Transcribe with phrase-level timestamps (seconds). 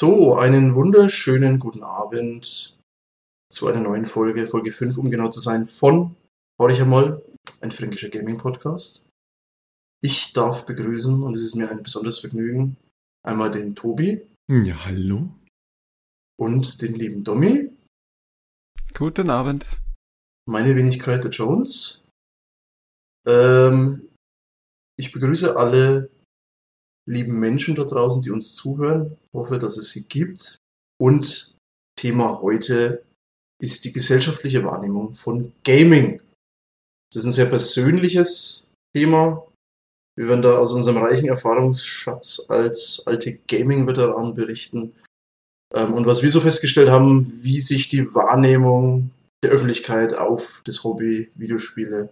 [0.00, 2.78] So, einen wunderschönen guten Abend
[3.50, 6.14] zu einer neuen Folge, Folge 5, um genau zu sein, von
[6.56, 7.20] Horch einmal,
[7.60, 9.08] ein fränkischer Gaming-Podcast.
[10.00, 12.76] Ich darf begrüßen, und es ist mir ein besonderes Vergnügen,
[13.26, 14.24] einmal den Tobi.
[14.48, 15.30] Ja, hallo.
[16.38, 17.68] Und den lieben Domi.
[18.94, 19.66] Guten Abend.
[20.48, 22.04] Meine Wenigkeit, der Jones.
[23.26, 24.08] Ähm,
[24.96, 26.08] ich begrüße alle
[27.08, 29.16] lieben Menschen da draußen, die uns zuhören.
[29.22, 30.58] Ich hoffe, dass es sie gibt.
[31.00, 31.54] Und
[31.98, 33.02] Thema heute
[33.60, 36.20] ist die gesellschaftliche Wahrnehmung von Gaming.
[37.10, 39.44] Das ist ein sehr persönliches Thema.
[40.16, 44.94] Wir werden da aus unserem reichen Erfahrungsschatz als alte Gaming-Veteranen berichten.
[45.74, 49.10] Ähm, und was wir so festgestellt haben, wie sich die Wahrnehmung
[49.42, 52.10] der Öffentlichkeit auf das Hobby Videospiele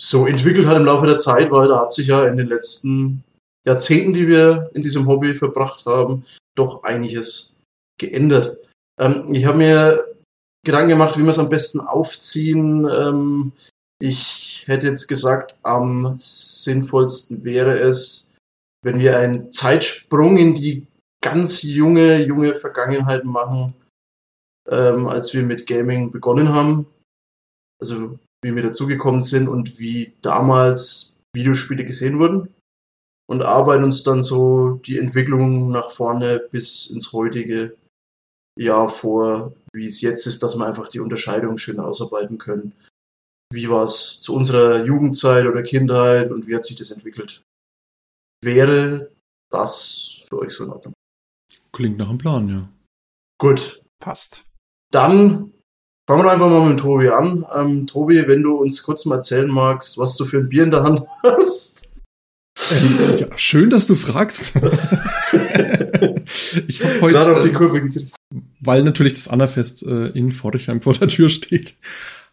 [0.00, 3.24] so entwickelt hat im Laufe der Zeit, weil da hat sich ja in den letzten
[3.68, 6.24] Jahrzehnten, die wir in diesem Hobby verbracht haben,
[6.56, 7.56] doch einiges
[8.00, 8.66] geändert.
[8.98, 10.04] Ähm, ich habe mir
[10.64, 12.88] Gedanken gemacht, wie wir es am besten aufziehen.
[12.90, 13.52] Ähm,
[14.00, 18.30] ich hätte jetzt gesagt, am sinnvollsten wäre es,
[18.82, 20.86] wenn wir einen Zeitsprung in die
[21.22, 23.74] ganz junge, junge Vergangenheit machen,
[24.70, 26.86] ähm, als wir mit Gaming begonnen haben.
[27.80, 32.48] Also wie wir dazugekommen sind und wie damals Videospiele gesehen wurden
[33.28, 37.76] und arbeiten uns dann so die Entwicklung nach vorne bis ins heutige
[38.58, 42.72] Jahr vor, wie es jetzt ist, dass wir einfach die Unterscheidung schön ausarbeiten können.
[43.52, 47.42] Wie war es zu unserer Jugendzeit oder Kindheit und wie hat sich das entwickelt?
[48.42, 49.10] Wäre
[49.50, 50.94] das für euch so in Ordnung?
[51.72, 52.68] Klingt nach einem Plan, ja.
[53.38, 53.82] Gut.
[54.00, 54.44] Passt.
[54.92, 55.52] Dann
[56.08, 57.46] fangen wir einfach mal mit Tobi an.
[57.54, 60.70] Ähm, Tobi, wenn du uns kurz mal erzählen magst, was du für ein Bier in
[60.70, 61.87] der Hand hast.
[63.18, 64.56] Ja, schön, dass du fragst.
[66.66, 68.14] ich habe heute, Gerade auf die Kurve gekriegt.
[68.60, 71.76] weil natürlich das Annafest äh, in Forchheim vor der Tür steht,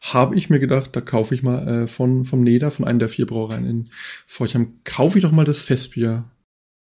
[0.01, 3.09] habe ich mir gedacht, da kaufe ich mal äh, von vom Neder, von einer der
[3.09, 3.89] vier Brauereien in
[4.25, 6.25] Forchheim, kaufe ich doch mal das Festbier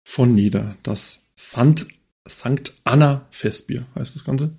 [0.06, 1.88] von Neder, das Sant,
[2.28, 4.58] Sankt Anna Festbier heißt das Ganze.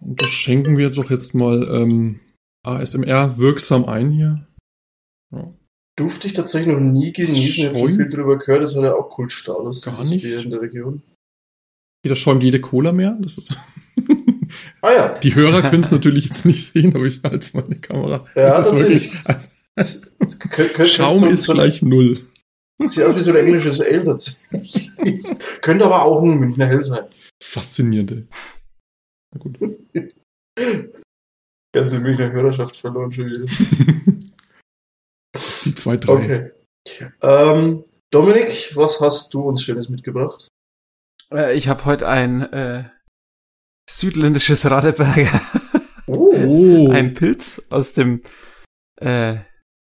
[0.00, 2.20] Und das schenken wir doch jetzt mal ähm,
[2.62, 4.44] ASMR wirksam ein hier.
[5.32, 5.52] Ja.
[5.98, 7.42] Durfte ich tatsächlich noch nie genießen.
[7.44, 10.22] Ich habe viel drüber gehört, das hat ja auch Kultstatus, Gar nicht.
[10.22, 11.02] Bier in der Region.
[12.04, 13.16] Jeder schäumt jede Cola mehr.
[13.20, 13.50] Das ist
[14.82, 17.76] Ah ja, Die Hörer können es natürlich jetzt nicht sehen, aber ich halte mal eine
[17.80, 18.26] Kamera.
[18.36, 19.12] Ja, Das ist wirklich-
[20.90, 22.18] Schaum so, ist so, gleich null.
[22.84, 24.90] Sieht aus wie so ein englisches Ale tatsächlich.
[25.62, 27.04] Könnte aber auch ein Münchner Hell sein.
[27.42, 28.10] Faszinierend.
[28.12, 28.26] ey.
[29.34, 29.58] Na gut.
[31.74, 33.46] Ganze Münchner Hörerschaft verloren schon wieder.
[35.86, 36.12] Zwei, drei.
[36.14, 36.50] Okay.
[37.22, 40.48] Ähm, Dominik, was hast du uns Schönes mitgebracht?
[41.32, 42.84] Äh, ich habe heute ein äh,
[43.88, 45.40] südländisches Radeberger,
[46.08, 48.22] Oh, ein Pilz aus dem
[49.00, 49.36] äh,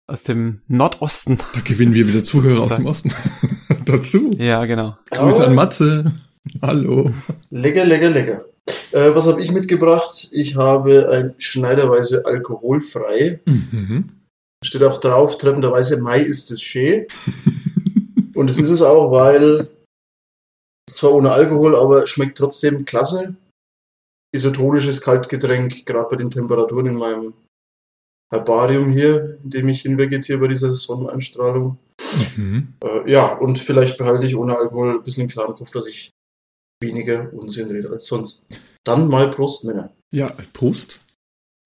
[0.08, 1.38] aus dem Nordosten.
[1.54, 3.14] da gewinnen wir wieder Zuhörer aus dem Osten.
[3.86, 4.32] Dazu.
[4.38, 4.98] Ja, genau.
[5.12, 6.12] Grüße Ah, an Matze.
[6.64, 7.12] Hallo.
[7.52, 8.46] Lecker, lecker, lecker.
[8.92, 10.30] Äh, was habe ich mitgebracht?
[10.32, 13.40] Ich habe ein schneiderweise alkoholfrei.
[13.46, 14.21] Mhm.
[14.64, 17.08] Steht auch drauf, treffenderweise Mai ist es schön.
[18.36, 19.70] Und es ist es auch, weil
[20.88, 23.36] es zwar ohne Alkohol, aber schmeckt trotzdem klasse.
[24.34, 27.34] Isotonisches Kaltgetränk, gerade bei den Temperaturen in meinem
[28.32, 31.78] Herbarium hier, in dem ich hinvegetiere bei dieser Sonneneinstrahlung.
[32.38, 32.74] Mhm.
[32.84, 36.12] Äh, ja, und vielleicht behalte ich ohne Alkohol ein bisschen klaren Kopf, dass ich
[36.82, 38.46] weniger Unsinn rede als sonst.
[38.86, 39.92] Dann mal Prost, Männer.
[40.14, 41.00] Ja, Prost.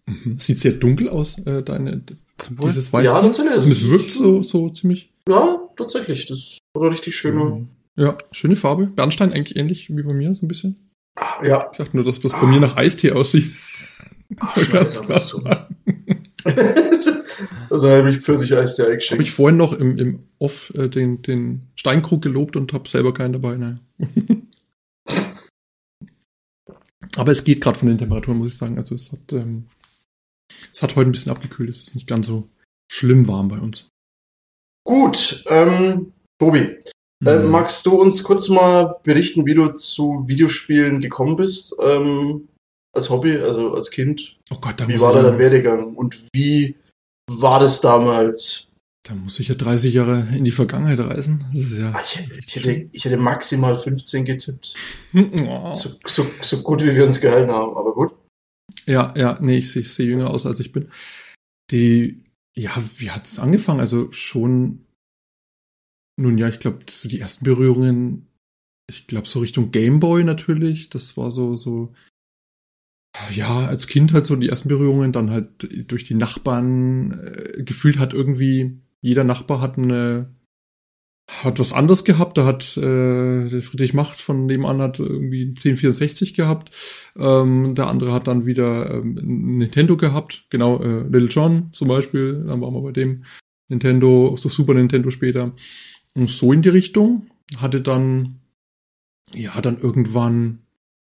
[0.07, 0.37] Mhm.
[0.39, 3.05] Sieht sehr dunkel aus, äh, deine, dieses Weiße.
[3.05, 3.53] Ja, tatsächlich.
[3.53, 5.11] Also es wirkt so, so ziemlich.
[5.27, 6.27] Ja, tatsächlich.
[6.27, 7.45] Das war richtig schöner.
[7.45, 7.69] Mhm.
[7.97, 8.85] Ja, schöne Farbe.
[8.87, 10.75] Bernstein eigentlich ähnlich wie bei mir, so ein bisschen.
[11.17, 13.51] Ah, ja, Ich dachte nur, dass das bei mir nach Eistee aussieht.
[14.39, 15.41] Ach, Soll ganz scheiße, klar so.
[17.69, 19.23] also habe ich Pfirsich-Eis der Habe geschenkt.
[19.23, 23.31] ich vorhin noch im, im Off äh, den, den Steinkrug gelobt und habe selber keinen
[23.33, 23.55] dabei.
[23.55, 23.79] Naja.
[27.17, 28.77] Aber es geht gerade von den Temperaturen, muss ich sagen.
[28.77, 29.65] Also es hat, ähm,
[30.71, 31.69] es hat heute ein bisschen abgekühlt.
[31.69, 32.47] Es ist nicht ganz so
[32.91, 33.89] schlimm warm bei uns.
[34.85, 36.77] Gut, ähm, Tobi,
[37.25, 37.49] äh, Mhm.
[37.49, 41.75] magst du uns kurz mal berichten, wie du zu Videospielen gekommen bist?
[41.81, 42.47] Ähm,
[42.95, 44.37] als Hobby, also als Kind.
[44.51, 45.95] oh Gott, da Wie war da dein Werdegang?
[45.95, 46.75] Und wie
[47.29, 48.67] war das damals?
[49.07, 51.45] da muss ich ja 30 Jahre in die Vergangenheit reisen.
[51.53, 51.91] Ja.
[51.93, 54.73] Ah, Ich, ich, hätte, ich hätte maximal 15 getippt.
[55.13, 55.71] Oh.
[55.75, 58.13] So, so, so gut, wie wir uns gehalten haben, aber gut.
[58.85, 60.89] Ja, ja, nee, ich sehe ich seh jünger aus, als ich bin.
[61.71, 62.23] Die,
[62.55, 63.79] ja, wie hat es angefangen?
[63.79, 64.85] Also schon,
[66.17, 68.27] nun ja, ich glaube, so die ersten Berührungen
[68.87, 70.89] ich glaube, so Richtung Gameboy natürlich.
[70.89, 71.93] Das war so, so,
[73.31, 77.97] ja, als Kind halt so die ersten Berührungen, dann halt durch die Nachbarn äh, gefühlt
[77.97, 80.33] hat irgendwie, jeder Nachbar hat eine,
[81.27, 82.37] hat was anderes gehabt.
[82.37, 86.71] Da hat äh, der Friedrich Macht von nebenan hat irgendwie 1064 gehabt.
[87.17, 89.15] Ähm, der andere hat dann wieder ähm,
[89.57, 90.45] Nintendo gehabt.
[90.49, 92.43] Genau, äh, Little John zum Beispiel.
[92.45, 93.25] Dann waren wir bei dem
[93.69, 95.53] Nintendo, so Super Nintendo später.
[96.13, 97.27] Und so in die Richtung.
[97.57, 98.39] Hatte dann,
[99.33, 100.59] ja, dann irgendwann,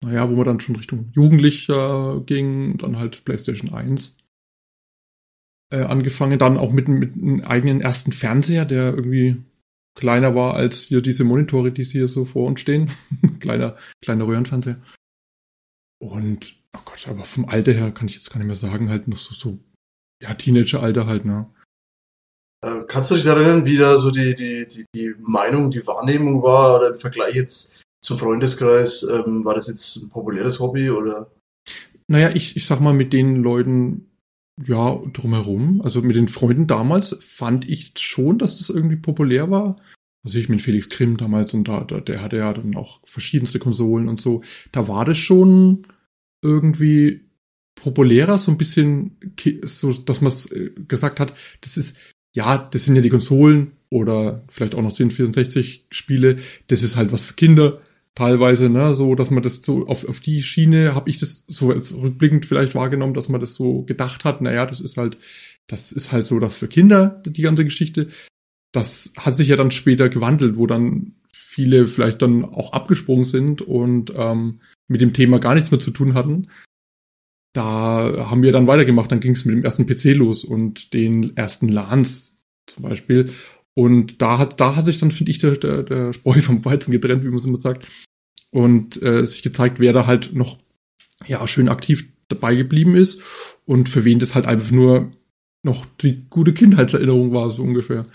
[0.02, 4.16] naja, wo man dann schon Richtung Jugendlicher ging, dann halt PlayStation 1
[5.70, 6.38] äh, angefangen.
[6.38, 9.42] Dann auch mit, mit einem eigenen ersten Fernseher, der irgendwie
[9.96, 12.92] kleiner war als hier diese Monitore, die hier so vor uns stehen.
[13.40, 14.80] kleiner, kleiner Röhrenfernseher.
[15.98, 19.08] Und, oh Gott, aber vom Alter her kann ich jetzt gar nicht mehr sagen, halt
[19.08, 19.58] noch so, so,
[20.22, 21.50] ja, Teenager-Alter halt, ne?
[22.64, 26.42] Äh, kannst du dich erinnern, wie da so die, die, die, die Meinung, die Wahrnehmung
[26.42, 29.02] war oder im Vergleich jetzt zum Freundeskreis?
[29.02, 31.30] Ähm, war das jetzt ein populäres Hobby oder?
[32.08, 34.10] Naja, ich, ich sag mal, mit den Leuten,
[34.62, 39.76] ja, drumherum, also mit den Freunden damals, fand ich schon, dass das irgendwie populär war.
[40.24, 43.58] Also ich mit Felix Grimm damals und da, da, der hatte ja dann auch verschiedenste
[43.58, 44.42] Konsolen und so.
[44.72, 45.86] Da war das schon
[46.42, 47.26] irgendwie
[47.76, 49.18] populärer, so ein bisschen,
[49.62, 51.96] so, dass man äh, gesagt hat, das ist
[52.32, 56.36] ja, das sind ja die Konsolen oder vielleicht auch noch 1064 Spiele,
[56.66, 57.80] das ist halt was für Kinder
[58.16, 61.70] teilweise, ne, so, dass man das so auf, auf die Schiene, habe ich das so
[61.70, 65.18] als rückblickend vielleicht wahrgenommen, dass man das so gedacht hat, naja, das ist halt,
[65.68, 68.08] das ist halt so das für Kinder, die ganze Geschichte.
[68.72, 73.60] Das hat sich ja dann später gewandelt, wo dann viele vielleicht dann auch abgesprungen sind
[73.62, 76.48] und ähm, mit dem Thema gar nichts mehr zu tun hatten.
[77.52, 81.36] Da haben wir dann weitergemacht, dann ging es mit dem ersten PC los und den
[81.36, 82.36] ersten LANs
[82.66, 83.30] zum Beispiel.
[83.78, 86.92] Und da hat, da hat sich dann, finde ich, der, der, der Spreu vom Weizen
[86.92, 87.86] getrennt, wie man es immer sagt.
[88.50, 90.58] Und äh, sich gezeigt, wer da halt noch
[91.26, 93.22] ja schön aktiv dabei geblieben ist
[93.64, 95.12] und für wen das halt einfach nur
[95.62, 98.06] noch die gute Kindheitserinnerung war, so ungefähr.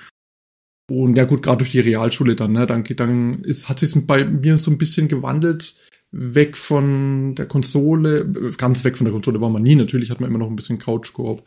[0.89, 4.25] Und ja gut, gerade durch die Realschule dann, ne, dann, dann ist, hat sich bei
[4.25, 5.75] mir so ein bisschen gewandelt
[6.11, 10.29] weg von der Konsole, ganz weg von der Konsole war man nie, natürlich hat man
[10.29, 11.43] immer noch ein bisschen Couch-Koop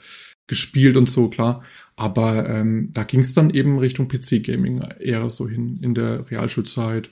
[0.47, 1.63] gespielt und so, klar.
[1.97, 7.11] Aber ähm, da ging es dann eben Richtung PC-Gaming eher so hin in der Realschulzeit,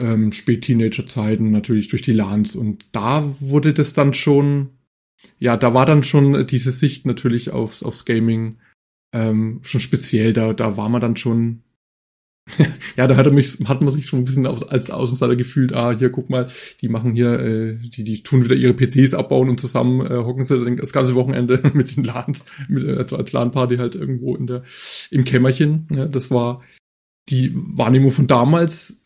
[0.00, 2.54] ähm, Spät-Teenager-Zeiten, natürlich durch die LANs.
[2.54, 4.70] Und da wurde das dann schon,
[5.38, 8.58] ja, da war dann schon diese Sicht natürlich aufs, aufs Gaming
[9.12, 10.32] ähm, schon speziell.
[10.32, 11.63] Da, da war man dann schon
[12.96, 15.96] ja, da hat, er mich, hat man sich schon ein bisschen als Außenseiter gefühlt, ah,
[15.96, 16.50] hier, guck mal,
[16.80, 20.44] die machen hier, äh, die, die tun wieder ihre PCs abbauen und zusammen äh, hocken
[20.44, 24.62] sie das ganze Wochenende mit den LANs, mit, also als LAN-Party halt irgendwo in der,
[25.10, 25.88] im Kämmerchen.
[25.94, 26.62] Ja, das war
[27.30, 29.00] die Wahrnehmung von damals,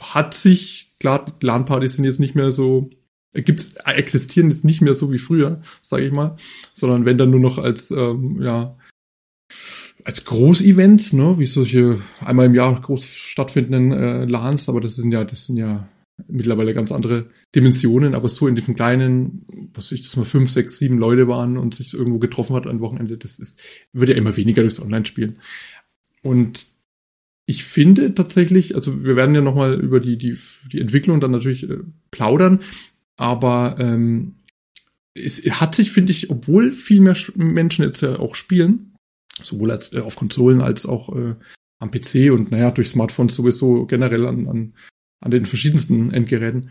[0.00, 2.88] hat sich, klar, LAN-Partys sind jetzt nicht mehr so,
[3.34, 6.36] gibt's, existieren jetzt nicht mehr so wie früher, sage ich mal,
[6.72, 8.78] sondern wenn dann nur noch als, ähm, ja,
[10.08, 15.12] als Großevents, ne, wie solche einmal im Jahr groß stattfindenden äh, LANs, aber das sind
[15.12, 15.86] ja, das sind ja
[16.28, 20.78] mittlerweile ganz andere Dimensionen, aber so in diesen kleinen, was ich, dass mal fünf, sechs,
[20.78, 23.60] sieben Leute waren und sich irgendwo getroffen hat am Wochenende, das ist,
[23.92, 25.40] wird ja immer weniger durchs Online-Spielen.
[26.22, 26.64] Und
[27.44, 30.38] ich finde tatsächlich, also wir werden ja nochmal über die, die,
[30.72, 32.60] die Entwicklung dann natürlich äh, plaudern,
[33.18, 34.36] aber ähm,
[35.12, 38.94] es hat sich, finde ich, obwohl viel mehr Menschen jetzt ja auch spielen,
[39.42, 41.34] sowohl als äh, auf Konsolen als auch äh,
[41.80, 44.74] am PC und naja, durch Smartphones sowieso generell an, an,
[45.20, 46.70] an den verschiedensten Endgeräten,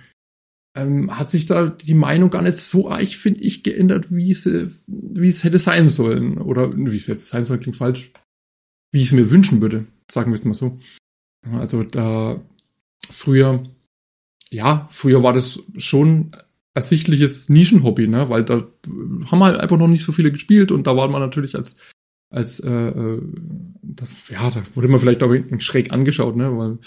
[0.77, 4.45] ähm, hat sich da die Meinung gar nicht so arg, finde ich, geändert, wie es,
[4.85, 6.37] wie es hätte sein sollen.
[6.37, 8.11] Oder wie es hätte sein sollen, klingt falsch.
[8.91, 10.77] Wie ich es mir wünschen würde, sagen wir es mal so.
[11.51, 12.41] Also da
[13.09, 13.63] früher,
[14.51, 16.31] ja, früher war das schon
[16.73, 18.29] ersichtliches Nischenhobby, ne?
[18.29, 18.67] weil da
[19.31, 21.79] haben halt einfach noch nicht so viele gespielt und da war man natürlich als
[22.29, 23.21] als äh, äh,
[23.81, 26.77] das, ja, da wurde man vielleicht auch schräg angeschaut, ne, weil,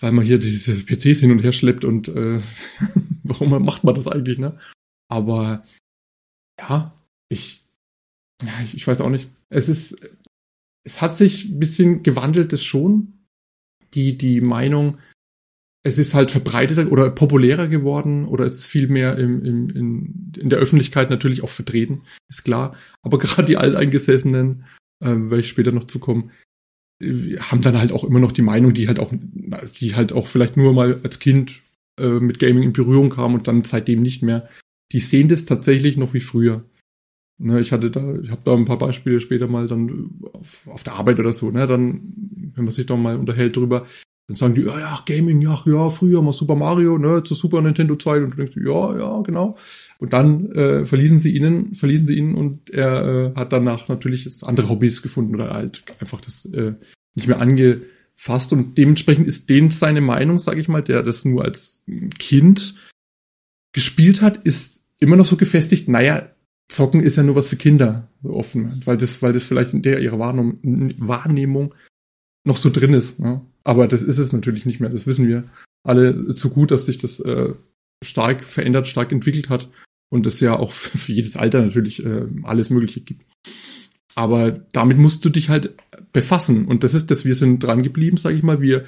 [0.00, 2.40] weil man hier diese PCs hin und her schleppt und äh,
[3.22, 4.58] warum macht man das eigentlich, ne?
[5.08, 5.64] Aber
[6.58, 6.94] ja,
[7.28, 7.64] ich,
[8.42, 9.28] ja, ich, ich weiß auch nicht.
[9.48, 10.08] Es ist,
[10.84, 13.14] es hat sich ein bisschen gewandelt, das schon.
[13.94, 14.98] Die, die Meinung,
[15.82, 20.32] es ist halt verbreiteter oder populärer geworden oder es ist viel mehr im, im, in,
[20.38, 22.76] in der Öffentlichkeit natürlich auch vertreten, ist klar.
[23.02, 24.64] Aber gerade die Alteingesessenen,
[25.02, 26.30] äh, werde ich später noch zukommen,
[27.02, 29.12] äh, haben dann halt auch immer noch die Meinung, die halt auch,
[29.80, 31.62] die halt auch vielleicht nur mal als Kind
[31.98, 34.48] äh, mit Gaming in Berührung kam und dann seitdem nicht mehr.
[34.92, 36.64] Die sehen das tatsächlich noch wie früher.
[37.38, 40.82] Ne, ich hatte da, ich habe da ein paar Beispiele später mal dann auf, auf
[40.84, 42.02] der Arbeit oder so, ne, dann,
[42.54, 43.86] wenn man sich doch mal unterhält drüber,
[44.30, 47.62] Dann sagen die, ja, ja, Gaming, ja, ja, früher mal Super Mario, ne, zur Super
[47.62, 48.22] Nintendo Zeit.
[48.22, 49.56] Und du denkst, ja, ja, genau.
[49.98, 54.24] Und dann äh, verließen sie ihn, verließen sie ihn und er äh, hat danach natürlich
[54.26, 56.74] jetzt andere Hobbys gefunden oder halt einfach das äh,
[57.16, 58.52] nicht mehr angefasst.
[58.52, 61.82] Und dementsprechend ist den seine Meinung, sage ich mal, der das nur als
[62.20, 62.76] Kind
[63.72, 66.30] gespielt hat, ist immer noch so gefestigt, naja,
[66.68, 69.82] Zocken ist ja nur was für Kinder, so offen, weil das, weil das vielleicht in
[69.82, 70.60] der ihrer Wahrnehmung,
[70.98, 71.74] Wahrnehmung
[72.44, 73.18] noch so drin ist.
[73.18, 73.44] Ja.
[73.64, 74.90] Aber das ist es natürlich nicht mehr.
[74.90, 75.44] Das wissen wir
[75.82, 77.54] alle zu gut, dass sich das äh,
[78.02, 79.70] stark verändert, stark entwickelt hat
[80.10, 83.24] und es ja auch für jedes Alter natürlich äh, alles Mögliche gibt.
[84.14, 85.76] Aber damit musst du dich halt
[86.12, 87.24] befassen und das ist das.
[87.24, 88.60] Wir sind dran geblieben, sage ich mal.
[88.60, 88.84] Wir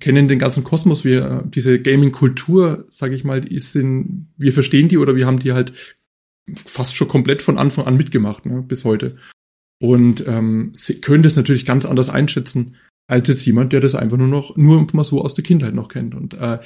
[0.00, 1.04] kennen den ganzen Kosmos.
[1.04, 5.52] Wir diese Gaming-Kultur, sage ich mal, ist in, wir verstehen die oder wir haben die
[5.52, 5.74] halt
[6.52, 9.16] fast schon komplett von Anfang an mitgemacht, ne, bis heute.
[9.78, 12.76] Und ähm, sie können das natürlich ganz anders einschätzen
[13.12, 15.88] als jetzt jemand, der das einfach nur noch nur mal so aus der Kindheit noch
[15.88, 16.14] kennt.
[16.14, 16.60] Und äh,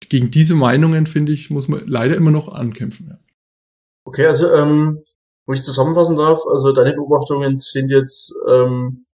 [0.00, 3.08] gegen diese Meinungen finde ich muss man leider immer noch ankämpfen.
[3.08, 3.18] Ja.
[4.04, 5.02] Okay, also ähm,
[5.46, 9.06] wo ich zusammenfassen darf, also deine Beobachtungen sind jetzt, ähm,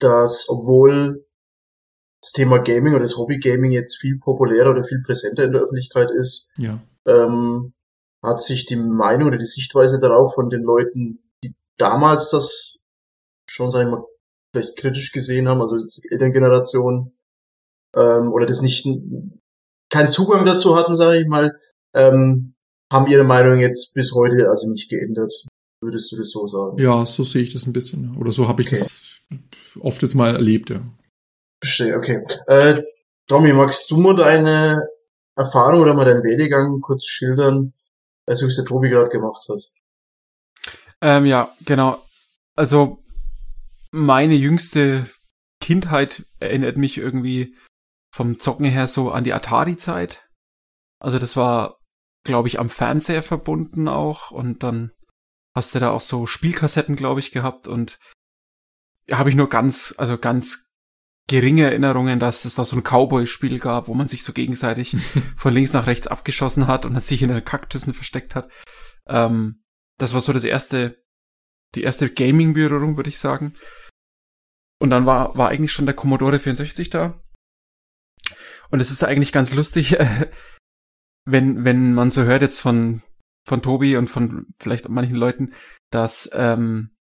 [0.00, 1.24] dass obwohl
[2.20, 5.62] das Thema Gaming oder das Hobby Gaming jetzt viel populärer oder viel präsenter in der
[5.62, 6.80] Öffentlichkeit ist, ja.
[7.06, 7.72] ähm,
[8.20, 12.78] hat sich die Meinung oder die Sichtweise darauf von den Leuten, die damals das
[13.48, 14.04] schon, sag ich mal,
[14.52, 17.12] vielleicht kritisch gesehen haben, also die Elterngeneration,
[17.96, 18.86] ähm, oder das nicht
[19.90, 21.58] keinen Zugang dazu hatten, sage ich mal,
[21.94, 22.54] ähm,
[22.92, 25.32] haben ihre Meinung jetzt bis heute also nicht geändert.
[25.82, 26.78] Würdest du das so sagen?
[26.78, 28.16] Ja, so sehe ich das ein bisschen.
[28.16, 28.78] Oder so habe ich okay.
[28.78, 29.20] das
[29.80, 30.80] oft jetzt mal erlebt, ja.
[31.62, 32.22] Verstehe, okay.
[32.46, 32.82] Äh,
[33.28, 34.86] Tommy, magst du mal deine
[35.36, 37.72] Erfahrung oder mal deinen Werdegang kurz schildern,
[38.26, 39.62] also wie es der Tobi gerade gemacht hat.
[41.00, 42.00] Ähm, ja, genau.
[42.54, 43.01] Also
[43.92, 45.08] meine jüngste
[45.60, 47.56] Kindheit erinnert mich irgendwie
[48.12, 50.28] vom Zocken her so an die Atari-Zeit.
[50.98, 51.78] Also das war,
[52.24, 54.92] glaube ich, am Fernseher verbunden auch und dann
[55.54, 57.98] hast du da auch so Spielkassetten, glaube ich, gehabt und
[59.10, 60.66] habe ich nur ganz, also ganz
[61.28, 64.96] geringe Erinnerungen, dass es da so ein Cowboy-Spiel gab, wo man sich so gegenseitig
[65.36, 68.50] von links nach rechts abgeschossen hat und sich in den Kaktüssen versteckt hat.
[69.06, 69.62] Ähm,
[69.98, 71.02] das war so das erste,
[71.74, 73.54] die erste Gaming-Berührung, würde ich sagen.
[74.82, 77.22] Und dann war, war eigentlich schon der Commodore 64 da.
[78.68, 79.96] Und es ist eigentlich ganz lustig,
[81.24, 83.00] wenn, wenn man so hört jetzt von,
[83.46, 85.52] von Tobi und von vielleicht manchen Leuten,
[85.92, 86.96] dass ähm,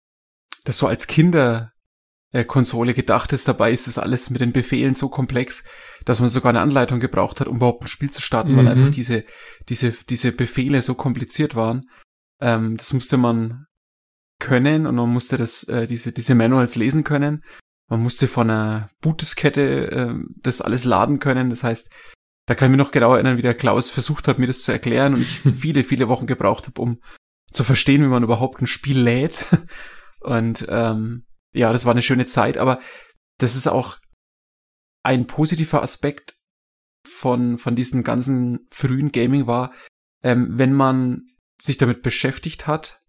[0.65, 1.71] das so als Kinder
[2.33, 3.47] äh, Konsole gedacht ist.
[3.47, 5.63] Dabei ist es alles mit den Befehlen so komplex,
[6.03, 8.57] dass man sogar eine Anleitung gebraucht hat, um überhaupt ein Spiel zu starten, mhm.
[8.57, 9.23] weil einfach diese,
[9.69, 11.89] diese, diese Befehle so kompliziert waren.
[12.41, 13.67] Ähm, das musste man
[14.37, 17.41] können und man musste das, äh, diese, diese Manuals lesen können.
[17.89, 21.49] Man musste von einer Booteskette äh, das alles laden können.
[21.49, 21.89] Das heißt,
[22.45, 24.71] da kann ich mich noch genau erinnern, wie der Klaus versucht hat, mir das zu
[24.71, 27.01] erklären und ich viele, viele Wochen gebraucht habe, um
[27.51, 29.45] zu verstehen, wie man überhaupt ein Spiel lädt.
[30.21, 32.79] Und ähm, ja, das war eine schöne Zeit, aber
[33.37, 33.97] das ist auch
[35.01, 36.35] ein positiver Aspekt
[37.07, 39.73] von, von diesen ganzen frühen Gaming war,
[40.21, 41.25] ähm, wenn man
[41.59, 43.01] sich damit beschäftigt hat,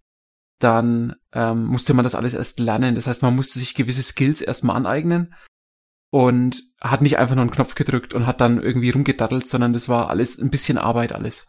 [0.60, 2.94] dann ähm, musste man das alles erst lernen.
[2.94, 5.34] Das heißt, man musste sich gewisse Skills erstmal aneignen
[6.10, 9.88] und hat nicht einfach nur einen Knopf gedrückt und hat dann irgendwie rumgedaddelt, sondern das
[9.88, 11.48] war alles ein bisschen Arbeit alles.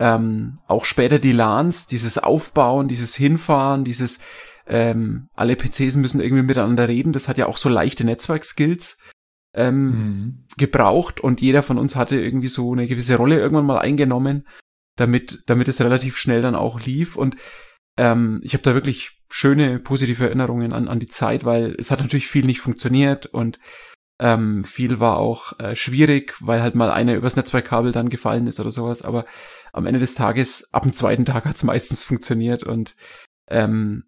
[0.00, 4.18] Ähm, auch später die LANs, dieses Aufbauen, dieses Hinfahren, dieses
[4.66, 7.12] ähm, alle PCs müssen irgendwie miteinander reden.
[7.12, 8.98] Das hat ja auch so leichte Netzwerkskills
[9.54, 10.44] ähm, mhm.
[10.56, 14.48] gebraucht und jeder von uns hatte irgendwie so eine gewisse Rolle irgendwann mal eingenommen,
[14.96, 17.16] damit, damit es relativ schnell dann auch lief.
[17.16, 17.36] Und
[17.96, 22.00] ähm, ich habe da wirklich schöne, positive Erinnerungen an, an die Zeit, weil es hat
[22.00, 23.58] natürlich viel nicht funktioniert und
[24.20, 28.60] ähm, viel war auch äh, schwierig, weil halt mal einer übers Netzwerkkabel dann gefallen ist
[28.60, 29.02] oder sowas.
[29.02, 29.26] Aber
[29.72, 32.96] am Ende des Tages, ab dem zweiten Tag hat es meistens funktioniert und
[33.48, 34.04] ähm,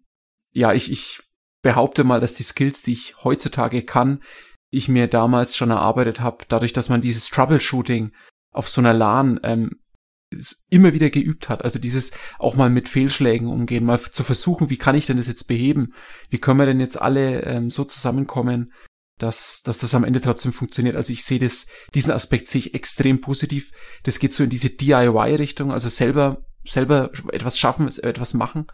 [0.51, 1.21] ja, ich, ich
[1.61, 4.23] behaupte mal, dass die Skills, die ich heutzutage kann,
[4.71, 8.11] ich mir damals schon erarbeitet habe, dadurch, dass man dieses Troubleshooting
[8.51, 9.79] auf so einer LAN ähm,
[10.69, 11.63] immer wieder geübt hat.
[11.63, 15.27] Also dieses auch mal mit Fehlschlägen umgehen, mal zu versuchen, wie kann ich denn das
[15.27, 15.93] jetzt beheben?
[16.29, 18.69] Wie können wir denn jetzt alle ähm, so zusammenkommen,
[19.19, 20.95] dass, dass das am Ende trotzdem funktioniert?
[20.95, 23.71] Also ich sehe das, diesen Aspekt sehe ich extrem positiv.
[24.03, 28.67] Das geht so in diese DIY-Richtung, also selber, selber etwas schaffen, etwas machen.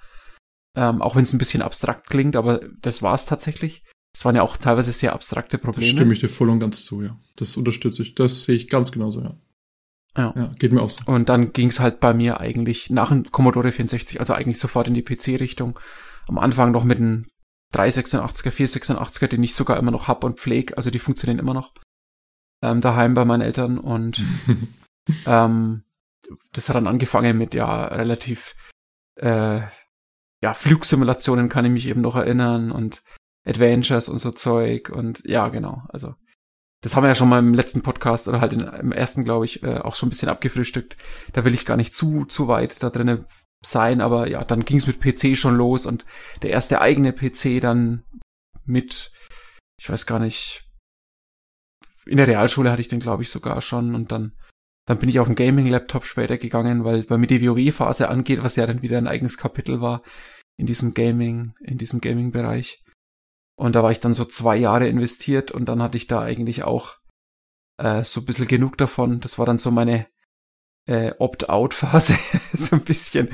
[0.76, 3.84] Ähm, auch wenn es ein bisschen abstrakt klingt, aber das war es tatsächlich.
[4.16, 5.86] Es waren ja auch teilweise sehr abstrakte Probleme.
[5.86, 7.20] Das stimme ich dir voll und ganz zu, ja.
[7.36, 8.16] Das unterstütze ich.
[8.16, 9.38] Das sehe ich ganz genauso, ja.
[10.18, 10.34] Ja.
[10.36, 11.04] ja geht mir auch so.
[11.06, 14.88] Und dann ging es halt bei mir eigentlich nach dem Commodore 64, also eigentlich sofort
[14.88, 15.80] in die PC-Richtung.
[16.28, 17.26] Am Anfang noch mit einem
[17.74, 21.74] 386er, 486er, den ich sogar immer noch hab und pflege, also die funktionieren immer noch.
[22.62, 24.22] ähm, daheim bei meinen Eltern und
[25.26, 25.84] ähm,
[26.54, 28.56] das hat dann angefangen mit ja relativ
[29.16, 29.60] äh,
[30.42, 33.04] ja Flugsimulationen kann ich mich eben noch erinnern und
[33.46, 36.16] Adventures und so Zeug und ja genau also
[36.84, 39.46] das haben wir ja schon mal im letzten Podcast oder halt in, im ersten, glaube
[39.46, 40.98] ich, äh, auch schon ein bisschen abgefrühstückt.
[41.32, 43.26] Da will ich gar nicht zu, zu weit da drinnen
[43.66, 46.06] sein, aber ja, dann ging es mit PC schon los und
[46.42, 48.04] der erste eigene PC dann
[48.66, 49.12] mit,
[49.80, 50.66] ich weiß gar nicht,
[52.06, 54.34] in der Realschule hatte ich den, glaube ich, sogar schon und dann,
[54.86, 58.58] dann bin ich auf den Gaming-Laptop später gegangen, weil bei mir die WoW-Phase angeht, was
[58.58, 60.02] ja dann wieder ein eigenes Kapitel war
[60.58, 62.84] in diesem Gaming, in diesem Gaming-Bereich.
[63.56, 66.64] Und da war ich dann so zwei Jahre investiert und dann hatte ich da eigentlich
[66.64, 66.98] auch
[67.78, 69.20] äh, so ein bisschen genug davon.
[69.20, 70.08] Das war dann so meine
[70.88, 72.18] äh, Opt-out-Phase,
[72.58, 73.30] so ein bisschen.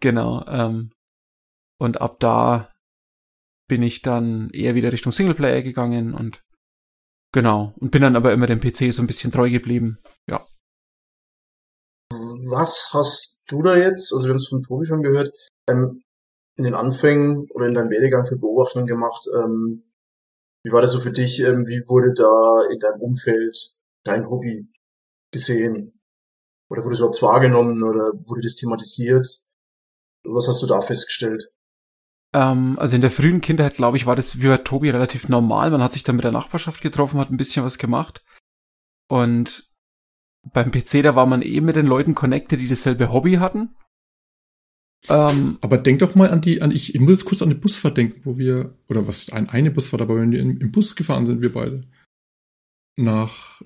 [0.00, 0.44] Genau.
[0.46, 0.92] Ähm,
[1.78, 2.72] und ab da
[3.68, 6.42] bin ich dann eher wieder Richtung Singleplayer gegangen und
[7.32, 7.74] genau.
[7.78, 9.98] Und bin dann aber immer dem PC so ein bisschen treu geblieben.
[10.30, 10.46] Ja.
[12.10, 15.34] Was hast du da jetzt, also wir haben es von Tobi schon gehört,
[15.68, 16.02] ähm,
[16.56, 19.26] in den Anfängen oder in deinem Werdegang für Beobachtungen gemacht?
[19.34, 19.84] Ähm,
[20.64, 21.40] wie war das so für dich?
[21.40, 24.68] Ähm, wie wurde da in deinem Umfeld dein Hobby
[25.30, 26.00] gesehen?
[26.68, 29.42] Oder wurde es überhaupt wahrgenommen oder wurde das thematisiert?
[30.24, 31.50] Was hast du da festgestellt?
[32.34, 35.70] Ähm, also in der frühen Kindheit, glaube ich, war das wie bei Tobi relativ normal.
[35.70, 38.24] Man hat sich dann mit der Nachbarschaft getroffen, hat ein bisschen was gemacht.
[39.08, 39.70] Und
[40.52, 43.76] beim PC, da war man eh mit den Leuten connected, die dasselbe Hobby hatten.
[45.08, 47.54] Ähm, aber denk doch mal an die, an ich, ich muss jetzt kurz an die
[47.54, 50.96] Busfahrt denken, wo wir, oder was, ein, eine Busfahrt, aber wenn wir im, im Bus
[50.96, 51.82] gefahren sind, wir beide.
[52.96, 53.62] Nach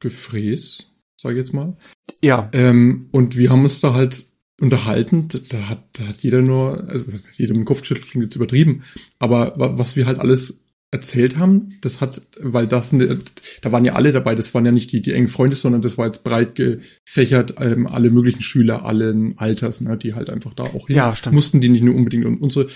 [0.00, 1.76] Gefräß, sage ich jetzt mal.
[2.22, 2.48] Ja.
[2.52, 4.26] Ähm, und wir haben uns da halt
[4.60, 8.36] unterhalten, da hat, da hat jeder nur, also jeder mit dem Kopf geschüttelt, klingt jetzt
[8.36, 8.82] übertrieben,
[9.18, 13.20] aber was wir halt alles erzählt haben, das hat, weil das, ne,
[13.62, 15.98] da waren ja alle dabei, das waren ja nicht die, die engen Freunde, sondern das
[15.98, 20.64] war jetzt breit gefächert, ähm, alle möglichen Schüler, allen Alters, ne, die halt einfach da
[20.64, 22.68] auch hin ja, mussten, die nicht nur unbedingt in unsere,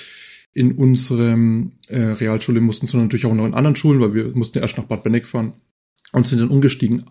[0.53, 4.59] in unserem äh, Realschule mussten, sondern natürlich auch noch in anderen Schulen, weil wir mussten
[4.59, 5.55] ja erst nach Bad Benneck fahren
[6.12, 7.05] und sind dann umgestiegen.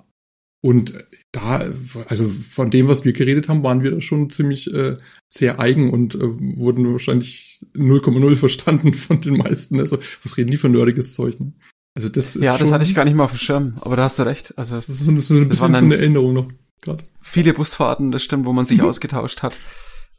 [0.63, 0.93] Und
[1.33, 1.69] da,
[2.07, 4.95] also von dem, was wir geredet haben, waren wir da schon ziemlich äh,
[5.27, 9.81] sehr eigen und äh, wurden wahrscheinlich 0,0 verstanden von den meisten.
[9.81, 11.37] Also, was reden die für nerdiges Zeug?
[11.37, 11.51] Ne?
[11.95, 14.03] Also das ist Ja, das hatte ich gar nicht mal auf dem Schirm, aber da
[14.03, 14.57] hast du recht.
[14.57, 16.47] Also das ist so, so ein bisschen so eine Erinnerung noch
[16.81, 17.03] gerade.
[17.21, 18.85] Viele Busfahrten, das stimmt, wo man sich mhm.
[18.85, 19.57] ausgetauscht hat.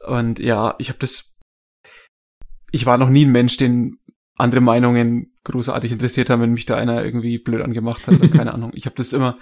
[0.07, 1.37] Und ja, ich habe das.
[2.71, 3.99] Ich war noch nie ein Mensch, den
[4.37, 8.21] andere Meinungen großartig interessiert haben, wenn mich da einer irgendwie blöd angemacht hat.
[8.33, 8.73] keine Ahnung.
[8.75, 9.39] Ich habe das immer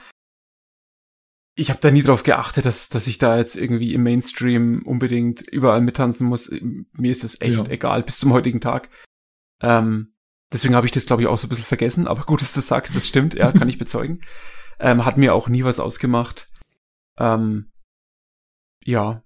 [1.55, 5.43] ich habe da nie drauf geachtet, dass, dass ich da jetzt irgendwie im Mainstream unbedingt
[5.43, 6.51] überall mittanzen muss.
[6.93, 7.65] Mir ist es echt ja.
[7.69, 8.89] egal bis zum heutigen Tag.
[9.61, 10.15] Ähm,
[10.51, 12.07] deswegen habe ich das, glaube ich, auch so ein bisschen vergessen.
[12.07, 13.35] Aber gut, dass du sagst, das stimmt.
[13.35, 14.21] Ja, kann ich bezeugen.
[14.81, 16.51] Ähm, hat mir auch nie was ausgemacht.
[17.17, 17.71] Ähm,
[18.85, 19.23] ja,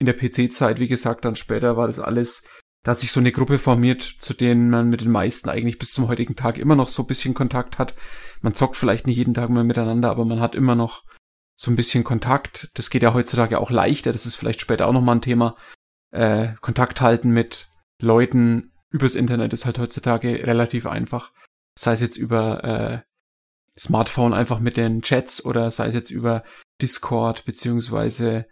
[0.00, 2.48] in der PC-Zeit, wie gesagt, dann später war das alles,
[2.82, 5.92] da hat sich so eine Gruppe formiert, zu denen man mit den meisten eigentlich bis
[5.92, 7.94] zum heutigen Tag immer noch so ein bisschen Kontakt hat.
[8.40, 11.04] Man zockt vielleicht nicht jeden Tag mehr miteinander, aber man hat immer noch
[11.58, 12.70] so ein bisschen Kontakt.
[12.74, 14.12] Das geht ja heutzutage auch leichter.
[14.12, 15.56] Das ist vielleicht später auch nochmal ein Thema.
[16.10, 17.68] Äh, Kontakt halten mit
[18.00, 21.32] Leuten übers Internet ist halt heutzutage relativ einfach.
[21.78, 23.00] Sei es jetzt über äh,
[23.78, 26.44] Smartphone einfach mit den Chats oder sei es jetzt über
[26.80, 28.46] Discord beziehungsweise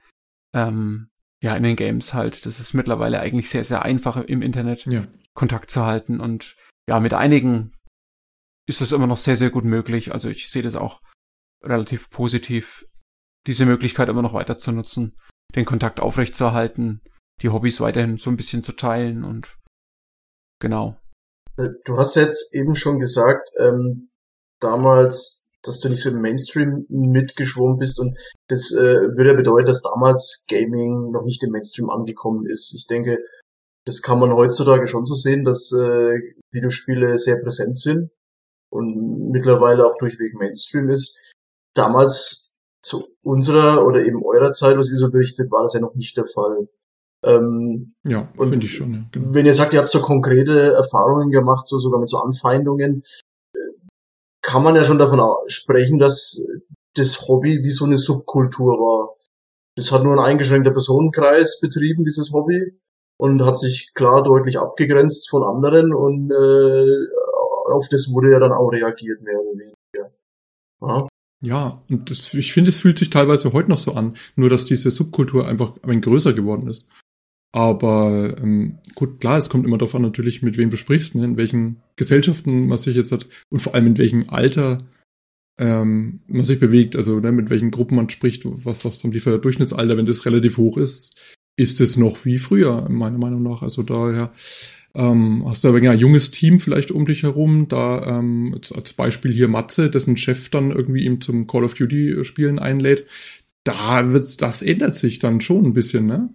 [0.52, 1.08] ähm,
[1.40, 2.44] ja in den Games halt.
[2.44, 5.06] Das ist mittlerweile eigentlich sehr, sehr einfach im Internet ja.
[5.32, 6.56] Kontakt zu halten und
[6.88, 7.72] ja, mit einigen
[8.68, 10.12] ist das immer noch sehr, sehr gut möglich.
[10.12, 11.00] Also ich sehe das auch
[11.62, 12.86] relativ positiv
[13.46, 15.16] diese Möglichkeit immer noch weiter zu nutzen,
[15.54, 17.00] den Kontakt aufrechtzuerhalten,
[17.42, 19.56] die Hobbys weiterhin so ein bisschen zu teilen und
[20.60, 20.96] genau.
[21.56, 24.08] Äh, du hast jetzt eben schon gesagt, ähm,
[24.60, 28.16] damals, dass du nicht so im Mainstream mitgeschwommen bist und
[28.48, 32.74] das äh, würde ja bedeuten, dass damals Gaming noch nicht im Mainstream angekommen ist.
[32.74, 33.18] Ich denke,
[33.84, 36.14] das kann man heutzutage schon so sehen, dass äh,
[36.52, 38.10] Videospiele sehr präsent sind
[38.70, 41.20] und mittlerweile auch durchweg Mainstream ist.
[41.74, 42.45] Damals
[42.82, 46.16] zu unserer oder eben eurer Zeit, was ihr so berichtet, war das ja noch nicht
[46.16, 46.68] der Fall.
[47.24, 48.92] Ähm, ja, finde ich schon.
[48.92, 49.34] Ja, genau.
[49.34, 53.02] Wenn ihr sagt, ihr habt so konkrete Erfahrungen gemacht, so sogar mit so Anfeindungen,
[53.54, 53.58] äh,
[54.42, 56.46] kann man ja schon davon sprechen, dass
[56.94, 59.16] das Hobby wie so eine Subkultur war.
[59.76, 62.78] Das hat nur ein eingeschränkter Personenkreis betrieben, dieses Hobby,
[63.18, 68.52] und hat sich klar deutlich abgegrenzt von anderen und äh, auf das wurde ja dann
[68.52, 70.12] auch reagiert, mehr oder weniger.
[70.80, 71.08] Ja.
[71.46, 74.64] Ja, und das, ich finde, es fühlt sich teilweise heute noch so an, nur dass
[74.64, 76.88] diese Subkultur einfach ein größer geworden ist.
[77.52, 81.24] Aber ähm, gut, klar, es kommt immer darauf an, natürlich, mit wem du sprichst, ne,
[81.24, 84.78] in welchen Gesellschaften man sich jetzt hat und vor allem in welchem Alter
[85.56, 89.20] ähm, man sich bewegt, also ne, mit welchen Gruppen man spricht, was, was haben die
[89.20, 91.16] Durchschnittsalter, wenn das relativ hoch ist,
[91.56, 93.62] ist es noch wie früher, meiner Meinung nach.
[93.62, 94.32] Also daher
[94.96, 99.30] ähm, hast du aber ein junges Team vielleicht um dich herum, da ähm, als Beispiel
[99.30, 103.06] hier Matze, dessen Chef dann irgendwie ihm zum Call of Duty Spielen einlädt,
[103.62, 106.34] da wird das ändert sich dann schon ein bisschen, ne?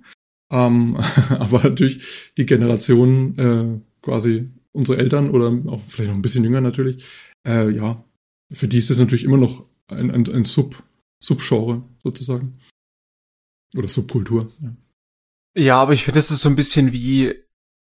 [0.52, 0.98] Ähm,
[1.30, 6.62] aber natürlich die Generation äh, quasi unsere Eltern oder auch vielleicht noch ein bisschen jünger
[6.62, 7.04] natürlich,
[7.48, 8.04] äh, ja,
[8.52, 10.84] für die ist es natürlich immer noch ein, ein, ein Sub,
[11.20, 12.60] Subgenre sozusagen.
[13.76, 14.52] Oder Subkultur.
[14.62, 14.76] Ja,
[15.58, 17.34] ja aber ich finde, das ist so ein bisschen wie,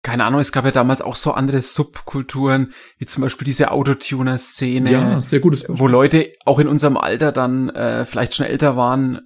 [0.09, 4.91] keine Ahnung, es gab ja damals auch so andere Subkulturen, wie zum Beispiel diese Autotuner-Szene.
[4.91, 5.79] Ja, sehr gutes Beispiel.
[5.79, 9.21] Wo Leute auch in unserem Alter dann äh, vielleicht schon älter waren,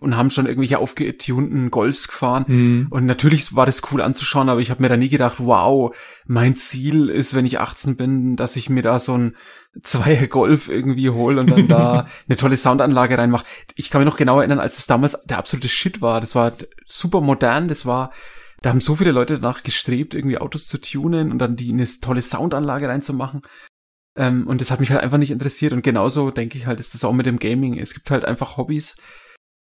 [0.00, 2.44] und haben schon irgendwelche aufgetunten Golfs gefahren.
[2.46, 2.86] Mhm.
[2.90, 5.92] Und natürlich war das cool anzuschauen, aber ich habe mir da nie gedacht, wow,
[6.24, 9.34] mein Ziel ist, wenn ich 18 bin, dass ich mir da so ein
[9.82, 13.44] Zweier Golf irgendwie hole und dann da eine tolle Soundanlage reinmache.
[13.74, 16.20] Ich kann mich noch genau erinnern, als es damals der absolute Shit war.
[16.20, 16.52] Das war
[16.86, 18.12] super modern, das war,
[18.62, 21.86] da haben so viele Leute danach gestrebt, irgendwie Autos zu tunen und dann die eine
[22.00, 23.42] tolle Soundanlage reinzumachen.
[24.16, 25.72] Ähm, und das hat mich halt einfach nicht interessiert.
[25.72, 27.78] Und genauso denke ich halt, ist das auch mit dem Gaming.
[27.78, 28.96] Es gibt halt einfach Hobbys,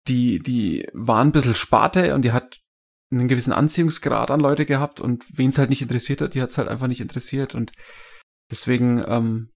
[0.08, 2.62] die, die war ein bisschen Sparte und die hat
[3.12, 6.50] einen gewissen Anziehungsgrad an Leute gehabt und wen es halt nicht interessiert hat, die hat
[6.50, 7.72] es halt einfach nicht interessiert und
[8.52, 9.52] deswegen, ähm,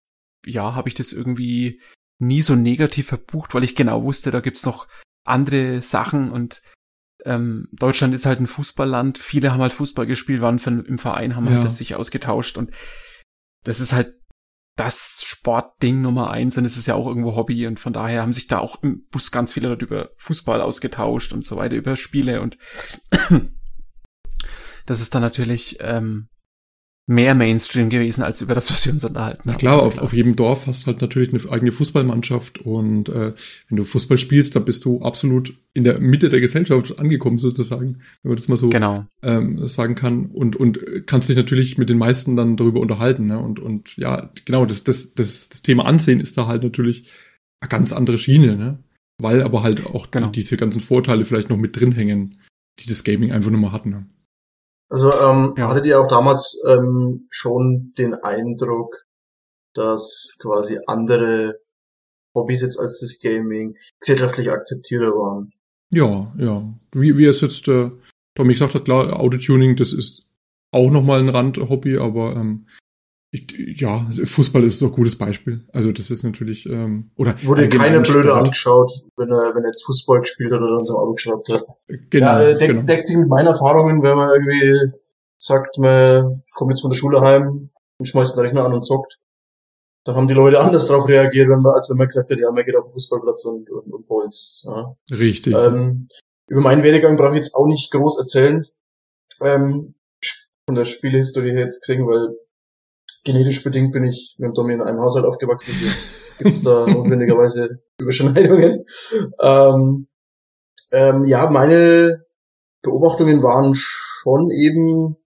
[0.46, 1.82] ja, habe ich das irgendwie
[2.20, 4.88] nie so negativ verbucht, weil ich genau wusste, da gibt's noch
[5.26, 6.62] andere Sachen und
[7.26, 11.46] ähm, Deutschland ist halt ein Fußballland, viele haben halt Fußball gespielt, waren im Verein, haben
[11.46, 11.58] halt ja.
[11.60, 12.58] halt das sich ausgetauscht.
[12.58, 12.72] Und
[13.64, 14.16] das ist halt
[14.76, 16.58] das Sportding Nummer eins.
[16.58, 17.68] Und es ist ja auch irgendwo Hobby.
[17.68, 21.34] Und von daher haben sich da auch im Bus ganz viele Leute über Fußball ausgetauscht
[21.34, 22.42] und so weiter, über Spiele.
[22.42, 22.58] Und
[24.86, 26.30] das ist dann natürlich ähm,
[27.08, 29.52] mehr Mainstream gewesen, als über das, was wir uns unterhalten haben.
[29.52, 30.04] Na klar, auf, klar.
[30.04, 33.34] auf jedem Dorf hast du halt natürlich eine eigene Fußballmannschaft und äh,
[33.68, 37.98] wenn du Fußball spielst, dann bist du absolut in der Mitte der Gesellschaft angekommen sozusagen,
[38.22, 39.06] wenn man das mal so genau.
[39.24, 43.40] ähm, sagen kann und und kannst dich natürlich mit den meisten dann darüber unterhalten ne?
[43.40, 47.10] und und ja, genau, das das das das Thema Ansehen ist da halt natürlich
[47.62, 48.80] eine ganz andere Schiene, ne?
[49.18, 50.28] Weil aber halt auch genau.
[50.28, 52.38] die, diese ganzen Vorteile vielleicht noch mit drin hängen,
[52.80, 53.90] die das Gaming einfach nur mal hatten.
[53.92, 54.06] Ne?
[54.92, 55.70] Also ähm, ja.
[55.70, 58.94] hattet ihr auch damals ähm, schon den Eindruck,
[59.74, 61.62] dass quasi andere
[62.36, 65.54] Hobbys jetzt als das Gaming gesellschaftlich akzeptierter waren?
[65.94, 66.64] Ja, ja.
[66.92, 67.90] Wie, wie es jetzt äh,
[68.36, 70.26] Tommy gesagt hat, klar, Autotuning, das ist
[70.74, 72.68] auch nochmal ein Randhobby, aber ähm,
[73.34, 75.66] ich, ja, Fußball ist so ein gutes Beispiel.
[75.72, 79.86] Also das ist natürlich ähm, oder wurde keine blöde angeschaut, wenn er wenn er jetzt
[79.86, 81.66] Fußball gespielt hat oder dann so Auto geschraubt hat.
[81.88, 82.82] Genau, ja, äh, deck, genau.
[82.82, 84.92] deckt sich mit meinen Erfahrungen, wenn man irgendwie
[85.38, 89.18] sagt, man kommt jetzt von der Schule heim und schmeißt den Rechner an und zockt.
[90.04, 92.52] Dann haben die Leute anders darauf reagiert, wenn man, als wenn man gesagt hat, ja,
[92.52, 94.64] man geht auf den Fußballplatz und, und, und Bolz.
[94.66, 94.96] Ja.
[95.10, 95.54] Richtig.
[95.56, 96.08] Ähm,
[96.48, 98.66] über meinen Werdegang brauche ich jetzt auch nicht groß erzählen.
[99.42, 99.94] Ähm,
[100.66, 102.36] von der Spielehistorie her jetzt gesehen, weil
[103.24, 105.94] genetisch bedingt bin ich mit Tommy in einem Haushalt aufgewachsen, deswegen
[106.38, 108.86] gibt es da notwendigerweise Überschneidungen.
[109.40, 110.08] Ähm,
[110.92, 112.26] ähm, ja, meine
[112.82, 115.18] Beobachtungen waren schon eben,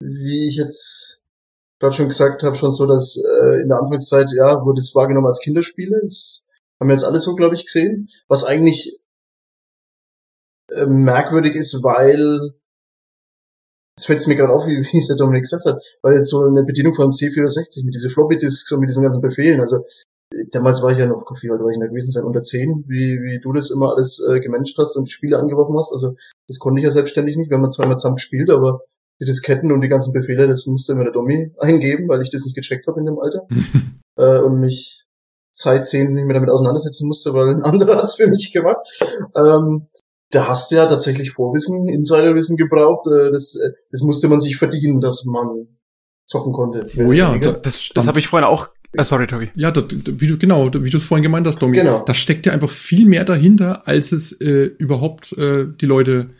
[0.00, 1.22] wie ich jetzt
[1.78, 5.26] gerade schon gesagt habe, schon so, dass äh, in der Anfangszeit, ja, wurde es wahrgenommen
[5.26, 6.00] als Kinderspiele.
[6.02, 6.48] Das
[6.80, 8.08] haben wir jetzt alle so, glaube ich, gesehen.
[8.28, 8.98] Was eigentlich
[10.70, 12.54] äh, merkwürdig ist, weil
[13.96, 16.30] Jetzt fällt es mir gerade auf, wie, wie es der Dominik gesagt hat, weil jetzt
[16.30, 19.84] so eine Bedienung von C64 mit diesen Floppy Disks und mit diesen ganzen Befehlen, also
[20.50, 23.20] damals war ich ja noch, wie alt war ich da gewesen sein, unter 10, wie,
[23.22, 26.14] wie du das immer alles äh, gemanagt hast und die Spiele angeworfen hast, also
[26.48, 28.80] das konnte ich ja selbstständig nicht, wir haben zweimal zusammen gespielt, aber
[29.20, 32.44] die Disketten und die ganzen Befehle, das musste immer der Domi eingeben, weil ich das
[32.44, 33.46] nicht gecheckt habe in dem Alter.
[34.16, 35.04] Äh, und mich
[35.52, 38.86] Zeit 10 nicht mehr damit auseinandersetzen musste, weil ein anderer hat es für mich gemacht.
[39.34, 39.88] Ähm,
[40.34, 43.06] da hast du ja tatsächlich Vorwissen, Insiderwissen gebraucht.
[43.06, 45.68] Äh, das, äh, das musste man sich verdienen, dass man
[46.26, 46.86] zocken konnte.
[46.98, 48.68] Oh ja, das, das, das habe ich vorhin auch.
[48.92, 49.50] Äh, sorry, Tobi.
[49.54, 51.76] Ja, das, wie du genau, wie du es vorhin gemeint hast, Domi.
[51.76, 52.04] Genau.
[52.04, 56.30] Da steckt ja einfach viel mehr dahinter, als es äh, überhaupt äh, die Leute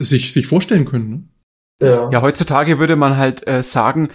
[0.00, 1.10] sich sich vorstellen können.
[1.10, 1.22] Ne?
[1.82, 2.10] Ja.
[2.10, 4.08] ja, heutzutage würde man halt äh, sagen,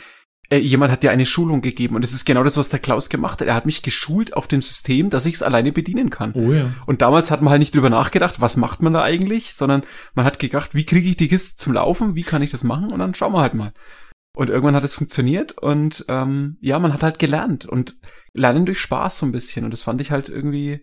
[0.52, 3.10] äh, jemand hat dir eine Schulung gegeben und es ist genau das, was der Klaus
[3.10, 3.48] gemacht hat.
[3.48, 6.34] Er hat mich geschult auf dem System, dass ich es alleine bedienen kann.
[6.34, 6.72] Oh ja.
[6.88, 9.84] Und damals hat man halt nicht drüber nachgedacht, was macht man da eigentlich, sondern
[10.16, 12.92] man hat gedacht, wie kriege ich die Kiste zum Laufen, wie kann ich das machen
[12.92, 13.74] und dann schauen wir halt mal.
[14.36, 17.98] Und irgendwann hat es funktioniert und ähm, ja, man hat halt gelernt und
[18.34, 20.82] lernen durch Spaß so ein bisschen und das fand ich halt irgendwie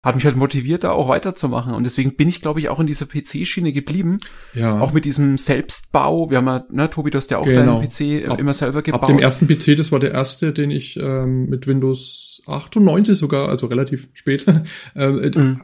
[0.00, 1.74] hat mich halt motiviert, da auch weiterzumachen.
[1.74, 4.18] Und deswegen bin ich, glaube ich, auch in dieser PC-Schiene geblieben.
[4.54, 4.78] Ja.
[4.80, 6.30] Auch mit diesem Selbstbau.
[6.30, 7.80] Wir haben ja, ne, Tobi, du hast ja auch Genau.
[7.80, 9.02] deinen PC Ab- immer selber gebaut.
[9.02, 13.48] Ab dem ersten PC, das war der erste, den ich ähm, mit Windows 98 sogar,
[13.48, 14.46] also relativ spät,
[14.94, 15.60] äh, Mhm.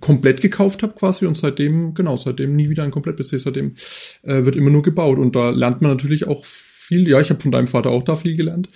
[0.00, 3.74] komplett gekauft habe quasi und seitdem, genau, seitdem nie wieder ein Komplett-PC, seitdem
[4.22, 7.40] äh, wird immer nur gebaut und da lernt man natürlich auch viel, ja, ich habe
[7.40, 8.68] von deinem Vater auch da viel gelernt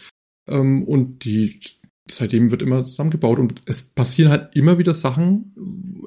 [0.49, 1.61] ähm, und die
[2.11, 5.55] seitdem wird immer zusammengebaut und es passieren halt immer wieder Sachen,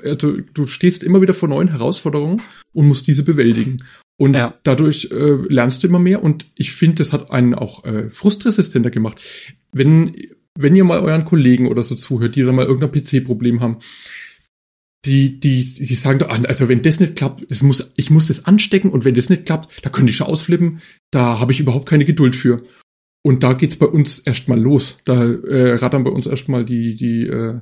[0.04, 2.42] also du stehst immer wieder vor neuen Herausforderungen
[2.74, 3.78] und musst diese bewältigen.
[4.18, 4.58] Und Ja.
[4.64, 8.90] dadurch äh, lernst du immer mehr und ich finde, das hat einen auch äh, frustresistenter
[8.90, 9.22] gemacht.
[9.74, 10.16] Wenn,
[10.58, 13.80] wenn ihr mal euren Kollegen oder so zuhört, die dann mal irgendein PC-Problem haben,
[15.06, 18.46] die, die, die sagen, doch, also wenn das nicht klappt, das muss, ich muss das
[18.46, 20.82] anstecken und wenn das nicht klappt, da könnte ich schon ausflippen,
[21.12, 22.64] da habe ich überhaupt keine Geduld für.
[23.26, 25.00] Und da geht's bei uns erstmal los.
[25.04, 27.56] Da äh, rattern bei uns erstmal die, die, äh,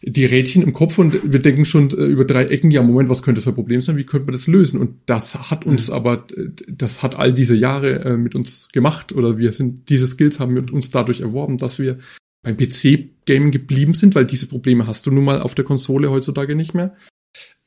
[0.00, 3.22] die Rädchen im Kopf und wir denken schon äh, über drei Ecken, ja, Moment, was
[3.22, 3.98] könnte das für ein Problem sein?
[3.98, 4.80] Wie könnte man das lösen?
[4.80, 9.12] Und das hat uns aber, äh, das hat all diese Jahre äh, mit uns gemacht
[9.12, 11.98] oder wir sind, diese Skills haben mit uns dadurch erworben, dass wir
[12.42, 16.56] beim PC-Gaming geblieben sind, weil diese Probleme hast du nun mal auf der Konsole heutzutage
[16.56, 16.96] nicht mehr.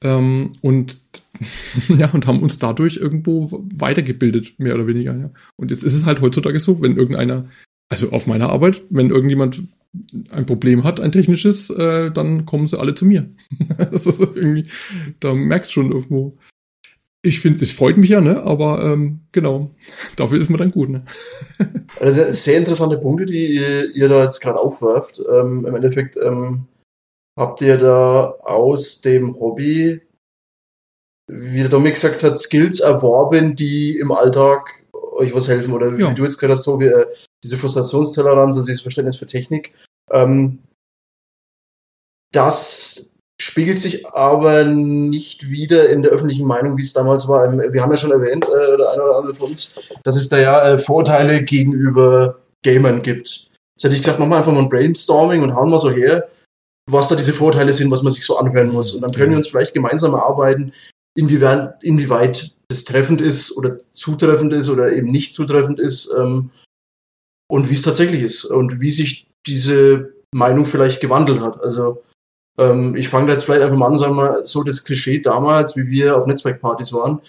[0.02, 1.00] Ähm, und
[1.90, 5.32] ja, und haben uns dadurch irgendwo weitergebildet, mehr oder weniger, ja.
[5.56, 7.50] Und jetzt ist es halt heutzutage so, wenn irgendeiner,
[7.90, 9.64] also auf meiner Arbeit, wenn irgendjemand
[10.32, 13.30] ein Problem hat, ein technisches, äh, dann kommen sie alle zu mir.
[13.78, 14.68] das ist irgendwie,
[15.20, 16.38] da merkst du schon irgendwo.
[17.22, 18.44] Ich finde, es freut mich ja, ne?
[18.44, 19.72] Aber ähm, genau,
[20.16, 21.04] dafür ist man dann gut, ne?
[22.00, 25.20] Also sehr interessante Punkte, die ihr, ihr da jetzt gerade aufwerft.
[25.30, 26.68] Ähm, Im Endeffekt ähm,
[27.36, 30.02] habt ihr da aus dem Hobby,
[31.30, 35.74] wie der Dominik gesagt hat, Skills erworben, die im Alltag euch was helfen.
[35.74, 36.14] Oder wie Ja.
[36.14, 37.06] du jetzt gesagt hast, Tobi, äh,
[37.44, 39.74] diese Frustrationstoleranz, also dieses Verständnis für Technik.
[40.12, 40.60] Ähm,
[42.34, 43.12] das
[43.42, 47.46] spiegelt sich aber nicht wieder in der öffentlichen Meinung, wie es damals war.
[47.46, 50.30] Ähm, Wir haben ja schon erwähnt, äh, der eine oder andere von uns, dass es
[50.30, 53.48] da ja äh, Vorteile gegenüber Gamern gibt.
[53.76, 56.28] Jetzt hätte ich gesagt, machen wir einfach mal ein Brainstorming und hauen mal so her,
[56.92, 58.94] was da diese Vorteile sind, was man sich so anhören muss.
[58.94, 60.74] Und dann können wir uns vielleicht gemeinsam erarbeiten,
[61.16, 66.52] inwieweit, inwieweit das treffend ist oder zutreffend ist oder eben nicht zutreffend ist ähm,
[67.50, 71.62] und wie es tatsächlich ist und wie sich diese Meinung vielleicht gewandelt hat.
[71.64, 72.04] Also
[72.60, 75.20] ähm, ich fange da jetzt vielleicht einfach mal an, sagen wir mal, so das Klischee
[75.20, 77.22] damals, wie wir auf Netzwerkpartys waren,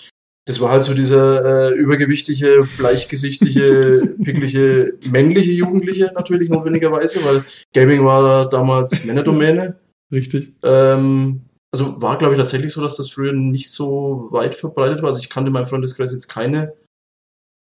[0.46, 8.04] das war halt so dieser äh, übergewichtige, bleichgesichtige, picklige, männliche Jugendliche natürlich notwendigerweise, weil Gaming
[8.04, 9.78] war da damals Männerdomäne.
[10.12, 10.54] Richtig.
[10.64, 15.08] Ähm, also war, glaube ich, tatsächlich so, dass das früher nicht so weit verbreitet war.
[15.08, 16.74] Also ich kannte in meinem Freundeskreis jetzt keine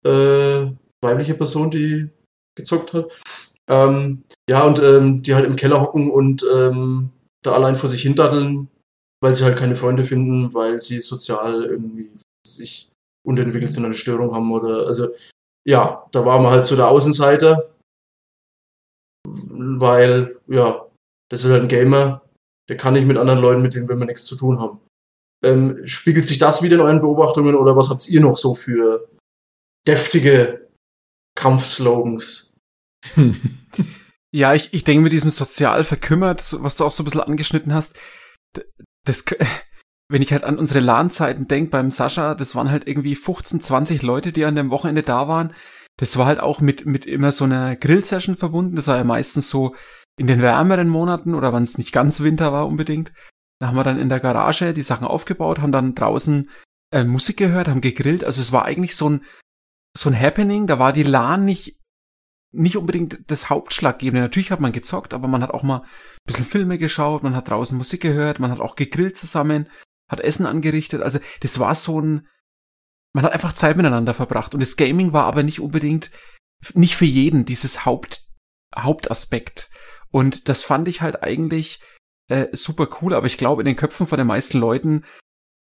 [0.06, 0.68] äh,
[1.04, 2.10] weibliche Person, die
[2.58, 3.12] gezockt hat.
[3.70, 7.12] Ähm, ja, und ähm, die halt im Keller hocken und ähm,
[7.44, 8.70] da allein vor sich hindaddeln,
[9.22, 12.12] weil sie halt keine Freunde finden, weil sie sozial irgendwie
[12.46, 12.90] sich
[13.26, 15.10] unterentwickelt sind, eine Störung haben oder also
[15.68, 17.70] ja, da war man halt so der Außenseiter,
[19.24, 20.88] weil ja,
[21.30, 22.21] das ist halt ein Gamer,
[22.72, 24.80] der kann nicht mit anderen Leuten, mit denen man nichts zu tun haben.
[25.44, 29.10] Ähm, spiegelt sich das wieder in euren Beobachtungen oder was habt ihr noch so für
[29.86, 30.70] deftige
[31.36, 32.54] Kampfslogans?
[34.34, 37.74] Ja, ich, ich denke mit diesem sozial verkümmert, was du auch so ein bisschen angeschnitten
[37.74, 38.00] hast,
[39.06, 39.26] das,
[40.10, 44.04] wenn ich halt an unsere LAN-Zeiten denke beim Sascha, das waren halt irgendwie 15, 20
[44.04, 45.54] Leute, die an dem Wochenende da waren.
[46.00, 48.78] Das war halt auch mit, mit immer so einer Grill-Session verbunden.
[48.78, 49.76] Das war ja meistens so
[50.18, 53.12] in den wärmeren Monaten oder wenn es nicht ganz Winter war unbedingt.
[53.60, 56.50] Da haben wir dann in der Garage die Sachen aufgebaut, haben dann draußen
[56.92, 58.24] äh, Musik gehört, haben gegrillt.
[58.24, 59.24] Also es war eigentlich so ein,
[59.96, 60.68] so ein Happening.
[60.68, 61.82] Da war die LAN nicht
[62.54, 64.22] nicht unbedingt das Hauptschlaggebende.
[64.22, 65.88] Natürlich hat man gezockt, aber man hat auch mal ein
[66.26, 69.70] bisschen Filme geschaut, man hat draußen Musik gehört, man hat auch gegrillt zusammen,
[70.10, 71.02] hat Essen angerichtet.
[71.02, 72.28] Also das war so ein,
[73.14, 74.54] man hat einfach Zeit miteinander verbracht.
[74.54, 76.12] Und das Gaming war aber nicht unbedingt,
[76.74, 78.28] nicht für jeden dieses Haupt,
[78.76, 79.70] Hauptaspekt.
[80.12, 81.80] Und das fand ich halt eigentlich
[82.28, 85.04] äh, super cool, aber ich glaube, in den Köpfen von den meisten Leuten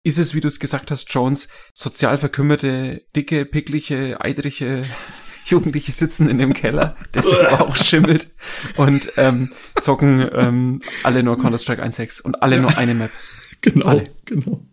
[0.04, 4.84] ist es, wie du es gesagt hast, Jones, sozial verkümmerte, dicke, pickliche, eidrige
[5.46, 8.32] Jugendliche sitzen in dem Keller, der sich auch schimmelt
[8.76, 13.12] und ähm, zocken ähm, alle nur Counter-Strike 1.6 und alle nur eine Map.
[13.62, 14.04] Genau, Alle.
[14.26, 14.64] genau.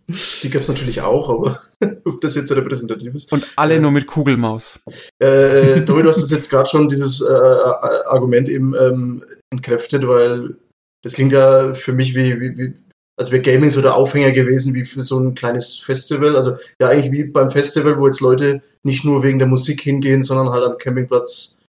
[0.43, 1.59] Die gab's natürlich auch, aber
[2.05, 3.31] ob das jetzt repräsentativ ist.
[3.31, 4.79] Und alle nur mit Kugelmaus.
[5.17, 9.23] Äh, Domi, du hast das jetzt gerade schon, dieses äh, äh, Argument eben ähm,
[9.57, 10.55] entkräftet, weil
[11.03, 12.73] das klingt ja für mich wie, wie, wie
[13.17, 16.35] als wäre Gaming so der Aufhänger gewesen wie für so ein kleines Festival.
[16.35, 20.23] Also ja eigentlich wie beim Festival, wo jetzt Leute nicht nur wegen der Musik hingehen,
[20.23, 21.59] sondern halt am Campingplatz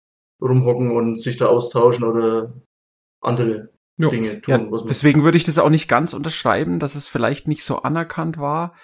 [0.42, 2.52] rumhocken und sich da austauschen oder
[3.22, 3.68] andere
[3.98, 4.10] ja.
[4.10, 4.70] Dinge tun.
[4.72, 8.38] Ja, deswegen würde ich das auch nicht ganz unterschreiben, dass es vielleicht nicht so anerkannt
[8.38, 8.74] war,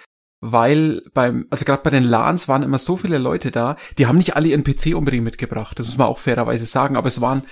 [0.41, 4.17] weil beim, also gerade bei den LANs waren immer so viele Leute da, die haben
[4.17, 7.43] nicht alle ihren PC unbedingt mitgebracht, das muss man auch fairerweise sagen, aber es waren,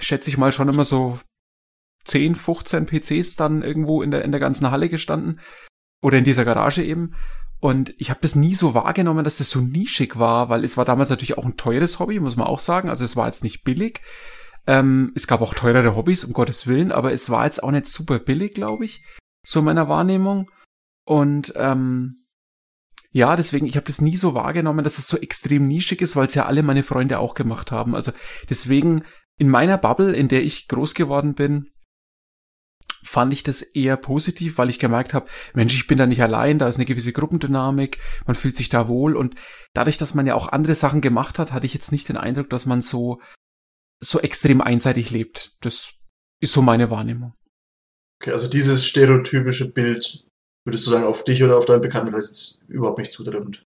[0.00, 1.18] schätze ich mal, schon immer so
[2.04, 5.40] 10, 15 PCs dann irgendwo in der, in der ganzen Halle gestanden
[6.02, 7.14] oder in dieser Garage eben.
[7.60, 10.76] Und ich habe das nie so wahrgenommen, dass es das so nischig war, weil es
[10.76, 12.88] war damals natürlich auch ein teures Hobby, muss man auch sagen.
[12.88, 14.00] Also es war jetzt nicht billig.
[14.66, 17.86] Ähm, es gab auch teurere Hobbys, um Gottes Willen, aber es war jetzt auch nicht
[17.86, 19.04] super billig, glaube ich,
[19.46, 20.50] so in meiner Wahrnehmung.
[21.04, 22.24] Und ähm,
[23.12, 26.26] ja, deswegen, ich habe das nie so wahrgenommen, dass es so extrem nischig ist, weil
[26.26, 27.94] es ja alle meine Freunde auch gemacht haben.
[27.94, 28.12] Also
[28.48, 29.04] deswegen
[29.42, 31.72] in meiner Bubble, in der ich groß geworden bin,
[33.02, 36.60] fand ich das eher positiv, weil ich gemerkt habe, Mensch, ich bin da nicht allein,
[36.60, 39.34] da ist eine gewisse Gruppendynamik, man fühlt sich da wohl und
[39.74, 42.50] dadurch, dass man ja auch andere Sachen gemacht hat, hatte ich jetzt nicht den Eindruck,
[42.50, 43.20] dass man so
[43.98, 45.56] so extrem einseitig lebt.
[45.64, 45.94] Das
[46.40, 47.34] ist so meine Wahrnehmung.
[48.20, 50.24] Okay, also dieses stereotypische Bild
[50.64, 53.64] würdest du sagen, auf dich oder auf deinen Bekanntenkreis ist überhaupt nicht zutreffend.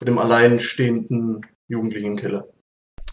[0.00, 2.48] Mit dem alleinstehenden Jugendlichen Keller.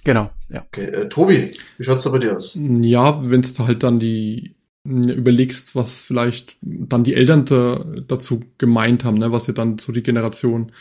[0.03, 0.65] Genau, ja.
[0.67, 2.57] Okay, äh, Tobi, wie schaut's da bei dir aus?
[2.57, 9.03] Ja, wenn es halt dann die überlegst, was vielleicht dann die Eltern da, dazu gemeint
[9.03, 10.71] haben, ne, was ja dann so die Generation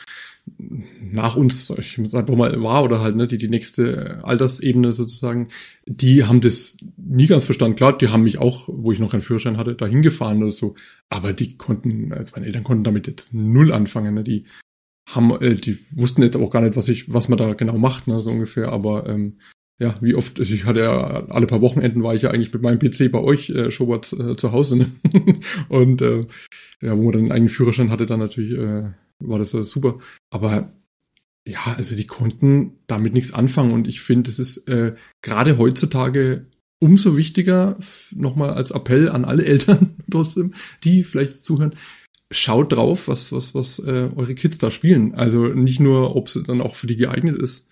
[1.00, 5.48] nach uns, ich einfach mal war oder halt, ne, die die nächste Altersebene sozusagen,
[5.86, 7.76] die haben das nie ganz verstanden.
[7.76, 10.74] Klar, die haben mich auch, wo ich noch keinen Führerschein hatte, dahin gefahren oder so,
[11.10, 14.44] aber die konnten, also meine Eltern konnten damit jetzt null anfangen, ne, die
[15.08, 18.06] haben, äh, die wussten jetzt auch gar nicht, was ich, was man da genau macht,
[18.06, 19.36] ne, so ungefähr, aber ähm,
[19.80, 22.62] ja, wie oft, also ich hatte ja alle paar Wochenenden war ich ja eigentlich mit
[22.62, 24.90] meinem PC bei euch, äh, Schobert, äh, zu Hause, ne?
[25.68, 26.26] Und äh,
[26.80, 28.90] ja, wo man dann einen eigenen Führerschein hatte, dann natürlich äh,
[29.20, 29.98] war das äh, super.
[30.30, 30.72] Aber
[31.46, 36.46] ja, also die konnten damit nichts anfangen und ich finde, es ist äh, gerade heutzutage
[36.80, 37.78] umso wichtiger,
[38.14, 41.74] nochmal als Appell an alle Eltern trotzdem, die vielleicht zuhören,
[42.30, 45.14] schaut drauf, was, was, was äh, eure Kids da spielen.
[45.14, 47.68] Also nicht nur, ob es dann auch für die geeignet ist,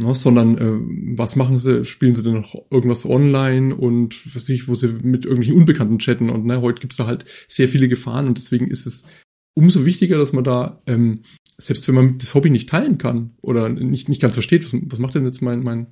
[0.00, 1.84] Ne, sondern äh, was machen sie?
[1.84, 6.30] Spielen sie denn noch irgendwas online und was ich, wo sie mit irgendwelchen Unbekannten chatten
[6.30, 9.06] und ne, heute gibt's da halt sehr viele Gefahren und deswegen ist es
[9.54, 11.20] umso wichtiger, dass man da, ähm,
[11.58, 14.98] selbst wenn man das Hobby nicht teilen kann oder nicht, nicht ganz versteht, was, was
[15.00, 15.88] macht denn jetzt mein, mein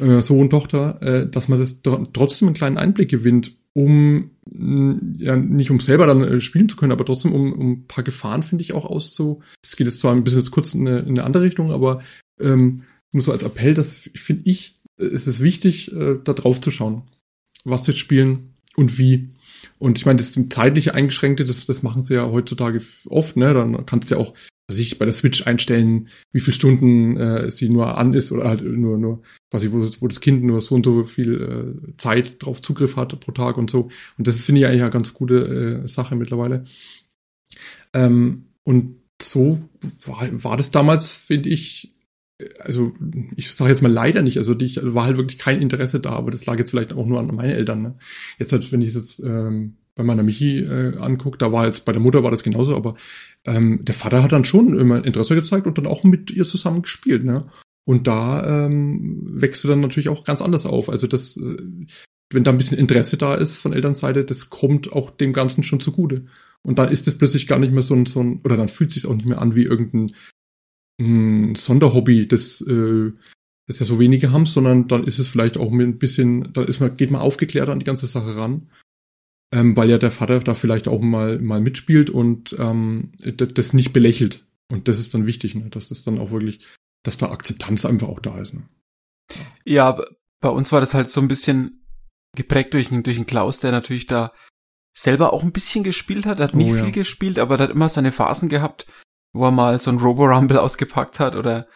[0.00, 4.30] äh, Sohn, Tochter, äh, dass man das trotzdem einen kleinen Einblick gewinnt, um
[5.18, 8.04] ja nicht um selber dann äh, spielen zu können, aber trotzdem um, um ein paar
[8.04, 9.42] Gefahren, finde ich, auch auszu.
[9.62, 12.02] Das geht jetzt zwar ein bisschen jetzt kurz in eine, in eine andere Richtung, aber
[12.40, 16.70] ähm, nur so als Appell, das finde ich, ist es wichtig, äh, da drauf zu
[16.70, 17.02] schauen,
[17.64, 19.30] was sie spielen und wie.
[19.78, 23.54] Und ich meine, das zeitliche Eingeschränkte, das, das machen sie ja heutzutage oft, ne?
[23.54, 24.34] Dann kannst du ja auch
[24.68, 28.62] sich bei der Switch einstellen, wie viele Stunden äh, sie nur an ist oder halt
[28.62, 32.62] nur, nur quasi, wo, wo das Kind nur so und so viel äh, Zeit drauf
[32.62, 33.90] Zugriff hat pro Tag und so.
[34.16, 36.64] Und das finde ich eigentlich eine ganz gute äh, Sache mittlerweile.
[37.92, 39.60] Ähm, und so
[40.06, 41.94] war, war das damals, finde ich,
[42.58, 42.94] also
[43.36, 46.10] ich sage jetzt mal leider nicht, also ich also war halt wirklich kein Interesse da,
[46.10, 47.82] aber das lag jetzt vielleicht auch nur an meine Eltern.
[47.82, 47.98] Ne?
[48.38, 51.92] Jetzt halt, wenn ich jetzt ähm, bei meiner Michi äh, angucke, da war jetzt bei
[51.92, 52.94] der Mutter war das genauso, aber
[53.44, 56.82] ähm, der Vater hat dann schon immer Interesse gezeigt und dann auch mit ihr zusammen
[56.82, 57.46] gespielt, ne?
[57.86, 60.88] Und da ähm, wächst du dann natürlich auch ganz anders auf.
[60.88, 61.56] Also das, äh,
[62.32, 65.80] wenn da ein bisschen Interesse da ist von Elternseite, das kommt auch dem Ganzen schon
[65.80, 66.24] zugute.
[66.62, 68.88] Und dann ist es plötzlich gar nicht mehr so ein, so ein oder dann fühlt
[68.88, 70.14] es sich auch nicht mehr an wie irgendein
[71.00, 73.12] ein Sonderhobby, das, äh,
[73.66, 76.62] das ja so wenige haben, sondern dann ist es vielleicht auch mit ein bisschen, da
[76.62, 78.68] ist man, geht man aufgeklärter an die ganze Sache ran.
[79.52, 83.92] Ähm, weil ja der Vater da vielleicht auch mal, mal mitspielt und ähm, das nicht
[83.92, 84.46] belächelt.
[84.70, 85.68] Und das ist dann wichtig, ne?
[85.70, 86.60] dass es dann auch wirklich,
[87.04, 88.54] dass da Akzeptanz einfach auch da ist.
[88.54, 88.68] Ne?
[89.64, 90.02] Ja,
[90.40, 91.86] bei uns war das halt so ein bisschen
[92.36, 94.32] geprägt durch, durch einen Klaus, der natürlich da
[94.96, 96.38] selber auch ein bisschen gespielt hat.
[96.38, 96.90] Er hat nie oh, viel ja.
[96.90, 98.86] gespielt, aber er hat immer seine Phasen gehabt,
[99.32, 101.66] wo er mal so ein Robo-Rumble ausgepackt hat oder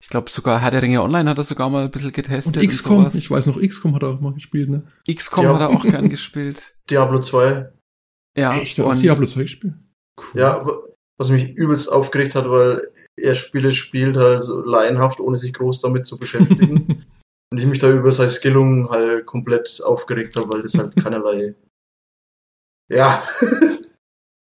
[0.00, 2.56] ich glaube sogar Herr der Ringe Online hat er sogar mal ein bisschen getestet.
[2.56, 4.84] Und XCOM, und ich weiß noch, XCOM hat er auch mal gespielt, ne?
[5.12, 5.54] XCOM ja.
[5.54, 6.76] hat er auch gern gespielt.
[6.88, 7.72] Diablo 2.
[8.36, 8.56] Ja.
[8.56, 9.74] Echt, und Diablo 2 gespielt?
[10.18, 10.40] Cool.
[10.40, 10.66] Ja,
[11.18, 15.80] was mich übelst aufgeregt hat, weil er Spiele spielt halt so laienhaft, ohne sich groß
[15.80, 17.04] damit zu beschäftigen.
[17.50, 21.54] und ich mich da über seine Skillung halt komplett aufgeregt habe, weil das halt keinerlei
[22.90, 23.22] ja,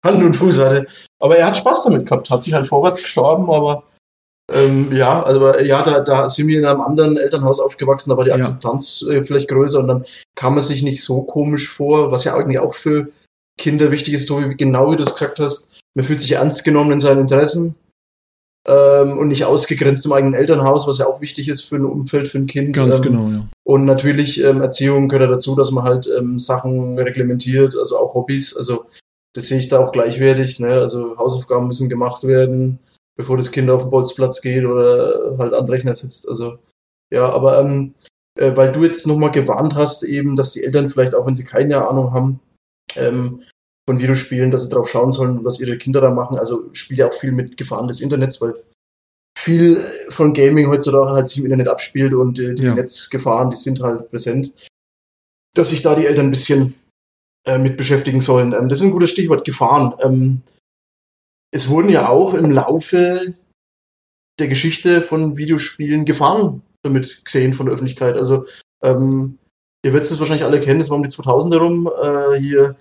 [0.05, 0.87] Hand und Fuß hatte.
[1.19, 3.83] Aber er hat Spaß damit gehabt, hat sich halt vorwärts gestorben, aber
[4.51, 8.23] ähm, ja, also ja, da, da sind wir in einem anderen Elternhaus aufgewachsen, da war
[8.23, 9.15] die Akzeptanz ja.
[9.15, 12.59] äh, vielleicht größer und dann kam man sich nicht so komisch vor, was ja eigentlich
[12.59, 13.09] auch für
[13.57, 16.93] Kinder wichtig ist, Tobi, genau wie du es gesagt hast, man fühlt sich ernst genommen
[16.93, 17.75] in seinen Interessen
[18.67, 22.27] ähm, und nicht ausgegrenzt im eigenen Elternhaus, was ja auch wichtig ist für ein Umfeld,
[22.29, 22.73] für ein Kind.
[22.73, 23.45] Ganz ähm, genau, ja.
[23.63, 28.13] Und natürlich ähm, Erziehung gehört ja dazu, dass man halt ähm, Sachen reglementiert, also auch
[28.13, 28.55] Hobbys.
[28.55, 28.85] Also
[29.33, 30.59] das sehe ich da auch gleichwertig.
[30.59, 30.73] Ne?
[30.73, 32.79] Also Hausaufgaben müssen gemacht werden,
[33.17, 36.29] bevor das Kind auf den Bolzplatz geht oder halt an den Rechner sitzt.
[36.29, 36.59] Also
[37.13, 37.95] ja, aber ähm,
[38.37, 41.43] äh, weil du jetzt nochmal gewarnt hast, eben, dass die Eltern vielleicht auch, wenn sie
[41.43, 42.39] keine Ahnung haben,
[42.95, 43.43] ähm,
[43.87, 46.37] von Videospielen, dass sie darauf schauen sollen, was ihre Kinder da machen.
[46.37, 48.55] Also spielt ja auch viel mit Gefahren des Internets, weil
[49.37, 49.77] viel
[50.09, 52.75] von Gaming heutzutage halt sich im Internet abspielt und äh, die ja.
[52.75, 54.51] Netzgefahren, die sind halt präsent.
[55.55, 56.75] Dass sich da die Eltern ein bisschen
[57.45, 58.53] äh, mit beschäftigen sollen.
[58.53, 59.93] Ähm, das ist ein gutes Stichwort, Gefahren.
[60.01, 60.41] Ähm,
[61.51, 63.33] es wurden ja auch im Laufe
[64.39, 68.17] der Geschichte von Videospielen Gefahren damit gesehen von der Öffentlichkeit.
[68.17, 68.45] Also
[68.83, 69.37] ähm,
[69.83, 72.75] ihr werdet es wahrscheinlich alle kennen, das war um die 2000er rum, äh, hier,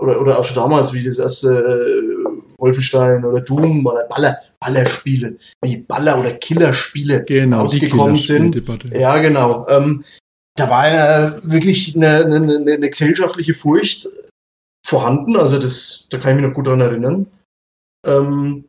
[0.00, 5.38] oder, oder auch schon damals, wie das erste äh, Wolfenstein oder Doom oder Baller, Ballerspiele,
[5.62, 8.62] wie Baller- oder Killerspiele genau, rausgekommen sind.
[8.92, 9.66] Ja, genau.
[9.68, 10.04] Ähm,
[10.56, 14.08] da war ja wirklich eine, eine, eine, gesellschaftliche Furcht
[14.86, 15.36] vorhanden.
[15.36, 17.26] Also das, da kann ich mich noch gut daran erinnern,
[18.06, 18.64] ähm,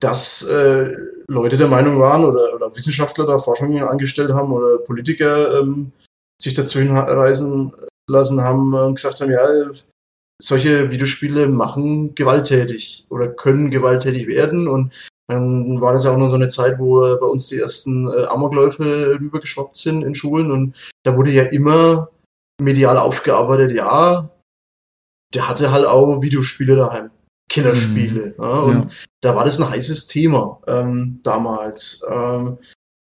[0.00, 0.92] dass äh,
[1.26, 5.92] Leute der Meinung waren oder, oder Wissenschaftler da Forschungen angestellt haben oder Politiker ähm,
[6.40, 7.72] sich dazu hinreisen
[8.08, 9.70] lassen haben und gesagt haben, ja,
[10.40, 14.68] solche Videospiele machen gewalttätig oder können gewalttätig werden.
[14.68, 14.92] Und
[15.28, 18.24] dann war das ja auch noch so eine Zeit, wo bei uns die ersten äh,
[18.26, 20.52] Amokläufe rübergeschwappt sind in Schulen.
[20.52, 22.08] Und da wurde ja immer
[22.60, 24.30] medial aufgearbeitet, ja,
[25.34, 27.10] der hatte halt auch Videospiele daheim.
[27.48, 28.34] Killerspiele.
[28.36, 28.42] Mhm.
[28.42, 28.90] Ja, und ja.
[29.20, 32.04] da war das ein heißes Thema ähm, damals.
[32.08, 32.58] Ähm,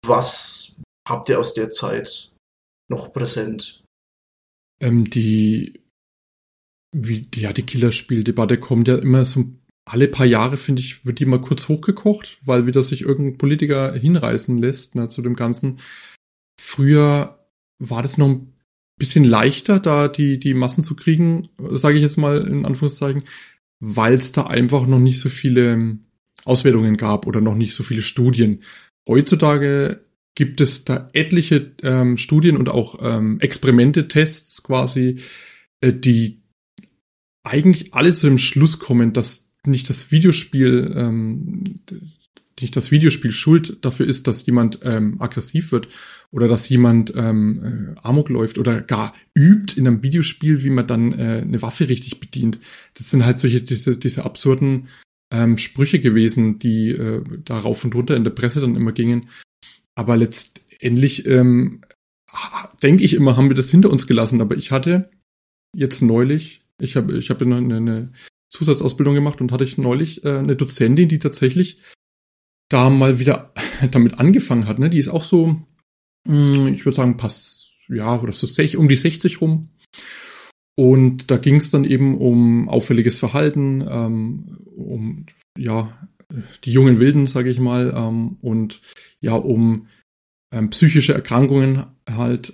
[0.05, 0.77] was
[1.07, 2.31] habt ihr aus der Zeit
[2.89, 3.83] noch präsent?
[4.81, 5.81] Ähm, die
[6.93, 9.45] wie, ja, die Killerspieldebatte kommt ja immer so
[9.85, 13.93] alle paar Jahre, finde ich, wird die mal kurz hochgekocht, weil wieder sich irgendein Politiker
[13.93, 15.79] hinreißen lässt ne, zu dem Ganzen.
[16.59, 17.39] Früher
[17.79, 18.53] war das noch ein
[18.99, 23.23] bisschen leichter, da die, die Massen zu kriegen, sage ich jetzt mal in Anführungszeichen,
[23.81, 26.05] weil es da einfach noch nicht so viele ähm,
[26.45, 28.63] Auswertungen gab oder noch nicht so viele Studien.
[29.07, 30.05] Heutzutage
[30.35, 35.17] gibt es da etliche ähm, Studien und auch ähm, Experimente, Tests quasi,
[35.81, 36.43] äh, die
[37.43, 41.63] eigentlich alle zu dem Schluss kommen, dass nicht das Videospiel, ähm,
[42.59, 45.89] nicht das Videospiel schuld dafür ist, dass jemand ähm, aggressiv wird
[46.31, 50.87] oder dass jemand ähm, äh, Amok läuft oder gar übt in einem Videospiel, wie man
[50.87, 52.59] dann äh, eine Waffe richtig bedient.
[52.93, 54.87] Das sind halt solche diese diese absurden
[55.31, 59.29] ähm, Sprüche gewesen, die äh, da rauf und runter in der Presse dann immer gingen.
[59.95, 61.81] Aber letztendlich ähm,
[62.81, 64.41] denke ich immer, haben wir das hinter uns gelassen.
[64.41, 65.09] Aber ich hatte
[65.75, 68.11] jetzt neulich ich habe ich hab eine, eine
[68.49, 71.81] Zusatzausbildung gemacht und hatte ich neulich äh, eine Dozentin, die tatsächlich
[72.69, 73.53] da mal wieder
[73.91, 74.79] damit angefangen hat.
[74.79, 74.89] Ne?
[74.89, 75.61] Die ist auch so,
[76.25, 78.47] ich würde sagen, passt, ja, oder so
[78.77, 79.69] um die 60 rum.
[80.75, 85.25] Und da ging es dann eben um auffälliges Verhalten, ähm, um
[85.57, 86.07] ja
[86.63, 88.81] die jungen Wilden, sage ich mal, ähm, und
[89.19, 89.87] ja um
[90.53, 92.53] ähm, psychische Erkrankungen halt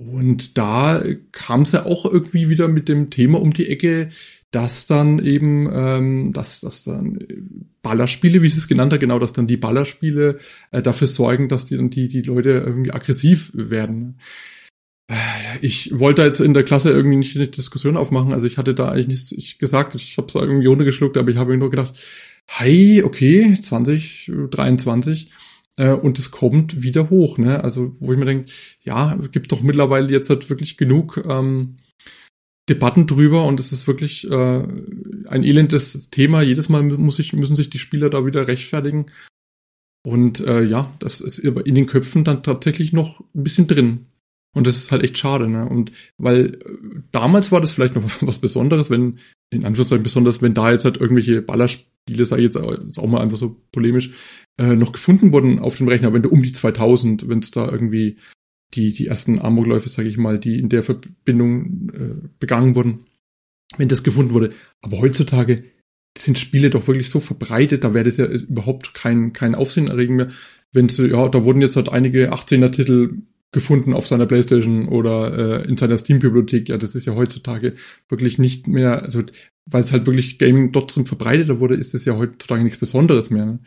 [0.00, 4.08] und da kam es ja auch irgendwie wieder mit dem Thema um die Ecke,
[4.50, 7.18] dass dann eben, ähm, dass, dass dann
[7.82, 10.38] Ballerspiele, wie sie es genannt hat, genau, dass dann die Ballerspiele
[10.70, 14.18] äh, dafür sorgen, dass die dann die, die Leute irgendwie aggressiv werden.
[15.08, 15.14] Äh,
[15.60, 18.88] ich wollte jetzt in der Klasse irgendwie nicht eine Diskussion aufmachen, also ich hatte da
[18.88, 21.94] eigentlich nichts gesagt, ich habe es irgendwie runtergeschluckt, aber ich habe nur gedacht,
[22.46, 25.30] hey, okay, 2023,
[25.76, 27.64] äh, und es kommt wieder hoch, ne?
[27.64, 28.52] Also, wo ich mir denke,
[28.82, 31.76] ja, gibt doch mittlerweile jetzt halt wirklich genug ähm,
[32.70, 34.62] Debatten drüber und es ist wirklich äh,
[35.28, 36.40] ein elendes Thema.
[36.40, 39.06] Jedes Mal muss ich, müssen sich die Spieler da wieder rechtfertigen.
[40.02, 44.06] Und äh, ja, das ist in den Köpfen dann tatsächlich noch ein bisschen drin.
[44.52, 45.68] Und das ist halt echt schade, ne?
[45.68, 46.58] Und weil äh,
[47.12, 49.18] damals war das vielleicht noch was Besonderes, wenn,
[49.50, 53.56] in Anführungszeichen besonders, wenn da jetzt halt irgendwelche Ballerspiele, sei jetzt auch mal einfach so
[53.72, 54.12] polemisch,
[54.58, 57.70] äh, noch gefunden wurden auf dem Rechner, wenn du um die 2000, wenn es da
[57.70, 58.16] irgendwie
[58.74, 63.06] die, die ersten Amokläufe, sage ich mal, die in der Verbindung äh, begangen wurden,
[63.76, 64.50] wenn das gefunden wurde.
[64.80, 65.64] Aber heutzutage
[66.16, 70.16] sind Spiele doch wirklich so verbreitet, da wäre das ja überhaupt kein, kein Aufsehen erregen
[70.16, 70.28] mehr.
[70.72, 75.76] Wenn ja, da wurden jetzt halt einige 18er-Titel gefunden auf seiner Playstation oder äh, in
[75.76, 76.68] seiner Steam-Bibliothek.
[76.68, 77.74] Ja, das ist ja heutzutage
[78.08, 79.22] wirklich nicht mehr, also
[79.66, 83.30] weil es halt wirklich Gaming dort zum verbreiteter wurde, ist es ja heutzutage nichts Besonderes
[83.30, 83.46] mehr.
[83.46, 83.58] Ne?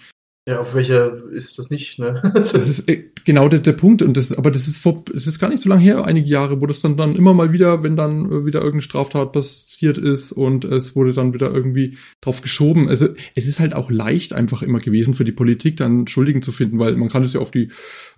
[0.45, 2.21] Ja, auf welcher ist das nicht, ne?
[2.33, 4.01] Das ist äh, genau der, der Punkt.
[4.01, 6.59] Und das, aber das ist vor, es ist gar nicht so lange her, einige Jahre,
[6.59, 10.33] wo das dann, dann immer mal wieder, wenn dann äh, wieder irgendeine Straftat passiert ist
[10.33, 12.89] und es wurde dann wieder irgendwie drauf geschoben.
[12.89, 16.51] Also es ist halt auch leicht einfach immer gewesen für die Politik, dann Schuldigen zu
[16.51, 17.69] finden, weil man kann es ja auf die,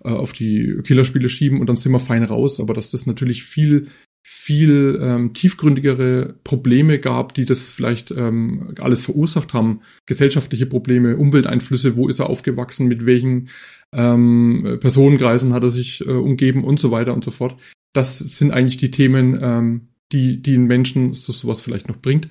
[0.02, 2.58] äh, auf die Killerspiele schieben und dann sind wir fein raus.
[2.58, 3.86] Aber dass das natürlich viel
[4.28, 9.82] viel ähm, tiefgründigere Probleme gab, die das vielleicht ähm, alles verursacht haben.
[10.04, 13.50] Gesellschaftliche Probleme, Umwelteinflüsse, wo ist er aufgewachsen, mit welchen
[13.92, 17.56] ähm, Personenkreisen hat er sich äh, umgeben und so weiter und so fort.
[17.92, 22.28] Das sind eigentlich die Themen, ähm, die, die einen Menschen so sowas vielleicht noch bringt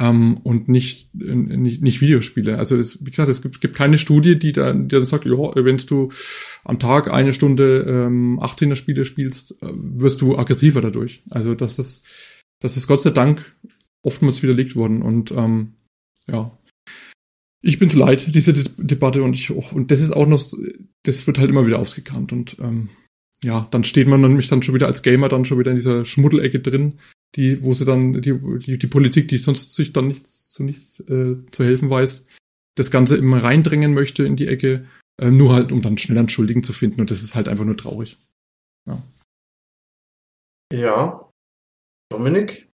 [0.00, 2.58] ähm, und nicht, nicht, nicht Videospiele.
[2.58, 5.32] Also das, wie gesagt, es gibt, gibt keine Studie, die dann, die dann sagt, ja,
[5.32, 6.10] wenn du
[6.64, 11.22] am Tag eine Stunde ähm, 18er Spiele spielst, äh, wirst du aggressiver dadurch.
[11.30, 12.06] Also das ist,
[12.60, 13.54] das ist Gott sei Dank
[14.02, 15.74] oftmals widerlegt worden und ähm,
[16.26, 16.56] ja.
[17.60, 20.40] Ich bin's leid, diese De Debatte und ich auch, und das ist auch noch,
[21.02, 22.90] das wird halt immer wieder ausgekannt und ähm,
[23.42, 26.04] ja, dann steht man nämlich dann schon wieder als Gamer dann schon wieder in dieser
[26.04, 27.00] Schmuddelecke drin,
[27.36, 31.00] die, wo sie dann, die, die, die Politik, die sonst sich dann nichts zu nichts
[31.00, 32.26] äh, zu helfen weiß,
[32.74, 34.86] das Ganze immer reindrängen möchte in die Ecke,
[35.20, 37.00] äh, nur halt, um dann schnell einen Schuldigen zu finden.
[37.00, 38.16] Und das ist halt einfach nur traurig.
[38.86, 39.02] Ja.
[40.72, 41.30] Ja.
[42.10, 42.68] Dominik?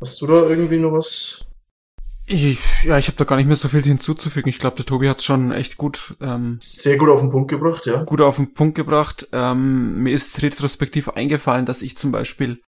[0.00, 1.46] Hast du da irgendwie noch was?
[2.26, 4.48] Ich, ja, ich habe da gar nicht mehr so viel hinzuzufügen.
[4.48, 6.14] Ich glaube, der Tobi hat es schon echt gut.
[6.20, 8.04] Ähm, Sehr gut auf den Punkt gebracht, ja.
[8.04, 9.28] Gut auf den Punkt gebracht.
[9.32, 12.60] Ähm, mir ist retrospektiv eingefallen, dass ich zum Beispiel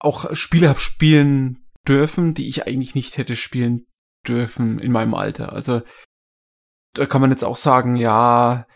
[0.00, 3.86] auch Spiele habe spielen dürfen, die ich eigentlich nicht hätte spielen
[4.26, 5.52] dürfen in meinem Alter.
[5.52, 5.82] Also
[6.94, 8.66] da kann man jetzt auch sagen, ja,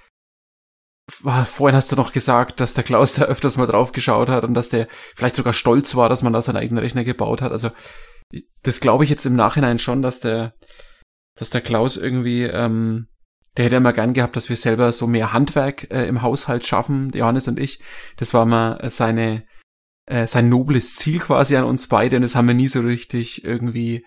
[1.11, 4.55] vorhin hast du noch gesagt, dass der Klaus da öfters mal drauf geschaut hat und
[4.55, 7.53] dass der vielleicht sogar stolz war, dass man da seinen eigenen Rechner gebaut hat.
[7.53, 7.71] Also
[8.63, 10.55] das glaube ich jetzt im Nachhinein schon, dass der,
[11.39, 13.09] dass der Klaus irgendwie, ähm,
[13.57, 17.11] der hätte immer gern gehabt, dass wir selber so mehr Handwerk äh, im Haushalt schaffen,
[17.15, 17.81] Johannes und ich.
[18.17, 19.45] Das war mal seine
[20.07, 23.45] äh, sein nobles Ziel quasi an uns beide und das haben wir nie so richtig
[23.45, 24.05] irgendwie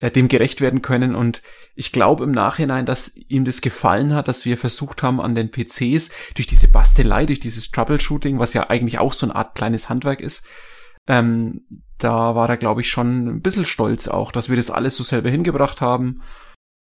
[0.00, 1.42] äh, dem gerecht werden können und
[1.74, 5.50] ich glaube im Nachhinein, dass ihm das gefallen hat, dass wir versucht haben an den
[5.50, 9.88] PCs durch diese Bastelei, durch dieses Troubleshooting, was ja eigentlich auch so eine Art kleines
[9.88, 10.46] Handwerk ist,
[11.06, 11.66] ähm,
[11.98, 15.02] da war er glaube ich schon ein bisschen stolz auch, dass wir das alles so
[15.02, 16.20] selber hingebracht haben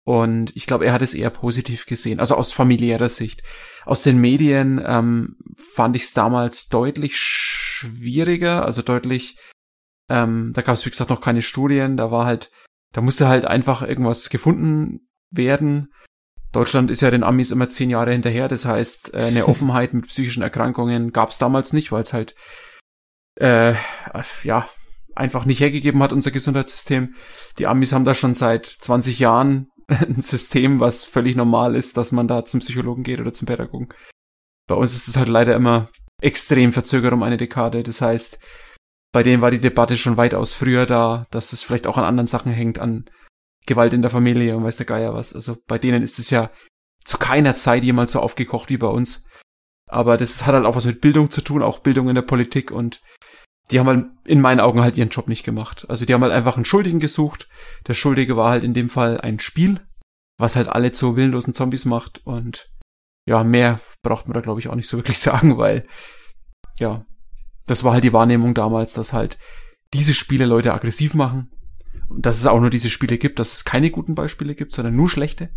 [0.08, 3.44] und ich glaube, er hat es eher positiv gesehen, also aus familiärer Sicht.
[3.86, 7.18] Aus den Medien ähm, fand ich es damals deutlich
[7.78, 9.38] schwieriger, also deutlich,
[10.10, 12.52] ähm, da gab es wie gesagt noch keine Studien, da war halt,
[12.94, 15.94] da musste halt einfach irgendwas gefunden werden.
[16.52, 20.08] Deutschland ist ja den Amis immer zehn Jahre hinterher, das heißt, äh, eine Offenheit mit
[20.08, 22.36] psychischen Erkrankungen gab es damals nicht, weil es halt
[23.36, 23.74] äh,
[24.44, 24.68] ja
[25.16, 27.16] einfach nicht hergegeben hat, unser Gesundheitssystem.
[27.58, 32.12] Die Amis haben da schon seit 20 Jahren ein System, was völlig normal ist, dass
[32.12, 33.90] man da zum Psychologen geht oder zum Pädagogen.
[34.68, 35.90] Bei uns ist es halt leider immer
[36.22, 37.84] extrem verzögert um eine Dekade.
[37.84, 38.40] Das heißt,
[39.12, 42.28] bei denen war die Debatte schon weitaus früher da, dass es vielleicht auch an anderen
[42.28, 43.06] Sachen hängt, an
[43.66, 45.34] Gewalt in der Familie und weiß der Geier was.
[45.34, 46.50] Also bei denen ist es ja
[47.04, 49.26] zu keiner Zeit jemals so aufgekocht wie bei uns.
[49.90, 52.72] Aber das hat halt auch was mit Bildung zu tun, auch Bildung in der Politik
[52.72, 53.02] und
[53.72, 55.86] die haben halt in meinen Augen halt ihren Job nicht gemacht.
[55.90, 57.50] Also die haben halt einfach einen Schuldigen gesucht.
[57.88, 59.82] Der Schuldige war halt in dem Fall ein Spiel,
[60.38, 62.70] was halt alle zu willenlosen Zombies macht und
[63.28, 65.86] ja, mehr braucht man da glaube ich auch nicht so wirklich sagen, weil
[66.80, 67.06] ja,
[67.68, 69.38] das war halt die Wahrnehmung damals, dass halt
[69.94, 71.52] diese Spiele Leute aggressiv machen
[72.10, 74.96] und dass es auch nur diese Spiele gibt, dass es keine guten Beispiele gibt, sondern
[74.96, 75.50] nur schlechte.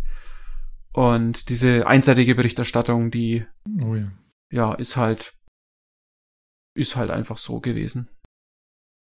[0.93, 3.45] Und diese einseitige Berichterstattung, die
[3.81, 4.11] oh ja.
[4.51, 5.33] ja, ist halt
[6.75, 8.09] ist halt einfach so gewesen.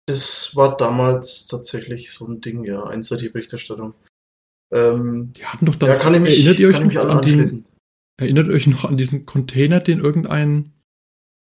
[0.06, 3.94] Das war damals tatsächlich so ein Ding, ja, einseitige Berichterstattung.
[4.72, 7.66] Ähm, die hatten doch dann, ja, kann ich mich, erinnert ihr euch noch an den,
[8.16, 10.72] Erinnert euch noch an diesen Container, den irgendein,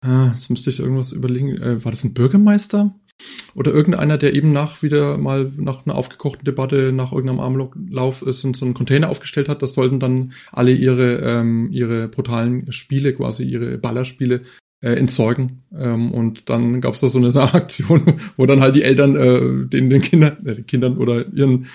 [0.02, 2.96] ah, jetzt müsste ich irgendwas überlegen, äh, war das ein Bürgermeister?
[3.54, 8.44] Oder irgendeiner, der eben nach wieder mal nach einer aufgekochten Debatte, nach irgendeinem Armlauf ist
[8.44, 13.14] und so einen Container aufgestellt hat, das sollten dann alle ihre, ähm, ihre brutalen Spiele,
[13.14, 14.42] quasi ihre Ballerspiele
[14.82, 15.64] äh, entsorgen.
[15.74, 19.70] Ähm, und dann gab es da so eine Aktion, wo dann halt die Eltern äh,
[19.70, 21.68] den, den Kindern, äh, den Kindern oder ihren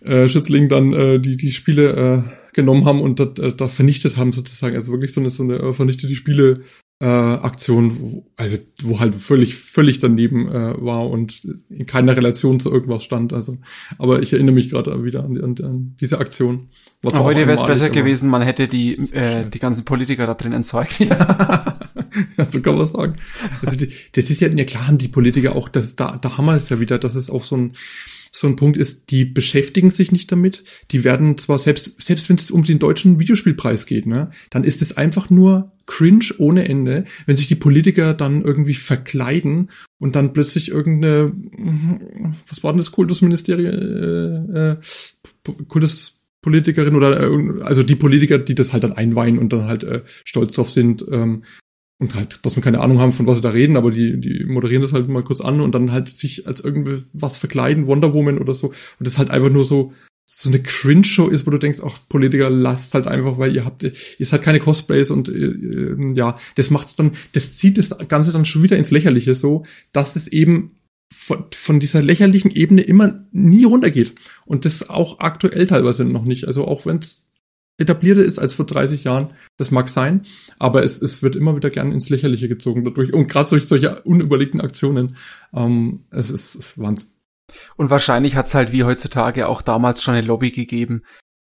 [0.00, 4.32] äh, Schützlingen dann äh, die, die Spiele äh, genommen haben und da, da vernichtet haben
[4.32, 4.74] sozusagen.
[4.74, 6.54] Also wirklich so eine, so eine äh, vernichtete Spiele
[6.98, 12.58] äh, Aktion, wo, also wo halt völlig völlig daneben äh, war und in keiner Relation
[12.58, 13.34] zu irgendwas stand.
[13.34, 13.58] Also,
[13.98, 16.70] aber ich erinnere mich gerade wieder an, an, an diese Aktion.
[17.02, 20.52] Was heute wäre es besser gewesen, man hätte die äh, die ganzen Politiker da drin
[20.52, 21.06] entzeugt.
[22.38, 23.16] Ja, so kann man sagen.
[23.62, 26.46] Also die, das ist ja, ja klar haben die Politiker auch, das da da haben
[26.46, 27.76] wir es ja wieder, dass es auch so ein
[28.36, 30.62] so ein Punkt ist, die beschäftigen sich nicht damit.
[30.90, 34.82] Die werden zwar selbst, selbst wenn es um den deutschen Videospielpreis geht, ne, dann ist
[34.82, 40.32] es einfach nur cringe ohne Ende, wenn sich die Politiker dann irgendwie verkleiden und dann
[40.32, 41.32] plötzlich irgendeine,
[42.48, 44.76] was war denn das Kultusministerium, äh, äh,
[45.68, 47.30] Kultuspolitikerin oder
[47.64, 51.06] also die Politiker, die das halt dann einweihen und dann halt äh, stolz drauf sind,
[51.10, 51.44] ähm,
[51.98, 54.44] und halt, dass wir keine Ahnung haben, von was sie da reden, aber die, die
[54.44, 58.12] moderieren das halt mal kurz an und dann halt sich als irgendwie was verkleiden, Wonder
[58.12, 58.68] Woman oder so.
[58.68, 59.92] Und das halt einfach nur so,
[60.26, 63.84] so eine Cringe-Show ist, wo du denkst, ach, Politiker, lasst halt einfach, weil ihr habt,
[63.84, 68.44] ihr seid keine Cosplays und äh, ja, das macht's dann, das zieht das Ganze dann
[68.44, 70.72] schon wieder ins Lächerliche so, dass es eben
[71.14, 74.14] von, von dieser lächerlichen Ebene immer nie runtergeht.
[74.44, 76.46] Und das auch aktuell teilweise noch nicht.
[76.46, 77.00] Also auch wenn
[77.78, 79.34] es etablierter ist als vor 30 Jahren.
[79.56, 80.22] Das mag sein,
[80.58, 83.12] aber es, es wird immer wieder gern ins Lächerliche gezogen dadurch.
[83.12, 85.16] Und gerade durch solche unüberlegten Aktionen.
[85.52, 87.10] Ähm, es ist, ist Wahnsinn.
[87.76, 91.02] Und wahrscheinlich hat es halt wie heutzutage auch damals schon eine Lobby gegeben,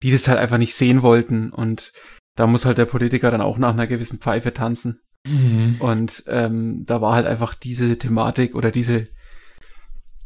[0.01, 1.51] die das halt einfach nicht sehen wollten.
[1.51, 1.93] Und
[2.36, 5.01] da muss halt der Politiker dann auch nach einer gewissen Pfeife tanzen.
[5.28, 5.76] Mhm.
[5.80, 9.07] Und ähm, da war halt einfach diese Thematik oder diese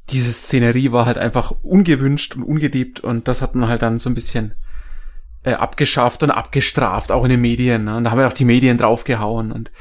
[0.09, 4.09] diese Szenerie war halt einfach ungewünscht und ungeliebt und das hat man halt dann so
[4.09, 4.53] ein bisschen
[5.47, 7.85] äh, abgeschafft und abgestraft, auch in den Medien.
[7.85, 7.95] Ne?
[7.95, 9.71] Und da haben ja auch die Medien draufgehauen und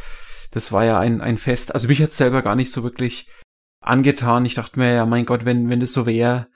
[0.53, 1.75] das war ja ein, ein Fest.
[1.75, 3.29] Also mich hat selber gar nicht so wirklich
[3.81, 4.45] angetan.
[4.45, 6.47] Ich dachte mir, ja, mein Gott, wenn, wenn das so wäre,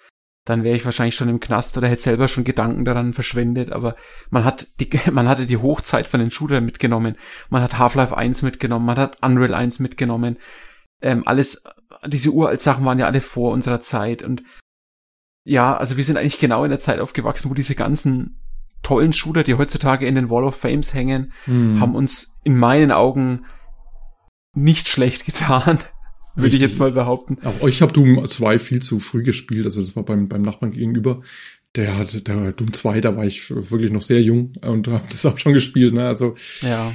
[0.47, 3.73] dann wäre ich wahrscheinlich schon im Knast oder hätte selber schon Gedanken daran verschwendet.
[3.73, 3.97] Aber
[4.31, 7.17] man hat die, man hatte die Hochzeit von den Shootern mitgenommen.
[7.49, 8.87] Man hat Half-Life 1 mitgenommen.
[8.87, 10.39] Man hat Unreal 1 mitgenommen.
[11.03, 11.65] Ähm, alles,
[12.07, 14.45] diese uralt Sachen waren ja alle vor unserer Zeit und
[15.45, 18.37] ja, also wir sind eigentlich genau in der Zeit aufgewachsen, wo diese ganzen
[18.83, 21.81] tollen Shooter, die heutzutage in den Wall of Fames hängen, mhm.
[21.81, 23.45] haben uns in meinen Augen
[24.55, 25.79] nicht schlecht getan.
[26.37, 27.39] Würde ich jetzt mal behaupten.
[27.45, 29.65] Auch euch habe Doom 2 viel zu früh gespielt.
[29.65, 31.23] Also das war beim, beim Nachbarn gegenüber.
[31.77, 35.25] Der hatte, der Doom 2, da war ich wirklich noch sehr jung und habe das
[35.25, 35.95] auch schon gespielt.
[35.95, 36.05] Ne?
[36.05, 36.93] Also ja.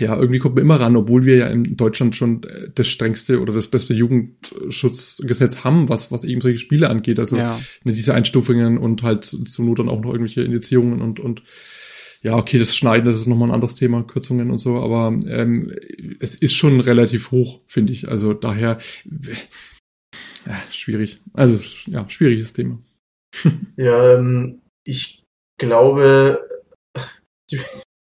[0.00, 2.40] ja, irgendwie kommt man immer ran, obwohl wir ja in Deutschland schon
[2.74, 7.20] das strengste oder das beste Jugendschutzgesetz haben, was, was eben solche Spiele angeht.
[7.20, 7.60] Also ja.
[7.84, 11.44] ne, diese Einstufungen und halt zur Not dann auch noch irgendwelche Indizierungen und, und
[12.22, 15.72] ja, okay, das Schneiden, das ist nochmal ein anderes Thema, Kürzungen und so, aber ähm,
[16.18, 18.08] es ist schon relativ hoch, finde ich.
[18.08, 18.78] Also daher
[20.46, 21.18] ja, schwierig.
[21.32, 22.80] Also ja, schwieriges Thema.
[23.76, 25.22] ja, ähm, ich
[25.58, 26.46] glaube,
[27.50, 27.60] ich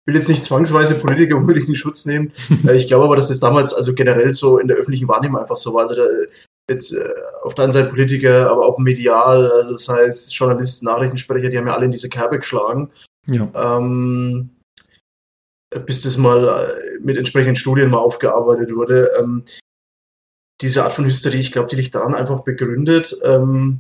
[0.05, 2.31] will jetzt nicht zwangsweise Politiker unbedingt in Schutz nehmen.
[2.67, 5.55] Äh, ich glaube aber, dass das damals also generell so in der öffentlichen Wahrnehmung einfach
[5.55, 5.81] so war.
[5.81, 6.05] Also da,
[6.69, 7.13] jetzt äh,
[7.43, 11.67] auf der einen Seite Politiker, aber auch medial, also das heißt Journalisten, Nachrichtensprecher, die haben
[11.67, 12.91] ja alle in diese Kerbe geschlagen.
[13.27, 13.49] Ja.
[13.77, 14.51] Ähm,
[15.85, 19.11] bis das mal äh, mit entsprechenden Studien mal aufgearbeitet wurde.
[19.19, 19.43] Ähm,
[20.61, 23.79] diese Art von Hysterie, ich glaube, die liegt daran einfach begründet, ähm,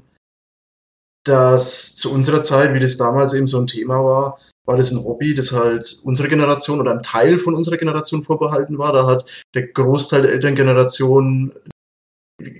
[1.29, 5.03] dass zu unserer Zeit, wie das damals eben so ein Thema war, war das ein
[5.03, 8.93] Hobby, das halt unserer Generation oder einem Teil von unserer Generation vorbehalten war.
[8.93, 9.25] Da hat
[9.55, 11.53] der Großteil der Elterngeneration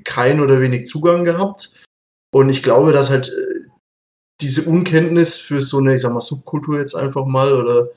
[0.04, 1.80] kein oder wenig Zugang gehabt.
[2.32, 3.68] Und ich glaube, dass halt äh,
[4.42, 7.90] diese Unkenntnis für so eine, ich sag mal, Subkultur jetzt einfach mal oder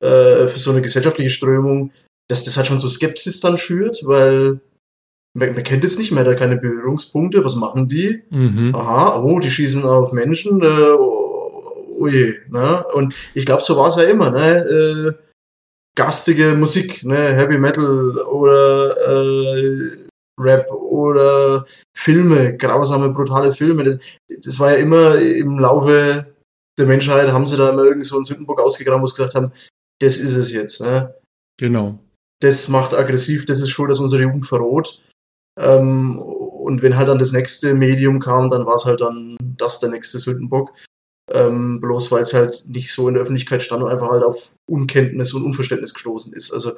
[0.00, 1.92] äh, für so eine gesellschaftliche Strömung,
[2.28, 4.60] dass das halt schon so Skepsis dann schürt, weil
[5.34, 8.22] man, man kennt es nicht, man hat da keine Berührungspunkte, was machen die?
[8.30, 8.74] Mhm.
[8.74, 12.84] Aha, oh, die schießen auf Menschen, äh, oh, oh ne?
[12.94, 14.58] Und ich glaube, so war es ja immer, ne?
[14.58, 15.12] Äh,
[15.96, 17.34] gastige Musik, ne?
[17.34, 20.04] Heavy Metal oder äh,
[20.40, 21.66] Rap oder
[21.96, 23.84] Filme, grausame, brutale Filme.
[23.84, 23.98] Das,
[24.42, 26.26] das war ja immer im Laufe
[26.78, 29.52] der Menschheit, haben sie da immer irgend so einen Sündenbock ausgegraben, wo sie gesagt haben,
[30.00, 30.80] das ist es jetzt.
[30.80, 31.14] Ne?
[31.58, 31.98] Genau.
[32.40, 35.00] Das macht aggressiv, das ist schuld, dass unsere Jugend verroht.
[35.58, 39.78] Ähm, und wenn halt dann das nächste Medium kam, dann war es halt dann das
[39.78, 40.72] der nächste Sündenbock.
[41.30, 44.52] Ähm, bloß weil es halt nicht so in der Öffentlichkeit stand und einfach halt auf
[44.66, 46.52] Unkenntnis und Unverständnis gestoßen ist.
[46.52, 46.72] Also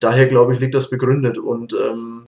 [0.00, 1.38] daher glaube ich, liegt das begründet.
[1.38, 2.26] Und ähm,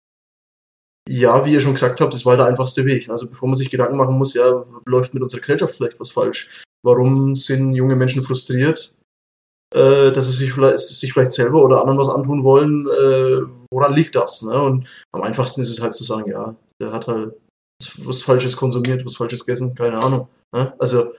[1.08, 3.10] ja, wie ihr schon gesagt habt, das war der einfachste Weg.
[3.10, 6.48] Also bevor man sich Gedanken machen muss, ja, läuft mit unserer Gesellschaft vielleicht was falsch?
[6.84, 8.94] Warum sind junge Menschen frustriert,
[9.74, 12.86] äh, dass sie sich vielleicht, sich vielleicht selber oder anderen was antun wollen?
[12.88, 14.42] Äh, woran liegt das?
[14.42, 14.62] Ne?
[14.62, 17.34] Und am einfachsten ist es halt zu sagen, ja, der hat halt
[17.98, 20.28] was Falsches konsumiert, was Falsches gegessen, keine Ahnung.
[20.54, 20.72] Ne?
[20.78, 21.12] Also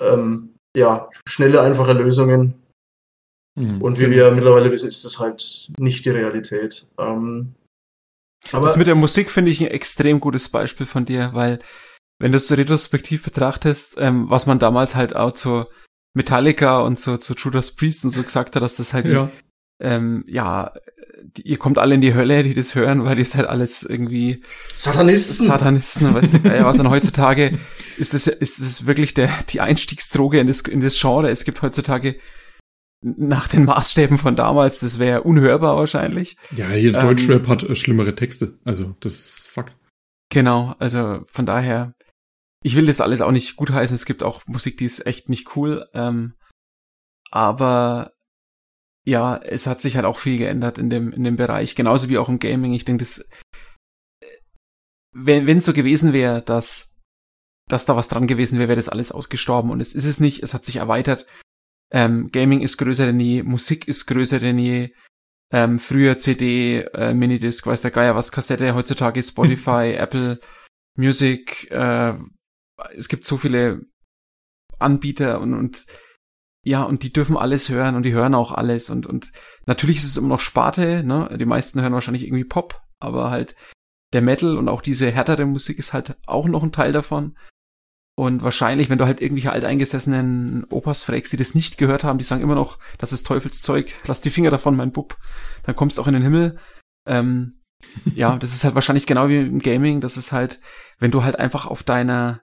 [0.00, 2.54] ähm, ja, schnelle, einfache Lösungen.
[3.58, 6.86] Mhm, Und wie wir mittlerweile wissen, ist das halt nicht die Realität.
[6.98, 7.54] Ähm,
[8.52, 11.58] aber das mit der Musik finde ich ein extrem gutes Beispiel von dir, weil
[12.20, 15.66] wenn du es so retrospektiv betrachtest, ähm, was man damals halt auch zu
[16.14, 19.30] Metallica und so zu Judas Priest und so gesagt hat, dass das halt ja.
[19.82, 20.72] ähm, ja,
[21.42, 24.42] ihr kommt alle in die Hölle, die das hören, weil ihr seid alles irgendwie
[24.74, 25.46] Satanisten.
[25.46, 27.58] Satanisten, weißt du, ja, was und heutzutage
[27.96, 31.30] ist das, ist das wirklich der, die Einstiegsdroge in das, in das Genre.
[31.30, 32.16] Es gibt heutzutage
[33.02, 36.36] nach den Maßstäben von damals, das wäre unhörbar wahrscheinlich.
[36.56, 38.58] Ja, jeder Ähm, Deutschrap hat äh, schlimmere Texte.
[38.64, 39.76] Also, das ist Fakt.
[40.30, 41.94] Genau, also von daher,
[42.62, 43.94] ich will das alles auch nicht gutheißen.
[43.94, 45.86] Es gibt auch Musik, die ist echt nicht cool.
[45.94, 46.34] Ähm,
[47.30, 48.12] aber
[49.06, 52.18] ja, es hat sich halt auch viel geändert in dem, in dem Bereich, genauso wie
[52.18, 52.74] auch im Gaming.
[52.74, 53.20] Ich denke, das,
[54.20, 54.26] äh,
[55.12, 56.98] wenn wenn es so gewesen wäre, dass,
[57.68, 59.70] dass da was dran gewesen wäre, wäre das alles ausgestorben.
[59.70, 61.26] Und es ist es nicht, es hat sich erweitert.
[61.92, 64.92] Ähm, Gaming ist größer denn je, Musik ist größer denn je.
[65.52, 70.40] Ähm, früher CD, äh, Minidisc, weiß der Geier was, Kassette, heutzutage Spotify, Apple
[70.98, 72.14] Music, äh,
[72.94, 73.82] es gibt so viele
[74.80, 75.86] Anbieter und, und
[76.66, 79.30] ja, und die dürfen alles hören und die hören auch alles und, und
[79.66, 81.30] natürlich ist es immer noch Sparte, ne?
[81.38, 83.54] Die meisten hören wahrscheinlich irgendwie Pop, aber halt
[84.12, 87.36] der Metal und auch diese härtere Musik ist halt auch noch ein Teil davon.
[88.18, 92.24] Und wahrscheinlich, wenn du halt irgendwelche alteingesessenen Opas fragst, die das nicht gehört haben, die
[92.24, 95.18] sagen immer noch, das ist Teufelszeug, lass die Finger davon, mein Bub,
[95.64, 96.58] dann kommst du auch in den Himmel.
[97.06, 97.62] Ähm,
[98.16, 100.60] ja, das ist halt wahrscheinlich genau wie im Gaming, das ist halt,
[100.98, 102.40] wenn du halt einfach auf deiner,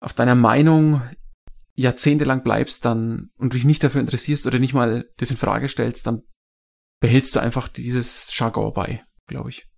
[0.00, 1.00] auf deiner Meinung
[1.76, 6.06] jahrzehntelang bleibst, dann und dich nicht dafür interessierst oder nicht mal das in Frage stellst,
[6.06, 6.22] dann
[7.00, 9.68] behältst du einfach dieses Jargon bei, glaube ich.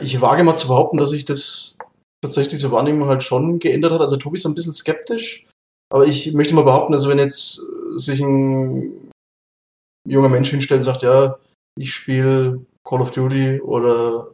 [0.00, 1.76] Ich wage mal zu behaupten, dass sich das
[2.22, 4.00] tatsächlich diese Wahrnehmung halt schon geändert hat.
[4.00, 5.46] Also Tobi ist ein bisschen skeptisch,
[5.92, 9.10] aber ich möchte mal behaupten, also wenn jetzt äh, sich ein
[10.08, 11.38] junger Mensch hinstellt und sagt, ja,
[11.78, 14.32] ich spiele Call of Duty oder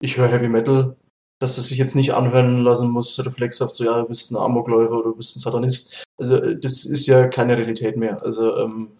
[0.00, 0.96] ich höre Heavy Metal,
[1.40, 4.92] dass es sich jetzt nicht anhören lassen muss, reflexhaft so, ja, du bist ein Amokläufer
[4.92, 6.02] oder du bist ein Satanist.
[6.18, 8.22] Also äh, das ist ja keine Realität mehr.
[8.22, 8.92] Also ähm,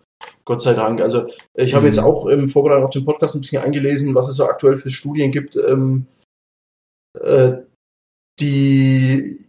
[0.45, 1.01] Gott sei Dank.
[1.01, 1.93] Also ich habe Mhm.
[1.93, 4.91] jetzt auch im Vorbereitung auf den Podcast ein bisschen eingelesen, was es so aktuell für
[4.91, 6.07] Studien gibt, ähm,
[7.21, 7.55] äh,
[8.41, 9.47] die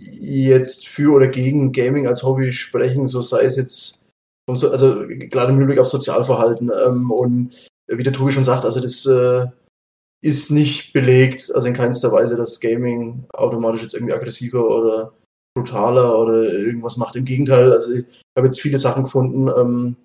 [0.00, 4.04] jetzt für oder gegen Gaming als Hobby sprechen, so sei es jetzt,
[4.48, 6.70] also gerade im Hinblick auf Sozialverhalten.
[6.84, 9.46] Ähm, und wie der Tobi schon sagt, also das äh,
[10.22, 15.12] ist nicht belegt, also in keinster Weise, dass Gaming automatisch jetzt irgendwie aggressiver oder
[15.56, 17.16] brutaler oder irgendwas macht.
[17.16, 18.04] Im Gegenteil, also ich
[18.36, 19.96] habe jetzt viele Sachen gefunden, ähm,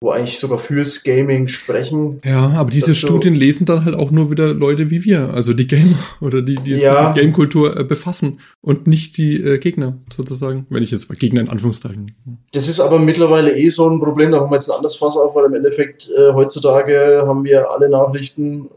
[0.00, 2.18] wo eigentlich sogar fürs Gaming sprechen.
[2.24, 5.30] Ja, aber diese Das so- Studien lesen dann halt auch nur wieder Leute wie wir,
[5.34, 7.08] also die Gamer oder die, die Ja.
[7.08, 11.40] mit Gamekultur äh, befassen und nicht die äh, Gegner sozusagen, wenn ich jetzt mal Gegner
[11.40, 12.14] in Anführungszeichen.
[12.52, 15.16] Das ist aber mittlerweile eh so ein Problem, da haben wir jetzt ein anderes Fass
[15.16, 18.68] auf, weil im Endeffekt äh, heutzutage haben wir alle Nachrichten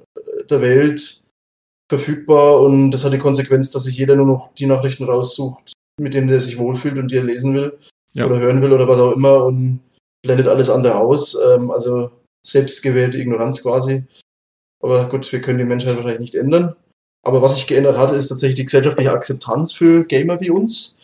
[0.50, 1.22] der Welt
[1.90, 6.14] verfügbar und das hat die Konsequenz, dass sich jeder nur noch die Nachrichten raussucht, mit
[6.14, 7.78] denen er sich wohlfühlt und die er lesen will
[8.14, 8.26] Ja.
[8.26, 9.82] oder hören will oder was auch immer und
[10.24, 11.38] blendet alles andere aus.
[11.50, 12.12] Ähm, also
[12.46, 14.04] selbstgewählte Ignoranz quasi.
[14.82, 16.76] Aber gut, wir können die Menschheit wahrscheinlich nicht ändern.
[17.24, 20.98] Aber was sich geändert hat, ist tatsächlich die gesellschaftliche Akzeptanz für Gamer wie uns.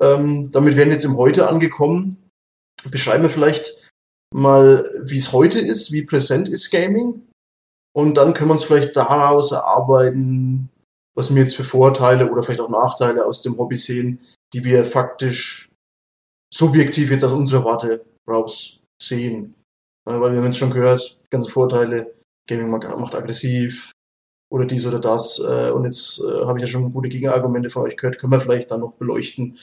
[0.00, 2.16] Ähm, damit wären wir jetzt im Heute angekommen.
[2.90, 3.74] Beschreiben wir vielleicht
[4.34, 7.23] mal, wie es heute ist, wie präsent ist Gaming.
[7.96, 10.68] Und dann können wir uns vielleicht daraus erarbeiten,
[11.16, 14.20] was wir jetzt für Vorteile oder vielleicht auch Nachteile aus dem Hobby sehen,
[14.52, 15.70] die wir faktisch
[16.52, 19.54] subjektiv jetzt aus unserer Warte raus sehen.
[20.08, 22.14] Äh, Weil wir haben jetzt schon gehört, die ganzen Vorteile,
[22.48, 23.92] Gaming macht macht aggressiv
[24.52, 25.38] oder dies oder das.
[25.38, 28.40] äh, Und jetzt äh, habe ich ja schon gute Gegenargumente von euch gehört, können wir
[28.40, 29.58] vielleicht dann noch beleuchten,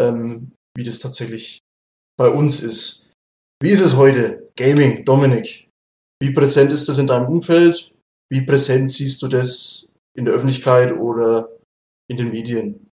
[0.00, 1.60] ähm, wie das tatsächlich
[2.18, 3.10] bei uns ist.
[3.62, 4.50] Wie ist es heute?
[4.56, 5.63] Gaming, Dominik.
[6.20, 7.92] Wie präsent ist das in deinem Umfeld?
[8.30, 11.48] Wie präsent siehst du das in der Öffentlichkeit oder
[12.08, 12.90] in den Medien?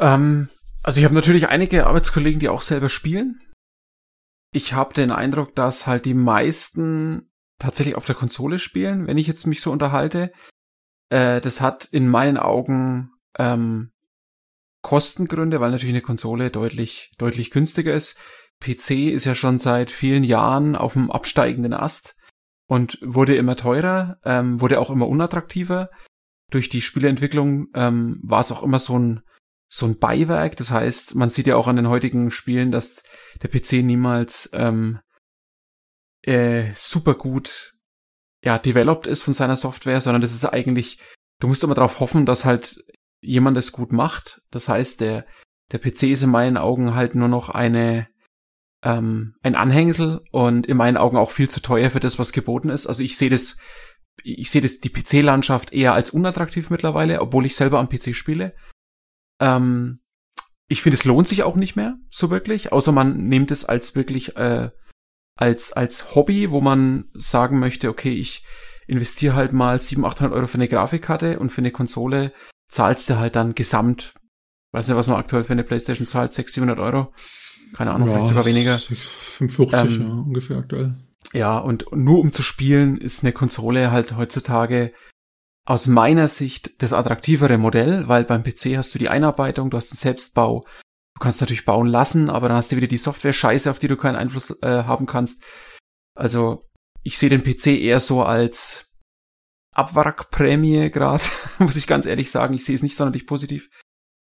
[0.00, 0.48] Ähm,
[0.82, 3.40] also ich habe natürlich einige Arbeitskollegen, die auch selber spielen.
[4.54, 9.26] Ich habe den Eindruck, dass halt die meisten tatsächlich auf der Konsole spielen, wenn ich
[9.26, 10.32] jetzt mich so unterhalte.
[11.10, 13.92] Äh, das hat in meinen Augen ähm,
[14.82, 18.18] Kostengründe, weil natürlich eine Konsole deutlich, deutlich günstiger ist.
[18.62, 22.14] PC ist ja schon seit vielen Jahren auf dem absteigenden Ast
[22.66, 25.90] und wurde immer teurer, ähm, wurde auch immer unattraktiver.
[26.50, 29.22] Durch die Spieleentwicklung ähm, war es auch immer so ein
[29.72, 30.56] so ein Beiwerk.
[30.56, 33.04] Das heißt, man sieht ja auch an den heutigen Spielen, dass
[33.42, 35.00] der PC niemals ähm,
[36.22, 37.72] äh, super gut
[38.44, 40.98] ja, developed ist von seiner Software, sondern das ist eigentlich,
[41.40, 42.84] du musst immer darauf hoffen, dass halt
[43.22, 44.42] jemand es gut macht.
[44.50, 45.24] Das heißt, der,
[45.70, 48.08] der PC ist in meinen Augen halt nur noch eine,
[48.82, 52.68] ähm, ein Anhängsel und in meinen Augen auch viel zu teuer für das, was geboten
[52.68, 52.86] ist.
[52.86, 53.56] Also ich sehe das,
[54.22, 58.54] ich sehe das, die PC-Landschaft eher als unattraktiv mittlerweile, obwohl ich selber am PC spiele.
[59.40, 60.00] Ähm,
[60.68, 63.94] ich finde, es lohnt sich auch nicht mehr so wirklich, außer man nimmt es als
[63.94, 64.70] wirklich äh,
[65.36, 68.44] als als Hobby, wo man sagen möchte, okay, ich
[68.86, 72.32] investiere halt mal 700, 800 Euro für eine Grafikkarte und für eine Konsole
[72.68, 74.14] zahlst du halt dann gesamt,
[74.72, 77.12] weiß nicht, was man aktuell für eine Playstation zahlt, 600, 700 Euro.
[77.74, 78.78] Keine Ahnung, ja, vielleicht sogar weniger.
[78.78, 80.94] 45 ähm, ja, ungefähr aktuell.
[81.32, 84.92] Ja, und nur um zu spielen, ist eine Konsole halt heutzutage
[85.64, 89.90] aus meiner Sicht das attraktivere Modell, weil beim PC hast du die Einarbeitung, du hast
[89.90, 90.64] den Selbstbau.
[91.14, 93.96] Du kannst natürlich bauen lassen, aber dann hast du wieder die Software-Scheiße, auf die du
[93.96, 95.44] keinen Einfluss äh, haben kannst.
[96.14, 96.68] Also
[97.02, 98.88] ich sehe den PC eher so als
[99.74, 101.24] Abwrackprämie gerade,
[101.58, 102.54] muss ich ganz ehrlich sagen.
[102.54, 103.70] Ich sehe es nicht sonderlich positiv.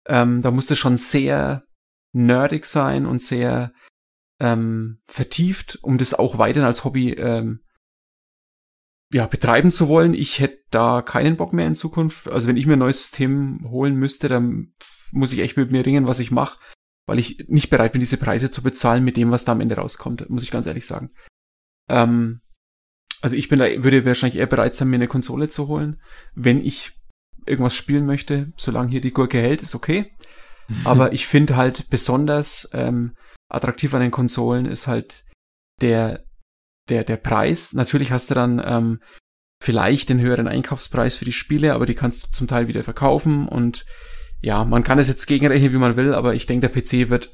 [0.07, 1.63] Ähm, da musste schon sehr
[2.11, 3.73] nerdig sein und sehr
[4.39, 7.61] ähm, vertieft, um das auch weiterhin als Hobby ähm,
[9.11, 10.13] ja, betreiben zu wollen.
[10.13, 12.27] Ich hätte da keinen Bock mehr in Zukunft.
[12.29, 14.73] Also wenn ich mir ein neues System holen müsste, dann
[15.11, 16.59] muss ich echt mit mir ringen, was ich mache,
[17.07, 19.75] weil ich nicht bereit bin, diese Preise zu bezahlen mit dem, was da am Ende
[19.75, 21.11] rauskommt, muss ich ganz ehrlich sagen.
[21.89, 22.41] Ähm,
[23.21, 25.99] also ich bin da, würde wahrscheinlich eher bereit sein, mir eine Konsole zu holen,
[26.35, 26.93] wenn ich
[27.45, 28.53] irgendwas spielen möchte.
[28.57, 30.15] Solange hier die Gurke hält, ist okay.
[30.83, 33.15] Aber ich finde halt besonders ähm,
[33.49, 35.25] attraktiv an den Konsolen ist halt
[35.81, 36.23] der,
[36.89, 37.73] der, der Preis.
[37.73, 38.99] Natürlich hast du dann ähm,
[39.61, 43.47] vielleicht den höheren Einkaufspreis für die Spiele, aber die kannst du zum Teil wieder verkaufen
[43.47, 43.85] und
[44.41, 47.31] ja, man kann es jetzt gegenrechnen, wie man will, aber ich denke, der PC wird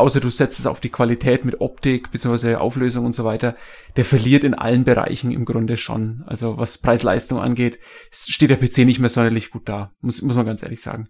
[0.00, 2.56] außer du setzt es auf die Qualität mit Optik bzw.
[2.56, 3.56] Auflösung und so weiter,
[3.96, 6.24] der verliert in allen Bereichen im Grunde schon.
[6.26, 7.78] Also was Preis-Leistung angeht,
[8.10, 11.08] steht der PC nicht mehr sonderlich gut da, muss, muss man ganz ehrlich sagen.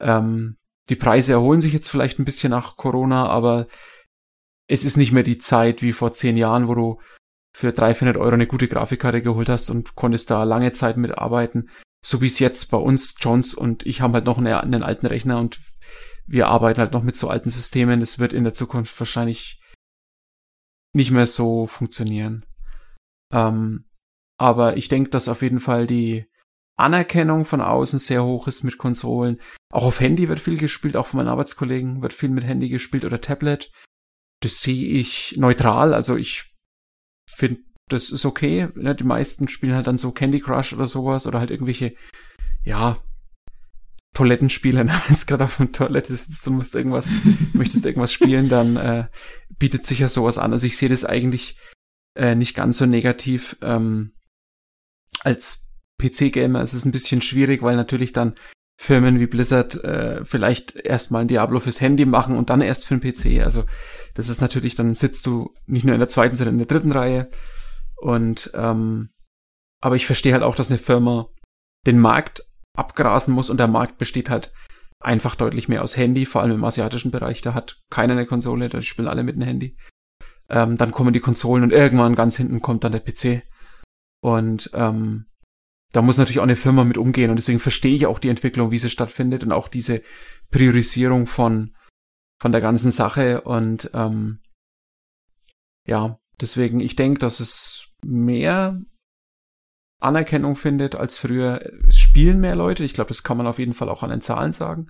[0.00, 0.56] Ähm,
[0.88, 3.66] die Preise erholen sich jetzt vielleicht ein bisschen nach Corona, aber
[4.68, 7.00] es ist nicht mehr die Zeit wie vor zehn Jahren, wo du
[7.54, 11.70] für 300, 400 Euro eine gute Grafikkarte geholt hast und konntest da lange Zeit mitarbeiten.
[12.04, 15.06] So wie es jetzt bei uns, Jones und ich haben halt noch einen, einen alten
[15.06, 15.60] Rechner und
[16.26, 18.00] wir arbeiten halt noch mit so alten Systemen.
[18.00, 19.60] Das wird in der Zukunft wahrscheinlich
[20.92, 22.44] nicht mehr so funktionieren.
[23.32, 23.84] Ähm,
[24.36, 26.26] aber ich denke, dass auf jeden Fall die
[26.76, 29.40] Anerkennung von außen sehr hoch ist mit Konsolen.
[29.70, 33.04] Auch auf Handy wird viel gespielt, auch von meinen Arbeitskollegen wird viel mit Handy gespielt
[33.04, 33.70] oder Tablet.
[34.40, 36.52] Das sehe ich neutral, also ich
[37.28, 38.68] finde, das ist okay.
[38.74, 38.94] Ne?
[38.94, 41.94] Die meisten spielen halt dann so Candy Crush oder sowas oder halt irgendwelche,
[42.64, 42.98] ja,
[44.14, 47.10] Toilettenspiele, wenn es gerade auf der Toilette sitzt und musst irgendwas,
[47.52, 49.08] möchtest irgendwas spielen, dann äh,
[49.58, 50.52] bietet sich ja sowas an.
[50.52, 51.58] Also ich sehe das eigentlich
[52.16, 53.56] äh, nicht ganz so negativ.
[53.60, 54.12] Ähm,
[55.20, 55.66] als
[56.00, 58.34] PC-Gamer ist es ein bisschen schwierig, weil natürlich dann
[58.76, 62.96] Firmen wie Blizzard äh, vielleicht erstmal ein Diablo fürs Handy machen und dann erst für
[62.96, 63.44] den PC.
[63.44, 63.64] Also
[64.14, 66.92] das ist natürlich, dann sitzt du nicht nur in der zweiten, sondern in der dritten
[66.92, 67.30] Reihe.
[67.96, 69.10] Und ähm,
[69.80, 71.28] aber ich verstehe halt auch, dass eine Firma
[71.86, 72.42] den Markt
[72.76, 74.52] abgrasen muss und der Markt besteht halt
[75.00, 78.68] einfach deutlich mehr aus Handy, vor allem im asiatischen Bereich, da hat keiner eine Konsole,
[78.68, 79.76] da spielen alle mit einem Handy.
[80.48, 83.42] Ähm, dann kommen die Konsolen und irgendwann ganz hinten kommt dann der PC.
[84.22, 85.26] Und ähm,
[85.94, 88.72] da muss natürlich auch eine Firma mit umgehen und deswegen verstehe ich auch die Entwicklung,
[88.72, 90.02] wie sie stattfindet und auch diese
[90.50, 91.76] Priorisierung von
[92.40, 94.40] von der ganzen Sache und ähm,
[95.86, 98.80] ja, deswegen ich denke, dass es mehr
[100.00, 101.60] Anerkennung findet als früher.
[101.86, 102.82] Es spielen mehr Leute.
[102.82, 104.88] Ich glaube, das kann man auf jeden Fall auch an den Zahlen sagen.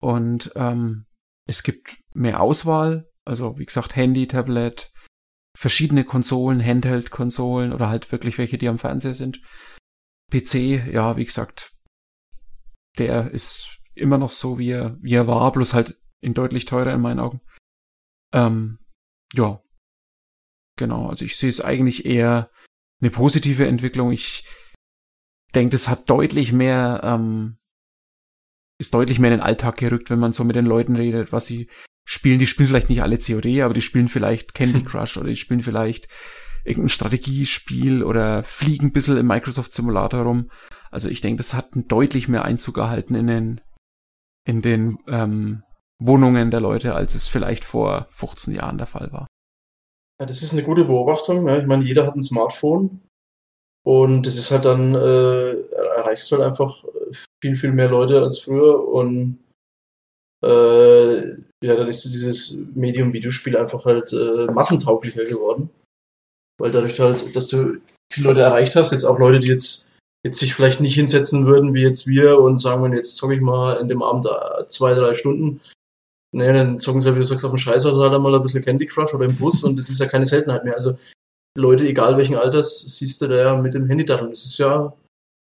[0.00, 1.06] Und ähm,
[1.44, 3.10] es gibt mehr Auswahl.
[3.24, 4.92] Also wie gesagt, Handy, Tablet,
[5.56, 9.40] verschiedene Konsolen, Handheld-Konsolen oder halt wirklich welche, die am Fernseher sind.
[10.30, 11.72] PC, ja, wie gesagt,
[12.98, 16.92] der ist immer noch so, wie er, wie er war, bloß halt in deutlich teurer
[16.92, 17.40] in meinen Augen.
[18.32, 18.78] Ähm,
[19.34, 19.62] ja,
[20.76, 21.08] genau.
[21.08, 22.50] Also ich sehe es eigentlich eher
[23.00, 24.12] eine positive Entwicklung.
[24.12, 24.44] Ich
[25.54, 27.58] denke, das hat deutlich mehr, ähm,
[28.78, 31.46] ist deutlich mehr in den Alltag gerückt, wenn man so mit den Leuten redet, was
[31.46, 31.68] sie
[32.04, 32.38] spielen.
[32.38, 35.62] Die spielen vielleicht nicht alle COD, aber die spielen vielleicht Candy Crush oder die spielen
[35.62, 36.08] vielleicht
[36.68, 40.50] irgendein Strategiespiel oder fliegen ein bisschen im Microsoft Simulator rum.
[40.90, 43.60] Also ich denke, das hat deutlich mehr Einzug erhalten in den,
[44.46, 45.62] in den ähm,
[45.98, 49.26] Wohnungen der Leute, als es vielleicht vor 15 Jahren der Fall war.
[50.20, 51.44] Ja, das ist eine gute Beobachtung.
[51.44, 51.60] Ne?
[51.60, 53.00] Ich meine, jeder hat ein Smartphone
[53.84, 55.52] und das ist halt dann, äh,
[55.96, 56.84] erreichst du halt einfach
[57.42, 59.38] viel, viel mehr Leute als früher und
[60.44, 61.28] äh,
[61.64, 65.70] ja, dann ist dieses Medium-Videospiel einfach halt äh, massentauglicher geworden.
[66.58, 67.78] Weil dadurch halt, dass du
[68.12, 69.88] viele Leute erreicht hast, jetzt auch Leute, die jetzt,
[70.24, 73.76] jetzt sich vielleicht nicht hinsetzen würden wie jetzt wir und sagen, jetzt zocke ich mal
[73.76, 74.28] in dem Abend
[74.68, 75.60] zwei, drei Stunden,
[76.32, 78.86] Nee, dann zocken sie, wie du sagst, auf dem Scheißer halt mal ein bisschen Candy
[78.86, 80.74] Crush oder im Bus und das ist ja keine Seltenheit mehr.
[80.74, 80.98] Also
[81.56, 84.20] Leute, egal welchen Alters, siehst du da ja mit dem Handy da.
[84.20, 84.92] Und das ist ja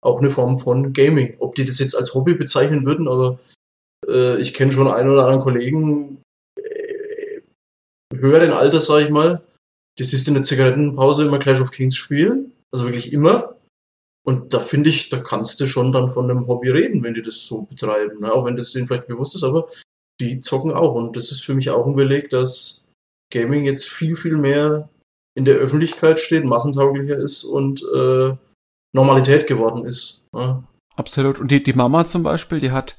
[0.04, 1.36] auch eine Form von Gaming.
[1.40, 3.40] Ob die das jetzt als Hobby bezeichnen würden, aber
[4.08, 6.24] äh, ich kenne schon einen oder anderen Kollegen,
[6.60, 7.42] äh,
[8.16, 9.44] höheren Alter, sag ich mal,
[10.00, 12.54] die siehst in der Zigarettenpause immer Clash of Kings spielen.
[12.72, 13.56] Also wirklich immer.
[14.24, 17.22] Und da finde ich, da kannst du schon dann von einem Hobby reden, wenn die
[17.22, 18.20] das so betreiben.
[18.20, 18.32] Ne?
[18.32, 19.68] Auch wenn das denen vielleicht bewusst ist, aber
[20.20, 20.94] die zocken auch.
[20.94, 22.86] Und das ist für mich auch ein Beleg, dass
[23.34, 24.90] Gaming jetzt viel, viel mehr
[25.36, 28.36] in der Öffentlichkeit steht, massentauglicher ist und äh,
[28.94, 30.22] Normalität geworden ist.
[30.34, 30.64] Ne?
[30.96, 31.40] Absolut.
[31.40, 32.98] Und die, die Mama zum Beispiel, die hat,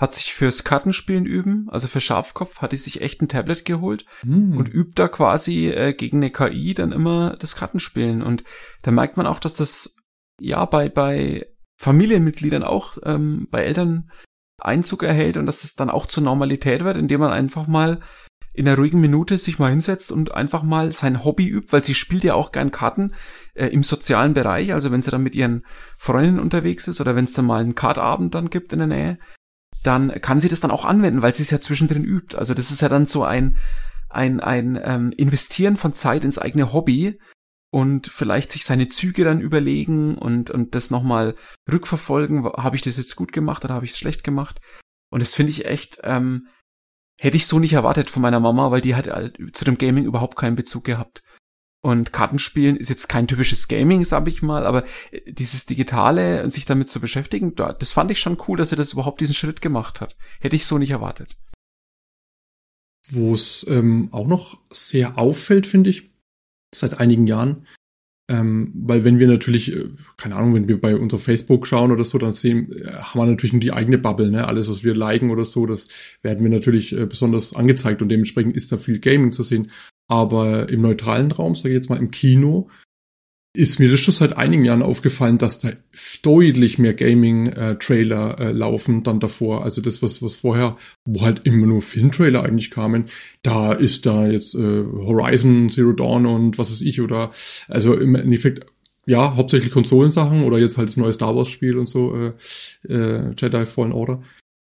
[0.00, 4.06] hat sich fürs Kartenspielen üben, also für Schafkopf, hat die sich echt ein Tablet geholt
[4.22, 4.56] Hm.
[4.56, 8.22] und übt da quasi äh, gegen eine KI dann immer das Kartenspielen.
[8.22, 8.42] Und
[8.82, 9.96] da merkt man auch, dass das
[10.40, 11.46] ja bei, bei
[11.76, 14.10] Familienmitgliedern auch, ähm, bei Eltern
[14.58, 18.00] Einzug erhält und dass es dann auch zur Normalität wird, indem man einfach mal
[18.54, 21.94] in einer ruhigen Minute sich mal hinsetzt und einfach mal sein Hobby übt, weil sie
[21.94, 23.14] spielt ja auch gern Karten
[23.54, 25.64] äh, im sozialen Bereich, also wenn sie dann mit ihren
[25.98, 29.18] Freundinnen unterwegs ist oder wenn es dann mal einen Kartabend dann gibt in der Nähe,
[29.82, 32.36] dann kann sie das dann auch anwenden, weil sie es ja zwischendrin übt.
[32.36, 33.56] Also das ist ja dann so ein
[34.08, 37.18] ein ein ähm, Investieren von Zeit ins eigene Hobby
[37.70, 41.36] und vielleicht sich seine Züge dann überlegen und und das nochmal
[41.70, 42.44] rückverfolgen.
[42.44, 44.60] Habe ich das jetzt gut gemacht oder habe ich es schlecht gemacht?
[45.10, 46.48] Und das finde ich echt ähm,
[47.20, 50.04] hätte ich so nicht erwartet von meiner Mama, weil die hat halt zu dem Gaming
[50.04, 51.22] überhaupt keinen Bezug gehabt.
[51.82, 56.50] Und Kartenspielen ist jetzt kein typisches Gaming, sag ich mal, aber äh, dieses Digitale und
[56.50, 59.34] sich damit zu beschäftigen, da- das fand ich schon cool, dass er das überhaupt diesen
[59.34, 60.16] Schritt gemacht hat.
[60.40, 61.36] Hätte ich so nicht erwartet.
[63.10, 66.10] Wo es ähm, auch noch sehr auffällt, finde ich,
[66.74, 67.66] seit einigen Jahren,
[68.30, 72.04] ähm, weil wenn wir natürlich, äh, keine Ahnung, wenn wir bei unser Facebook schauen oder
[72.04, 74.46] so, dann sehen, äh, haben wir natürlich nur die eigene Bubble, ne?
[74.46, 75.88] Alles, was wir liken oder so, das
[76.22, 79.72] werden wir natürlich äh, besonders angezeigt und dementsprechend ist da viel Gaming zu sehen.
[80.10, 82.68] Aber im neutralen Raum, sage ich jetzt mal im Kino,
[83.56, 85.70] ist mir das schon seit einigen Jahren aufgefallen, dass da
[86.22, 89.62] deutlich mehr Gaming-Trailer äh, laufen dann davor.
[89.62, 93.04] Also das, was, was vorher, wo halt immer nur Filmtrailer eigentlich kamen,
[93.44, 97.30] da ist da jetzt äh, Horizon Zero Dawn und was weiß ich, oder
[97.68, 98.66] also im Endeffekt,
[99.06, 102.32] ja, hauptsächlich Konsolensachen oder jetzt halt das neue Star Wars-Spiel und so, äh,
[102.92, 104.22] äh, Jedi Fallen Order.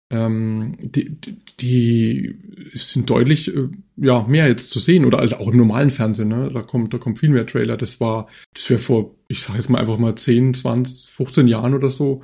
[0.08, 1.16] Ähm, die,
[1.58, 2.38] die,
[2.74, 6.50] sind deutlich äh, ja mehr jetzt zu sehen oder also auch im normalen Fernsehen, ne?
[6.52, 7.76] Da kommt, da kommt viel mehr Trailer.
[7.76, 11.74] Das war, das wäre vor, ich sag jetzt mal einfach mal 10, 20, 15 Jahren
[11.74, 12.22] oder so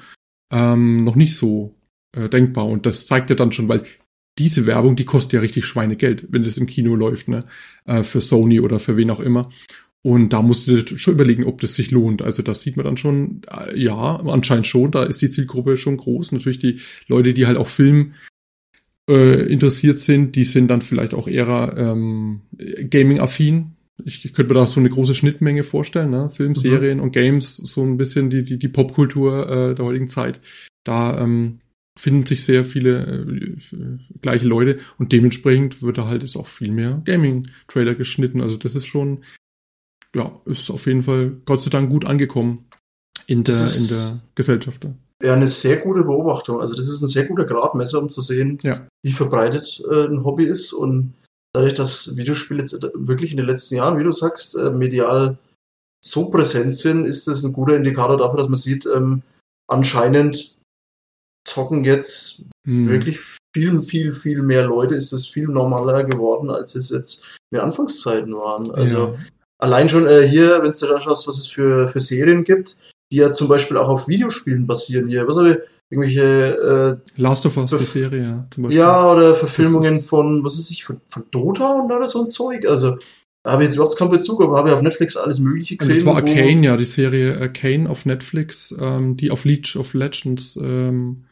[0.53, 1.74] ähm, noch nicht so
[2.14, 2.66] äh, denkbar.
[2.66, 3.85] Und das zeigt ja dann schon, weil
[4.39, 7.45] diese Werbung, die kostet ja richtig Schweinegeld, wenn das im Kino läuft, ne?
[7.85, 9.51] Äh, für Sony oder für wen auch immer.
[10.05, 12.23] Und da musst du dir schon überlegen, ob das sich lohnt.
[12.23, 15.97] Also das sieht man dann schon, äh, ja, anscheinend schon, da ist die Zielgruppe schon
[15.97, 16.33] groß.
[16.33, 18.15] Natürlich die Leute, die halt auch Film
[19.09, 22.41] äh, interessiert sind, die sind dann vielleicht auch eher ähm,
[22.91, 23.73] Gaming-affin.
[24.05, 26.31] Ich, ich könnte mir da so eine große Schnittmenge vorstellen, ne?
[26.31, 30.41] Film, Serien und Games, so ein bisschen die, die, die Popkultur äh, der heutigen Zeit.
[30.83, 31.61] Da ähm,
[31.97, 36.73] finden sich sehr viele äh, gleiche Leute und dementsprechend wird da halt jetzt auch viel
[36.73, 38.41] mehr Gaming-Trailer geschnitten.
[38.41, 39.23] Also das ist schon,
[40.15, 42.69] ja, ist auf jeden Fall Gott sei Dank gut angekommen
[43.27, 44.87] in der, in der Gesellschaft.
[45.23, 46.61] Ja, eine sehr gute Beobachtung.
[46.61, 48.87] Also das ist ein sehr guter Gradmesser, um zu sehen, Ja.
[49.05, 50.73] wie verbreitet äh, ein Hobby ist.
[50.73, 51.15] Und
[51.55, 55.39] dadurch, dass Videospiele jetzt wirklich in den letzten Jahren, wie du sagst, äh, medial
[56.05, 59.23] so präsent sind, ist das ein guter Indikator dafür, dass man sieht, ähm,
[59.71, 60.57] anscheinend
[61.47, 62.89] zocken jetzt Hm.
[62.89, 63.19] wirklich
[63.55, 64.95] viel, viel, viel mehr Leute.
[64.95, 68.71] Ist es viel normaler geworden, als es jetzt in den Anfangszeiten waren.
[68.73, 69.19] Also ja.
[69.63, 72.77] Allein schon äh, hier, wenn du da schaust, was es für, für Serien gibt,
[73.11, 75.27] die ja zum Beispiel auch auf Videospielen basieren hier.
[75.27, 75.57] Was habe ich?
[75.91, 78.79] Irgendwelche, Last of Us, die Serie, ja, zum äh, Beispiel.
[78.81, 82.31] ja, oder Verfilmungen ist- von, was weiß ich, von, von Dota und oder so ein
[82.31, 82.67] Zeug.
[82.67, 82.97] Also,
[83.47, 85.95] habe ich jetzt überhaupt keinen Bezug, aber habe ich auf Netflix alles Mögliche Und gesehen.
[85.97, 90.57] das war Arcane, ja, die Serie Arcane auf Netflix, ähm, die auf League of Legends
[90.57, 91.25] ähm,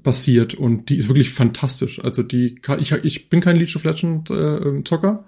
[0.00, 2.02] basiert und die ist wirklich fantastisch.
[2.02, 5.26] Also die kann, ich, ich bin kein League of Legends äh, Zocker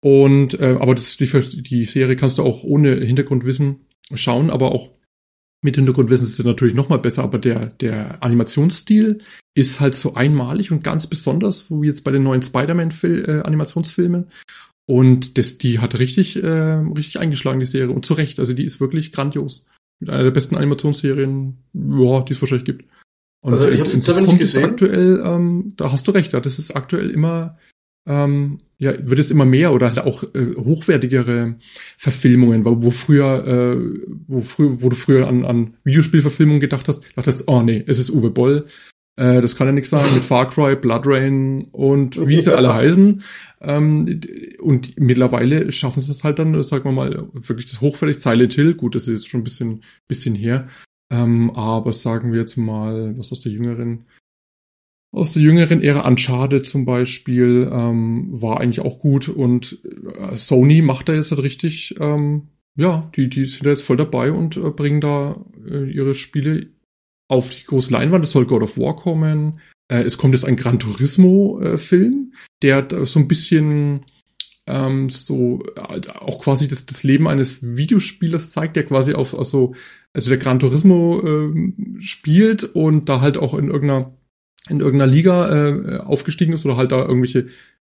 [0.00, 4.92] und äh, aber das, die, die Serie kannst du auch ohne Hintergrundwissen schauen, aber auch
[5.62, 9.18] mit Hintergrundwissen ist es natürlich noch mal besser, aber der der Animationsstil
[9.54, 14.26] ist halt so einmalig und ganz besonders, wo jetzt bei den neuen Spider-Man-Animationsfilmen
[14.88, 17.94] und das, die hat richtig, äh, richtig eingeschlagen, die Serie.
[17.94, 18.40] Und zu Recht.
[18.40, 19.66] Also die ist wirklich grandios.
[20.00, 22.86] Mit einer der besten Animationsserien, ja, die es wahrscheinlich gibt.
[23.44, 24.64] Und Also, ich äh, jetzt das selber nicht gesehen.
[24.64, 27.58] aktuell, ähm, da hast du recht, ja, das ist aktuell immer,
[28.08, 31.56] ähm, ja, wird es immer mehr oder halt auch äh, hochwertigere
[31.96, 33.76] Verfilmungen, wo, wo früher, äh,
[34.28, 38.10] wo früher, wo du früher an, an Videospielverfilmungen gedacht hast, dachtest, oh nee, es ist
[38.10, 38.64] Uwe Boll,
[39.18, 42.72] äh, das kann ja nichts sein mit Far Cry, Blood Rain und wie sie alle
[42.74, 43.22] heißen.
[43.60, 44.20] Ähm,
[44.60, 48.22] und mittlerweile schaffen sie es halt dann, sagen wir mal, wirklich das hochwertig.
[48.22, 50.68] Silent Hill, gut, das ist jetzt schon ein bisschen, bisschen her.
[51.10, 54.04] Ähm, aber sagen wir jetzt mal, was aus der jüngeren,
[55.10, 60.82] aus der jüngeren Ära Uncharted zum Beispiel ähm, war eigentlich auch gut und äh, Sony
[60.82, 64.56] macht da jetzt halt richtig, ähm, ja, die, die sind da jetzt voll dabei und
[64.56, 66.68] äh, bringen da äh, ihre Spiele
[67.28, 68.24] auf die große Leinwand.
[68.24, 69.60] Es soll God of War kommen.
[69.88, 74.04] Äh, es kommt jetzt ein Gran Turismo-Film, der so ein bisschen
[74.66, 79.74] ähm, so äh, auch quasi das, das Leben eines Videospielers zeigt, der quasi auf also
[80.12, 84.17] also der Gran Turismo äh, spielt und da halt auch in irgendeiner
[84.68, 87.46] in irgendeiner Liga äh, aufgestiegen ist oder halt da irgendwelche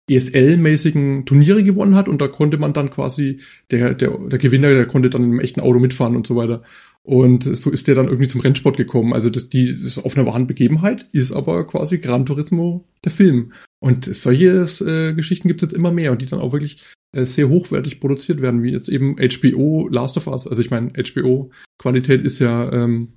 [0.08, 4.86] ESL-mäßigen Turniere gewonnen hat und da konnte man dann quasi, der, der, der Gewinner, der
[4.86, 6.62] konnte dann einem echten Auto mitfahren und so weiter.
[7.02, 9.12] Und so ist der dann irgendwie zum Rennsport gekommen.
[9.12, 13.12] Also das, die das ist auf einer wahren Begebenheit, ist aber quasi Gran Turismo der
[13.12, 13.52] Film.
[13.78, 17.24] Und solche äh, Geschichten gibt es jetzt immer mehr und die dann auch wirklich äh,
[17.24, 20.46] sehr hochwertig produziert werden, wie jetzt eben HBO Last of Us.
[20.46, 23.14] Also ich meine, HBO-Qualität ist ja ähm,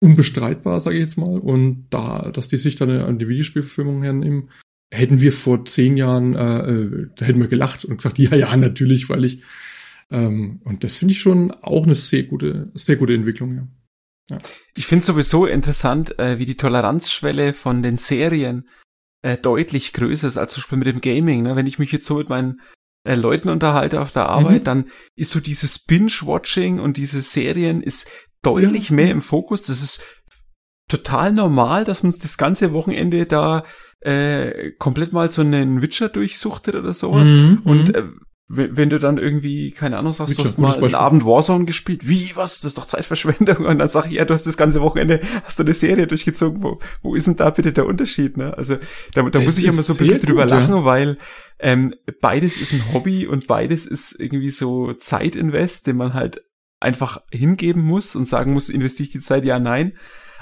[0.00, 1.38] unbestreitbar, sage ich jetzt mal.
[1.38, 4.50] Und da, dass die sich dann an die Videospielverfilmung hernehmen,
[4.92, 8.56] hätten wir vor zehn Jahren, äh, äh, da hätten wir gelacht und gesagt, ja, ja,
[8.56, 9.42] natürlich, weil ich
[10.10, 13.68] ähm, und das finde ich schon auch eine sehr gute, sehr gute Entwicklung, ja.
[14.30, 14.38] ja.
[14.76, 18.68] Ich finde sowieso interessant, äh, wie die Toleranzschwelle von den Serien
[19.22, 21.42] äh, deutlich größer ist als zum Beispiel mit dem Gaming.
[21.42, 21.56] Ne?
[21.56, 22.60] Wenn ich mich jetzt so mit meinen
[23.04, 24.64] äh, Leuten unterhalte auf der Arbeit, mhm.
[24.64, 24.84] dann
[25.16, 28.08] ist so dieses Binge-Watching und diese Serien ist
[28.42, 28.96] deutlich ja.
[28.96, 29.62] mehr im Fokus.
[29.62, 30.02] Das ist
[30.88, 33.64] total normal, dass man das ganze Wochenende da
[34.00, 37.28] äh, komplett mal so einen Witcher durchsuchtet oder sowas.
[37.28, 37.94] Mhm, und mhm.
[37.94, 38.02] äh,
[38.52, 42.08] wenn du dann irgendwie, keine Ahnung, sagst, Witcher, du hast mal einen Abend Warzone gespielt,
[42.08, 44.80] wie, was, das ist doch Zeitverschwendung und dann sag ich, ja, du hast das ganze
[44.80, 48.56] Wochenende, hast du eine Serie durchgezogen, wo, wo ist denn da bitte der Unterschied, ne?
[48.58, 48.76] Also,
[49.14, 50.84] da, da muss ich immer so ein bisschen drüber gut, lachen, ja.
[50.84, 51.18] weil
[51.60, 56.42] ähm, beides ist ein Hobby und beides ist irgendwie so Zeitinvest, den man halt
[56.80, 59.92] einfach hingeben muss und sagen muss, investiere ich die Zeit, ja, nein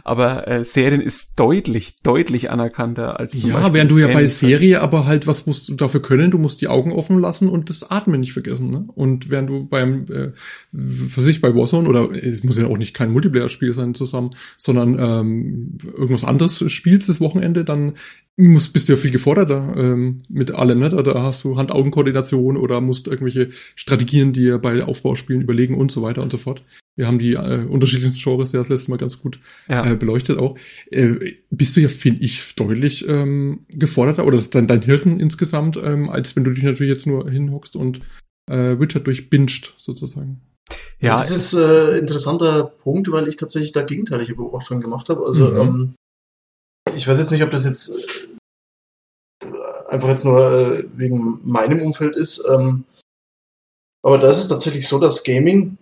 [0.08, 4.26] aber äh, Serien ist deutlich, deutlich anerkannter als zum Ja, Beispiel während du ja bei
[4.26, 6.30] Serie aber halt, was musst du dafür können?
[6.30, 8.88] Du musst die Augen offen lassen und das Atmen nicht vergessen, ne?
[8.94, 10.32] Und während du beim, äh,
[10.72, 14.30] was weiß ich, bei Warzone oder es muss ja auch nicht kein Multiplayer-Spiel sein zusammen,
[14.56, 17.94] sondern ähm, irgendwas anderes spielst das Wochenende, dann
[18.36, 20.88] musst, bist du ja viel geforderter ähm, mit allem, ne?
[20.88, 26.02] Da, da hast du Hand-Augen-Koordination oder musst irgendwelche Strategien dir bei Aufbauspielen überlegen und so
[26.02, 26.62] weiter und so fort.
[26.98, 29.38] Wir haben die äh, unterschiedlichsten Genres ja das letzte Mal ganz gut
[29.68, 29.88] ja.
[29.88, 30.58] äh, beleuchtet auch.
[30.90, 35.76] Äh, bist du ja, finde ich, deutlich ähm, geforderter oder ist dein, dein Hirn insgesamt,
[35.76, 38.00] ähm, als wenn du dich natürlich jetzt nur hinhockst und
[38.50, 40.40] äh, Witcher durchbinscht, sozusagen.
[40.98, 45.24] Ja, das ist äh, interessanter Punkt, weil ich tatsächlich da gegenteilige Beobachtungen gemacht habe.
[45.24, 45.60] Also mhm.
[45.60, 45.94] ähm,
[46.96, 47.96] ich weiß jetzt nicht, ob das jetzt
[49.44, 49.48] äh,
[49.88, 52.44] einfach jetzt nur äh, wegen meinem Umfeld ist.
[52.50, 52.82] Ähm,
[54.02, 55.78] aber da ist es tatsächlich so, dass Gaming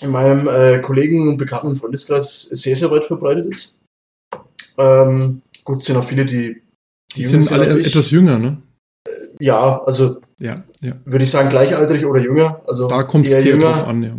[0.00, 3.80] in meinem äh, Kollegen- und Bekannten- Freundeskreis sehr, sehr weit verbreitet ist.
[4.78, 6.62] Ähm, gut, es sind auch viele, die.
[7.14, 8.62] Die, die sind alle etwas jünger, ne?
[9.06, 10.20] Äh, ja, also.
[10.38, 10.94] Ja, ja.
[11.04, 12.62] Würde ich sagen, gleichaltrig oder jünger.
[12.66, 13.72] Also da kommt es sehr jünger.
[13.72, 14.16] drauf an, ja.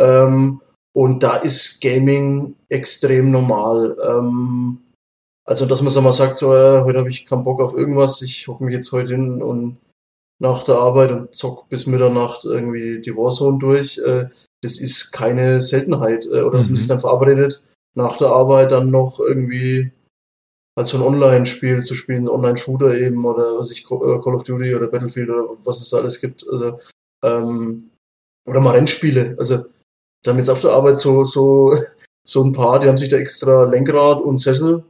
[0.00, 0.60] Ähm,
[0.96, 3.96] und da ist Gaming extrem normal.
[4.08, 4.78] Ähm,
[5.46, 8.22] also, dass man so mal sagt, so, äh, heute habe ich keinen Bock auf irgendwas,
[8.22, 9.76] ich hocke mich jetzt heute hin und
[10.40, 13.98] nach der Arbeit und zock bis Mitternacht irgendwie die Warzone durch.
[13.98, 14.30] Äh,
[14.64, 16.26] das ist keine Seltenheit.
[16.26, 16.90] Äh, oder dass man sich mhm.
[16.90, 17.62] dann verabredet,
[17.94, 19.92] nach der Arbeit dann noch irgendwie
[20.76, 24.74] als so ein Online-Spiel zu spielen, Online-Shooter eben oder was ich, äh, Call of Duty
[24.74, 26.44] oder Battlefield oder was es da alles gibt.
[26.50, 26.80] Also,
[27.24, 27.90] ähm,
[28.48, 29.36] oder mal Rennspiele.
[29.38, 29.66] Also,
[30.22, 31.76] da haben jetzt auf der Arbeit so, so,
[32.26, 34.82] so ein paar, die haben sich da extra Lenkrad und Sessel,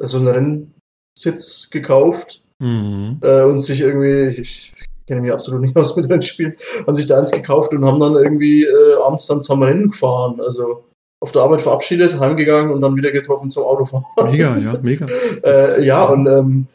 [0.00, 0.68] also einen
[1.16, 3.18] Rennsitz gekauft mhm.
[3.22, 4.72] äh, und sich irgendwie, ich,
[5.06, 6.54] kenne mich absolut nicht aus mit Rennspielen,
[6.86, 10.40] haben sich da eins gekauft und haben dann irgendwie äh, abends dann zum Rennen gefahren.
[10.40, 10.84] Also
[11.20, 14.04] auf der Arbeit verabschiedet, heimgegangen und dann wieder getroffen zum Autofahren.
[14.30, 15.06] Mega, ja, mega.
[15.42, 16.66] äh, ja, und ähm,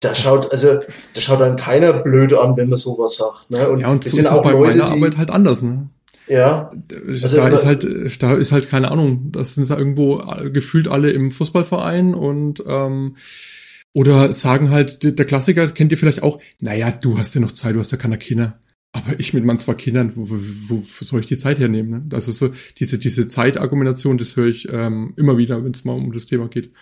[0.00, 0.80] da schaut, also
[1.14, 3.50] da schaut dann keiner blöd an, wenn man sowas sagt.
[3.50, 3.68] Ne?
[3.68, 5.88] Und ja, und so sind auch bei Leute, meiner die, Arbeit halt anders, ne?
[6.26, 6.70] Ja.
[7.06, 10.22] Also, da ist halt, da ist halt keine Ahnung, das sind ja irgendwo
[10.52, 13.16] gefühlt alle im Fußballverein und ähm,
[13.94, 17.74] oder sagen halt, der Klassiker kennt ihr vielleicht auch, naja, du hast ja noch Zeit,
[17.74, 18.58] du hast ja keine Kinder.
[18.92, 21.90] Aber ich mit meinen zwei Kindern, wo, wo, wo soll ich die Zeit hernehmen?
[21.90, 22.08] Ne?
[22.12, 26.12] Also so diese, diese Zeitargumentation, das höre ich ähm, immer wieder, wenn es mal um
[26.12, 26.72] das Thema geht.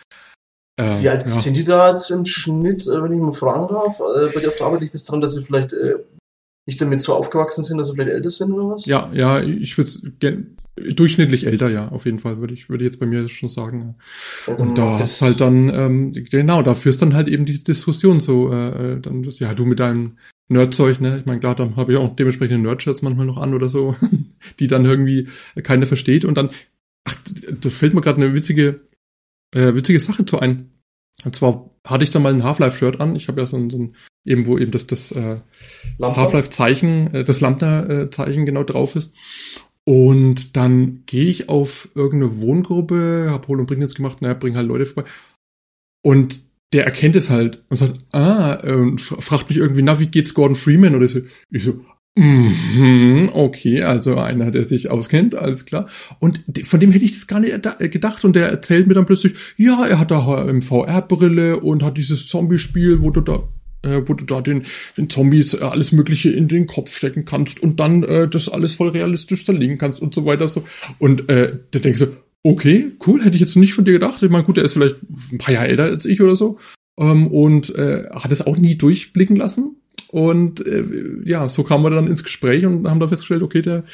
[0.79, 1.29] Ähm, Wie alt ja.
[1.29, 3.99] sind die da jetzt im Schnitt, äh, wenn ich mal fragen darf?
[4.01, 5.97] Äh, bei dir auf der Arbeit liegt es daran, dass sie vielleicht äh,
[6.67, 8.87] nicht damit so aufgewachsen sind, dass sie vielleicht älter sind oder was?
[8.87, 9.91] Ja, ja, ich würde
[10.77, 13.97] durchschnittlich älter, ja, auf jeden Fall, würde ich, würde jetzt bei mir schon sagen.
[14.47, 18.21] Und, und da hast halt dann, ähm, genau, da führst dann halt eben die Diskussion
[18.21, 20.19] so, äh, dann das, ja, du mit deinem
[20.49, 21.19] Nerdzeug, ne?
[21.21, 23.97] Ich meine, klar, dann habe ich auch dementsprechende Nerdshirts manchmal noch an oder so,
[24.61, 25.29] die dann irgendwie
[25.63, 26.51] keiner versteht und dann,
[27.05, 27.17] ach,
[27.61, 28.81] da fällt mir gerade eine witzige,
[29.55, 30.71] äh, witzige Sache zu ein.
[31.25, 33.15] Und zwar hatte ich dann mal ein Half-Life-Shirt an.
[33.15, 35.37] Ich habe ja so ein, so ein eben wo eben das, das, äh,
[35.99, 39.15] das Half-Life-Zeichen, äh, das Lambda-Zeichen genau drauf ist.
[39.85, 44.57] Und dann gehe ich auf irgendeine Wohngruppe, hab Hol und Bring jetzt gemacht, naja, bring
[44.57, 45.09] halt Leute vorbei.
[46.05, 46.41] Und
[46.73, 50.35] der erkennt es halt und sagt, ah, äh, und fragt mich irgendwie, na, wie geht's
[50.35, 50.95] Gordon Freeman?
[50.95, 51.21] Oder so.
[51.51, 51.81] Ich so,
[52.15, 55.89] Mhm, okay, also einer, der sich auskennt, alles klar.
[56.19, 57.55] Und von dem hätte ich das gar nicht
[57.91, 58.25] gedacht.
[58.25, 60.21] Und der erzählt mir dann plötzlich, ja, er hat da
[60.61, 63.49] VR-Brille und hat dieses Zombie-Spiel, wo du da
[63.83, 64.65] äh, wo du da den,
[64.97, 68.75] den Zombies äh, alles Mögliche in den Kopf stecken kannst und dann äh, das alles
[68.75, 70.49] voll realistisch zerlegen kannst und so weiter.
[70.49, 70.65] so.
[70.99, 72.09] Und äh, der denkt so,
[72.43, 74.23] okay, cool, hätte ich jetzt nicht von dir gedacht.
[74.23, 74.97] Ich meine, gut, der ist vielleicht
[75.33, 76.59] ein paar Jahre älter als ich oder so.
[76.99, 79.77] Ähm, und äh, hat es auch nie durchblicken lassen.
[80.09, 80.85] Und äh,
[81.25, 83.85] ja, so kamen wir dann ins Gespräch und haben da festgestellt, okay, der,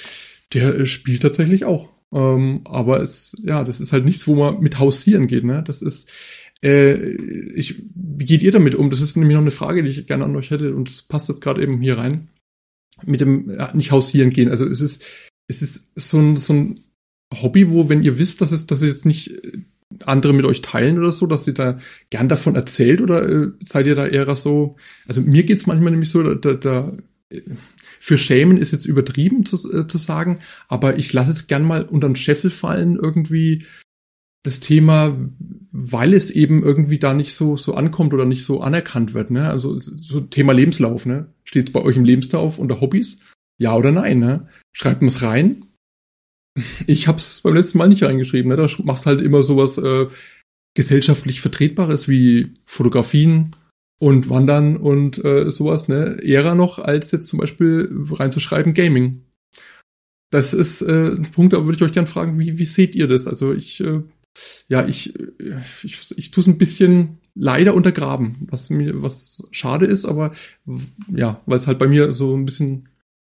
[0.52, 1.90] der spielt tatsächlich auch.
[2.12, 5.62] Ähm, aber es, ja, das ist halt nichts, wo man mit hausieren geht, ne?
[5.64, 6.10] Das ist,
[6.64, 6.94] äh,
[7.54, 8.90] ich, wie geht ihr damit um?
[8.90, 11.28] Das ist nämlich noch eine Frage, die ich gerne an euch hätte und das passt
[11.28, 12.28] jetzt gerade eben hier rein.
[13.04, 14.50] Mit dem ja, nicht hausieren gehen.
[14.50, 15.04] Also es ist,
[15.46, 16.80] es ist so ein, so ein
[17.32, 19.40] Hobby, wo, wenn ihr wisst, dass es, dass es jetzt nicht
[20.04, 21.78] andere mit euch teilen oder so, dass ihr da
[22.10, 24.76] gern davon erzählt oder äh, seid ihr da eher so?
[25.06, 26.96] Also mir geht's manchmal nämlich so, da, da
[28.00, 31.84] für Schämen ist jetzt übertrieben zu, äh, zu sagen, aber ich lasse es gern mal
[31.84, 33.64] unter den Scheffel fallen irgendwie
[34.44, 35.16] das Thema,
[35.72, 39.30] weil es eben irgendwie da nicht so so ankommt oder nicht so anerkannt wird.
[39.30, 39.48] Ne?
[39.48, 41.32] Also so Thema Lebenslauf, ne?
[41.44, 43.18] Steht bei euch im Lebenslauf unter Hobbys?
[43.58, 44.18] Ja oder nein?
[44.18, 44.48] Ne?
[44.72, 45.64] Schreibt man es rein?
[46.86, 48.48] Ich hab's beim letzten Mal nicht reingeschrieben.
[48.48, 48.56] Ne?
[48.56, 50.06] Da machst halt immer sowas äh,
[50.74, 53.54] gesellschaftlich Vertretbares wie Fotografien
[53.98, 56.18] und Wandern und äh, sowas, ne?
[56.22, 59.24] Eher noch, als jetzt zum Beispiel reinzuschreiben Gaming.
[60.30, 63.08] Das ist äh, ein Punkt, da würde ich euch gerne fragen, wie, wie seht ihr
[63.08, 63.26] das?
[63.26, 64.02] Also ich, äh,
[64.68, 65.14] ja, ich,
[65.82, 70.34] ich, ich tue es ein bisschen leider untergraben, was mir, was schade ist, aber
[71.08, 72.88] ja, weil es halt bei mir so ein bisschen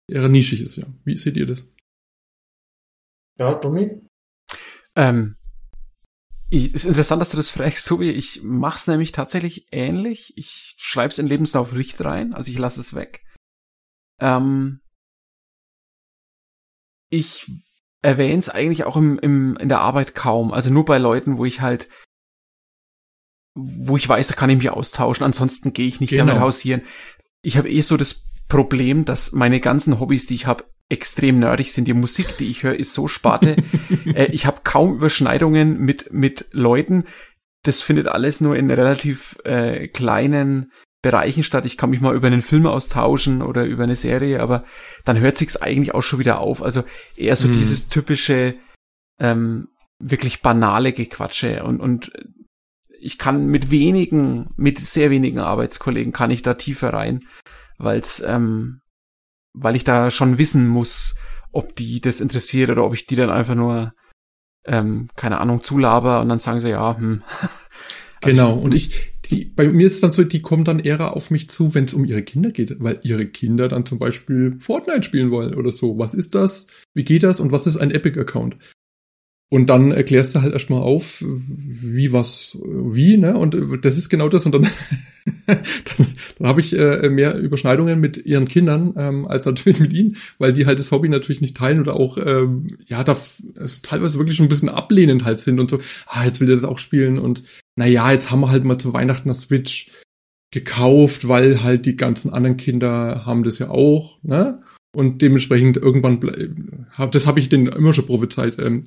[0.08, 0.86] eher nischig ist, ja.
[1.04, 1.66] Wie seht ihr das?
[3.38, 4.00] Ja, Domi?
[4.94, 5.36] Ähm,
[6.50, 10.32] ich, ist interessant, dass du das fragst, so wie ich mach's nämlich tatsächlich ähnlich.
[10.36, 13.24] Ich schreib's in Lebenslauf nicht rein, also ich lasse es weg.
[14.20, 14.80] Ähm,
[17.10, 17.50] ich
[18.02, 20.52] erwähne es eigentlich auch im, im, in der Arbeit kaum.
[20.52, 21.88] Also nur bei Leuten, wo ich halt,
[23.54, 25.24] wo ich weiß, da kann ich mich austauschen.
[25.24, 26.26] Ansonsten gehe ich nicht genau.
[26.26, 26.82] damit hausieren.
[27.42, 31.72] Ich habe eh so das Problem, dass meine ganzen Hobbys, die ich habe, extrem nerdig
[31.72, 31.86] sind.
[31.86, 33.56] Die Musik, die ich höre, ist so Sparte.
[34.06, 37.04] äh, ich habe kaum Überschneidungen mit, mit Leuten.
[37.62, 40.70] Das findet alles nur in relativ äh, kleinen
[41.02, 41.66] Bereichen statt.
[41.66, 44.64] Ich kann mich mal über einen Film austauschen oder über eine Serie, aber
[45.04, 46.62] dann hört sich's eigentlich auch schon wieder auf.
[46.62, 46.84] Also
[47.16, 47.54] eher so hm.
[47.54, 48.56] dieses typische,
[49.18, 49.68] ähm,
[49.98, 52.12] wirklich banale Gequatsche und, und
[52.98, 57.20] ich kann mit wenigen, mit sehr wenigen Arbeitskollegen kann ich da tiefer rein,
[57.78, 58.80] weil's ähm,
[59.52, 61.14] weil ich da schon wissen muss,
[61.50, 63.92] ob die das interessiert oder ob ich die dann einfach nur,
[64.66, 67.22] ähm, keine Ahnung, zulaber und dann sagen sie, ja, hm.
[68.22, 71.14] Also genau, und ich, die, bei mir ist es dann so, die kommen dann eher
[71.14, 74.58] auf mich zu, wenn es um ihre Kinder geht, weil ihre Kinder dann zum Beispiel
[74.58, 75.98] Fortnite spielen wollen oder so.
[75.98, 76.66] Was ist das?
[76.94, 77.40] Wie geht das?
[77.40, 78.56] Und was ist ein Epic-Account?
[79.48, 83.36] Und dann erklärst du halt erstmal auf, wie was, wie, ne?
[83.36, 84.44] Und das ist genau das.
[84.44, 84.62] Und dann,
[85.46, 86.06] dann,
[86.38, 90.52] dann habe ich äh, mehr Überschneidungen mit ihren Kindern ähm, als natürlich mit ihnen, weil
[90.52, 93.16] die halt das Hobby natürlich nicht teilen oder auch, ähm, ja, da
[93.56, 95.78] also teilweise wirklich schon ein bisschen ablehnend halt sind und so,
[96.08, 97.44] ah, jetzt will der das auch spielen und
[97.76, 99.90] naja, jetzt haben wir halt mal zu Weihnachten eine Switch
[100.50, 104.62] gekauft, weil halt die ganzen anderen Kinder haben das ja auch, ne?
[104.94, 106.18] Und dementsprechend irgendwann,
[107.10, 108.84] das habe ich denen immer schon prophezeit, ähm,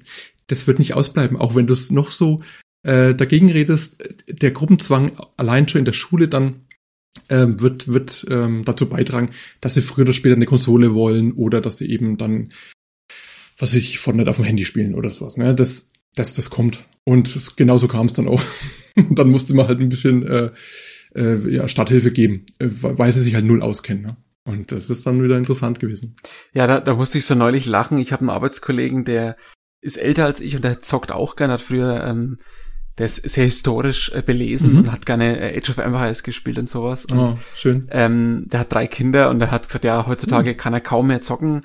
[0.50, 2.42] das wird nicht ausbleiben, auch wenn du es noch so
[2.84, 4.04] äh, dagegen redest.
[4.28, 6.66] Der Gruppenzwang allein schon in der Schule dann
[7.30, 9.30] ähm, wird, wird ähm, dazu beitragen,
[9.62, 12.50] dass sie früher oder später eine Konsole wollen oder dass sie eben dann,
[13.58, 15.38] was weiß ich, Fortnite auf dem Handy spielen oder sowas.
[15.38, 15.54] Ne?
[15.56, 16.86] Das, das, das kommt.
[17.04, 18.42] Und das, genauso kam es dann auch.
[19.10, 20.52] dann musste man halt ein bisschen äh,
[21.16, 24.04] äh, ja, Starthilfe geben, äh, weil sie sich halt null auskennen.
[24.04, 24.18] Ne?
[24.46, 26.16] Und das ist dann wieder interessant gewesen.
[26.54, 28.00] Ja, da, da musste ich so neulich lachen.
[28.00, 29.38] Ich habe einen Arbeitskollegen, der
[29.82, 32.40] ist älter als ich und der zockt auch gerne, hat früher, ähm,
[32.98, 34.80] der ist sehr historisch äh, belesen mhm.
[34.80, 37.06] und hat gerne äh, Age of Empires gespielt und sowas.
[37.06, 37.88] Und, oh, schön.
[37.92, 40.58] Ähm, der hat drei Kinder und der hat gesagt, ja, heutzutage mhm.
[40.58, 41.62] kann er kaum mehr zocken.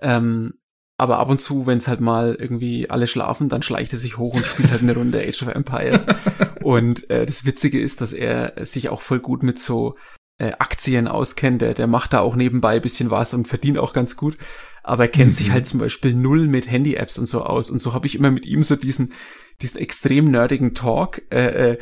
[0.00, 0.54] Ähm,
[0.96, 4.18] aber ab und zu, wenn es halt mal irgendwie alle schlafen, dann schleicht er sich
[4.18, 6.06] hoch und spielt halt eine Runde Age of Empires.
[6.64, 9.94] und äh, das Witzige ist, dass er sich auch voll gut mit so
[10.38, 11.62] äh, Aktien auskennt.
[11.62, 14.36] Der, der macht da auch nebenbei bisschen was und verdient auch ganz gut
[14.88, 15.34] aber er kennt mhm.
[15.34, 17.70] sich halt zum Beispiel null mit Handy-Apps und so aus.
[17.70, 19.12] Und so habe ich immer mit ihm so diesen,
[19.60, 21.20] diesen extrem nerdigen Talk.
[21.30, 21.78] Äh, äh,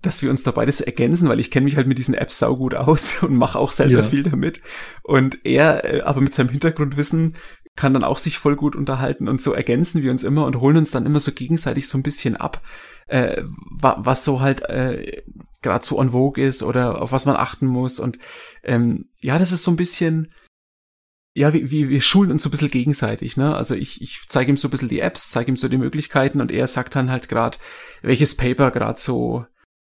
[0.00, 2.76] dass wir uns da beides ergänzen, weil ich kenne mich halt mit diesen Apps saugut
[2.76, 4.02] aus und mache auch selber ja.
[4.04, 4.62] viel damit.
[5.02, 7.34] Und er äh, aber mit seinem Hintergrundwissen
[7.74, 10.76] kann dann auch sich voll gut unterhalten und so ergänzen wir uns immer und holen
[10.76, 12.62] uns dann immer so gegenseitig so ein bisschen ab,
[13.08, 13.42] äh,
[13.80, 15.24] was so halt äh,
[15.64, 17.98] gerade so on vogue ist oder auf was man achten muss.
[17.98, 18.18] Und
[18.62, 20.32] ähm, ja, das ist so ein bisschen,
[21.34, 23.56] ja, wie, wie wir schulen uns so ein bisschen gegenseitig, ne?
[23.56, 26.40] Also ich, ich zeige ihm so ein bisschen die Apps, zeige ihm so die Möglichkeiten
[26.40, 27.58] und er sagt dann halt gerade,
[28.02, 29.44] welches Paper gerade so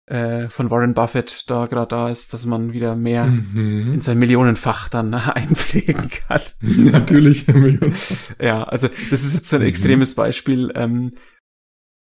[0.05, 3.93] äh, von Warren Buffett da gerade da ist, dass man wieder mehr mhm.
[3.93, 6.41] in sein Millionenfach dann einpflegen kann.
[6.61, 7.45] Natürlich.
[8.39, 9.69] ja, also das ist jetzt so ein mhm.
[9.69, 11.13] extremes Beispiel, ähm,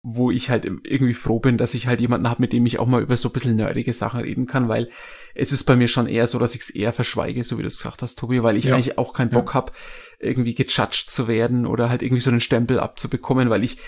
[0.08, 2.86] wo ich halt irgendwie froh bin, dass ich halt jemanden habe, mit dem ich auch
[2.86, 4.92] mal über so ein bisschen nerdige Sachen reden kann, weil
[5.34, 7.68] es ist bei mir schon eher so, dass ich es eher verschweige, so wie du
[7.68, 8.76] es gesagt hast, Tobi, weil ich ja.
[8.76, 9.54] eigentlich auch keinen Bock ja.
[9.56, 9.72] habe,
[10.20, 13.80] irgendwie gejudged zu werden oder halt irgendwie so einen Stempel abzubekommen, weil ich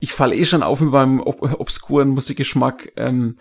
[0.00, 3.38] ich falle eh schon auf mit meinem ob obskuren Musikgeschmack ähm,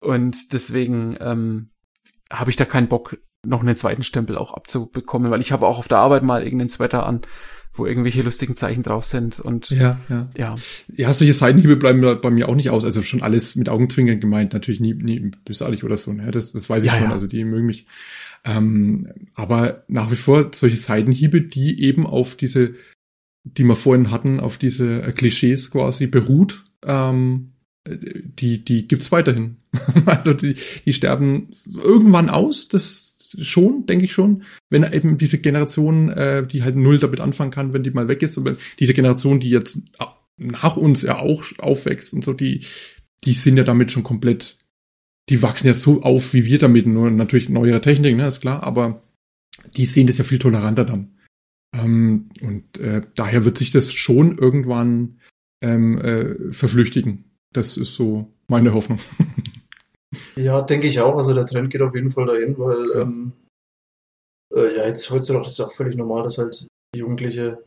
[0.00, 1.70] und deswegen ähm,
[2.32, 3.16] habe ich da keinen Bock,
[3.46, 6.68] noch einen zweiten Stempel auch abzubekommen, weil ich habe auch auf der Arbeit mal irgendeinen
[6.68, 7.20] Sweater an,
[7.74, 10.28] wo irgendwelche lustigen Zeichen drauf sind und ja, ja.
[10.36, 10.56] Ja,
[10.94, 14.52] ja solche Seitenhiebe bleiben bei mir auch nicht aus, also schon alles mit Augenzwinkern gemeint,
[14.52, 16.30] natürlich nie, nie bösartig oder so, ne?
[16.30, 17.12] das, das weiß ich ja, schon, ja.
[17.12, 17.86] also die mögen mich.
[18.44, 22.74] Ähm, aber nach wie vor solche Seitenhiebe, die eben auf diese
[23.44, 27.52] die wir vorhin hatten, auf diese äh, Klischees quasi beruht, ähm,
[27.86, 29.58] die, die gibt's weiterhin.
[30.06, 30.54] also die,
[30.86, 31.48] die sterben
[31.82, 33.03] irgendwann aus, das
[33.42, 37.72] schon, denke ich schon, wenn eben diese Generation, äh, die halt null damit anfangen kann,
[37.72, 39.80] wenn die mal weg ist, aber diese Generation, die jetzt
[40.36, 42.64] nach uns ja auch aufwächst und so, die,
[43.24, 44.58] die sind ja damit schon komplett,
[45.28, 48.62] die wachsen ja so auf wie wir damit, nur natürlich neuere Technik, ne, ist klar,
[48.62, 49.02] aber
[49.76, 51.18] die sehen das ja viel toleranter dann.
[51.74, 55.18] Ähm, und äh, daher wird sich das schon irgendwann
[55.62, 57.24] ähm, äh, verflüchtigen.
[57.52, 58.98] Das ist so meine Hoffnung.
[60.36, 61.16] ja, denke ich auch.
[61.16, 63.32] Also der Trend geht auf jeden Fall dahin, weil ja, ähm,
[64.54, 67.62] äh, ja jetzt heutzutage ist es auch völlig normal, dass halt Jugendliche,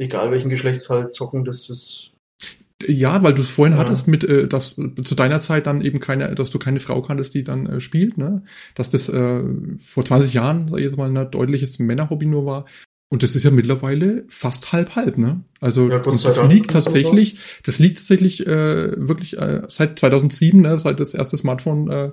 [0.00, 2.14] egal welchen Geschlechts halt zocken, das ist
[2.86, 3.80] ja, weil du es vorhin ja.
[3.82, 7.34] hattest mit, äh, dass zu deiner Zeit dann eben keine, dass du keine Frau kanntest,
[7.34, 8.42] die dann äh, spielt, ne?
[8.74, 9.42] Dass das äh,
[9.82, 12.66] vor 20 Jahren, sag ich jetzt mal, ein deutliches Männerhobby nur war.
[13.14, 15.44] Und das ist ja mittlerweile fast halb halb, ne?
[15.60, 20.98] Also ja, das liegt tatsächlich, das liegt tatsächlich äh, wirklich äh, seit 2007, ne, seit
[20.98, 22.10] das erste Smartphone äh,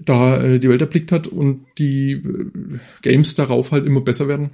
[0.00, 4.50] da äh, die Welt erblickt hat und die äh, Games darauf halt immer besser werden.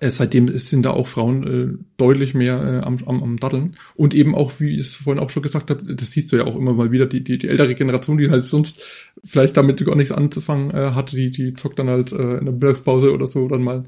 [0.00, 3.76] Äh, seitdem sind da auch Frauen äh, deutlich mehr äh, am, am, am Daddeln.
[3.94, 6.46] Und eben auch, wie ich es vorhin auch schon gesagt habe, das siehst du ja
[6.46, 8.82] auch immer mal wieder, die, die, die ältere Generation, die halt sonst
[9.22, 12.54] vielleicht damit gar nichts anzufangen äh, hat, die, die zockt dann halt äh, in der
[12.54, 13.84] Mittagspause oder so dann mal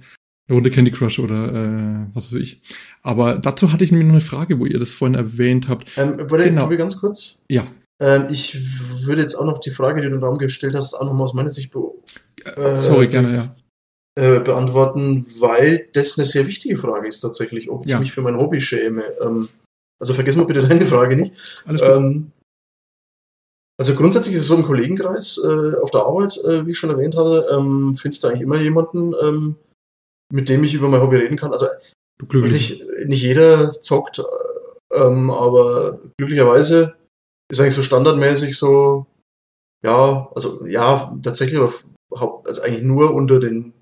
[0.48, 2.60] eine Runde Candy Crush oder äh, was weiß ich.
[3.02, 5.90] Aber dazu hatte ich mir noch eine Frage, wo ihr das vorhin erwähnt habt.
[5.97, 6.68] Ähm, warte, genau.
[6.68, 7.43] ganz kurz?
[7.48, 7.66] Ja.
[8.01, 8.59] Ähm, ich
[9.05, 11.35] würde jetzt auch noch die Frage, die du im Raum gestellt hast, auch nochmal aus
[11.35, 11.81] meiner Sicht be
[12.44, 13.56] äh, Sorry, gerne, ja.
[14.18, 17.97] Äh, beantworten, weil das eine sehr wichtige Frage ist tatsächlich, ob ja.
[17.97, 19.02] ich mich für mein Hobby schäme.
[19.20, 19.48] Ähm,
[19.98, 21.62] also vergessen wir bitte deine Frage nicht.
[21.66, 21.90] Alles gut.
[21.90, 22.32] Ähm,
[23.78, 26.90] also grundsätzlich ist es so im Kollegenkreis äh, auf der Arbeit, äh, wie ich schon
[26.90, 29.56] erwähnt hatte, ähm, finde ich da eigentlich immer jemanden, ähm,
[30.32, 31.52] mit dem ich über mein Hobby reden kann.
[31.52, 31.66] Also,
[32.32, 34.22] also ich, nicht jeder zockt,
[34.92, 36.94] ähm, aber glücklicherweise
[37.50, 39.06] ist eigentlich so standardmäßig so,
[39.84, 41.72] ja, also ja, tatsächlich, aber
[42.44, 43.72] also eigentlich nur unter den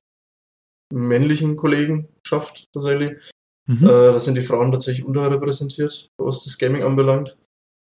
[0.93, 3.19] männlichen Kollegen schafft, tatsächlich.
[3.67, 3.85] Mhm.
[3.85, 7.37] Äh, da sind die Frauen tatsächlich unterrepräsentiert, was das Gaming anbelangt.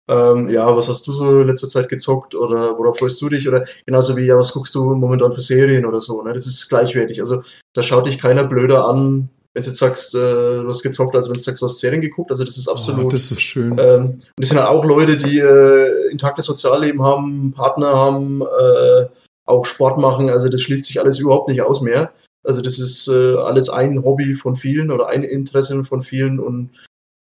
[0.10, 3.48] Ähm, ja, was hast du so in letzter Zeit gezockt oder worauf freust du dich?
[3.48, 6.22] Oder genauso wie, ja, was guckst du momentan für Serien oder so?
[6.22, 6.34] Ne?
[6.34, 7.20] Das ist gleichwertig.
[7.20, 7.44] Also
[7.74, 11.30] da schaut dich keiner blöder an, wenn du jetzt sagst, äh, du hast gezockt, als
[11.30, 12.32] wenn du sagst, du hast Serien geguckt.
[12.32, 13.06] Also das ist absolut.
[13.06, 13.78] Oh, das ist schön.
[13.80, 19.06] Ähm, und das sind halt auch Leute, die äh, intaktes Sozialleben haben, Partner haben, äh,
[19.46, 20.30] auch Sport machen.
[20.30, 22.12] Also das schließt sich alles überhaupt nicht aus mehr.
[22.44, 26.72] Also das ist äh, alles ein Hobby von vielen oder ein Interesse von vielen und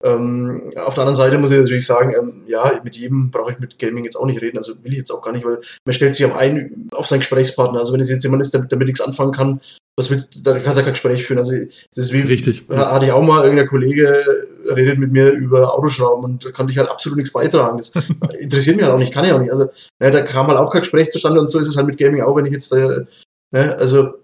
[0.05, 3.59] ähm, auf der anderen Seite muss ich natürlich sagen, ähm, ja, mit jedem brauche ich
[3.59, 5.93] mit Gaming jetzt auch nicht reden, also will ich jetzt auch gar nicht, weil man
[5.93, 7.81] stellt sich auch ein auf seinen Gesprächspartner.
[7.81, 9.61] Also wenn es jetzt jemand ist, der damit nichts anfangen kann,
[9.97, 11.39] was willst du, da kannst du ja kein Gespräch führen.
[11.39, 12.65] Also das ist wie, Richtig.
[12.71, 14.25] hatte ich auch mal, irgendein Kollege
[14.71, 17.77] redet mit mir über Autoschrauben und da konnte ich halt absolut nichts beitragen.
[17.77, 17.93] Das
[18.39, 19.51] interessiert mich halt auch nicht, kann ich auch nicht.
[19.51, 19.65] Also
[19.99, 22.23] ne, da kam halt auch kein Gespräch zustande und so ist es halt mit Gaming
[22.23, 23.05] auch, wenn ich jetzt, äh,
[23.51, 24.15] ne, also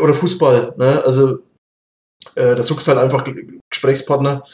[0.00, 1.38] oder Fußball, ne, also
[2.34, 3.24] äh, da suchst halt einfach
[3.70, 4.44] Gesprächspartner,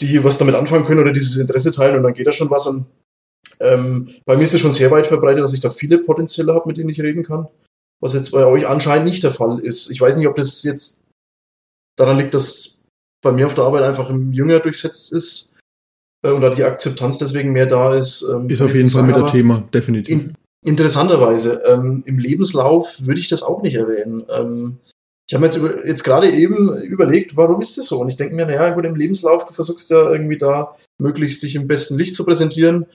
[0.00, 2.66] die was damit anfangen können oder dieses Interesse teilen und dann geht da schon was.
[2.66, 2.86] Und,
[3.60, 6.68] ähm, bei mir ist es schon sehr weit verbreitet, dass ich da viele Potenziale habe,
[6.68, 7.48] mit denen ich reden kann.
[8.00, 9.90] Was jetzt bei euch anscheinend nicht der Fall ist.
[9.90, 11.02] Ich weiß nicht, ob das jetzt
[11.96, 12.82] daran liegt, dass
[13.22, 15.52] bei mir auf der Arbeit einfach im Jünger durchsetzt ist.
[16.22, 18.22] äh, und da die Akzeptanz deswegen mehr da ist.
[18.22, 20.12] Ähm, Ist auf jeden Fall mit der Thema, definitiv.
[20.12, 20.34] In,
[20.64, 24.24] interessanterweise, ähm, im Lebenslauf würde ich das auch nicht erwähnen.
[24.30, 24.78] Ähm,
[25.30, 28.00] ich habe mir jetzt, über, jetzt gerade eben überlegt, warum ist das so?
[28.00, 31.54] Und ich denke mir, naja, gut, im Lebenslauf, du versuchst ja irgendwie da möglichst dich
[31.54, 32.86] im besten Licht zu präsentieren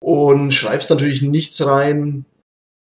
[0.00, 2.26] und schreibst natürlich nichts rein,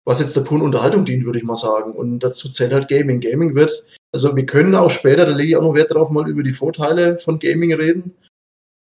[0.07, 1.97] was jetzt der puren Unterhaltung dient, würde ich mal sagen.
[1.97, 3.19] Und dazu zählt halt Gaming.
[3.19, 6.31] Gaming wird, also wir können auch später, da lege ich auch noch Wert drauf, mal
[6.31, 8.15] über die Vorteile von Gaming reden.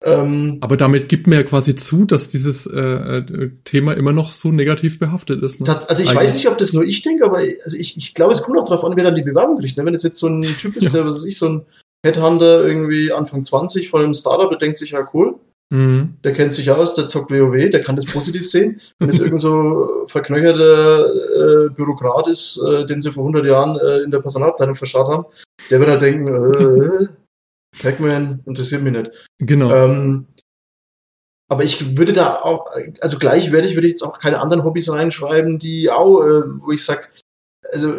[0.04, 4.32] Ähm, Aber damit gibt mir ja quasi zu, dass dieses äh, äh, Thema immer noch
[4.32, 5.62] so negativ behaftet ist.
[5.62, 5.68] Ne?
[5.88, 6.24] Also ich Eigentlich.
[6.24, 8.68] weiß nicht, ob das nur ich denke, aber also ich, ich glaube, es kommt auch
[8.68, 9.78] darauf an, wer dann die Bewerbung kriegt.
[9.78, 9.86] Ne?
[9.86, 10.90] Wenn es jetzt so ein Typ ist, Ja.
[10.90, 11.66] der, was weiß ich, so ein
[12.04, 15.36] Headhunter irgendwie Anfang 20 von einem Startup, der denkt sich, ja cool,
[15.74, 16.16] Mhm.
[16.26, 18.82] der kennt sich aus, der zockt WoW, der kann das positiv sehen.
[19.00, 24.00] Wenn es irgend so verknöcherter äh, Bürokrat ist, äh, den sie vor 100 Jahren äh,
[24.00, 25.26] in der Personalabteilung verscharrt haben,
[25.70, 27.08] der wird halt denken, äh,
[27.80, 29.12] Pac-Man interessiert mich nicht.
[29.40, 29.74] Genau.
[29.74, 30.28] Ähm,
[31.50, 32.66] aber ich würde da auch,
[33.02, 36.84] also gleichwertig würde ich jetzt auch keine anderen Hobbys reinschreiben, die auch, äh, wo ich
[36.84, 37.12] sag,
[37.74, 37.94] also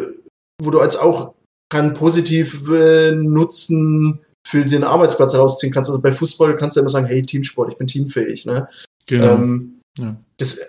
[0.61, 1.35] wo du als auch
[1.71, 5.89] keinen positiven Nutzen für den Arbeitsplatz herausziehen kannst.
[5.89, 8.45] Also bei Fußball kannst du immer sagen, hey, Teamsport, ich bin teamfähig.
[8.45, 8.67] Ne?
[9.07, 9.35] genau.
[9.35, 10.15] Ähm, Ja.
[10.37, 10.59] das,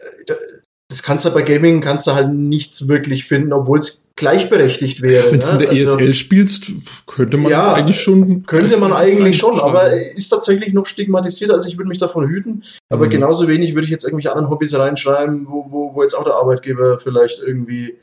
[0.91, 5.31] das kannst du bei Gaming kannst du halt nichts wirklich finden, obwohl es gleichberechtigt wäre.
[5.33, 5.59] Wenn du in ne?
[5.59, 6.71] der Also- ESL spielst,
[7.07, 8.45] könnte man Ja, das eigentlich schon.
[8.47, 12.63] könnte man eigentlich schon, aber ist tatsächlich noch stigmatisiert, also ich würde mich davon hüten.
[12.91, 13.11] Aber Mhm.
[13.11, 16.35] genauso wenig würde ich jetzt irgendwelche anderen Hobbys reinschreiben, wo, wo, wo jetzt auch der
[16.35, 17.97] Arbeitgeber vielleicht irgendwie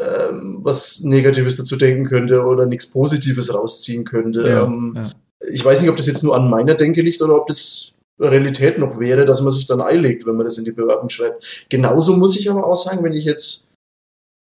[0.00, 4.48] ähm, was Negatives dazu denken könnte oder nichts Positives rausziehen könnte.
[4.48, 5.10] ja, Ähm, ja.
[5.50, 8.78] Ich weiß nicht, ob das jetzt nur an meiner Denke liegt oder ob das Realität
[8.78, 11.66] noch wäre, dass man sich dann einlegt, wenn man das in die Bewerbung schreibt.
[11.68, 13.64] Genauso muss ich aber auch sagen, wenn ich jetzt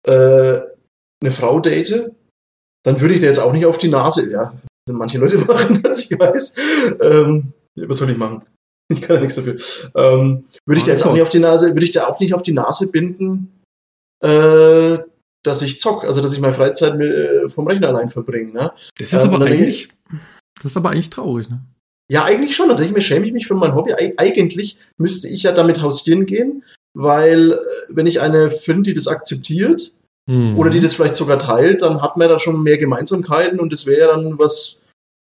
[0.08, 0.62] äh,
[1.20, 2.10] eine Frau date,
[2.84, 4.54] dann würde ich da jetzt auch nicht auf die Nase, ja,
[4.90, 6.54] manche Leute machen das, ich weiß.
[7.00, 8.42] Ähm, was soll ich machen?
[8.90, 9.56] Ich kann ja nichts dafür.
[9.96, 12.32] Ähm, würde ich da jetzt auch nicht auf die Nase, würde ich da auch nicht
[12.32, 13.60] auf die Nase binden,
[14.24, 14.96] äh,
[15.44, 18.50] dass ich zock, also dass ich meine Freizeit mit, äh, vom Rechner allein verbringe.
[18.50, 18.72] Ne?
[18.98, 19.90] Das ist Ähm, aber eigentlich.
[20.54, 21.60] Das ist aber eigentlich traurig, ne?
[22.10, 22.70] Ja, eigentlich schon.
[22.70, 23.92] Da denke ich mir, schäme ich mich für mein Hobby.
[23.92, 26.64] Eig eigentlich müsste ich ja damit hausieren gehen,
[26.94, 27.56] weil äh,
[27.90, 29.92] wenn ich eine finde, die das akzeptiert
[30.28, 30.58] Mhm.
[30.58, 33.86] oder die das vielleicht sogar teilt, dann hat man da schon mehr Gemeinsamkeiten und das
[33.86, 34.82] wäre dann was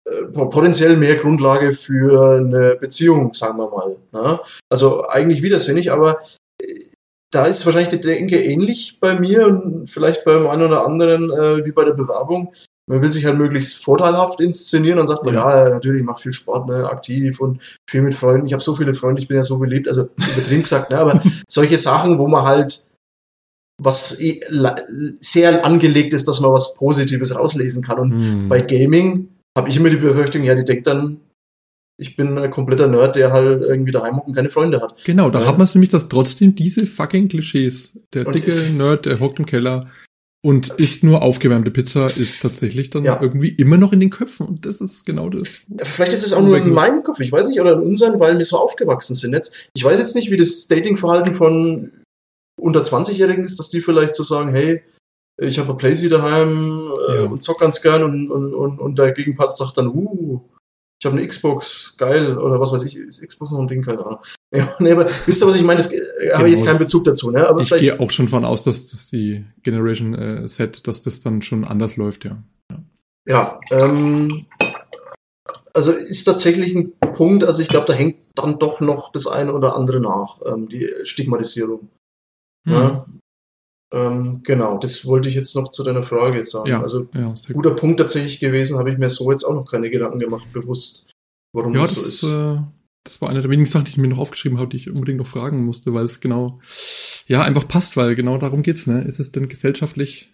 [0.06, 3.96] äh, potenziell mehr Grundlage für eine Beziehung, sagen wir mal.
[4.12, 4.40] Ne?
[4.70, 6.20] Also eigentlich widersinnig, aber
[6.62, 6.68] äh,
[7.32, 11.66] da ist wahrscheinlich die Denke ähnlich bei mir und vielleicht beim einen oder anderen äh,
[11.66, 12.54] wie bei der Bewerbung.
[12.86, 16.34] Man will sich halt möglichst vorteilhaft inszenieren und sagt man, ja, natürlich, ich mache viel
[16.34, 18.46] Sport, ne, aktiv und viel mit Freunden.
[18.46, 21.24] Ich habe so viele Freunde, ich bin ja so beliebt, also übertrieben gesagt, ne, aber
[21.48, 22.86] solche Sachen, wo man halt
[23.84, 24.42] was eh
[25.20, 28.00] sehr angelegt ist, dass man was Positives rauslesen kann.
[28.00, 28.10] Und
[28.44, 28.50] Mhm.
[28.50, 29.28] bei Gaming
[29.58, 31.20] habe ich immer die Befürchtung, ja, die denkt dann,
[32.00, 34.96] ich bin ein kompletter Nerd, der halt irgendwie daheim hockt und keine Freunde hat.
[35.06, 35.48] Genau, da Ja.
[35.48, 39.46] hat man es nämlich, dass trotzdem diese fucking Klischees, der dicke Nerd, der hockt im
[39.46, 39.88] Keller
[40.46, 43.20] und isst nur aufgewärmte Pizza, ist tatsächlich dann Ja.
[43.22, 44.48] irgendwie immer noch in den Köpfen.
[44.48, 45.62] Und das ist genau das.
[45.84, 48.38] Vielleicht ist es auch nur in meinem Kopf, ich weiß nicht, oder in unseren, weil
[48.38, 49.56] wir so aufgewachsen sind jetzt.
[49.76, 51.92] Ich weiß jetzt nicht, wie das Datingverhalten von
[52.60, 54.82] unter 20-Jährigen ist, dass die vielleicht so sagen, hey,
[55.38, 57.30] ich habe ein Playsee daheim äh, Ja.
[57.30, 60.40] und zock ganz gern und, und, und, und der Gegenpart sagt dann, uh,
[61.02, 64.06] ich habe eine Xbox, geil, oder was weiß ich, ist Xbox noch ein Ding, keine
[64.06, 64.20] Ahnung.
[64.56, 65.78] Ja, nee, aber wisst ihr, was ich meine?
[65.82, 67.48] Das äh, habe ich jetzt keinen das- Bezug dazu, ne?
[67.48, 71.22] Aber Ich gehe auch schon von aus, dass das die Generation äh, Set, dass das
[71.22, 72.38] dann schon anders läuft, ja.
[73.28, 74.46] Ja, ähm,
[75.74, 79.54] also ist tatsächlich ein Punkt, also ich glaube, da hängt dann doch noch das eine
[79.54, 81.90] oder andere nach, ähm, die Stigmatisierung.
[82.66, 82.74] Hm.
[82.74, 83.06] Ja?
[83.94, 86.68] Ähm, genau, das wollte ich jetzt noch zu deiner Frage jetzt sagen.
[86.70, 87.64] Ja, Also ja, sehr gut.
[87.64, 91.12] guter Punkt tatsächlich gewesen, habe ich mir so jetzt auch noch keine Gedanken gemacht, bewusst,
[91.54, 92.34] warum Ja, das, das, so ist.
[92.34, 92.62] äh,
[93.04, 95.20] das war eine der wenigen Sachen, die ich mir noch aufgeschrieben habe, die ich unbedingt
[95.20, 96.60] noch fragen musste, weil es genau,
[97.28, 99.04] ja, einfach passt, weil genau darum geht's, ne?
[99.04, 100.34] Ist es denn gesellschaftlich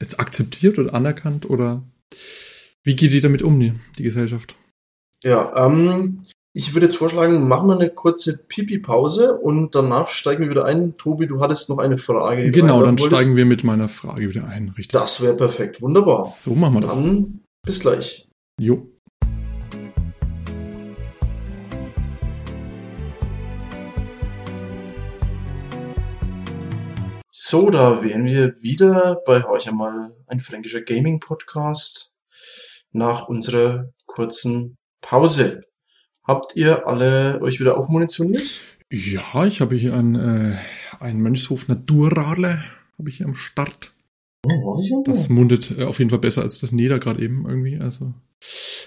[0.00, 1.82] jetzt akzeptiert oder anerkannt oder
[2.82, 4.56] wie geht die damit um, die, die Gesellschaft?
[5.22, 10.50] Ja, ähm, ich würde jetzt vorschlagen, machen wir eine kurze Pipi-Pause und danach steigen wir
[10.50, 10.96] wieder ein.
[10.96, 12.50] Tobi, du hattest noch eine Frage.
[12.50, 13.22] Genau, dann wolltest.
[13.22, 14.88] steigen wir mit meiner Frage wieder ein, richtig?
[14.88, 16.24] Das wäre perfekt, wunderbar.
[16.24, 16.96] So machen wir das.
[16.96, 18.26] Dann bis gleich.
[18.60, 18.88] Jo.
[27.32, 32.16] So, da wären wir wieder bei euch einmal ein fränkischer Gaming-Podcast
[32.92, 35.62] nach unserer kurzen Pause.
[36.30, 38.60] Habt ihr alle euch wieder aufmunitioniert?
[38.92, 40.54] Ja, ich habe hier einen, äh,
[41.00, 42.62] einen Mönchshof Naturradler,
[42.96, 43.92] habe ich hier am Start.
[44.46, 47.80] Oh, Das mundet äh, auf jeden Fall besser als das Neder gerade eben irgendwie.
[47.80, 48.14] Also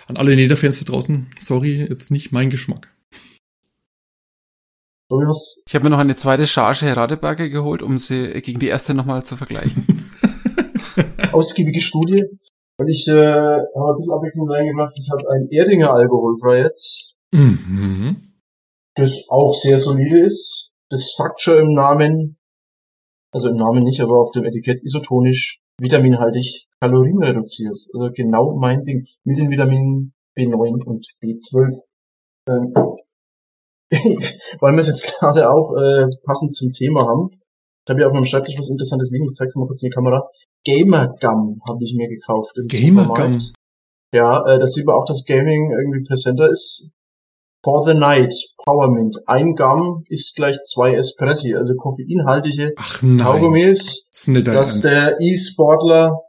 [0.08, 2.96] an alle Neder-Fans da draußen, sorry, jetzt nicht mein Geschmack.
[5.68, 9.26] Ich habe mir noch eine zweite Charge Radeberger geholt, um sie gegen die erste nochmal
[9.26, 9.86] zu vergleichen.
[11.34, 12.24] Ausgiebige Studie.
[12.78, 14.98] Und ich äh, habe ein bisschen Abwechslung reingebracht.
[14.98, 17.13] Ich habe ein Erdinger alkoholfrei jetzt.
[17.34, 18.34] Mhm.
[18.96, 20.72] Das auch sehr solide ist.
[20.90, 22.38] Das sagt schon im Namen,
[23.32, 27.76] also im Namen nicht, aber auf dem Etikett isotonisch, vitaminhaltig, kalorienreduziert.
[27.94, 29.06] Also genau mein Ding.
[29.24, 31.80] Mit den Vitaminen B9 und B12.
[32.48, 32.74] Ähm,
[34.60, 37.30] weil wir es jetzt gerade auch äh, passend zum Thema haben.
[37.32, 39.26] Ich habe ja auf meinem Schreibtisch was Interessantes liegen.
[39.26, 40.30] Ich zeig's mal kurz in die Kamera.
[40.64, 42.56] Gamer Gum habe ich mir gekauft.
[42.68, 43.40] Gamer Gum?
[44.14, 46.92] Ja, äh, sieht man auch, dass Gaming irgendwie präsenter ist.
[47.64, 48.34] For the Night,
[48.66, 49.18] Powermint.
[49.26, 53.20] Ein Gum ist gleich zwei Espressi, also koffeinhaltige Ach nein.
[53.20, 56.20] Kaugummis, das dass der E-Sportler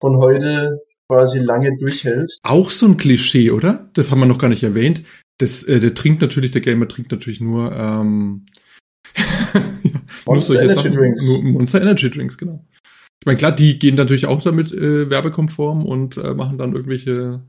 [0.00, 2.36] von heute quasi lange durchhält.
[2.42, 3.88] Auch so ein Klischee, oder?
[3.94, 5.02] Das haben wir noch gar nicht erwähnt.
[5.38, 8.44] Das, äh, der trinkt natürlich, der Gamer trinkt natürlich nur, ähm,
[10.26, 11.26] Monster Energy Sachen, Drinks.
[11.26, 12.66] Nur Monster Energy Drinks, genau.
[13.20, 17.42] Ich meine, klar, die gehen natürlich auch damit äh, werbekonform und äh, machen dann irgendwelche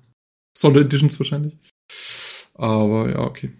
[0.57, 1.57] Sondereditions wahrscheinlich.
[2.55, 3.51] Aber ja, okay.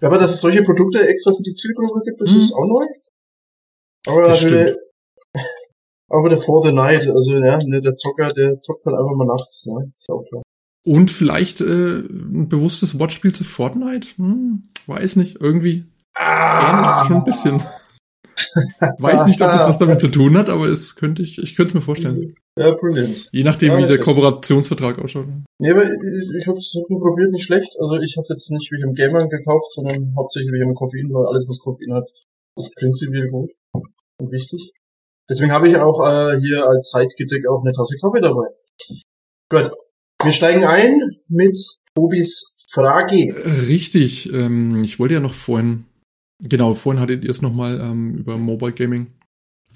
[0.00, 2.38] Ja, aber dass es solche Produkte extra für die Zielgruppe gibt, das hm.
[2.38, 2.86] ist auch neu.
[4.06, 4.76] Aber das wieder,
[6.08, 9.26] auch wieder For the Night, also ja, ne, der Zocker, der zockt halt einfach mal
[9.26, 9.92] nachts, ne?
[9.96, 10.42] Ist auch klar.
[10.84, 14.08] Und vielleicht äh, ein bewusstes Wortspiel zu Fortnite?
[14.16, 15.86] Hm, weiß nicht, irgendwie.
[16.14, 16.70] Ah.
[16.70, 17.62] Ähnelt schon ein bisschen.
[18.98, 21.70] Weiß nicht, ob das was damit zu tun hat, aber es könnte ich, ich könnte
[21.70, 22.34] es mir vorstellen.
[22.58, 23.28] Ja, brillant.
[23.32, 25.26] Je nachdem, ja, wie der Kooperationsvertrag ausschaut.
[25.58, 25.90] Nee, aber ich,
[26.38, 27.72] ich habe es probiert, nicht schlecht.
[27.78, 31.08] Also ich habe es jetzt nicht wie im Gamer gekauft, sondern hauptsächlich wie im Koffein,
[31.12, 32.08] weil alles, was Koffein hat,
[32.56, 33.50] ist prinzipiell gut
[34.18, 34.72] und wichtig.
[35.30, 38.48] Deswegen habe ich auch äh, hier als Sidegedeck auch eine Tasse Kaffee dabei.
[39.48, 39.70] Gut.
[40.22, 41.58] Wir steigen ein mit
[41.94, 43.34] Tobis Frage.
[43.68, 44.32] Richtig.
[44.32, 45.86] Ähm, ich wollte ja noch vorhin
[46.44, 49.08] Genau, vorhin hattet ihr es nochmal ähm, über Mobile Gaming,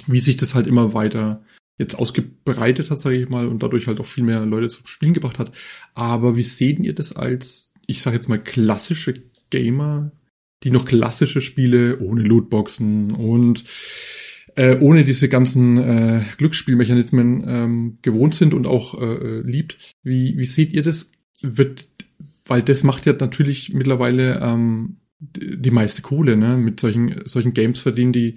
[0.07, 1.43] wie sich das halt immer weiter
[1.79, 5.15] jetzt ausgebreitet hat, sage ich mal, und dadurch halt auch viel mehr Leute zum Spielen
[5.15, 5.53] gebracht hat.
[5.95, 9.15] Aber wie seht ihr das als, ich sage jetzt mal, klassische
[9.51, 10.13] Gamer,
[10.63, 13.65] die noch klassische Spiele ohne Lootboxen und
[14.57, 19.77] äh, ohne diese ganzen äh, Glücksspielmechanismen ähm, gewohnt sind und auch äh, äh liebt.
[20.03, 21.13] Wie, wie seht ihr das?
[21.43, 21.89] Wird,
[22.47, 26.57] weil das macht ja natürlich mittlerweile ähm, die meiste Kohle, ne?
[26.57, 28.37] Mit solchen, solchen Games verdienen die,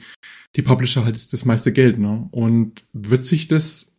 [0.56, 2.27] die Publisher halt das meiste Geld, ne?
[2.31, 3.91] Und wird sich das,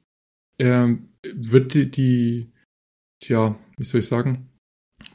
[0.59, 0.95] äh,
[1.35, 2.53] wird die, die,
[3.21, 4.51] tja, wie soll ich sagen,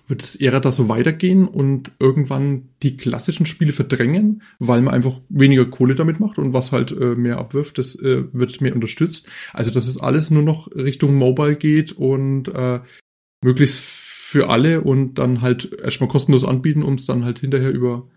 [0.08, 5.22] wird es eher da so weitergehen und irgendwann die klassischen Spiele verdrängen, weil man einfach
[5.30, 9.30] weniger Kohle damit macht und was halt äh, mehr abwirft, das äh, wird mehr unterstützt.
[9.54, 12.82] Also dass es alles nur noch Richtung Mobile geht und äh,
[13.44, 13.80] möglichst
[14.28, 18.08] für alle und dann halt erstmal kostenlos anbieten, um es dann halt hinterher über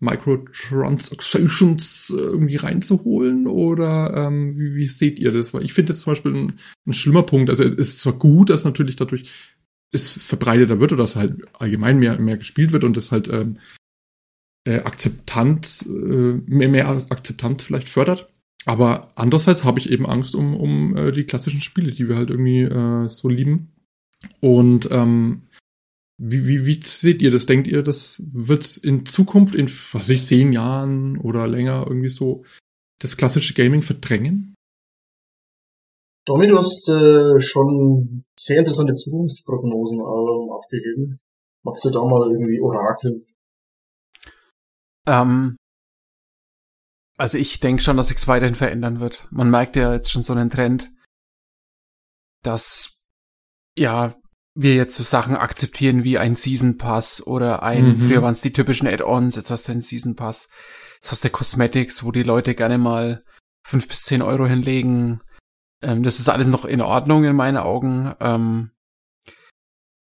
[0.00, 3.46] Microtransactions irgendwie reinzuholen?
[3.46, 5.52] Oder ähm, wie, wie seht ihr das?
[5.52, 6.54] Weil ich finde das zum Beispiel ein,
[6.86, 7.50] ein schlimmer Punkt.
[7.50, 9.30] Also es ist zwar gut, dass natürlich dadurch
[9.92, 13.58] es verbreiteter wird oder dass halt allgemein mehr, mehr gespielt wird und das halt ähm,
[14.64, 18.32] äh, Akzeptanz, äh, mehr, mehr Akzeptanz vielleicht fördert.
[18.64, 22.30] Aber andererseits habe ich eben Angst um, um äh, die klassischen Spiele, die wir halt
[22.30, 23.74] irgendwie äh, so lieben.
[24.40, 25.42] Und ähm,
[26.18, 27.46] wie, wie, wie seht ihr das?
[27.46, 32.08] Denkt ihr, das wird in Zukunft, in, was weiß ich, zehn Jahren oder länger irgendwie
[32.08, 32.44] so
[32.98, 34.54] das klassische Gaming verdrängen?
[36.26, 41.20] Domi, du hast äh, schon sehr interessante Zukunftsprognosen äh, abgegeben.
[41.64, 43.24] Machst du da mal irgendwie Orakel?
[45.06, 45.56] Ähm,
[47.16, 49.28] also ich denke schon, dass sich's weiterhin verändern wird.
[49.30, 50.90] Man merkt ja jetzt schon so einen Trend,
[52.42, 53.00] dass
[53.78, 54.14] ja
[54.60, 58.00] wir jetzt so Sachen akzeptieren wie ein Season Pass oder ein, mhm.
[58.00, 60.50] früher waren es die typischen Add-ons, jetzt hast du einen Season Pass.
[60.96, 63.22] Jetzt hast du Cosmetics, wo die Leute gerne mal
[63.62, 65.20] fünf bis zehn Euro hinlegen.
[65.80, 68.12] Ähm, das ist alles noch in Ordnung in meinen Augen.
[68.18, 68.70] Ähm,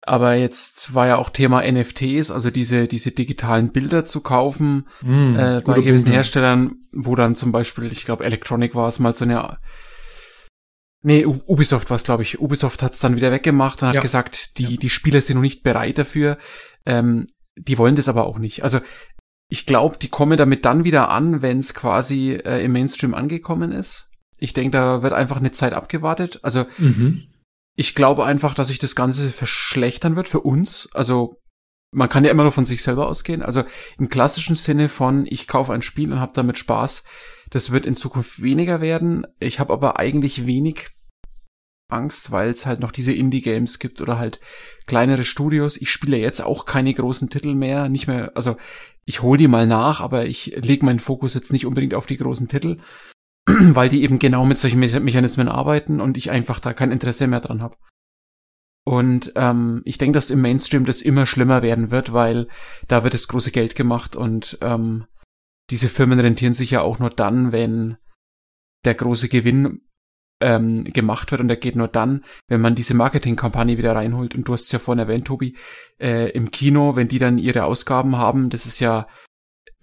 [0.04, 5.36] aber jetzt war ja auch Thema NFTs, also diese, diese digitalen Bilder zu kaufen mm,
[5.36, 9.24] äh, bei gewissen Herstellern, wo dann zum Beispiel, ich glaube, Electronic war es mal so
[9.24, 9.58] eine
[11.02, 12.40] Nee, Ubisoft war es, glaube ich.
[12.40, 14.00] Ubisoft hat es dann wieder weggemacht und hat ja.
[14.00, 14.76] gesagt, die, ja.
[14.76, 16.38] die Spieler sind noch nicht bereit dafür.
[16.86, 17.26] Ähm,
[17.56, 18.62] die wollen das aber auch nicht.
[18.62, 18.80] Also
[19.48, 23.72] ich glaube, die kommen damit dann wieder an, wenn es quasi äh, im Mainstream angekommen
[23.72, 24.08] ist.
[24.38, 26.40] Ich denke, da wird einfach eine Zeit abgewartet.
[26.42, 27.22] Also mhm.
[27.76, 30.88] ich glaube einfach, dass sich das Ganze verschlechtern wird für uns.
[30.94, 31.36] Also
[31.92, 33.42] man kann ja immer nur von sich selber ausgehen.
[33.42, 33.64] Also
[33.98, 37.04] im klassischen Sinne von, ich kaufe ein Spiel und habe damit Spaß.
[37.52, 39.26] Das wird in Zukunft weniger werden.
[39.38, 40.88] Ich habe aber eigentlich wenig
[41.90, 44.40] Angst, weil es halt noch diese Indie-Games gibt oder halt
[44.86, 45.76] kleinere Studios.
[45.76, 48.56] Ich spiele jetzt auch keine großen Titel mehr, nicht mehr, also
[49.04, 52.16] ich hole die mal nach, aber ich lege meinen Fokus jetzt nicht unbedingt auf die
[52.16, 52.78] großen Titel,
[53.46, 57.26] weil die eben genau mit solchen Me Mechanismen arbeiten und ich einfach da kein Interesse
[57.26, 57.76] mehr dran habe.
[58.84, 62.48] Und ähm, ich denke, dass im Mainstream das immer schlimmer werden wird, weil
[62.88, 65.04] da wird das große Geld gemacht und ähm,
[65.70, 67.96] diese Firmen rentieren sich ja auch nur dann, wenn
[68.84, 69.80] der große Gewinn
[70.40, 74.34] ähm, gemacht wird und der geht nur dann, wenn man diese Marketingkampagne wieder reinholt.
[74.34, 75.56] Und du hast es ja vorhin erwähnt, Tobi,
[76.00, 79.06] äh, im Kino, wenn die dann ihre Ausgaben haben, das ist ja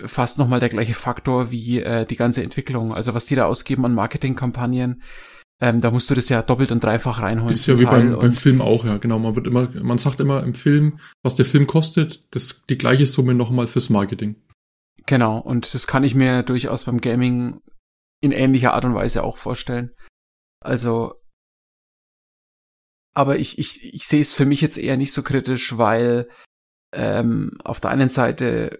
[0.03, 2.93] fast nochmal der gleiche Faktor wie äh, die ganze Entwicklung.
[2.93, 5.01] Also was die da ausgeben an Marketingkampagnen,
[5.61, 7.51] ähm, da musst du das ja doppelt und dreifach reinholen.
[7.51, 9.19] Ist ja wie beim, beim Film auch, ja, genau.
[9.19, 13.05] Man wird immer, man sagt immer im Film, was der Film kostet, das die gleiche
[13.05, 14.35] Summe nochmal fürs Marketing.
[15.05, 17.61] Genau, und das kann ich mir durchaus beim Gaming
[18.21, 19.91] in ähnlicher Art und Weise auch vorstellen.
[20.59, 21.15] Also,
[23.13, 26.29] aber ich, ich, ich sehe es für mich jetzt eher nicht so kritisch, weil
[26.93, 28.77] ähm, auf der einen Seite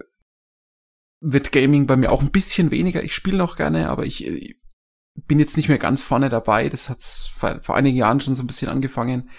[1.22, 3.04] wird Gaming bei mir auch ein bisschen weniger.
[3.04, 4.58] Ich spiele noch gerne, aber ich, ich
[5.16, 6.70] bin jetzt nicht mehr ganz vorne dabei.
[6.70, 9.30] Das hat vor, vor einigen Jahren schon so ein bisschen angefangen.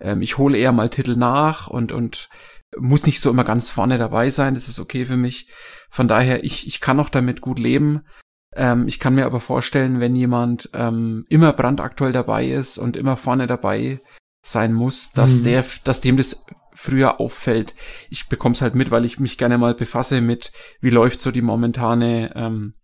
[0.00, 2.28] Ähm, ich hole eher mal Titel nach und, und
[2.78, 4.54] muss nicht so immer ganz vorne dabei sein.
[4.54, 5.48] Das ist okay für mich.
[5.90, 8.02] Von daher, ich, ich kann auch damit gut leben.
[8.54, 13.16] Ähm, ich kann mir aber vorstellen, wenn jemand ähm, immer brandaktuell dabei ist und immer
[13.16, 14.00] vorne dabei
[14.44, 15.44] sein muss, dass mhm.
[15.44, 17.74] der, dass dem das früher auffällt.
[18.10, 21.30] Ich bekomme es halt mit, weil ich mich gerne mal befasse mit, wie läuft so
[21.30, 22.74] die momentane ähm,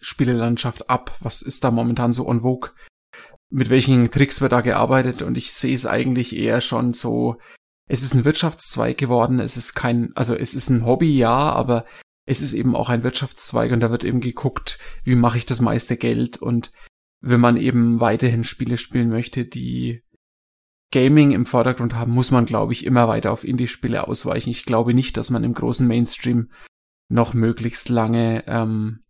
[0.00, 1.16] Spielelandschaft ab?
[1.20, 2.70] Was ist da momentan so on vogue?
[3.50, 5.22] Mit welchen Tricks wird da gearbeitet?
[5.22, 7.36] Und ich sehe es eigentlich eher schon so,
[7.88, 11.84] es ist ein Wirtschaftszweig geworden, es ist kein, also es ist ein Hobby, ja, aber
[12.26, 15.60] es ist eben auch ein Wirtschaftszweig und da wird eben geguckt, wie mache ich das
[15.60, 16.72] meiste Geld und
[17.20, 20.02] wenn man eben weiterhin Spiele spielen möchte, die
[20.92, 24.50] Gaming im Vordergrund haben, muss man, glaube ich, immer weiter auf Indie-Spiele ausweichen.
[24.50, 26.50] Ich glaube nicht, dass man im großen Mainstream
[27.08, 29.00] noch möglichst lange ähm,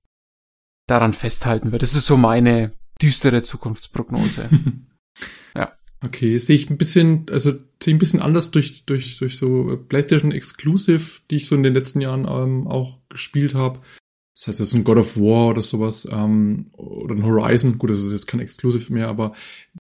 [0.86, 1.82] daran festhalten wird.
[1.82, 4.48] Das ist so meine düstere Zukunftsprognose.
[5.54, 5.75] ja.
[6.04, 9.82] Okay, sehe ich ein bisschen, also sehe ich ein bisschen anders durch, durch, durch so
[9.88, 13.80] PlayStation Exclusive, die ich so in den letzten Jahren ähm, auch gespielt habe.
[14.36, 17.88] Das heißt, das ist ein God of War oder sowas, ähm, oder ein Horizon, gut,
[17.88, 19.34] das ist jetzt kein Exclusive mehr, aber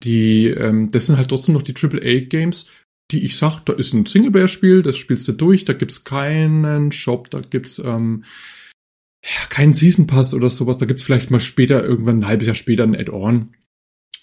[0.03, 2.67] die, ähm, das sind halt trotzdem noch die AAA-Games,
[3.13, 7.31] die ich sag, da ist ein Singleplayer-Spiel, das spielst du durch, da gibt's keinen Shop,
[7.31, 8.25] da gibt's ähm,
[9.25, 12.57] ja, keinen Season Pass oder sowas, da gibt's vielleicht mal später, irgendwann ein halbes Jahr
[12.57, 13.55] später ein Add-on.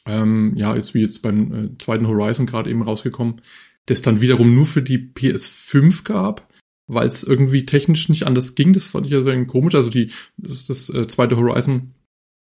[0.08, 3.42] Ähm, ja, jetzt wie jetzt beim äh, zweiten Horizon gerade eben rausgekommen,
[3.86, 6.52] das dann wiederum nur für die PS5 gab,
[6.88, 8.74] weil es irgendwie technisch nicht anders ging.
[8.74, 9.76] Das fand ich ja sehr komisch.
[9.76, 11.94] Also die, das, das äh, zweite Horizon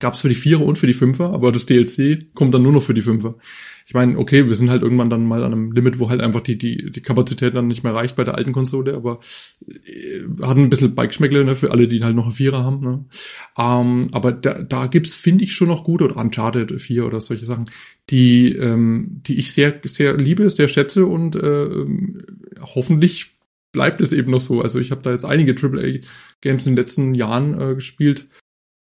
[0.03, 2.73] gab es für die Vierer und für die Fünfer, aber das DLC kommt dann nur
[2.73, 3.37] noch für die Fünfer.
[3.87, 6.41] Ich meine, okay, wir sind halt irgendwann dann mal an einem Limit, wo halt einfach
[6.41, 9.21] die, die, die Kapazität dann nicht mehr reicht bei der alten Konsole, aber
[9.65, 12.81] äh, hat ein bisschen Bikeschmeckle ne, für alle, die halt noch einen Vierer haben.
[12.81, 13.05] Ne?
[13.57, 17.47] Ähm, aber da, da gibt's, finde ich, schon noch gut, oder Uncharted 4 oder solche
[17.47, 17.67] Sachen,
[18.11, 21.69] die, ähm, die ich sehr, sehr liebe, sehr schätze und äh,
[22.61, 23.37] hoffentlich
[23.71, 24.63] bleibt es eben noch so.
[24.63, 28.27] Also ich habe da jetzt einige AAA-Games in den letzten Jahren äh, gespielt,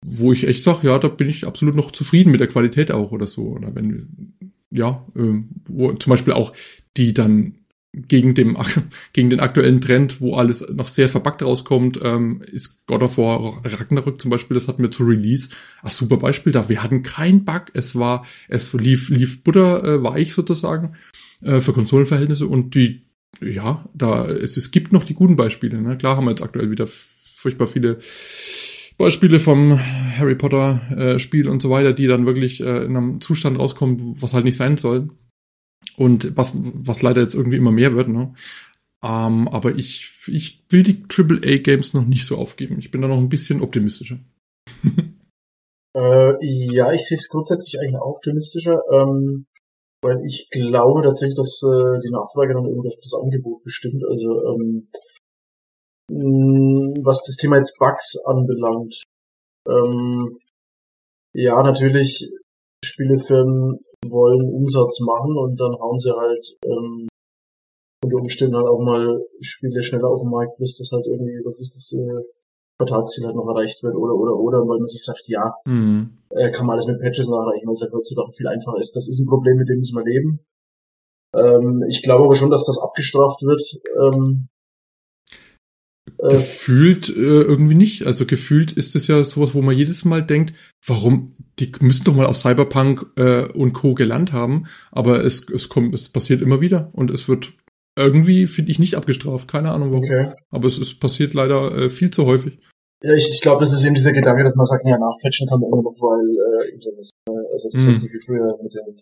[0.04, 3.10] wo ich echt sage, ja, da bin ich absolut noch zufrieden mit der Qualität auch
[3.10, 3.48] oder so.
[3.48, 4.34] Oder wenn,
[4.70, 6.52] ja, äh, wo zum Beispiel auch
[6.96, 7.54] die dann
[7.92, 8.56] gegen, dem,
[9.12, 13.60] gegen den aktuellen Trend, wo alles noch sehr verbuggt rauskommt, ähm, ist God of War
[13.64, 15.50] Ragnarök zum Beispiel, das hatten wir zu Release.
[15.82, 16.68] Ach, super Beispiel da.
[16.68, 17.66] Wir hatten keinen Bug.
[17.74, 20.94] Es war, es lief, lief Butter äh, weich sozusagen
[21.42, 23.06] äh, für Konsolenverhältnisse und die,
[23.40, 25.80] ja, da, es, es gibt noch die guten Beispiele.
[25.80, 25.96] Ne?
[25.96, 27.98] Klar haben wir jetzt aktuell wieder furchtbar viele
[28.98, 29.78] Beispiele vom
[30.18, 34.20] Harry Potter äh, Spiel und so weiter, die dann wirklich äh, in einem Zustand rauskommen,
[34.20, 35.10] was halt nicht sein soll.
[35.96, 38.34] Und was, was leider jetzt irgendwie immer mehr wird, ne?
[39.02, 42.78] Ähm, aber ich, ich will die AAA-Games noch nicht so aufgeben.
[42.80, 44.18] Ich bin da noch ein bisschen optimistischer.
[45.96, 49.46] äh, ja, ich sehe es grundsätzlich eigentlich optimistischer, ähm,
[50.02, 54.04] weil ich glaube tatsächlich, dass äh, die Nachfrage dann irgendwas das Angebot bestimmt.
[54.08, 54.88] Also ähm,
[56.08, 59.02] was das Thema jetzt Bugs anbelangt.
[59.68, 60.38] Ähm,
[61.34, 62.28] ja, natürlich,
[62.84, 67.08] Spielefirmen wollen Umsatz machen und dann hauen sie halt ähm,
[68.02, 71.60] unter Umständen halt auch mal Spiele schneller auf den Markt, bis das halt irgendwie, was
[71.60, 72.22] ich das äh,
[72.78, 76.18] Quartalsziel halt noch erreicht wird oder oder oder, weil man sich sagt, ja, mhm.
[76.30, 78.94] äh, kann man alles mit Patches nachreichen, weil es halt heutzutage viel einfacher ist.
[78.94, 80.40] Das ist ein Problem, mit dem müssen wir leben.
[81.34, 83.60] Ähm, ich glaube aber schon, dass das abgestraft wird,
[84.00, 84.57] ähm, Äh,
[86.16, 88.06] gefühlt äh, irgendwie nicht.
[88.06, 90.54] Also gefühlt ist es ja sowas, wo man jedes Mal denkt,
[90.86, 93.94] warum, die müssen doch mal aus Cyberpunk äh, und Co.
[93.94, 97.52] gelernt haben, aber es, es kommt, es passiert immer wieder und es wird
[97.96, 99.48] irgendwie, finde ich, nicht abgestraft.
[99.48, 100.04] Keine Ahnung warum.
[100.04, 100.28] Okay.
[100.50, 102.58] Aber es ist passiert leider äh, viel zu häufig.
[103.02, 105.60] Ja, ich, ich glaube, das ist eben dieser Gedanke, dass man sagt, ja, nachpatchen kann
[105.60, 107.10] man immer noch, weil äh, Internet.
[107.52, 107.90] Also das mm.
[107.90, 109.00] ist jetzt wie früher mit den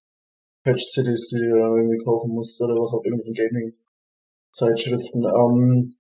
[0.65, 5.25] Patch-CDs, die du irgendwie kaufen musst oder was auf irgendwelchen Gaming-Zeitschriften.
[5.25, 5.95] Ähm,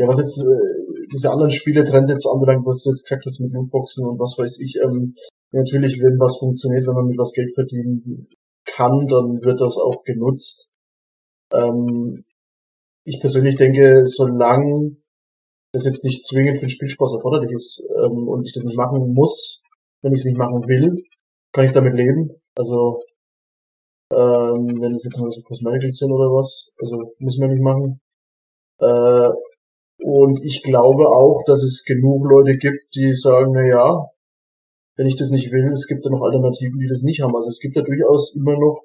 [0.00, 3.40] ja, was jetzt äh, diese anderen Spiele Trends jetzt anbelangt, was du jetzt gesagt hast
[3.40, 5.14] mit Lootboxen und was weiß ich, ähm,
[5.52, 8.26] natürlich, wenn was funktioniert, wenn man mit was Geld verdienen
[8.64, 10.70] kann, dann wird das auch genutzt.
[11.52, 12.24] Ähm,
[13.04, 14.96] ich persönlich denke, solange
[15.72, 19.12] das jetzt nicht zwingend für den Spielspaß erforderlich ist ähm, und ich das nicht machen
[19.12, 19.60] muss,
[20.00, 20.96] wenn ich es nicht machen will,
[21.52, 22.30] kann ich damit leben.
[22.56, 23.00] Also
[24.10, 28.00] ähm, wenn es jetzt nur so Cosmeticals sind oder was, also muss man nicht machen.
[28.80, 29.28] Äh,
[30.02, 34.06] und ich glaube auch, dass es genug Leute gibt, die sagen, na ja,
[34.96, 37.34] wenn ich das nicht will, es gibt ja noch Alternativen, die das nicht haben.
[37.34, 38.82] Also es gibt ja durchaus immer noch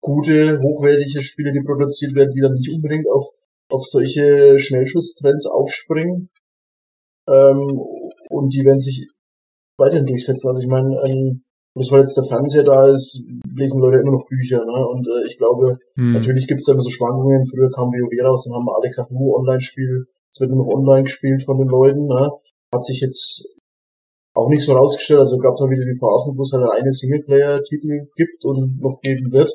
[0.00, 3.28] gute, hochwertige Spiele, die produziert werden, die dann nicht unbedingt auf,
[3.70, 6.28] auf solche Schnellschusstrends aufspringen.
[7.28, 7.60] Ähm,
[8.30, 9.06] und die werden sich
[9.76, 10.48] weiterhin durchsetzen.
[10.48, 11.42] Also ich meine, ähm,
[11.74, 14.64] bloß weil jetzt der Fernseher da ist, lesen Leute immer noch Bücher.
[14.64, 14.86] Ne?
[14.86, 16.12] Und äh, ich glaube, hm.
[16.12, 17.46] natürlich gibt es da immer so Schwankungen.
[17.46, 20.74] Früher kam WoW raus, dann haben wir alle gesagt, nur Online-Spiel es wird nur noch
[20.74, 22.06] online gespielt von den Leuten.
[22.06, 22.30] Ne?
[22.72, 23.44] Hat sich jetzt
[24.34, 25.20] auch nicht so rausgestellt.
[25.20, 29.32] Also gab es wieder die Phasen, wo es halt eine Singleplayer-Titel gibt und noch geben
[29.32, 29.52] wird.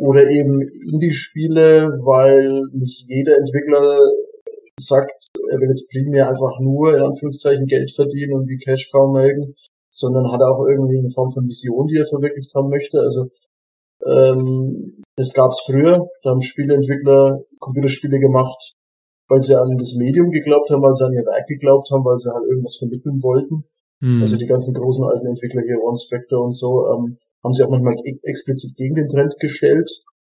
[0.00, 0.60] Oder eben
[0.92, 3.98] Indie-Spiele, weil nicht jeder Entwickler
[4.78, 5.12] sagt,
[5.50, 9.54] er will jetzt primär einfach nur in Anführungszeichen Geld verdienen und wie Cash Cow melden,
[9.90, 12.98] sondern hat auch irgendwie eine Form von Vision, die er verwirklicht haben möchte.
[12.98, 13.26] Also
[14.06, 18.74] ähm, das gab es früher, da haben Spieleentwickler Computerspiele gemacht,
[19.30, 22.18] weil sie an das Medium geglaubt haben, weil sie an ihr Werk geglaubt haben, weil
[22.18, 23.62] sie halt irgendwas vermitteln wollten.
[24.00, 24.20] Mhm.
[24.20, 27.70] Also die ganzen großen alten Entwickler hier, One Spectre und so, ähm, haben sie auch
[27.70, 27.94] manchmal
[28.24, 29.88] explizit gegen den Trend gestellt,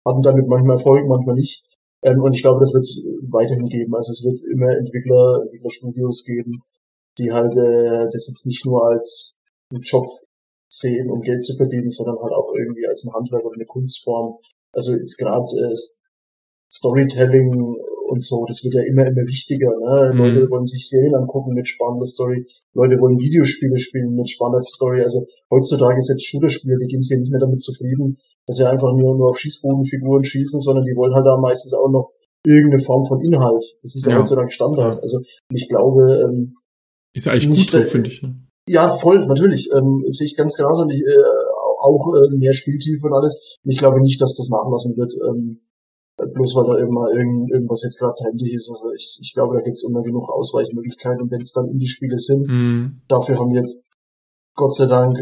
[0.05, 1.63] hatten damit manchmal Erfolg, manchmal nicht.
[2.03, 3.95] Ähm, und ich glaube, das wird es weiterhin geben.
[3.95, 6.59] Also es wird immer Entwickler, Entwicklerstudios geben,
[7.17, 9.39] die halt äh, das jetzt nicht nur als
[9.71, 10.07] einen Job
[10.69, 14.35] sehen, um Geld zu verdienen, sondern halt auch irgendwie als ein Handwerk oder eine Kunstform.
[14.73, 15.75] Also jetzt gerade äh,
[16.73, 17.79] Storytelling
[18.11, 19.71] und so, das wird ja immer, immer wichtiger.
[19.71, 20.11] Ne?
[20.13, 20.19] Mhm.
[20.19, 25.03] Leute wollen sich Serien angucken mit spannender Story, Leute wollen Videospiele spielen mit spannender Story.
[25.03, 28.69] Also heutzutage ist jetzt Shooter-Spiele, die geben sich ja nicht mehr damit zufrieden, dass sie
[28.69, 32.11] einfach nur, nur auf Schießbodenfiguren schießen, sondern die wollen halt da meistens auch noch
[32.45, 33.65] irgendeine Form von Inhalt.
[33.83, 34.19] Das ist ja, ja.
[34.19, 34.97] heutzutage Standard.
[34.97, 35.01] Ja.
[35.01, 35.21] Also
[35.55, 36.57] ich glaube, ähm,
[37.15, 38.23] ist ja eigentlich gut so, finde ich.
[38.23, 38.35] Ne?
[38.69, 39.69] Ja, voll, natürlich.
[39.75, 40.83] Ähm, sehe ich ganz genauso.
[40.83, 41.25] Und ich, äh,
[41.81, 43.59] auch äh, mehr Spieltiefe und alles.
[43.65, 45.13] Und ich glaube nicht, dass das nachlassen wird.
[45.29, 45.61] Ähm,
[46.33, 48.71] bloß weil da immer irgend, irgendwas jetzt gerade trendy ist.
[48.71, 51.23] Also ich, ich glaube, da gibt's immer genug Ausweichmöglichkeiten.
[51.23, 53.03] Und wenn es dann Indie-Spiele sind, mhm.
[53.09, 53.83] dafür haben wir jetzt
[54.55, 55.17] Gott sei Dank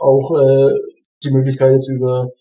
[0.00, 0.74] auch äh,
[1.24, 2.32] die Möglichkeit jetzt über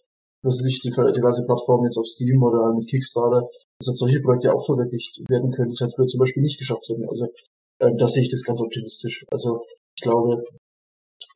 [0.43, 3.47] was weiß ich, die diverse Plattformen jetzt auf Steam oder mit Kickstarter,
[3.77, 6.88] dass jetzt solche Projekte auch verwirklicht werden können, das halt früher zum Beispiel nicht geschafft
[6.89, 7.07] hätten.
[7.07, 7.25] Also
[7.79, 9.25] äh, da sehe ich das ganz optimistisch.
[9.29, 9.61] Also
[9.95, 10.43] ich glaube,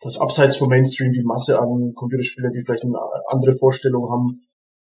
[0.02, 2.97] dass abseits vom Mainstream die Masse an Computerspielern, die vielleicht eine
[3.27, 4.41] andere Vorstellung haben,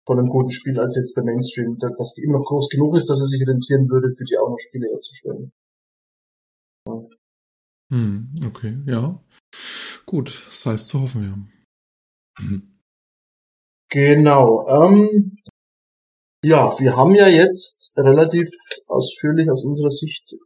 [0.09, 3.11] von einem guten Spiel als jetzt der Mainstream, dass die immer noch groß genug ist,
[3.11, 5.51] dass es sich rentieren würde, für die auch noch Spiele herzustellen.
[6.87, 7.07] Ja.
[7.91, 9.23] Hm, okay, ja.
[10.07, 12.43] Gut, das heißt zu hoffen, ja.
[12.43, 12.79] Mhm.
[13.91, 14.67] Genau.
[14.67, 15.35] Ähm,
[16.43, 18.49] ja, wir haben ja jetzt relativ
[18.87, 20.37] ausführlich aus unserer Sicht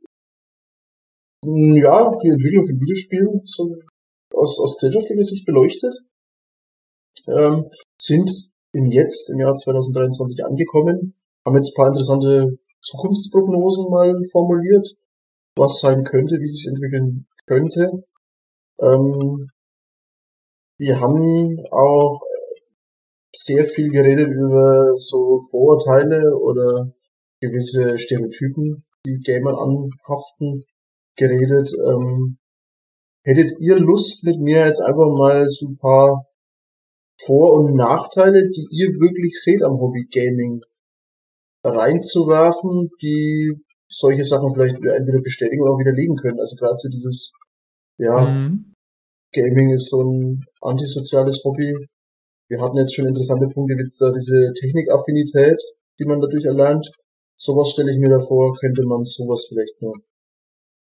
[1.45, 3.77] hm, ja, die Entwicklung von Videospielen so
[4.33, 5.93] aus, aus gesellschaftlicher Sicht beleuchtet.
[7.27, 14.13] Ähm, sind bin jetzt im Jahr 2023 angekommen, haben jetzt ein paar interessante Zukunftsprognosen mal
[14.31, 14.87] formuliert,
[15.55, 18.03] was sein könnte, wie sich entwickeln könnte.
[18.81, 19.47] Ähm,
[20.79, 22.21] wir haben auch
[23.35, 26.91] sehr viel geredet über so Vorurteile oder
[27.39, 30.63] gewisse Stereotypen, die Gamern anhaften,
[31.15, 31.71] geredet.
[31.87, 32.37] Ähm,
[33.23, 36.25] hättet ihr Lust mit mir jetzt einfach mal so ein paar
[37.25, 40.61] vor- und Nachteile, die ihr wirklich seht am Hobby Gaming
[41.63, 43.51] reinzuwerfen, die
[43.87, 46.39] solche Sachen vielleicht entweder bestätigen oder widerlegen können.
[46.39, 47.33] Also gerade so dieses,
[47.97, 48.71] ja, mhm.
[49.31, 51.73] Gaming ist so ein antisoziales Hobby.
[52.49, 55.59] Wir hatten jetzt schon interessante Punkte, wie da diese Technikaffinität,
[55.99, 56.89] die man dadurch erlernt.
[57.35, 59.95] Sowas stelle ich mir davor, könnte man sowas vielleicht noch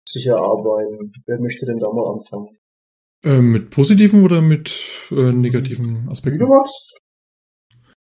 [0.07, 1.13] sich erarbeiten.
[1.27, 2.59] Wer möchte denn da mal anfangen?
[3.27, 4.79] Äh, mit positiven oder mit
[5.11, 6.39] äh, negativen Aspekten?
[6.39, 7.01] Wie du magst.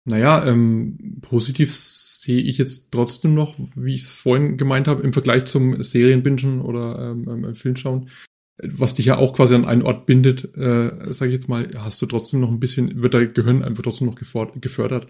[0.03, 5.13] Naja, ähm, positiv sehe ich jetzt trotzdem noch, wie ich es vorhin gemeint habe, im
[5.13, 8.09] Vergleich zum Serienbingen oder ähm, ähm, Filmschauen,
[8.61, 12.01] was dich ja auch quasi an einen Ort bindet, äh, sage ich jetzt mal, hast
[12.01, 15.07] du trotzdem noch ein bisschen, wird dein Gehirn einfach trotzdem noch gefördert.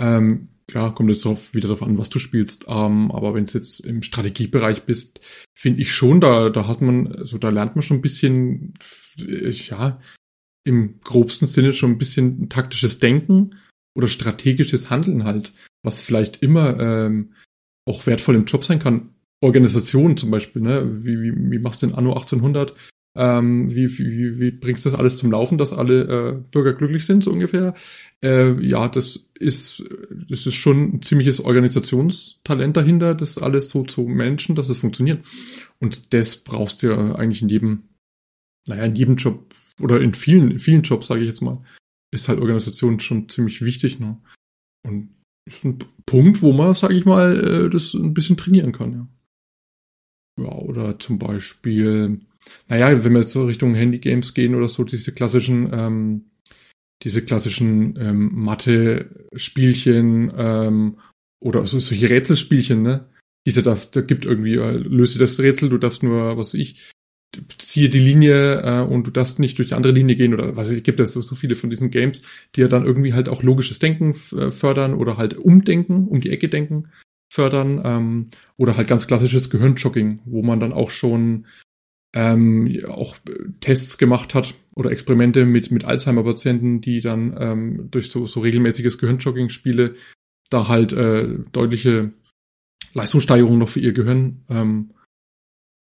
[0.00, 2.66] Ähm, klar, kommt jetzt auch wieder darauf an, was du spielst.
[2.68, 5.20] Ähm, aber wenn du jetzt im Strategiebereich bist,
[5.54, 8.74] finde ich schon, da, da hat man, also da lernt man schon ein bisschen,
[9.16, 10.00] ja,
[10.64, 13.56] im grobsten Sinne schon ein bisschen taktisches Denken
[13.96, 17.32] oder strategisches Handeln halt, was vielleicht immer ähm,
[17.86, 19.14] auch wertvoll im Job sein kann.
[19.40, 21.04] Organisation zum Beispiel, ne?
[21.04, 22.74] Wie, wie, wie machst du denn Anno 1800?
[23.20, 27.04] Ähm, wie, wie, wie bringst du das alles zum Laufen, dass alle äh, Bürger glücklich
[27.04, 27.74] sind, so ungefähr?
[28.22, 29.84] Äh, ja, das ist,
[30.28, 35.26] das ist schon ein ziemliches Organisationstalent dahinter, das alles so zu managen, dass es funktioniert.
[35.80, 37.82] Und das brauchst du ja eigentlich in jedem,
[38.68, 41.60] naja, in jedem Job oder in vielen, in vielen Jobs, sage ich jetzt mal,
[42.12, 43.98] ist halt Organisation schon ziemlich wichtig.
[43.98, 44.16] Ne?
[44.86, 45.10] Und
[45.44, 48.92] ist ein Punkt, wo man, sage ich mal, äh, das ein bisschen trainieren kann.
[48.92, 49.08] Ja.
[50.44, 52.20] Ja, oder zum Beispiel,
[52.68, 56.30] naja, wenn wir jetzt so Richtung Handy-Games gehen oder so, diese klassischen, ähm,
[57.02, 60.98] diese klassischen ähm, Mathe-Spielchen ähm,
[61.40, 63.08] oder so, solche Rätselspielchen, ne?
[63.46, 66.92] Diese da, da gibt irgendwie, äh, löse das Rätsel, du darfst nur, was ich,
[67.58, 70.70] ziehe die Linie äh, und du darfst nicht durch die andere Linie gehen oder was
[70.70, 72.22] es gibt es so, so viele von diesen Games,
[72.54, 76.30] die ja dann irgendwie halt auch logisches Denken äh, fördern oder halt umdenken, um die
[76.30, 76.88] Ecke denken
[77.30, 81.46] fördern ähm, oder halt ganz klassisches Gehirnjogging, wo man dann auch schon
[82.14, 83.16] ähm, auch
[83.60, 88.98] Tests gemacht hat oder Experimente mit, mit Alzheimer-Patienten, die dann ähm, durch so, so regelmäßiges
[88.98, 89.94] Gehirnjogging-Spiele
[90.50, 92.12] da halt äh, deutliche
[92.94, 94.90] Leistungssteigerung noch für ihr Gehirn ähm,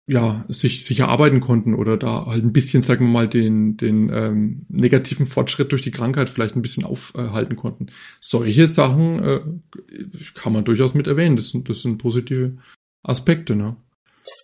[0.08, 4.10] ja, sich, sich erarbeiten konnten oder da halt ein bisschen, sagen wir mal, den, den
[4.14, 7.88] ähm, negativen Fortschritt durch die Krankheit vielleicht ein bisschen aufhalten konnten.
[8.20, 9.40] Solche Sachen äh,
[10.34, 11.38] kann man durchaus mit erwähnen.
[11.38, 12.58] Das sind, das sind positive
[13.04, 13.78] Aspekte, ne?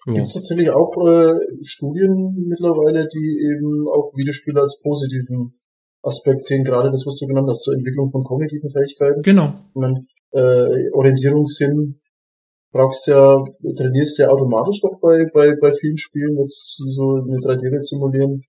[0.05, 0.13] Ja.
[0.13, 1.33] Gibt es tatsächlich auch äh,
[1.63, 5.53] Studien mittlerweile, die eben auch Videospiele als positiven
[6.03, 9.21] Aspekt sehen, gerade das, was du genannt hast, zur Entwicklung von kognitiven Fähigkeiten.
[9.21, 9.53] Genau.
[9.67, 11.99] Ich meine, äh, Orientierungssinn
[12.71, 13.43] brauchst ja,
[13.75, 18.41] trainierst ja automatisch doch bei, bei, bei vielen Spielen, jetzt so eine 3D-Welt simulieren.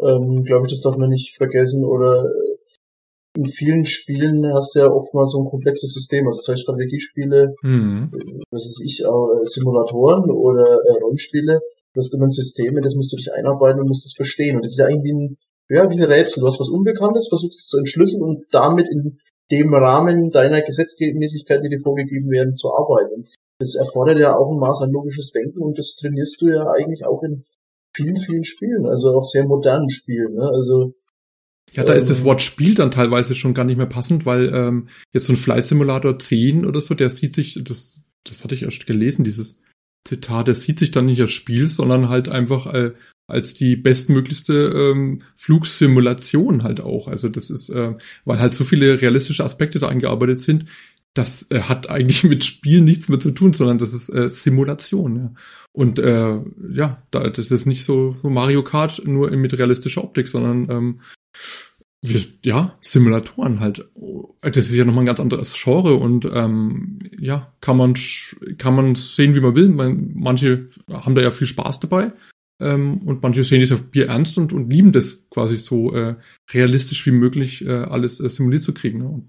[0.00, 1.84] Ähm, glaube ich, das darf man nicht vergessen.
[1.84, 2.56] Oder äh,
[3.36, 7.54] in vielen Spielen hast du ja oftmals so ein komplexes System, also das heißt Strategiespiele,
[7.62, 8.10] mhm.
[8.50, 11.60] was ist ich, auch, äh, Simulatoren oder äh, Rollenspiele,
[11.94, 14.56] du hast immer ein System, in das musst du dich einarbeiten und musst es verstehen.
[14.56, 15.36] Und das ist ja irgendwie ein,
[15.68, 16.40] ja, wie ein Rätsel.
[16.40, 19.18] Du hast was Unbekanntes, versuchst es zu entschlüsseln und damit in
[19.50, 23.24] dem Rahmen deiner Gesetzmäßigkeiten, die dir vorgegeben werden, zu arbeiten.
[23.58, 27.06] Das erfordert ja auch ein Maß an logisches Denken und das trainierst du ja eigentlich
[27.06, 27.44] auch in
[27.94, 30.34] vielen, vielen Spielen, also auch sehr modernen Spielen.
[30.34, 30.50] Ne?
[30.52, 30.94] Also
[31.72, 34.26] ja, da ähm, ist das ähm, Wort Spiel dann teilweise schon gar nicht mehr passend,
[34.26, 38.54] weil ähm, jetzt so ein Fleißsimulator 10 oder so, der sieht sich, das, das hatte
[38.54, 39.62] ich erst gelesen, dieses
[40.04, 42.92] Zitat, der sieht sich dann nicht als Spiel, sondern halt einfach äh,
[43.26, 47.08] als die bestmöglichste ähm, Flugsimulation halt auch.
[47.08, 47.94] Also das ist, äh,
[48.24, 50.66] weil halt so viele realistische Aspekte da eingearbeitet sind,
[51.14, 55.16] das äh, hat eigentlich mit Spielen nichts mehr zu tun, sondern das ist äh, Simulation.
[55.16, 55.32] Ja.
[55.72, 56.40] Und äh,
[56.72, 61.00] ja, da, das ist nicht so, so Mario Kart nur mit realistischer Optik, sondern ähm,
[62.04, 63.88] wir, ja, Simulatoren halt.
[64.40, 67.94] Das ist ja nochmal ein ganz anderes Genre und ähm, ja, kann man
[68.58, 69.68] kann man sehen, wie man will.
[69.68, 72.12] Man, manche haben da ja viel Spaß dabei
[72.60, 76.16] ähm, und manche sehen das ja Bier ernst und, und lieben das quasi so äh,
[76.52, 78.98] realistisch wie möglich äh, alles äh, simuliert zu kriegen.
[78.98, 79.22] Ne?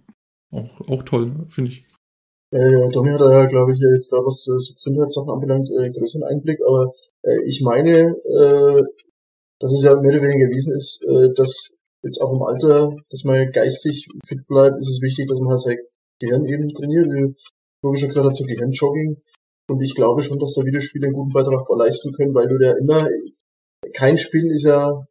[0.51, 1.85] Auch, auch toll, finde ich.
[2.51, 6.23] Äh, Domi hat da, glaube ich, jetzt gerade was äh, so Gesundheitssachen anbelangt, äh, größeren
[6.23, 6.93] Einblick, aber
[7.23, 8.83] äh, ich meine, äh,
[9.59, 13.23] dass es ja mehr oder weniger erwiesen ist, äh, dass jetzt auch im Alter, dass
[13.23, 15.77] man geistig fit bleibt, ist es wichtig, dass man halt sein
[16.19, 17.35] Gehirn eben trainiert, wie
[17.81, 19.21] Tobi schon gesagt hat, so Gehirnjogging.
[19.69, 22.73] Und ich glaube schon, dass da Videospiele einen guten Beitrag leisten können, weil du ja
[22.77, 23.07] immer,
[23.93, 25.05] kein Spiel ist ja,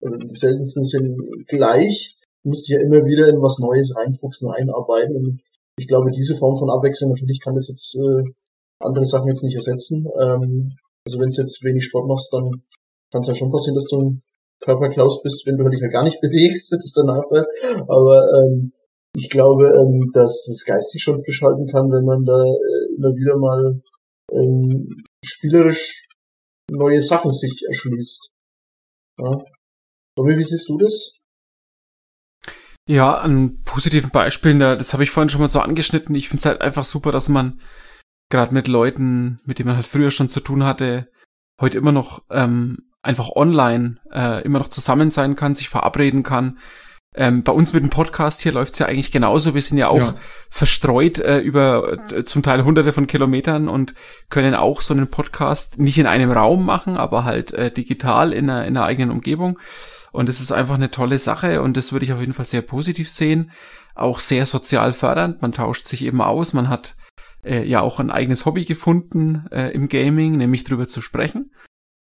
[0.00, 1.16] im seltensten Sinn
[1.48, 2.16] gleich.
[2.42, 5.16] Du musst dich ja immer wieder in was Neues reinfuchsen, einarbeiten.
[5.16, 5.40] Und
[5.76, 8.22] ich glaube, diese Form von Abwechslung, natürlich kann das jetzt äh,
[8.80, 10.06] andere Sachen jetzt nicht ersetzen.
[10.20, 12.50] Ähm, also wenn du jetzt wenig Sport machst, dann
[13.10, 14.18] kann es ja schon passieren, dass du
[14.60, 17.46] Körperklaus bist, wenn du dich ja gar nicht bewegst, ist der Nachteil.
[17.88, 18.72] Aber ähm,
[19.14, 23.14] ich glaube, ähm, dass es geistig schon frisch halten kann, wenn man da äh, immer
[23.14, 23.80] wieder mal
[24.32, 24.88] ähm,
[25.24, 26.02] spielerisch
[26.70, 28.30] neue Sachen sich erschließt.
[29.20, 29.30] Ja.
[30.16, 31.14] Tommy, wie siehst du das?
[32.88, 36.14] Ja, an positiven Beispielen, das habe ich vorhin schon mal so angeschnitten.
[36.14, 37.60] Ich finde es halt einfach super, dass man
[38.30, 41.10] gerade mit Leuten, mit denen man halt früher schon zu tun hatte,
[41.60, 46.58] heute immer noch ähm, einfach online äh, immer noch zusammen sein kann, sich verabreden kann,
[47.14, 49.54] Ähm, bei uns mit dem Podcast hier läuft's ja eigentlich genauso.
[49.54, 50.14] Wir sind ja auch ja.
[50.50, 53.94] verstreut äh, über äh, zum Teil hunderte von Kilometern und
[54.30, 58.48] können auch so einen Podcast nicht in einem Raum machen, aber halt äh, digital in
[58.48, 59.58] einer, in einer eigenen Umgebung.
[60.12, 62.62] Und es ist einfach eine tolle Sache und das würde ich auf jeden Fall sehr
[62.62, 63.50] positiv sehen.
[63.94, 65.42] Auch sehr sozial fördernd.
[65.42, 66.52] Man tauscht sich eben aus.
[66.52, 66.94] Man hat
[67.42, 71.50] äh, ja auch ein eigenes Hobby gefunden äh, im Gaming, nämlich drüber zu sprechen.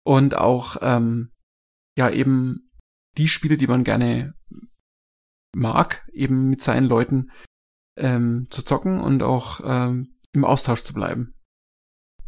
[0.05, 1.31] Und auch ähm,
[1.97, 2.69] ja eben
[3.17, 4.33] die Spiele, die man gerne
[5.55, 7.31] mag, eben mit seinen Leuten
[7.97, 11.35] ähm, zu zocken und auch ähm, im Austausch zu bleiben.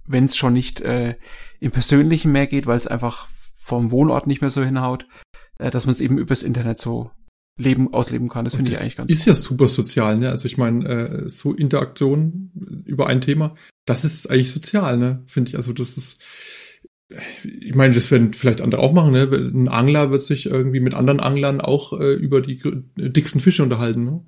[0.07, 1.17] Wenn es schon nicht äh,
[1.59, 3.27] im Persönlichen mehr geht, weil es einfach
[3.57, 5.07] vom Wohnort nicht mehr so hinhaut,
[5.57, 7.09] äh, dass man es eben übers Internet so
[7.57, 8.43] leben, ausleben kann.
[8.43, 9.33] Das finde ich eigentlich ganz Ist cool.
[9.33, 10.29] ja super sozial, ne?
[10.29, 12.51] Also ich meine, äh, so Interaktion
[12.85, 15.23] über ein Thema, das ist eigentlich sozial, ne?
[15.27, 15.55] Finde ich.
[15.55, 16.23] Also das ist,
[17.09, 19.29] ich meine, das werden vielleicht andere auch machen, ne?
[19.31, 22.59] Ein Angler wird sich irgendwie mit anderen Anglern auch äh, über die
[22.95, 24.25] dicksten Fische unterhalten, ne?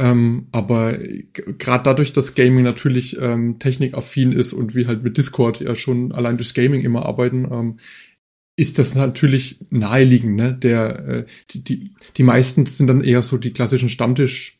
[0.00, 5.60] Ähm, aber gerade dadurch, dass Gaming natürlich ähm, technikaffin ist und wir halt mit Discord
[5.60, 7.78] ja schon allein durchs Gaming immer arbeiten, ähm,
[8.56, 10.54] ist das natürlich naheliegend, ne?
[10.54, 14.57] Der, äh, die, die, die meisten sind dann eher so die klassischen Stammtisch,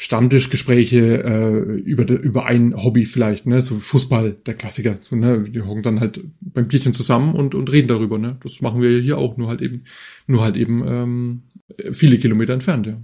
[0.00, 3.60] Stammtischgespräche äh, über, über ein Hobby vielleicht, ne?
[3.62, 4.96] So Fußball, der Klassiker.
[4.96, 5.42] So, ne?
[5.42, 8.36] Die hocken dann halt beim Bierchen zusammen und, und reden darüber, ne?
[8.40, 9.84] Das machen wir hier auch, nur halt eben,
[10.28, 11.42] nur halt eben ähm,
[11.90, 12.96] viele Kilometer entfernt, ja.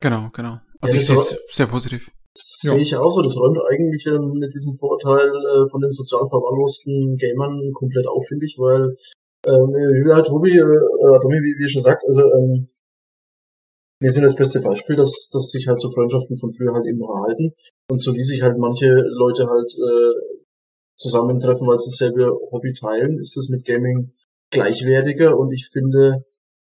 [0.00, 0.60] Genau, genau.
[0.82, 2.10] Also ja, ich sehe es sehr positiv.
[2.62, 2.72] Ja.
[2.72, 3.22] Sehe ich auch so.
[3.22, 8.26] Das räumt eigentlich ähm, mit diesem Vorteil äh, von den sozial verwahrlosten Gamern komplett auf,
[8.28, 8.94] finde ich, weil
[9.46, 12.68] ähm, wie halt Tobi, äh, Domi, wie, wie schon sagt, also ähm,
[14.00, 16.98] wir sind das beste Beispiel, dass, dass sich halt so Freundschaften von früher halt eben
[16.98, 17.52] noch erhalten
[17.90, 20.40] und so wie sich halt manche Leute halt äh,
[20.96, 24.12] zusammentreffen, weil sie dasselbe Hobby teilen, ist das mit Gaming
[24.50, 26.24] gleichwertiger und ich finde,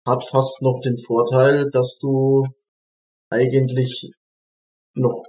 [0.05, 2.43] hat fast noch den Vorteil, dass du
[3.29, 4.11] eigentlich
[4.95, 5.23] noch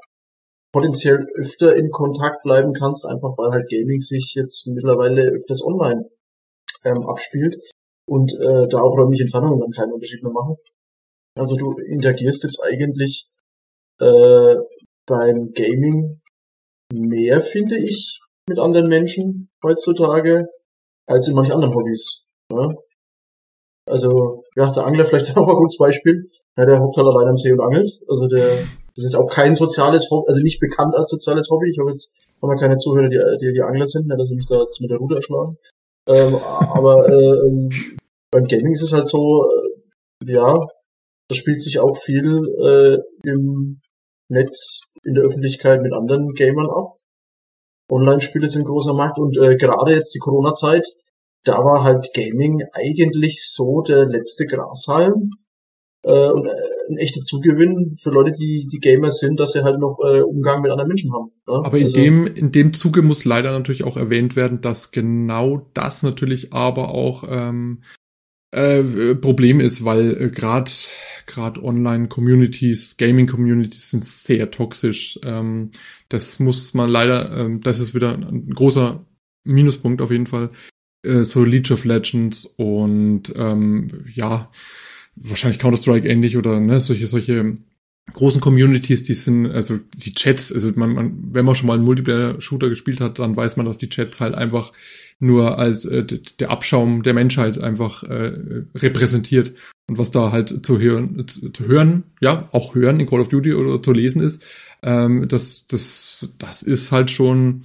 [0.73, 6.09] potenziell öfter in Kontakt bleiben kannst, einfach weil halt Gaming sich jetzt mittlerweile öfters online
[6.85, 7.57] ähm, abspielt
[8.09, 10.57] und äh, da auch räumliche Entfernungen dann keinen Unterschied mehr machen.
[11.35, 13.29] Also du interagierst jetzt eigentlich
[14.01, 14.55] äh,
[15.07, 16.21] beim Gaming
[16.93, 18.19] mehr, finde ich,
[18.49, 20.47] mit anderen Menschen heutzutage,
[21.07, 22.25] als in manchen anderen Hobbys.
[22.51, 22.69] Ja?
[23.87, 26.25] Also, ja, der Angler vielleicht auch ein gutes Beispiel.
[26.57, 27.91] Ja, der hockt halt allein am See und angelt.
[28.09, 28.47] Also der
[28.95, 31.71] das ist jetzt auch kein soziales Hobby, also nicht bekannt als soziales Hobby.
[31.71, 34.37] Ich habe jetzt haben wir keine Zuhörer, die, die, die Angler sind, ne, dass sie
[34.37, 35.57] mich da jetzt mit der Rute erschlagen.
[36.09, 36.37] Ähm,
[36.75, 37.71] aber äh, ähm,
[38.31, 39.49] beim Gaming ist es halt so,
[40.27, 40.67] äh, ja,
[41.33, 42.99] da spielt sich auch viel äh,
[43.29, 43.81] im
[44.29, 46.97] Netz, in der Öffentlichkeit mit anderen Gamern ab.
[47.91, 50.87] Online-Spiele sind großer Markt und äh, gerade jetzt die Corona-Zeit,
[51.45, 55.31] da war halt Gaming eigentlich so der letzte Grashalm
[56.03, 56.51] äh, und äh,
[56.91, 60.63] ein echter Zugewinn für Leute, die die Gamer sind, dass sie halt noch äh, Umgang
[60.63, 61.31] mit anderen Menschen haben.
[61.49, 61.67] Ne?
[61.67, 65.67] Aber in also, dem in dem Zuge muss leider natürlich auch erwähnt werden, dass genau
[65.75, 67.83] das natürlich aber auch ähm,
[68.53, 70.71] äh, Problem ist, weil äh, gerade
[71.27, 75.19] gerade Online-Communities, Gaming-Communities sind sehr toxisch.
[75.25, 75.71] Ähm,
[76.09, 79.05] das muss man leider, ähm, das ist wieder ein großer
[79.45, 80.51] Minuspunkt auf jeden Fall.
[81.03, 84.51] Äh, so League of Legends und ähm, ja,
[85.17, 87.55] wahrscheinlich Counter-Strike ähnlich oder ne, solche, solche
[88.13, 91.85] großen Communities, die sind, also die Chats, also man, man, wenn man schon mal einen
[91.85, 94.73] Multiplayer-Shooter gespielt hat, dann weiß man, dass die Chats halt einfach
[95.19, 96.05] nur als äh,
[96.39, 99.55] der Abschaum der Menschheit einfach äh, repräsentiert.
[99.87, 103.29] Und was da halt zu hören, zu, zu hören, ja, auch hören in Call of
[103.29, 104.45] Duty oder zu lesen ist,
[104.83, 107.63] ähm, das, das, das ist halt schon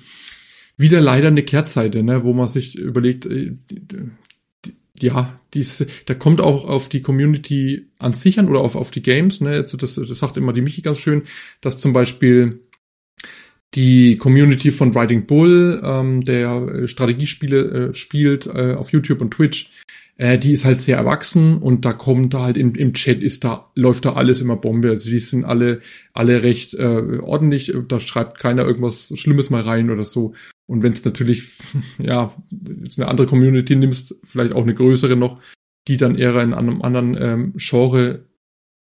[0.78, 3.56] wieder leider eine Kehrtseite, ne, wo man sich überlegt, äh,
[5.02, 9.02] ja, dies, da kommt auch auf die Community an sich an oder auf, auf die
[9.02, 9.42] Games.
[9.42, 9.56] Ne?
[9.56, 11.24] Jetzt, das, das sagt immer die Michi ganz schön,
[11.62, 12.62] dass zum Beispiel
[13.76, 19.70] die Community von Riding Bull, ähm, der Strategiespiele äh, spielt äh, auf YouTube und Twitch,
[20.18, 23.44] äh, die ist halt sehr erwachsen und da kommt da halt im, im Chat ist
[23.44, 24.90] da läuft da alles immer Bombe.
[24.90, 25.82] Also die sind alle
[26.14, 27.74] alle recht äh, ordentlich.
[27.88, 30.34] Da schreibt keiner irgendwas Schlimmes mal rein oder so.
[30.66, 31.54] Und wenn es natürlich,
[32.00, 32.34] ja,
[32.84, 35.40] jetzt eine andere Community nimmst, vielleicht auch eine größere noch,
[35.88, 38.26] die dann eher in einem anderen ähm, Genre,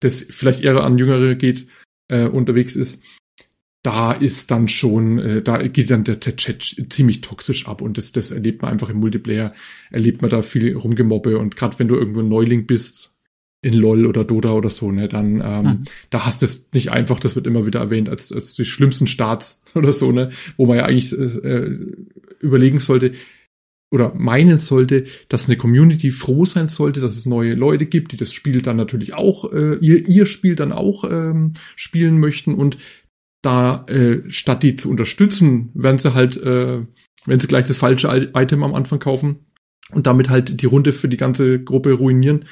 [0.00, 1.68] das vielleicht eher an Jüngere geht,
[2.08, 3.04] äh, unterwegs ist,
[3.82, 8.12] da ist dann schon, äh, da geht dann der, Chat ziemlich toxisch ab und das,
[8.12, 9.52] das erlebt man einfach im Multiplayer,
[9.90, 13.16] erlebt man da viel Rumgemobbe und gerade wenn du irgendwo ein Neuling bist,
[13.62, 15.80] in LOL oder Dota oder so, ne, dann ähm, mhm.
[16.08, 19.06] da hast du es nicht einfach, das wird immer wieder erwähnt, als, als die schlimmsten
[19.06, 21.76] Starts oder so, ne, wo man ja eigentlich äh,
[22.40, 23.12] überlegen sollte,
[23.92, 28.16] oder meinen sollte, dass eine Community froh sein sollte, dass es neue Leute gibt, die
[28.16, 32.78] das Spiel dann natürlich auch, äh, ihr, ihr Spiel dann auch ähm, spielen möchten und
[33.42, 36.82] da äh, statt die zu unterstützen, werden sie halt, äh,
[37.26, 39.46] wenn sie gleich das falsche Item am Anfang kaufen
[39.92, 42.44] und damit halt die Runde für die ganze Gruppe ruinieren,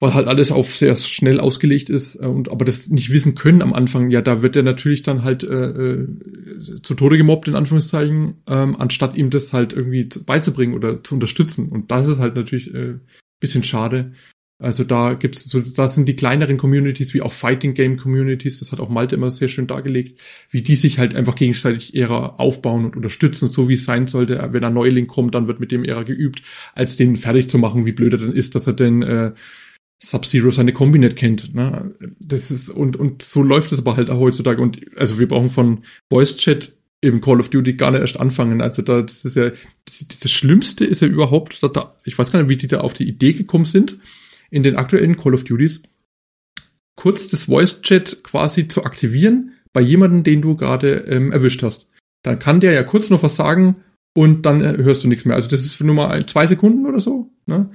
[0.00, 3.62] weil halt alles auf sehr schnell ausgelegt ist äh, und aber das nicht wissen können
[3.62, 6.08] am Anfang, ja, da wird er natürlich dann halt äh, äh,
[6.82, 11.68] zu Tode gemobbt in Anführungszeichen, ähm, anstatt ihm das halt irgendwie beizubringen oder zu unterstützen.
[11.68, 12.98] Und das ist halt natürlich äh,
[13.40, 14.12] bisschen schade.
[14.60, 18.72] Also da gibt's so, da sind die kleineren Communities wie auch Fighting Game Communities, das
[18.72, 20.20] hat auch Malte immer sehr schön dargelegt,
[20.50, 24.48] wie die sich halt einfach gegenseitig eher aufbauen und unterstützen, so wie es sein sollte.
[24.50, 26.42] Wenn ein Neuling kommt, dann wird mit dem eher geübt,
[26.74, 29.32] als den fertig zu machen, wie blöd er dann ist, dass er denn äh,
[30.00, 31.54] Sub-Zero seine Kombi nicht kennt.
[31.54, 31.94] Ne?
[32.20, 34.60] Das ist, und, und so läuft es aber halt auch heutzutage.
[34.60, 38.60] Und also wir brauchen von Voice Chat im Call of Duty gar nicht erst anfangen.
[38.60, 39.50] Also da, das ist ja,
[39.84, 42.94] das, das Schlimmste ist ja überhaupt, da, ich weiß gar nicht, wie die da auf
[42.94, 43.98] die Idee gekommen sind,
[44.50, 45.82] in den aktuellen Call of Duties,
[46.96, 51.90] kurz das Voice Chat quasi zu aktivieren bei jemandem, den du gerade ähm, erwischt hast.
[52.24, 53.84] Dann kann der ja kurz noch was sagen
[54.16, 55.36] und dann äh, hörst du nichts mehr.
[55.36, 57.30] Also das ist nur mal zwei Sekunden oder so.
[57.46, 57.70] Ne?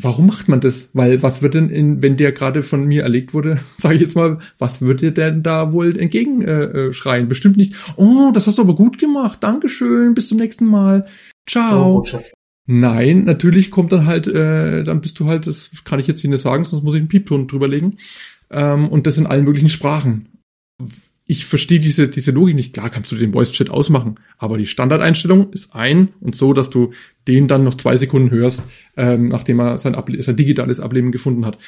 [0.00, 0.90] Warum macht man das?
[0.94, 4.14] Weil was wird denn, in, wenn der gerade von mir erlegt wurde, sage ich jetzt
[4.14, 7.24] mal, was wird dir denn da wohl entgegenschreien?
[7.24, 11.06] Äh, Bestimmt nicht, oh, das hast du aber gut gemacht, Dankeschön, bis zum nächsten Mal,
[11.46, 11.98] ciao.
[11.98, 12.18] Oh,
[12.70, 16.38] Nein, natürlich kommt dann halt, äh, dann bist du halt, das kann ich jetzt nicht
[16.38, 17.98] sagen, sonst muss ich einen Piepton drüberlegen.
[18.50, 20.28] Ähm, und das in allen möglichen Sprachen
[21.30, 22.72] ich verstehe diese, diese Logik nicht.
[22.72, 26.70] Klar kannst du den Voice Chat ausmachen, aber die Standardeinstellung ist ein und so, dass
[26.70, 26.92] du
[27.28, 28.64] den dann noch zwei Sekunden hörst,
[28.96, 31.58] ähm, nachdem er sein, sein digitales Ableben gefunden hat.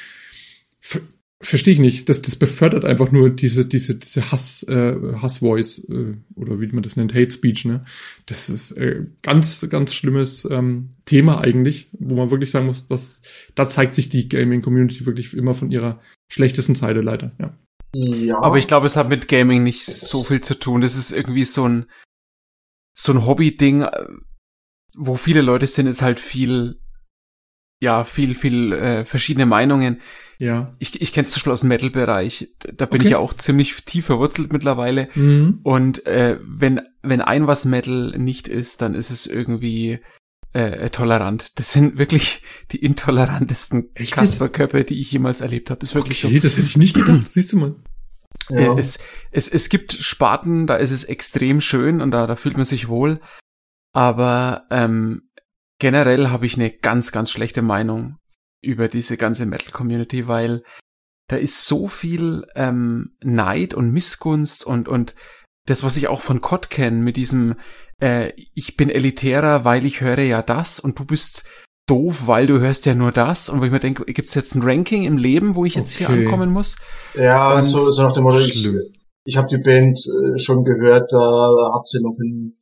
[0.79, 1.01] Ver
[1.41, 2.07] verstehe ich nicht.
[2.07, 6.83] Das, das befördert einfach nur diese, diese, diese Hass, äh, Hass-Voice, äh, oder wie man
[6.83, 7.83] das nennt, Hate Speech, ne?
[8.25, 13.21] Das ist äh, ganz, ganz schlimmes ähm, Thema eigentlich, wo man wirklich sagen muss, dass
[13.55, 15.99] da zeigt sich die Gaming-Community wirklich immer von ihrer
[16.31, 17.57] schlechtesten Seite leider, ja.
[17.93, 18.41] Ja.
[18.41, 20.81] Aber ich glaube, es hat mit Gaming nicht so viel zu tun.
[20.81, 21.85] Das ist irgendwie so ein,
[22.97, 23.85] so ein Hobby-Ding,
[24.95, 26.79] wo viele Leute sind, ist halt viel,
[27.81, 30.01] ja, viel, viel äh, verschiedene Meinungen.
[30.37, 30.71] Ja.
[30.79, 32.53] Ich, ich kenne es zum Beispiel aus dem Metal-Bereich.
[32.59, 33.05] Da bin okay.
[33.05, 35.09] ich ja auch ziemlich tief verwurzelt mittlerweile.
[35.15, 35.59] Mhm.
[35.63, 39.99] Und äh, wenn, wenn ein was Metal nicht ist, dann ist es irgendwie
[40.53, 41.59] äh, tolerant.
[41.59, 45.81] Das sind wirklich die intolerantesten Kasperköpfe, die ich jemals erlebt habe.
[45.81, 46.41] Ist wirklich okay, so.
[46.41, 47.23] das hätte ich nicht gedacht.
[47.29, 47.75] Siehst du mal.
[48.49, 48.75] Ja.
[48.75, 48.99] Äh, es,
[49.31, 52.87] es, es gibt Sparten, da ist es extrem schön und da, da fühlt man sich
[52.87, 53.21] wohl.
[53.93, 55.23] Aber ähm,
[55.81, 58.17] generell habe ich eine ganz, ganz schlechte Meinung
[58.61, 60.61] über diese ganze Metal-Community, weil
[61.27, 65.15] da ist so viel ähm, Neid und Missgunst und, und
[65.65, 67.55] das, was ich auch von COD kenne, mit diesem,
[67.99, 71.45] äh, ich bin elitärer, weil ich höre ja das und du bist
[71.87, 73.49] doof, weil du hörst ja nur das.
[73.49, 76.13] Und wo ich mir denke, gibt's jetzt ein Ranking im Leben, wo ich jetzt okay.
[76.13, 76.75] hier ankommen muss?
[77.15, 78.69] Ja, und so, so nach dem Motto, ich,
[79.23, 82.60] ich habe die Band äh, schon gehört, da hat sie noch in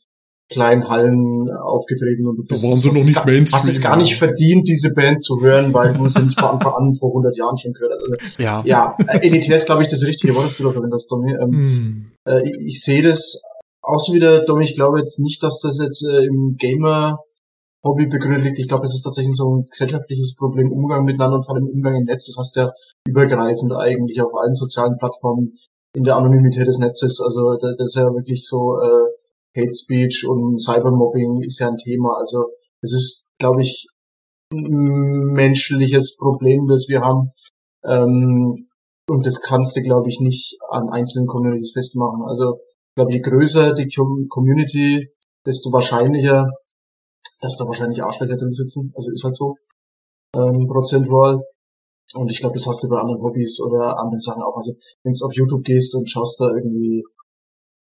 [0.49, 3.95] kleinen Hallen aufgetreten und du bist, da waren sie noch nicht gar, hast es gar
[3.97, 7.37] nicht verdient, diese Band zu hören, weil du sie nicht von Anfang an vor 100
[7.37, 8.11] Jahren schon gehört hast.
[8.11, 8.63] Also, ja.
[8.65, 11.31] Ja, äh, elitär ist, glaube ich, das richtige Wort, das du da verwendest, Domi.
[11.31, 12.11] Ähm, mm.
[12.27, 13.41] äh, ich, ich sehe das
[13.81, 17.19] auch so wieder, Domi, ich glaube jetzt nicht, dass das jetzt äh, im Gamer
[17.83, 18.59] Hobby begründet liegt.
[18.59, 21.95] Ich glaube, es ist tatsächlich so ein gesellschaftliches Problem, Umgang miteinander und vor allem Umgang
[21.95, 22.25] im Netz.
[22.25, 22.71] Das heißt ja
[23.07, 25.53] übergreifend eigentlich auf allen sozialen Plattformen
[25.95, 27.21] in der Anonymität des Netzes.
[27.21, 29.18] Also das ist ja wirklich so äh,
[29.55, 32.17] Hate Speech und Cybermobbing ist ja ein Thema.
[32.17, 32.51] Also
[32.81, 33.87] es ist, glaube ich,
[34.51, 37.31] ein menschliches Problem, das wir haben.
[37.83, 38.55] Ähm,
[39.07, 42.23] und das kannst du, glaube ich, nicht an einzelnen Communities festmachen.
[42.27, 42.59] Also
[42.89, 43.89] ich glaube, je größer die
[44.27, 45.09] Community,
[45.45, 46.51] desto wahrscheinlicher,
[47.41, 48.93] dass da wahrscheinlich Arschlöcher drin sitzen.
[48.95, 49.55] Also ist halt so.
[50.35, 51.39] Ähm, prozentual.
[52.13, 54.55] Und ich glaube, das hast du bei anderen Hobbys oder anderen Sachen auch.
[54.55, 54.73] Also
[55.03, 57.03] wenn du auf YouTube gehst und schaust da irgendwie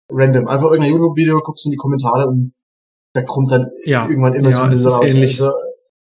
[0.10, 0.48] random.
[0.48, 2.54] Einfach irgendein YouTube-Video, guckst in die Kommentare und
[3.14, 5.14] da kommt dann ja, irgendwann immer ja, so ein raus.
[5.14, 5.42] Ähnlich.
[5.42, 5.52] Also,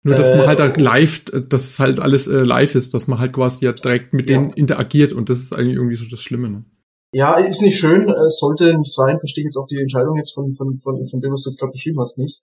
[0.03, 3.07] Nur, dass äh, man halt, halt live, dass es halt alles äh, live ist, dass
[3.07, 4.37] man halt quasi ja direkt mit ja.
[4.37, 6.49] denen interagiert und das ist eigentlich irgendwie so das Schlimme.
[6.49, 6.65] Ne?
[7.13, 10.53] Ja, ist nicht schön, es sollte nicht sein, verstehe jetzt auch die Entscheidung jetzt von,
[10.55, 12.41] von, von, von dem, was du jetzt gerade beschrieben hast, nicht.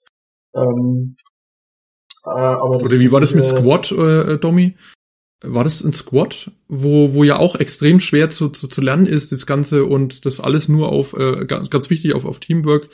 [0.54, 1.16] Ähm,
[2.24, 4.76] äh, aber das Oder wie war das mit äh, Squad, äh, Domi?
[5.42, 9.32] War das ein Squad, wo, wo ja auch extrem schwer zu, zu, zu lernen ist,
[9.32, 12.88] das Ganze und das alles nur auf, äh, ganz, ganz wichtig, auf, auf Teamwork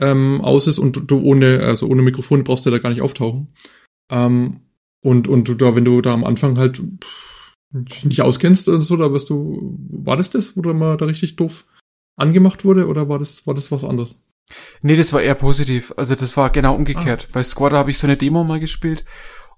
[0.00, 3.48] ähm, aus ist und du ohne, also ohne Mikrofon brauchst du da gar nicht auftauchen.
[4.10, 4.60] Ähm,
[5.02, 7.54] und, und du da, wenn du da am Anfang halt pff,
[8.04, 11.36] nicht auskennst und so, da wirst du, war das das, wo du mal da richtig
[11.36, 11.66] doof
[12.16, 14.20] angemacht wurde oder war das, war das was anderes?
[14.82, 15.94] Nee, das war eher positiv.
[15.96, 17.26] Also das war genau umgekehrt.
[17.28, 17.30] Ah.
[17.34, 19.04] Bei Squad habe ich so eine Demo mal gespielt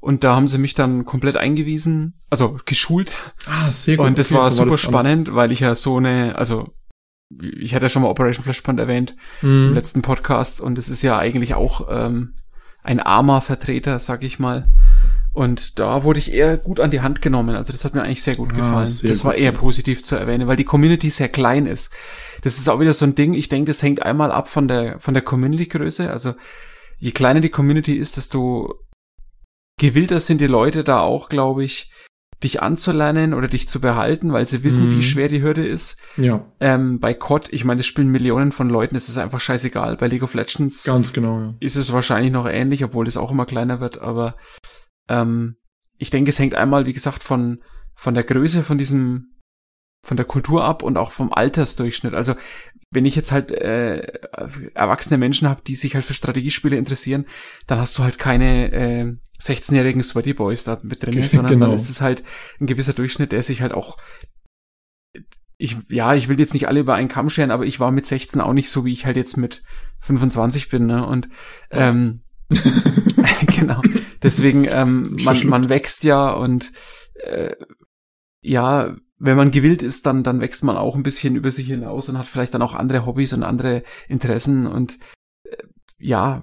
[0.03, 3.15] und da haben sie mich dann komplett eingewiesen, also geschult.
[3.47, 4.07] Ah, sehr gut.
[4.07, 6.75] Und das okay, war super war das spannend, weil ich ja so eine, also
[7.41, 9.69] ich hatte ja schon mal Operation Flashpoint erwähnt mhm.
[9.69, 12.35] im letzten Podcast und es ist ja eigentlich auch ähm,
[12.83, 14.69] ein armer Vertreter, sag ich mal.
[15.33, 17.55] Und da wurde ich eher gut an die Hand genommen.
[17.55, 18.87] Also das hat mir eigentlich sehr gut ah, gefallen.
[18.89, 21.93] Sehr das gut, war eher positiv zu erwähnen, weil die Community sehr klein ist.
[22.43, 23.35] Das ist auch wieder so ein Ding.
[23.35, 26.11] Ich denke, das hängt einmal ab von der, von der Community-Größe.
[26.11, 26.35] Also
[26.99, 28.81] je kleiner die Community ist, desto
[29.83, 31.91] gewillter sind die Leute da auch, glaube ich,
[32.43, 34.97] dich anzulernen oder dich zu behalten, weil sie wissen, mhm.
[34.97, 35.97] wie schwer die Hürde ist.
[36.17, 36.45] Ja.
[36.61, 39.97] Ähm, bei COD, ich meine, es spielen Millionen von Leuten, es ist einfach scheißegal.
[39.97, 41.55] Bei League of Legends Ganz genau, ja.
[41.61, 44.37] ist es wahrscheinlich noch ähnlich, obwohl das auch immer kleiner wird, aber
[45.09, 45.57] ähm,
[45.99, 47.63] ich denke, es hängt einmal, wie gesagt, von,
[47.95, 49.33] von der Größe von diesem
[50.05, 52.15] von der Kultur ab und auch vom Altersdurchschnitt.
[52.15, 52.35] Also
[52.93, 54.01] wenn ich jetzt halt äh,
[54.75, 57.27] erwachsene Menschen habe, die sich halt für Strategiespiele interessieren,
[57.67, 61.67] dann hast du halt keine äh, 16-jährigen Sweaty Boys da mit drin, sondern genau.
[61.67, 62.23] dann ist es halt
[62.61, 63.97] ein gewisser Durchschnitt, der sich halt auch
[65.63, 68.05] ich, ja, ich will jetzt nicht alle über einen Kamm scheren, aber ich war mit
[68.05, 69.63] 16 auch nicht so, wie ich halt jetzt mit
[70.01, 71.07] 25 bin, ne?
[71.07, 71.29] Und
[71.71, 72.23] ähm,
[73.47, 73.81] genau.
[74.23, 76.73] Deswegen, ähm, man, man wächst ja und
[77.15, 77.55] äh,
[78.41, 82.09] ja, wenn man gewillt ist, dann, dann wächst man auch ein bisschen über sich hinaus
[82.09, 84.99] und hat vielleicht dann auch andere Hobbys und andere Interessen und
[85.45, 85.57] äh,
[85.99, 86.43] ja,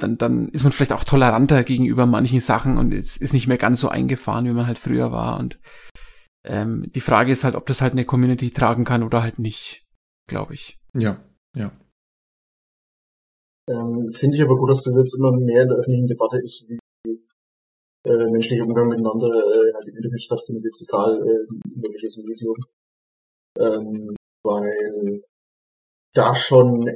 [0.00, 3.58] dann, dann ist man vielleicht auch toleranter gegenüber manchen Sachen und es ist nicht mehr
[3.58, 5.40] ganz so eingefahren, wie man halt früher war.
[5.40, 5.58] Und
[6.46, 9.84] ähm, die Frage ist halt, ob das halt eine Community tragen kann oder halt nicht,
[10.28, 10.78] glaube ich.
[10.94, 11.20] Ja,
[11.56, 11.72] ja.
[13.68, 16.68] Ähm, Finde ich aber gut, dass das jetzt immer mehr in der öffentlichen Debatte ist,
[16.68, 16.78] wie
[18.08, 21.46] äh, menschlicher Umgang miteinander äh, halt im Internet stattfindet, jetzt egal äh,
[21.92, 22.56] welches Medium.
[23.58, 25.22] Ähm, weil
[26.14, 26.86] da schon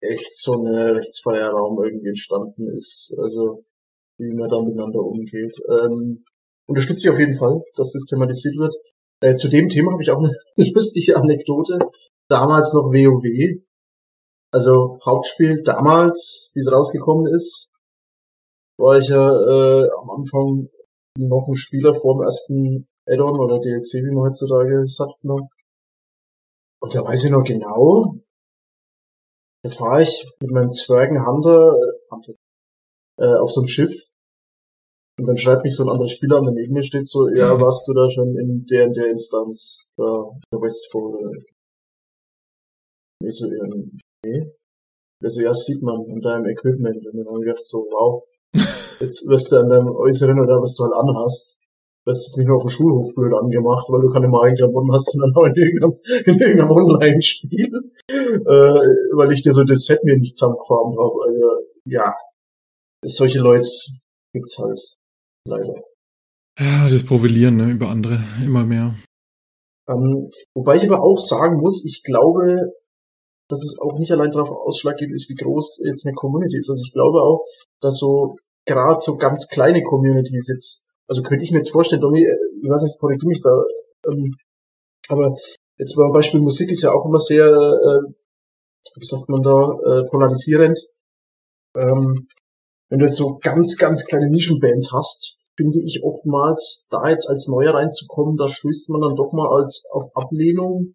[0.00, 3.64] echt so ein rechtsfreier Raum irgendwie entstanden ist, also
[4.18, 5.54] wie man da miteinander umgeht.
[5.68, 6.24] Ähm,
[6.66, 8.74] unterstütze ich auf jeden Fall, dass das thematisiert wird.
[9.22, 10.34] Äh, zu dem Thema habe ich auch eine
[10.72, 11.78] lustige Anekdote.
[12.28, 13.60] Damals noch WoW.
[14.52, 17.69] Also Hauptspiel damals, wie es rausgekommen ist,
[18.80, 20.68] war ich ja äh, am Anfang
[21.18, 25.22] noch ein Spieler vor dem ersten Add-on oder DLC, wie man heutzutage sagt.
[25.24, 25.48] Noch.
[26.82, 28.16] Und da weiß ich noch genau,
[29.62, 31.76] da fahre ich mit meinem Zwergenhunter
[33.18, 34.10] äh, äh, auf so einem Schiff
[35.20, 37.48] und dann schreibt mich so ein anderer Spieler an, der neben mir steht so, ja,
[37.60, 41.30] warst du da schon in der in der Instanz, da der Westfall?
[43.22, 43.64] Ich so, ja,
[44.24, 44.50] nee.
[45.22, 47.06] Also ja, sieht man in deinem Equipment.
[47.06, 48.24] Und dann habe ich gedacht so, wow,
[48.54, 51.56] Jetzt wirst du an deinem Äußeren oder was du halt anhast,
[52.04, 55.34] wirst jetzt nicht nur auf dem Schulhof blöd angemacht, weil du keine Magenklamotten hast, sondern
[55.36, 60.36] auch in irgendeinem, in irgendeinem Online-Spiel, äh, weil ich dir so das Set mir nicht
[60.36, 61.16] zusammengefarmt habe.
[61.24, 61.48] Also,
[61.84, 62.14] ja,
[63.04, 63.68] solche Leute
[64.34, 64.80] gibt's halt
[65.46, 65.74] leider.
[66.58, 68.94] Ja, das Profilieren ne, über andere immer mehr.
[69.88, 72.72] Ähm, wobei ich aber auch sagen muss, ich glaube,
[73.50, 76.70] dass es auch nicht allein darauf ausschlaggebend ist, wie groß jetzt eine Community ist.
[76.70, 77.44] Also ich glaube auch,
[77.80, 82.22] dass so gerade so ganz kleine Communities jetzt, also könnte ich mir jetzt vorstellen, Domi,
[82.22, 83.50] äh, ich weiß nicht, korrigiere mich da,
[84.10, 84.32] ähm,
[85.08, 85.34] aber
[85.76, 88.12] jetzt beim Beispiel Musik ist ja auch immer sehr, äh,
[88.96, 90.78] wie sagt man da, äh, polarisierend.
[91.76, 92.28] Ähm,
[92.88, 97.48] wenn du jetzt so ganz, ganz kleine Nischenbands hast, finde ich oftmals, da jetzt als
[97.48, 100.94] Neuer reinzukommen, da stößt man dann doch mal als auf Ablehnung,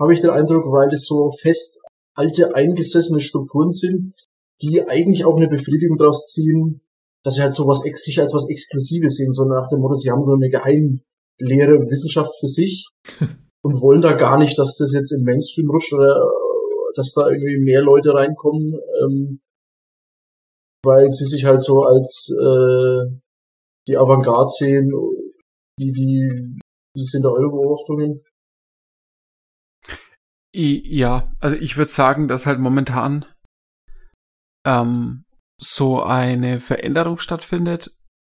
[0.00, 1.80] habe ich den Eindruck, weil das so fest
[2.14, 4.14] alte, eingesessene Strukturen sind,
[4.62, 6.80] die eigentlich auch eine Befriedigung daraus ziehen,
[7.24, 10.22] dass sie halt sowas sich als was Exklusives sehen, so nach dem Motto, sie haben
[10.22, 12.88] so eine geheimlehre Wissenschaft für sich
[13.62, 16.22] und wollen da gar nicht, dass das jetzt in Mainstream rutscht oder
[16.96, 19.40] dass da irgendwie mehr Leute reinkommen, ähm,
[20.84, 23.18] weil sie sich halt so als äh,
[23.88, 24.90] die Avantgarde sehen.
[25.76, 26.58] Wie, wie,
[26.94, 28.22] wie sind da eure Beobachtungen?
[30.56, 33.24] Ja, also ich würde sagen, dass halt momentan
[34.64, 35.24] ähm,
[35.58, 37.90] so eine Veränderung stattfindet.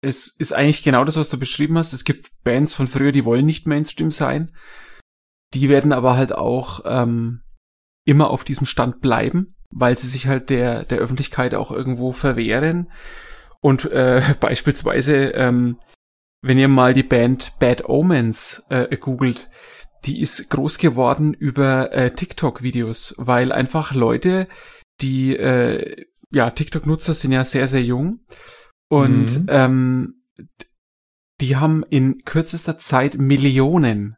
[0.02, 1.92] Es ist eigentlich genau das, was du beschrieben hast.
[1.92, 4.56] Es gibt Bands von früher, die wollen nicht Mainstream sein.
[5.54, 7.42] Die werden aber halt auch ähm,
[8.06, 12.92] immer auf diesem Stand bleiben, weil sie sich halt der, der Öffentlichkeit auch irgendwo verwehren.
[13.60, 15.82] Und äh, beispielsweise, ähm,
[16.42, 19.50] wenn ihr mal die Band Bad Omens äh, googelt,
[20.06, 24.48] die ist groß geworden über äh, TikTok-Videos, weil einfach Leute,
[25.02, 28.20] die äh, ja TikTok-Nutzer sind ja sehr sehr jung
[28.90, 29.46] und mhm.
[29.50, 30.14] ähm,
[31.42, 34.18] die haben in kürzester Zeit Millionen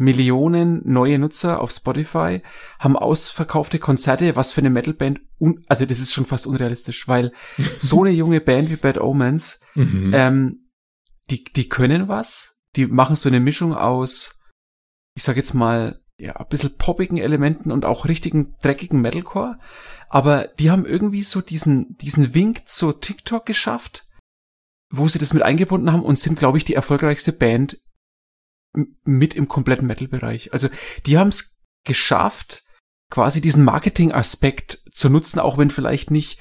[0.00, 2.40] Millionen neue Nutzer auf Spotify,
[2.78, 5.20] haben ausverkaufte Konzerte, was für eine Metalband,
[5.68, 7.32] also das ist schon fast unrealistisch, weil
[7.78, 10.12] so eine junge Band wie Bad Omens, mhm.
[10.14, 10.62] ähm,
[11.28, 14.39] die, die können was, die machen so eine Mischung aus,
[15.14, 19.58] ich sag jetzt mal, ja, ein bisschen poppigen Elementen und auch richtigen dreckigen Metalcore,
[20.08, 24.06] aber die haben irgendwie so diesen, diesen Wink zu TikTok geschafft,
[24.90, 27.78] wo sie das mit eingebunden haben und sind, glaube ich, die erfolgreichste Band
[29.04, 30.52] mit im kompletten Metal-Bereich.
[30.52, 30.68] Also
[31.06, 32.64] die haben es geschafft,
[33.10, 36.38] quasi diesen Marketing-Aspekt zu nutzen, auch wenn vielleicht nicht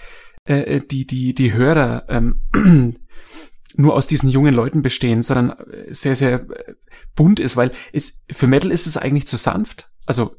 [0.47, 2.99] äh, äh die die die Hörer ähm,
[3.75, 6.73] nur aus diesen jungen Leuten bestehen, sondern äh, sehr sehr äh,
[7.15, 9.89] bunt ist, weil es für Metal ist es eigentlich zu sanft.
[10.05, 10.35] Also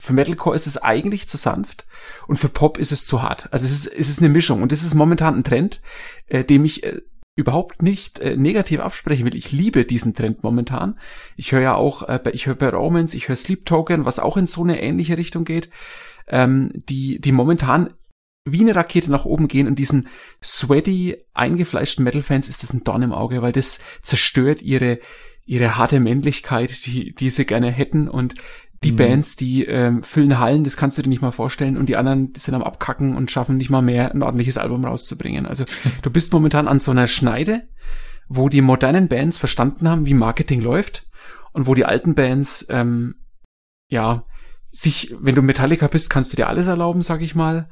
[0.00, 1.86] für Metalcore ist es eigentlich zu sanft
[2.26, 3.48] und für Pop ist es zu hart.
[3.52, 5.80] Also es ist, es ist eine Mischung und das ist momentan ein Trend,
[6.26, 7.00] äh, dem ich äh,
[7.34, 9.34] überhaupt nicht äh, negativ absprechen will.
[9.34, 10.98] Ich liebe diesen Trend momentan.
[11.36, 14.36] Ich höre ja auch, äh, ich höre bei Romans, ich höre Sleep Token, was auch
[14.36, 15.70] in so eine ähnliche Richtung geht,
[16.28, 17.92] ähm, die, die momentan
[18.46, 20.08] wie eine Rakete nach oben gehen und diesen
[20.42, 25.00] sweaty, eingefleischten Metal-Fans ist das ein Dorn im Auge, weil das zerstört ihre,
[25.44, 28.34] ihre harte Männlichkeit, die, die sie gerne hätten und
[28.84, 28.96] die mhm.
[28.96, 31.76] Bands, die ähm, füllen Hallen, das kannst du dir nicht mal vorstellen.
[31.76, 34.84] Und die anderen, die sind am Abkacken und schaffen nicht mal mehr, ein ordentliches Album
[34.84, 35.44] rauszubringen.
[35.46, 35.64] Also
[36.02, 37.68] du bist momentan an so einer Schneide,
[38.28, 41.08] wo die modernen Bands verstanden haben, wie Marketing läuft
[41.52, 43.16] und wo die alten Bands, ähm,
[43.88, 44.24] ja,
[44.70, 47.68] sich, wenn du Metallica bist, kannst du dir alles erlauben, sag ich mal.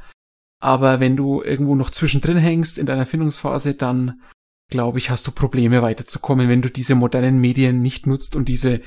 [0.65, 4.23] Aber wenn du irgendwo noch zwischendrin hängst in deiner Findungsphase, dann
[4.71, 8.81] glaube ich, hast du Probleme weiterzukommen, wenn du diese modernen Medien nicht nutzt und diese,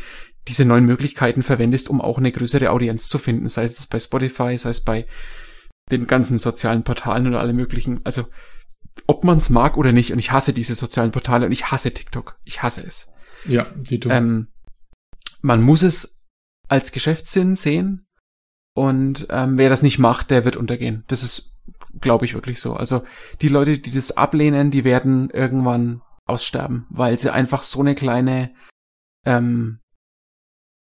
[0.48, 4.58] diese neuen Möglichkeiten verwendest, um auch eine größere Audienz zu finden, sei es bei Spotify,
[4.58, 5.06] sei es bei
[5.92, 8.02] den ganzen sozialen Portalen oder alle möglichen.
[8.04, 8.26] Also,
[9.06, 11.94] ob man es mag oder nicht, und ich hasse diese sozialen Portale und ich hasse
[11.94, 12.40] TikTok.
[12.44, 13.08] Ich hasse es.
[13.46, 14.12] Ja, die tun.
[14.12, 14.48] Ähm,
[15.42, 16.24] man muss es
[16.70, 18.08] als Geschäftssinn sehen
[18.74, 21.04] und ähm, wer das nicht macht, der wird untergehen.
[21.08, 21.57] Das ist,
[22.02, 22.74] glaube ich, wirklich so.
[22.74, 23.04] Also
[23.42, 28.52] die Leute, die das ablehnen, die werden irgendwann aussterben, weil sie einfach so eine kleine
[29.26, 29.80] ähm,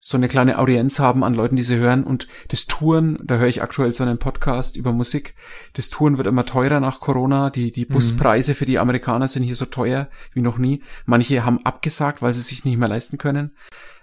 [0.01, 3.49] so eine kleine Audienz haben an Leuten, die sie hören und das Touren, da höre
[3.49, 5.35] ich aktuell so einen Podcast über Musik,
[5.73, 7.95] das Touren wird immer teurer nach Corona, die, die mhm.
[7.95, 10.83] Buspreise für die Amerikaner sind hier so teuer wie noch nie.
[11.05, 13.57] Manche haben abgesagt, weil sie sich nicht mehr leisten können.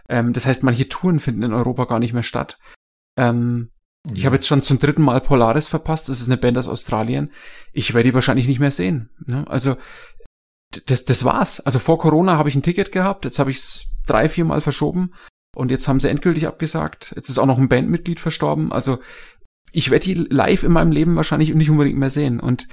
[0.09, 2.59] Ähm, das heißt, manche Touren finden in Europa gar nicht mehr statt.
[3.17, 3.71] Ähm,
[4.13, 7.31] Ich habe jetzt schon zum dritten Mal Polaris verpasst, das ist eine Band aus Australien.
[7.73, 9.09] Ich werde die wahrscheinlich nicht mehr sehen.
[9.25, 9.45] Ne?
[9.47, 9.77] Also
[10.87, 11.59] das, das war's.
[11.59, 14.61] Also vor Corona habe ich ein Ticket gehabt, jetzt habe ich es drei, vier Mal
[14.61, 15.13] verschoben
[15.55, 17.13] und jetzt haben sie endgültig abgesagt.
[17.15, 18.71] Jetzt ist auch noch ein Bandmitglied verstorben.
[18.71, 18.99] Also
[19.71, 22.39] ich werde die live in meinem Leben wahrscheinlich nicht unbedingt mehr sehen.
[22.39, 22.67] Und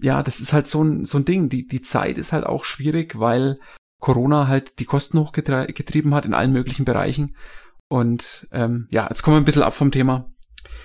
[0.00, 1.48] ja, das ist halt so ein, so ein Ding.
[1.48, 3.58] Die, die Zeit ist halt auch schwierig, weil
[4.00, 7.34] Corona halt die Kosten hochgetrieben hat in allen möglichen Bereichen.
[7.88, 10.30] Und ähm, ja, jetzt kommen wir ein bisschen ab vom Thema.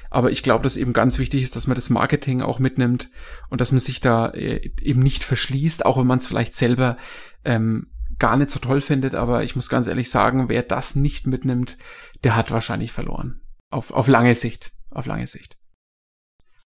[0.10, 3.10] Aber ich glaube, dass eben ganz wichtig ist, dass man das Marketing auch mitnimmt
[3.50, 6.98] und dass man sich da äh, eben nicht verschließt, auch wenn man es vielleicht selber
[7.46, 11.26] ähm, gar nicht so toll findet, aber ich muss ganz ehrlich sagen, wer das nicht
[11.26, 11.78] mitnimmt,
[12.24, 13.42] der hat wahrscheinlich verloren.
[13.72, 14.74] Auf, auf lange Sicht.
[14.90, 15.58] Auf lange Sicht.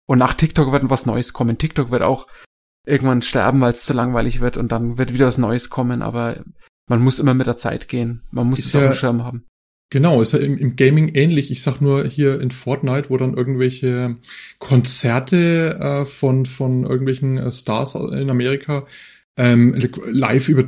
[0.08, 1.58] Und nach TikTok wird was Neues kommen.
[1.58, 2.28] TikTok wird auch
[2.86, 6.44] irgendwann sterben, weil es zu langweilig wird und dann wird wieder was Neues kommen, aber
[6.88, 8.24] man muss immer mit der Zeit gehen.
[8.32, 9.46] Man muss ist es ja, auf dem Schirm haben.
[9.90, 11.50] Genau, ist ja im, im, Gaming ähnlich.
[11.50, 14.18] Ich sag nur hier in Fortnite, wo dann irgendwelche
[14.60, 18.86] Konzerte äh, von, von irgendwelchen äh, Stars in Amerika
[19.38, 19.78] ähm,
[20.12, 20.66] live über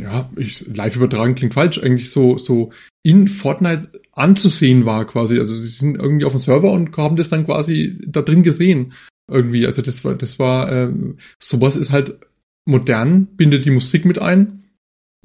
[0.00, 2.70] ja, ich, live übertragen klingt falsch, eigentlich so, so
[3.02, 5.38] in Fortnite anzusehen war quasi.
[5.38, 8.94] Also sie sind irgendwie auf dem Server und haben das dann quasi da drin gesehen.
[9.30, 9.66] Irgendwie.
[9.66, 12.18] Also das war, das war, ähm, sowas ist halt
[12.66, 14.64] modern, bindet die Musik mit ein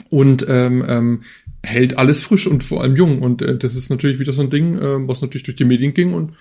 [0.10, 1.24] und ähm, ähm,
[1.64, 3.22] hält alles frisch und vor allem jung.
[3.22, 5.94] Und äh, das ist natürlich wieder so ein Ding, äh, was natürlich durch die Medien
[5.94, 6.34] ging und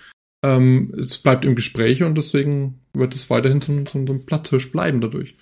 [0.43, 4.71] ähm, es bleibt im Gespräch und deswegen wird es weiterhin so, so, so ein Platzhirsch
[4.71, 5.35] bleiben dadurch.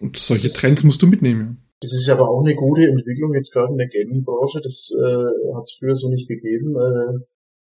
[0.00, 1.40] Und solche Trends musst du mitnehmen.
[1.40, 1.66] Ja.
[1.82, 4.60] Das ist aber auch eine gute Entwicklung jetzt gerade in der Gaming-Branche.
[4.62, 7.24] Das äh, hat es früher so nicht gegeben äh,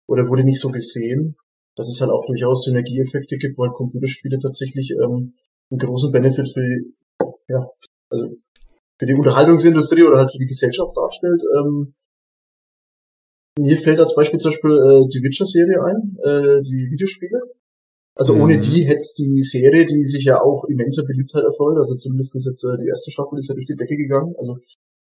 [0.07, 1.35] oder wurde nicht so gesehen,
[1.75, 5.35] dass es halt auch durchaus Synergieeffekte gibt, weil Computerspiele tatsächlich ähm,
[5.69, 6.95] einen großen Benefit für die,
[7.49, 7.69] ja,
[8.09, 8.33] also
[8.99, 11.41] für die Unterhaltungsindustrie oder halt für die Gesellschaft darstellt.
[11.57, 11.93] Ähm,
[13.59, 17.39] mir fällt als Beispiel zum Beispiel äh, die Witcher-Serie ein, äh, die Videospiele.
[18.15, 18.41] Also mhm.
[18.41, 22.63] ohne die hätte die Serie, die sich ja auch immenser Beliebtheit erfreut, also zumindest jetzt
[22.63, 24.33] äh, die erste Staffel ist ja durch die Decke gegangen.
[24.37, 24.57] Also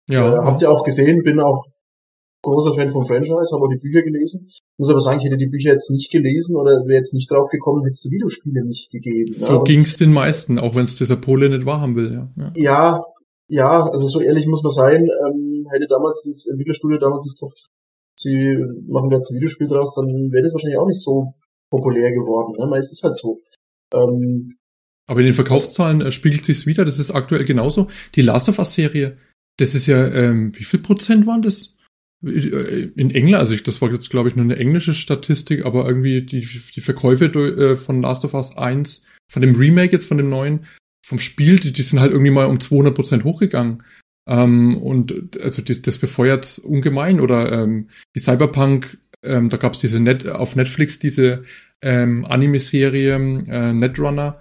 [0.10, 0.34] ja.
[0.34, 1.66] äh, habt ihr auch gesehen, bin auch
[2.42, 4.50] großer Fan vom Franchise, habe auch die Bücher gelesen.
[4.78, 7.50] Muss aber sagen, ich hätte die Bücher jetzt nicht gelesen oder wäre jetzt nicht drauf
[7.50, 9.34] gekommen, hätte es die Videospiele nicht gegeben.
[9.34, 9.64] So ja.
[9.64, 12.14] ging's den meisten, auch wenn es dieser Pole nicht wahrhaben will.
[12.14, 12.32] Ja.
[12.38, 13.04] ja, ja,
[13.50, 15.02] ja, also so ehrlich muss man sein.
[15.26, 17.68] Ähm, hätte damals das Entwicklerstudio damals nicht gesagt,
[18.18, 18.58] sie
[18.88, 21.34] machen jetzt ein Videospiel draus, dann wäre das wahrscheinlich auch nicht so
[21.70, 22.54] populär geworden.
[22.58, 22.78] Ne?
[22.78, 23.40] Es ist halt so.
[23.94, 24.56] Ähm,
[25.08, 26.86] aber in den Verkaufszahlen äh, spiegelt sich's wieder.
[26.86, 27.88] Das ist aktuell genauso.
[28.16, 29.18] Die Last of Us Serie,
[29.58, 31.76] das ist ja, ähm, wie viel Prozent waren das?
[32.24, 35.88] Äh, in England, also ich, das war jetzt glaube ich nur eine englische Statistik, aber
[35.88, 40.18] irgendwie die, die Verkäufe äh, von Last of Us 1, von dem Remake jetzt, von
[40.18, 40.66] dem neuen,
[41.10, 43.84] vom Spiel, die, die sind halt irgendwie mal um 200 Prozent hochgegangen.
[44.28, 47.20] Ähm, und also das, das befeuert ungemein.
[47.20, 51.46] Oder ähm, die Cyberpunk, ähm, da gab es diese Net auf Netflix diese
[51.82, 54.40] ähm, Anime-Serie äh, Netrunner,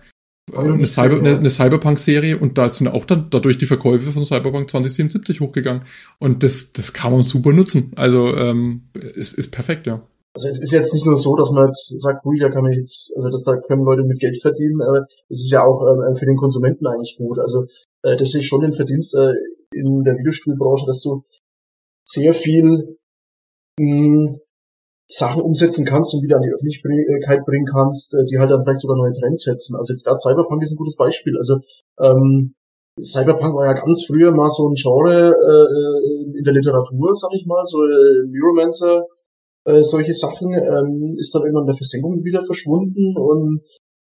[0.54, 4.70] eine, Cyber, eine, eine Cyberpunk-Serie und da sind auch dann dadurch die Verkäufe von Cyberpunk
[4.70, 5.84] 2077 hochgegangen.
[6.18, 7.92] Und das, das kann man super nutzen.
[7.96, 10.06] Also ähm, es ist perfekt, ja.
[10.34, 12.72] Also es ist jetzt nicht nur so, dass man jetzt sagt, ui, da kann man
[12.72, 16.14] jetzt, also dass da können Leute mit Geld verdienen, aber es ist ja auch ähm,
[16.14, 17.38] für den Konsumenten eigentlich gut.
[17.40, 17.64] Also
[18.02, 19.32] äh, das sehe ich schon den Verdienst äh,
[19.72, 21.24] in der Videospielbranche, dass du
[22.04, 22.98] sehr viel
[23.78, 24.40] mh, hm,
[25.10, 28.80] Sachen umsetzen kannst und wieder an die Öffentlichkeit bringen kannst, äh, die halt dann vielleicht
[28.80, 29.76] sogar neue Trends setzen.
[29.76, 31.36] Also jetzt gerade Cyberpunk ist ein gutes Beispiel.
[31.36, 31.60] Also
[32.00, 32.54] ähm,
[33.00, 37.46] Cyberpunk war ja ganz früher mal so ein Genre äh, in der Literatur, sag ich
[37.46, 39.06] mal, so äh, Neuromancer,
[39.68, 43.60] äh, solche Sachen, ähm, ist dann irgendwann in der Versenkung wieder verschwunden und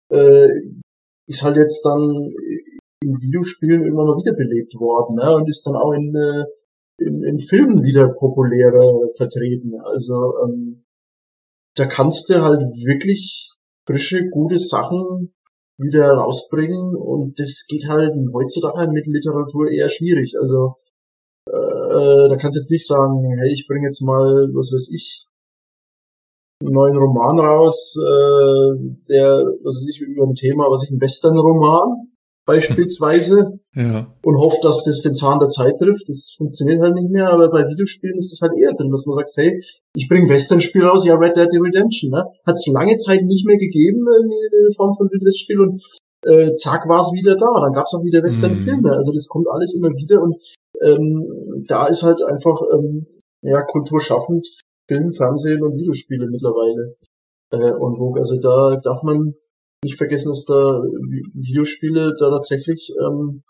[0.10, 0.48] äh,
[1.28, 2.32] ist halt jetzt dann
[3.04, 5.36] in Videospielen irgendwann mal wiederbelebt worden ne?
[5.36, 6.46] und ist dann auch in, äh,
[7.00, 9.74] in, in Filmen wieder populärer vertreten.
[9.84, 10.16] Also
[10.46, 10.86] ähm,
[11.76, 13.52] da kannst du halt wirklich
[13.86, 15.34] frische, gute Sachen
[15.78, 20.34] wieder rausbringen und das geht halt heutzutage mit Literatur eher schwierig.
[20.40, 20.76] Also
[21.46, 25.28] äh, da kannst du jetzt nicht sagen, hey, ich bringe jetzt mal, was weiß ich,
[26.62, 31.02] einen neuen Roman raus, äh, der, was weiß ich, über ein Thema, was ich, ein
[31.02, 32.10] Western-Roman,
[32.46, 34.08] beispielsweise ja.
[34.24, 36.08] und hofft, dass das den Zahn der Zeit trifft.
[36.08, 39.14] Das funktioniert halt nicht mehr, aber bei Videospielen ist das halt eher drin, dass man
[39.14, 39.62] sagt, hey,
[39.94, 42.24] ich bringe Western-Spiel raus, ja, Red Dead Redemption, ne?
[42.46, 45.84] Hat es lange Zeit nicht mehr gegeben in Form von Western-Spiel und
[46.26, 47.52] äh, zack war es wieder da.
[47.62, 48.92] Dann gab es auch wieder Western-Filme.
[48.92, 50.36] Also das kommt alles immer wieder und
[50.82, 53.06] ähm, da ist halt einfach ähm,
[53.42, 54.48] ja kulturschaffend
[54.88, 56.96] Film, Fernsehen und Videospiele mittlerweile
[57.52, 59.34] äh, und wo also da darf man
[59.84, 60.82] nicht vergessen, dass da
[61.34, 63.44] Videospiele da tatsächlich ähm,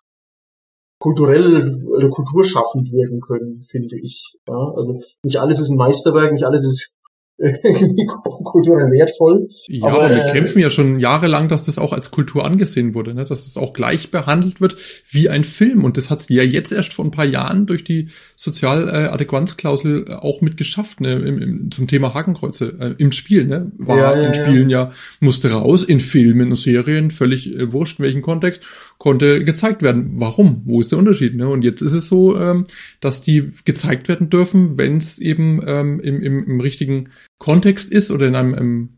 [0.99, 4.35] kulturell oder kulturschaffend wirken können, finde ich.
[4.47, 6.96] Ja, also nicht alles ist ein Meisterwerk, nicht alles ist
[7.37, 9.49] kulturell wertvoll.
[9.67, 12.95] Ja, aber, aber wir äh, kämpfen ja schon jahrelang, dass das auch als Kultur angesehen
[12.95, 13.25] wurde, ne?
[13.25, 14.75] dass es auch gleich behandelt wird
[15.09, 15.83] wie ein Film.
[15.83, 20.13] Und das hat es ja jetzt erst vor ein paar Jahren durch die Sozialadäquanzklausel äh,
[20.13, 21.13] auch mit geschafft, ne?
[21.13, 23.45] Im, im, zum Thema Hakenkreuze äh, im Spiel.
[23.45, 23.71] Ne?
[23.77, 24.85] War ja, ja, in Spielen ja.
[24.85, 24.91] ja.
[25.19, 28.63] musste raus, in Filmen und Serien, völlig äh, wurscht, in welchem Kontext,
[28.97, 30.13] konnte gezeigt werden.
[30.15, 30.63] Warum?
[30.65, 31.35] Wo ist der Unterschied?
[31.35, 31.47] Ne?
[31.47, 32.63] Und jetzt ist es so, ähm,
[32.99, 38.11] dass die gezeigt werden dürfen, wenn es eben ähm, im, im, im richtigen Kontext ist
[38.11, 38.89] oder in einem, einem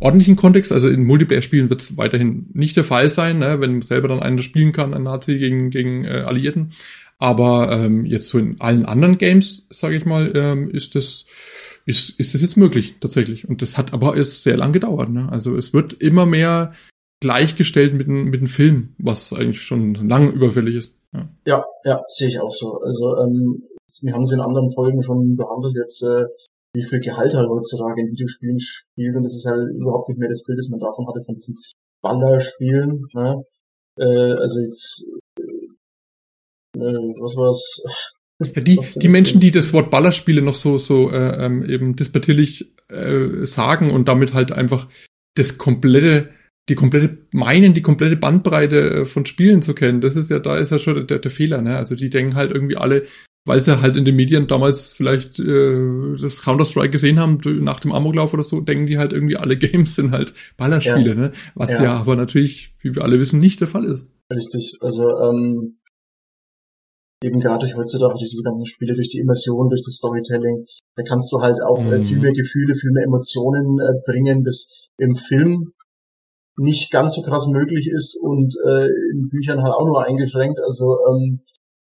[0.00, 4.08] ordentlichen Kontext, also in Multiplayer-Spielen wird es weiterhin nicht der Fall sein, ne, wenn selber
[4.08, 6.72] dann einer spielen kann, ein Nazi gegen, gegen äh, Alliierten.
[7.18, 11.24] Aber ähm, jetzt so in allen anderen Games, sage ich mal, ähm, ist das
[11.88, 13.48] ist, ist das jetzt möglich tatsächlich.
[13.48, 15.08] Und das hat aber ist sehr lang gedauert.
[15.08, 15.26] Ne?
[15.32, 16.72] Also es wird immer mehr
[17.20, 20.94] gleichgestellt mit, mit einem Film, was eigentlich schon lang überfällig ist.
[21.14, 22.80] Ja, ja, ja sehe ich auch so.
[22.82, 23.62] Also ähm,
[24.02, 25.76] wir haben sie in anderen Folgen schon behandelt.
[25.76, 26.26] Jetzt äh,
[26.74, 30.28] wie viel Gehalt halt heutzutage in Videospielen spielt und das ist halt überhaupt nicht mehr
[30.28, 31.56] das Bild, das man davon hatte, von diesen
[32.02, 33.06] Ballerspielen.
[33.14, 33.44] Ne?
[33.98, 35.06] Äh, also jetzt,
[35.38, 37.82] äh, äh was war's?
[38.40, 42.72] Ja, die, die Menschen, die das Wort Ballerspiele noch so, so äh, ähm, eben dispertierlich
[42.88, 44.88] äh, sagen und damit halt einfach
[45.34, 46.30] das komplette,
[46.68, 50.56] die komplette, meinen, die komplette Bandbreite äh, von Spielen zu kennen, das ist ja, da
[50.56, 51.76] ist ja schon der, der Fehler, ne?
[51.76, 53.06] Also die denken halt irgendwie alle,
[53.48, 57.92] weil sie halt in den Medien damals vielleicht äh, das Counter-Strike gesehen haben, nach dem
[57.92, 61.14] Amoklauf oder so, denken die halt irgendwie, alle Games sind halt Ballerspiele, ja.
[61.14, 61.32] ne?
[61.54, 61.84] Was ja.
[61.84, 61.92] ja.
[61.96, 64.10] aber natürlich, wie wir alle wissen, nicht der Fall ist.
[64.30, 65.78] Richtig, also ähm,
[67.24, 70.66] eben gerade durch heutzutage, durch diese ganzen Spiele, durch die Immersion, durch das Storytelling,
[70.96, 71.92] da kannst du halt auch mhm.
[71.92, 75.72] äh, viel mehr Gefühle, viel mehr Emotionen äh, bringen, das im Film
[76.60, 80.58] nicht ganz so krass möglich ist und äh, in Büchern halt auch nur eingeschränkt.
[80.60, 81.40] Also ähm,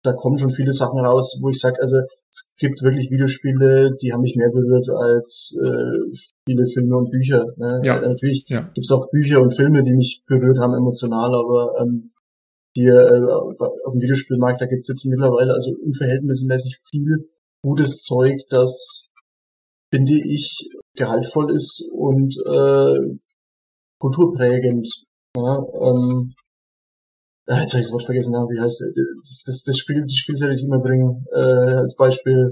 [0.03, 1.97] da kommen schon viele Sachen raus, wo ich sage, also
[2.29, 6.17] es gibt wirklich Videospiele, die haben mich mehr berührt als äh,
[6.47, 7.45] viele Filme und Bücher.
[7.57, 7.81] Ne?
[7.83, 7.97] Ja.
[7.97, 8.61] Äh, natürlich ja.
[8.61, 12.09] gibt es auch Bücher und Filme, die mich berührt haben emotional, aber ähm,
[12.73, 17.29] hier äh, auf dem Videospielmarkt, da gibt es jetzt mittlerweile also unverhältnismäßig viel
[17.63, 19.11] gutes Zeug, das
[19.93, 23.17] finde ich gehaltvoll ist und äh,
[23.99, 24.87] kulturprägend.
[25.35, 26.40] Ja, ähm, äh,
[27.59, 28.83] jetzt habe ich das Wort vergessen, wie heißt
[29.19, 32.51] das, das, das Spiel, die Spielserie, die ich immer bringe, äh, als Beispiel.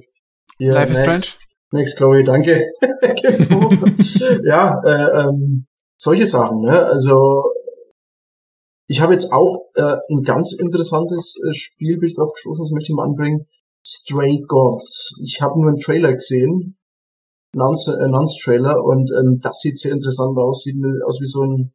[0.58, 1.50] Hier, Life is Strange.
[1.72, 2.62] Max, Chloe, danke.
[3.02, 3.70] Genau.
[4.44, 5.66] ja, äh, ähm,
[5.98, 6.86] solche Sachen, ne?
[6.86, 7.44] Also
[8.88, 12.72] ich habe jetzt auch äh, ein ganz interessantes äh, Spiel, bin ich drauf gestoßen, das
[12.72, 13.46] möchte ich mal anbringen.
[13.86, 15.16] Stray Gods.
[15.24, 16.78] Ich habe nur einen Trailer gesehen,
[17.56, 20.64] Nance-Trailer, äh, und ähm, das sieht sehr interessant aus.
[20.64, 21.74] Sieht aus wie so ein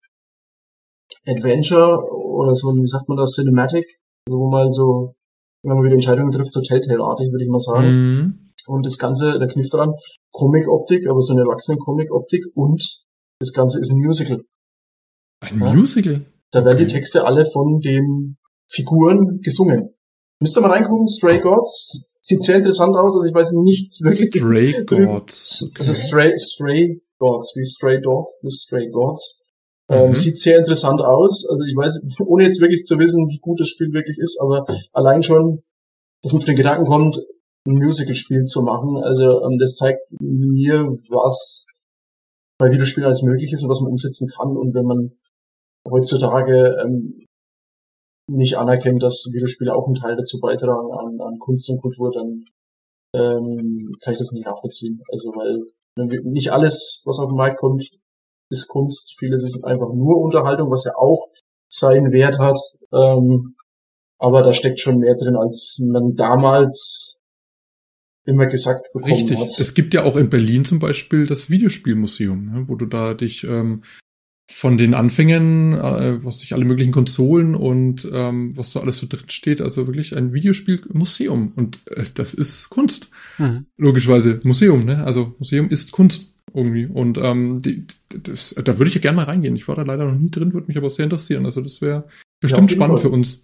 [1.26, 3.84] Adventure oder so ein, wie sagt man das, Cinematic,
[4.26, 5.14] also wo man so,
[5.62, 7.88] wenn man wieder Entscheidungen trifft, so Telltale-artig, würde ich mal sagen.
[7.88, 8.50] Mhm.
[8.66, 9.92] Und das Ganze, der Kniff dran,
[10.32, 12.82] Comic-Optik, aber so eine erwachsene Comic-Optik und
[13.40, 14.40] das Ganze ist ein Musical.
[15.40, 15.74] Ein ja?
[15.74, 16.24] Musical?
[16.50, 16.68] Da okay.
[16.68, 18.36] werden die Texte alle von den
[18.70, 19.94] Figuren gesungen.
[20.40, 22.08] Müsst ihr mal reingucken, Stray Gods.
[22.20, 24.34] Sieht sehr interessant aus, also ich weiß nichts wirklich.
[24.34, 25.64] Stray Gods.
[25.68, 25.74] Okay.
[25.78, 29.40] Also Stray, Stray Gods, wie Stray Dog, wie Stray Gods.
[29.90, 30.14] Ähm, mhm.
[30.14, 31.46] Sieht sehr interessant aus.
[31.48, 34.64] Also ich weiß, ohne jetzt wirklich zu wissen, wie gut das Spiel wirklich ist, aber
[34.92, 35.62] allein schon,
[36.22, 37.18] dass man auf den Gedanken kommt,
[37.66, 39.02] ein Musical-Spiel zu machen.
[39.02, 41.66] Also ähm, das zeigt mir, was
[42.58, 44.56] bei Videospielen alles möglich ist und was man umsetzen kann.
[44.56, 45.12] Und wenn man
[45.90, 47.20] heutzutage ähm,
[48.30, 52.44] nicht anerkennt, dass Videospiele auch einen Teil dazu beitragen an, an Kunst und Kultur, dann
[53.14, 55.02] ähm, kann ich das nicht nachvollziehen.
[55.10, 55.66] Also weil
[56.24, 57.88] nicht alles, was auf den Markt kommt,
[58.50, 59.14] ist Kunst.
[59.18, 61.28] Vieles ist einfach nur Unterhaltung, was ja auch
[61.68, 62.58] seinen Wert hat.
[62.92, 63.56] Ähm,
[64.18, 67.18] aber da steckt schon mehr drin, als man damals
[68.26, 69.38] immer gesagt bekommen Richtig.
[69.38, 69.58] hat.
[69.58, 73.44] Es gibt ja auch in Berlin zum Beispiel das Videospielmuseum, ne, wo du da dich
[73.44, 73.82] ähm,
[74.50, 79.06] von den Anfängen, äh, was sich alle möglichen Konsolen und ähm, was da alles so
[79.06, 83.10] drin steht, also wirklich ein Videospielmuseum und äh, das ist Kunst.
[83.38, 83.66] Mhm.
[83.76, 85.04] Logischerweise Museum, ne?
[85.04, 89.24] Also Museum ist Kunst irgendwie und ähm, die, das, da würde ich ja gerne mal
[89.24, 89.56] reingehen.
[89.56, 91.46] Ich war da leider noch nie drin, würde mich aber sehr interessieren.
[91.46, 92.04] Also das wäre
[92.40, 93.42] bestimmt ja, spannend für uns.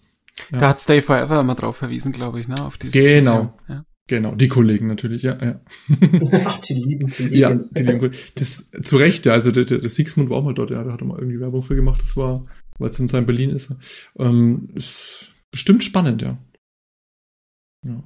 [0.53, 0.59] Ja.
[0.59, 2.65] Da hat Stay Forever immer drauf verwiesen, glaube ich, ne?
[2.65, 3.55] Auf dieses genau.
[3.69, 3.85] Ja.
[4.07, 5.61] Genau, die Kollegen natürlich, ja, ja.
[6.45, 7.37] Ach, die lieben Kollegen.
[7.37, 8.19] Ja, die lieben Kollegen.
[8.35, 10.93] Das, zu Recht, ja, also der, der, der Siegsmund war auch mal dort, ja, da
[10.93, 12.43] hat er mal irgendwie Werbung für gemacht, das war,
[12.79, 13.73] weil es in seinem Berlin ist.
[14.19, 16.39] Ähm, ist bestimmt spannend, ja.
[17.87, 18.03] Ja,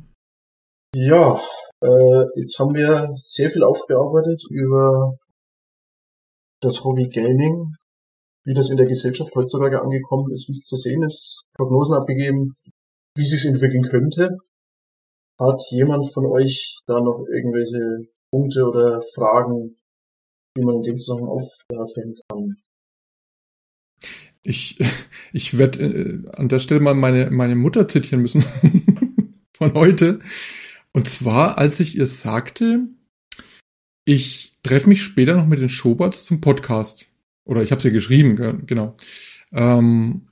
[0.94, 1.40] ja
[1.84, 5.18] äh, jetzt haben wir sehr viel aufgearbeitet über
[6.62, 7.72] das Hobby Gaming,
[8.46, 12.56] wie das in der Gesellschaft heutzutage angekommen ist, wie es zu sehen ist, Prognosen abgegeben,
[13.16, 14.38] wie es sich entwickeln könnte.
[15.38, 19.76] Hat jemand von euch da noch irgendwelche Punkte oder Fragen,
[20.56, 22.54] die man in dem Zusammenhang aufwerfen kann?
[24.42, 24.78] Ich,
[25.34, 28.42] ich werde äh, an der Stelle mal meine, meine Mutter zitieren müssen
[29.56, 30.20] von heute.
[30.94, 32.88] Und zwar, als ich ihr sagte,
[34.06, 37.06] ich treffe mich später noch mit den Schoberts zum Podcast.
[37.44, 38.96] Oder ich habe es geschrieben, genau.
[39.52, 40.28] Ähm,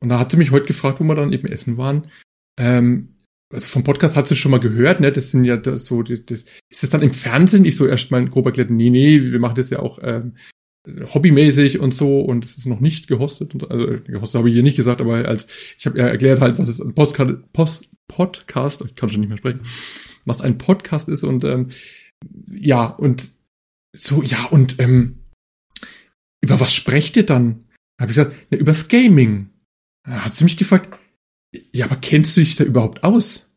[0.00, 2.10] und da hat sie mich heute gefragt, wo wir dann eben essen waren.
[2.58, 3.16] Ähm,
[3.52, 5.12] also vom Podcast hat sie schon mal gehört, ne?
[5.12, 7.64] Das sind ja das so, das, das, ist das dann im Fernsehen?
[7.64, 10.34] Ich so erst mal grob erklärt, nee, nee, wir machen das ja auch ähm,
[11.14, 13.54] hobbymäßig und so und es ist noch nicht gehostet.
[13.54, 15.46] Und, also gehostet habe ich hier nicht gesagt, aber als
[15.78, 19.28] ich habe ja erklärt halt, was es ein Podcast, Post, Podcast, ich kann schon nicht
[19.28, 19.60] mehr sprechen,
[20.24, 21.68] was ein Podcast ist und ähm,
[22.50, 23.30] ja und
[23.96, 25.20] so ja und ähm,
[26.40, 27.64] über was sprecht ihr dann?
[28.00, 29.50] Habe ich gesagt, ne, übers Gaming.
[30.04, 30.98] Da hat sie mich gefragt,
[31.72, 33.50] ja, aber kennst du dich da überhaupt aus?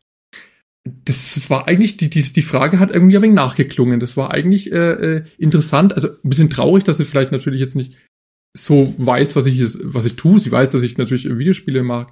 [0.84, 3.99] Das, das war eigentlich, die, die, die Frage hat irgendwie ein wenig nachgeklungen.
[3.99, 7.76] Das war eigentlich äh, äh, interessant, also ein bisschen traurig, dass sie vielleicht natürlich jetzt
[7.76, 7.95] nicht
[8.53, 10.40] so weiß, was ich, was ich tue.
[10.40, 12.11] Sie weiß, dass ich natürlich Videospiele mag.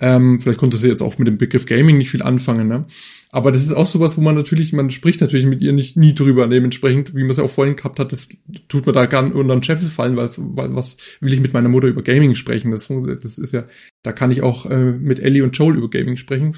[0.00, 2.86] Ähm, vielleicht konnte sie jetzt auch mit dem Begriff Gaming nicht viel anfangen, ne?
[3.30, 6.14] Aber das ist auch sowas, wo man natürlich, man spricht natürlich mit ihr nicht nie
[6.14, 6.48] drüber.
[6.48, 8.28] Dementsprechend, wie man es ja auch vorhin gehabt hat, das
[8.68, 11.52] tut man da gar nicht unter den Scheffel fallen, weil, weil was will ich mit
[11.52, 12.70] meiner Mutter über Gaming sprechen?
[12.70, 13.64] Das, das ist ja,
[14.02, 16.56] da kann ich auch äh, mit Ellie und Joel über Gaming sprechen.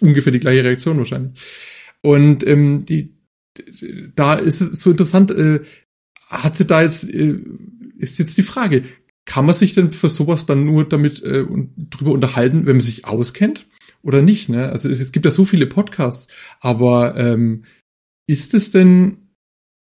[0.00, 1.40] Ungefähr die gleiche Reaktion wahrscheinlich.
[2.02, 3.14] Und ähm, die,
[4.16, 5.60] da ist es so interessant, äh,
[6.28, 7.38] hat sie da jetzt, äh,
[8.00, 8.84] ist jetzt die Frage,
[9.26, 11.44] kann man sich denn für sowas dann nur damit äh,
[11.76, 13.66] drüber unterhalten, wenn man sich auskennt?
[14.02, 14.70] oder nicht, ne?
[14.70, 17.64] Also es, es gibt ja so viele Podcasts, aber ähm,
[18.26, 19.34] ist es denn,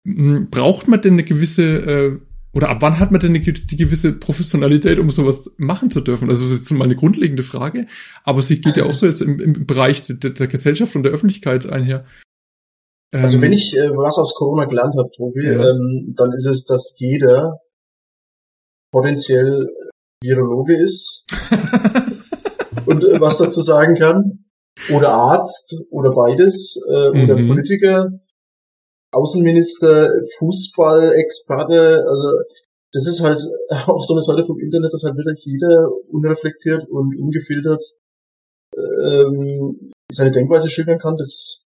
[0.05, 2.19] hm, braucht man denn eine gewisse, äh,
[2.53, 6.29] oder ab wann hat man denn eine, die gewisse Professionalität, um sowas machen zu dürfen?
[6.29, 7.85] Also das ist jetzt mal eine grundlegende Frage,
[8.23, 11.11] aber sie geht ja auch so jetzt im, im Bereich der, der Gesellschaft und der
[11.11, 12.05] Öffentlichkeit einher.
[13.11, 15.69] also wenn ähm, ich äh, was aus Corona gelernt habe, Tobi, ja.
[15.69, 17.59] ähm, dann ist es, dass jeder
[18.91, 19.65] potenziell
[20.21, 21.23] Virologe ist
[22.85, 24.45] und äh, was dazu sagen kann.
[24.93, 26.79] Oder Arzt oder beides.
[26.89, 27.23] Äh, mhm.
[27.23, 28.09] Oder Politiker,
[29.11, 32.05] Außenminister, Fußballexperte.
[32.07, 32.27] Also
[32.93, 33.41] das ist halt
[33.87, 37.83] auch so eine Seite vom Internet, dass halt wirklich jeder unreflektiert und ungefiltert
[38.75, 41.15] ähm, seine Denkweise schildern kann.
[41.17, 41.63] Das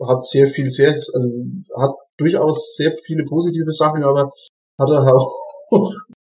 [0.00, 1.28] hat sehr viel, sehr, also
[1.76, 4.30] hat durchaus sehr viele positive Sachen, aber
[4.82, 5.32] hat er auch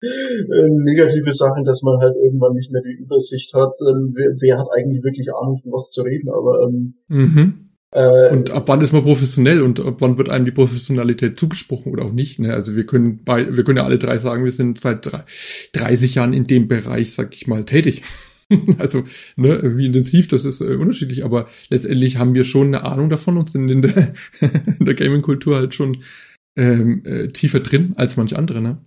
[0.01, 4.67] negative Sachen, dass man halt irgendwann nicht mehr die Übersicht hat, ähm, wer, wer, hat
[4.75, 7.65] eigentlich wirklich Ahnung, von was zu reden, aber ähm, mhm.
[7.91, 11.91] Äh, und ab wann ist man professionell und ab wann wird einem die Professionalität zugesprochen
[11.91, 12.37] oder auch nicht?
[12.37, 12.53] Ne?
[12.53, 15.09] Also wir können bei, wir können ja alle drei sagen, wir sind seit
[15.73, 18.03] 30 Jahren in dem Bereich, sag ich mal, tätig.
[18.77, 19.03] also,
[19.35, 23.37] ne, wie intensiv, das ist äh, unterschiedlich, aber letztendlich haben wir schon eine Ahnung davon
[23.37, 24.13] und sind in der,
[24.79, 25.97] in der Gaming-Kultur halt schon
[26.59, 28.77] ähm, äh, tiefer drin als manche andere, ne?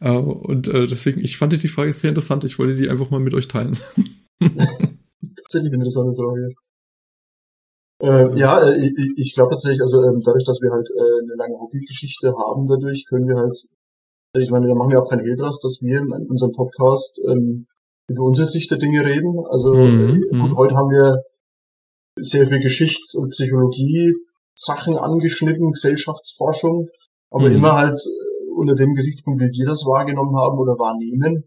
[0.00, 3.20] Äh, und äh, deswegen, ich fand die Frage sehr interessant, ich wollte die einfach mal
[3.20, 3.78] mit euch teilen.
[4.40, 6.48] Tatsächlich eine interessante Frage.
[8.02, 11.36] Äh, ja, äh, ich, ich glaube tatsächlich, also ähm, dadurch, dass wir halt äh, eine
[11.36, 13.56] lange Hobbygeschichte haben, dadurch können wir halt,
[14.36, 17.66] ich meine, wir machen ja auch kein Hehl draus, dass wir in unserem Podcast ähm,
[18.08, 19.38] über unsere Sicht der Dinge reden.
[19.48, 20.56] Also mhm, äh, gut, mhm.
[20.56, 21.22] heute haben wir
[22.18, 26.88] sehr viel Geschichts- und Psychologie-Sachen angeschnitten, Gesellschaftsforschung,
[27.32, 27.56] aber mhm.
[27.56, 31.44] immer halt äh, unter dem Gesichtspunkt, wie wir das wahrgenommen haben oder wahrnehmen.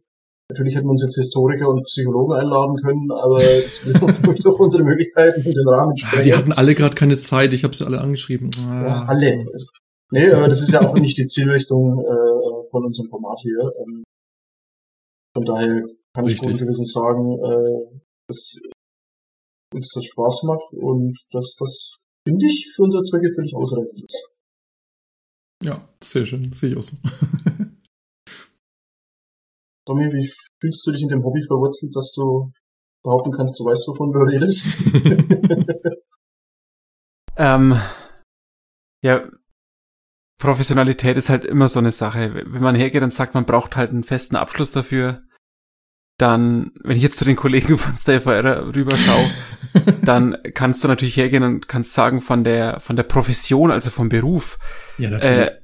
[0.49, 3.98] Natürlich hätten wir uns jetzt Historiker und Psychologen einladen können, aber es wird
[4.45, 6.26] durch unsere Möglichkeiten und den Rahmen sprengen.
[6.26, 8.52] Die hatten alle gerade keine Zeit, ich habe sie alle angeschrieben.
[8.57, 9.45] Ja, alle.
[10.12, 13.60] Nee, aber das ist ja auch nicht die Zielrichtung äh, von unserem Format hier.
[13.80, 14.03] Ähm,
[15.36, 15.84] von daher
[16.14, 16.34] kann Richtig.
[16.34, 18.56] ich guten Gewissen sagen, äh, dass
[19.74, 24.30] uns das Spaß macht und dass das, finde ich, für unsere Zwecke völlig ausreichend ist.
[25.65, 26.95] Ja, sehr schön, sehe ich auch so.
[29.87, 30.31] Tommy, wie
[30.61, 32.51] fühlst du dich in dem Hobby verwurzelt, dass du
[33.03, 34.77] behaupten kannst, du weißt, wovon du redest?
[37.37, 37.79] ähm,
[39.03, 39.27] ja,
[40.39, 42.35] Professionalität ist halt immer so eine Sache.
[42.35, 45.24] Wenn man hergeht und sagt, man braucht halt einen festen Abschluss dafür,
[46.17, 49.29] dann, wenn ich jetzt zu den Kollegen von Stay Forever rüberschaue,
[50.03, 54.09] dann kannst du natürlich hergehen und kannst sagen, von der, von der Profession, also vom
[54.09, 54.57] Beruf,
[54.97, 55.47] ja, natürlich.
[55.47, 55.57] Äh,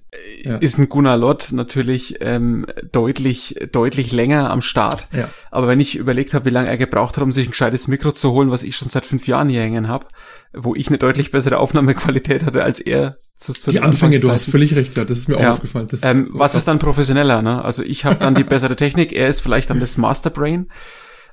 [0.43, 0.57] ja.
[0.57, 5.07] ist ein Gunnar Lott natürlich ähm, deutlich, deutlich länger am Start.
[5.13, 5.29] Ja.
[5.51, 8.11] Aber wenn ich überlegt habe, wie lange er gebraucht hat, um sich ein gescheites Mikro
[8.11, 10.07] zu holen, was ich schon seit fünf Jahren hier hängen habe,
[10.53, 13.17] wo ich eine deutlich bessere Aufnahmequalität hatte als er.
[13.37, 15.87] Zu, zu Die Anfänge, du hast völlig recht, ja, das ist mir auch aufgefallen.
[16.03, 17.41] Ähm, ist was ist dann professioneller?
[17.41, 17.63] Ne?
[17.63, 20.69] Also ich habe dann die bessere Technik, er ist vielleicht dann das Masterbrain.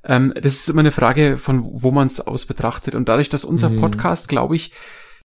[0.04, 2.94] Ähm, das ist immer eine Frage, von wo man es aus betrachtet.
[2.94, 3.80] Und dadurch, dass unser mhm.
[3.80, 4.72] Podcast, glaube ich,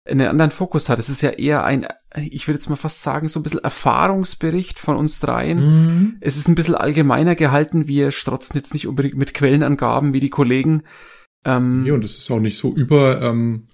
[0.06, 1.00] einen anderen Fokus hat.
[1.00, 1.86] Es ist ja eher ein,
[2.16, 5.60] ich würde jetzt mal fast sagen, so ein bisschen Erfahrungsbericht von uns dreien.
[5.60, 6.18] Mhm.
[6.20, 7.88] Es ist ein bisschen allgemeiner gehalten.
[7.88, 10.84] Wir strotzen jetzt nicht unbedingt mit Quellenangaben wie die Kollegen.
[11.46, 13.68] Ähm, ja, und es ist auch nicht so über, ähm,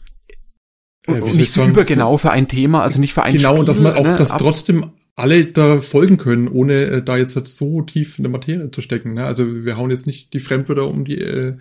[1.07, 3.67] äh, und nicht so übergenau für ein Thema, also nicht für ein Genau, Spiel, und
[3.67, 7.47] dass man auch ne, das trotzdem alle da folgen können, ohne äh, da jetzt halt
[7.47, 9.15] so tief in der Materie zu stecken.
[9.15, 9.25] Ne?
[9.25, 11.57] Also wir hauen jetzt nicht die Fremdwörter um die äh,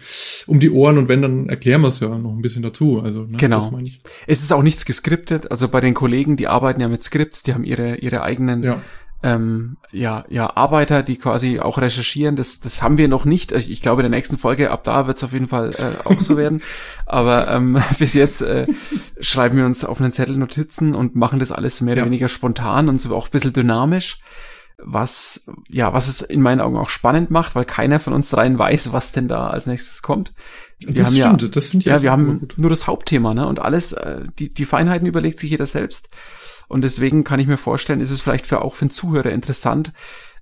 [0.46, 3.00] um die Ohren und wenn, dann erklären wir es ja noch ein bisschen dazu.
[3.00, 3.80] Also ne, genau.
[4.26, 5.50] Es ist auch nichts geskriptet.
[5.50, 8.82] Also bei den Kollegen, die arbeiten ja mit Skripts, die haben ihre ihre eigenen ja
[9.26, 12.36] ähm, ja, ja, Arbeiter, die quasi auch recherchieren.
[12.36, 13.50] Das, das haben wir noch nicht.
[13.50, 16.20] Ich glaube, in der nächsten Folge, ab da wird es auf jeden Fall äh, auch
[16.20, 16.62] so werden.
[17.06, 18.66] Aber ähm, bis jetzt äh,
[19.18, 22.06] schreiben wir uns auf einen Zettel Notizen und machen das alles mehr oder ja.
[22.06, 24.20] weniger spontan und so auch ein bisschen dynamisch.
[24.78, 28.58] Was, ja, was es in meinen Augen auch spannend macht, weil keiner von uns dreien
[28.58, 30.34] weiß, was denn da als nächstes kommt.
[30.84, 32.54] Wir das haben stimmt, ja, das finde ich Ja, wir haben gut.
[32.58, 33.48] nur das Hauptthema, ne?
[33.48, 36.10] Und alles, äh, die, die Feinheiten überlegt sich jeder selbst.
[36.68, 39.92] Und deswegen kann ich mir vorstellen, ist es vielleicht für auch für einen Zuhörer interessant,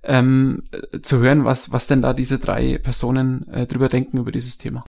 [0.03, 0.63] ähm,
[1.01, 4.83] zu hören, was, was denn da diese drei Personen äh, drüber denken über dieses Thema.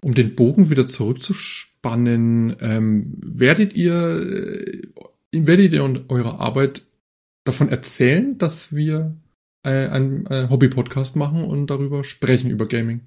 [0.00, 4.82] Um den Bogen wieder zurückzuspannen, ähm, werdet ihr, äh,
[5.32, 6.86] werdet ihr und eure Arbeit
[7.44, 9.16] davon erzählen, dass wir
[9.62, 13.00] äh, einen äh, Hobby-Podcast machen und darüber sprechen, über Gaming?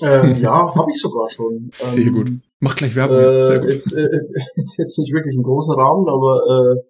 [0.00, 1.70] Ähm, ja, habe ich sogar schon.
[1.72, 2.32] Sehr ähm, gut.
[2.60, 3.18] Mach gleich Werbung.
[3.18, 3.70] Äh, Sehr gut.
[3.70, 4.34] Jetzt, äh, jetzt,
[4.78, 6.82] jetzt nicht wirklich im großen Rahmen, aber äh,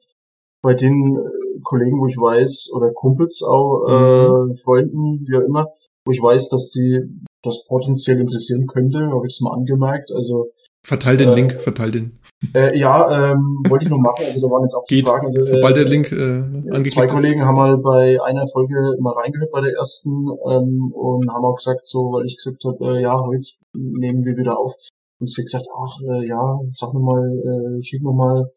[0.62, 4.56] bei den äh, Kollegen, wo ich weiß, oder Kumpels auch, äh, mhm.
[4.58, 5.68] Freunden, wie auch immer,
[6.04, 7.00] wo ich weiß, dass die
[7.42, 10.10] das potenziell interessieren könnte, habe ich es mal angemerkt.
[10.12, 10.50] Also
[10.86, 12.18] Verteil den äh, Link, verteil den.
[12.54, 14.24] Äh, ja, ähm, wollte ich nur machen.
[14.24, 15.26] Also da waren jetzt auch die Geht, Fragen.
[15.26, 19.62] Also, sobald der Link äh, Zwei Kollegen haben mal bei einer Folge mal reingehört bei
[19.62, 23.48] der ersten ähm, und haben auch gesagt, so, weil ich gesagt habe, äh, ja, heute
[23.74, 24.74] nehmen wir wieder auf.
[25.18, 28.48] Und sie hat gesagt, ach äh, ja, sag noch mal, äh, schieb noch mal.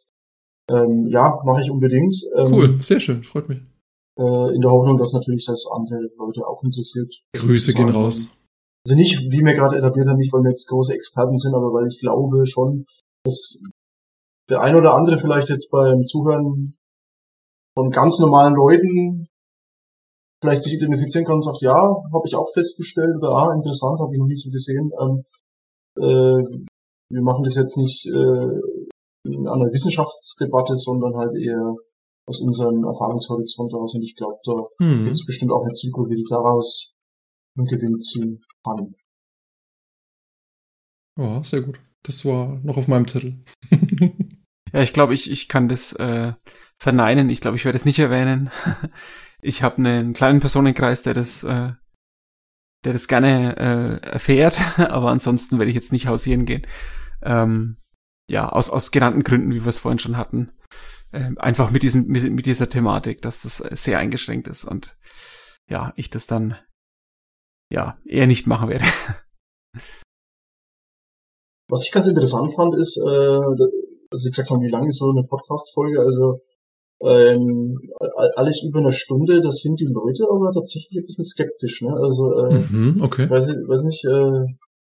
[0.69, 2.15] Ähm, ja, mache ich unbedingt.
[2.35, 3.59] Ähm, cool, sehr schön, freut mich.
[4.19, 7.11] Äh, in der Hoffnung, dass natürlich das andere Leute auch interessiert.
[7.33, 8.27] Grüße gehen raus.
[8.85, 11.73] Also nicht, wie wir gerade etabliert haben, nicht weil wir jetzt große Experten sind, aber
[11.73, 12.85] weil ich glaube schon,
[13.23, 13.61] dass
[14.49, 16.75] der ein oder andere vielleicht jetzt beim Zuhören
[17.77, 19.27] von ganz normalen Leuten
[20.41, 24.13] vielleicht sich identifizieren kann und sagt, ja, habe ich auch festgestellt oder ah, interessant, habe
[24.13, 24.91] ich noch nicht so gesehen.
[24.99, 25.23] Ähm,
[25.99, 26.43] äh,
[27.11, 28.59] wir machen das jetzt nicht äh,
[29.27, 31.75] in einer Wissenschaftsdebatte, sondern halt eher
[32.27, 33.95] aus unserem Erfahrungshorizont heraus.
[33.95, 34.53] Und ich glaube, da
[34.85, 35.03] Hm.
[35.05, 36.93] gibt es bestimmt auch eine Zielgruppe, die daraus
[37.57, 38.95] einen Gewinn ziehen kann.
[41.19, 41.79] Ja, sehr gut.
[42.03, 43.43] Das war noch auf meinem Zettel.
[44.71, 46.31] Ja, ich glaube, ich, ich kann das äh,
[46.77, 47.31] verneinen.
[47.31, 48.49] Ich glaube, ich werde es nicht erwähnen.
[49.41, 51.71] Ich habe einen kleinen Personenkreis, der das, äh,
[52.85, 56.65] der das gerne äh, erfährt, aber ansonsten werde ich jetzt nicht hausieren gehen.
[57.21, 57.77] Ähm,
[58.29, 60.51] ja, aus, aus genannten Gründen, wie wir es vorhin schon hatten.
[61.11, 64.95] Ähm, einfach mit diesem, mit, mit dieser Thematik, dass das sehr eingeschränkt ist und
[65.67, 66.55] ja, ich das dann
[67.71, 68.85] ja eher nicht machen werde.
[71.67, 73.39] Was ich ganz interessant fand, ist, äh,
[74.09, 75.99] dass Sie gesagt haben, wie lang ist so eine Podcast-Folge?
[75.99, 76.41] Also
[77.01, 77.79] ähm,
[78.35, 81.81] alles über eine Stunde, da sind die Leute aber tatsächlich ein bisschen skeptisch.
[81.81, 81.93] Ne?
[81.95, 83.29] Also äh, Mhm, okay.
[83.29, 84.45] weiß, weiß nicht, äh,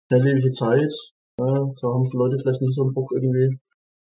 [0.08, 0.94] schnelllebige Zeit,
[1.40, 3.58] äh, da haben die Leute vielleicht nicht so einen Bock irgendwie.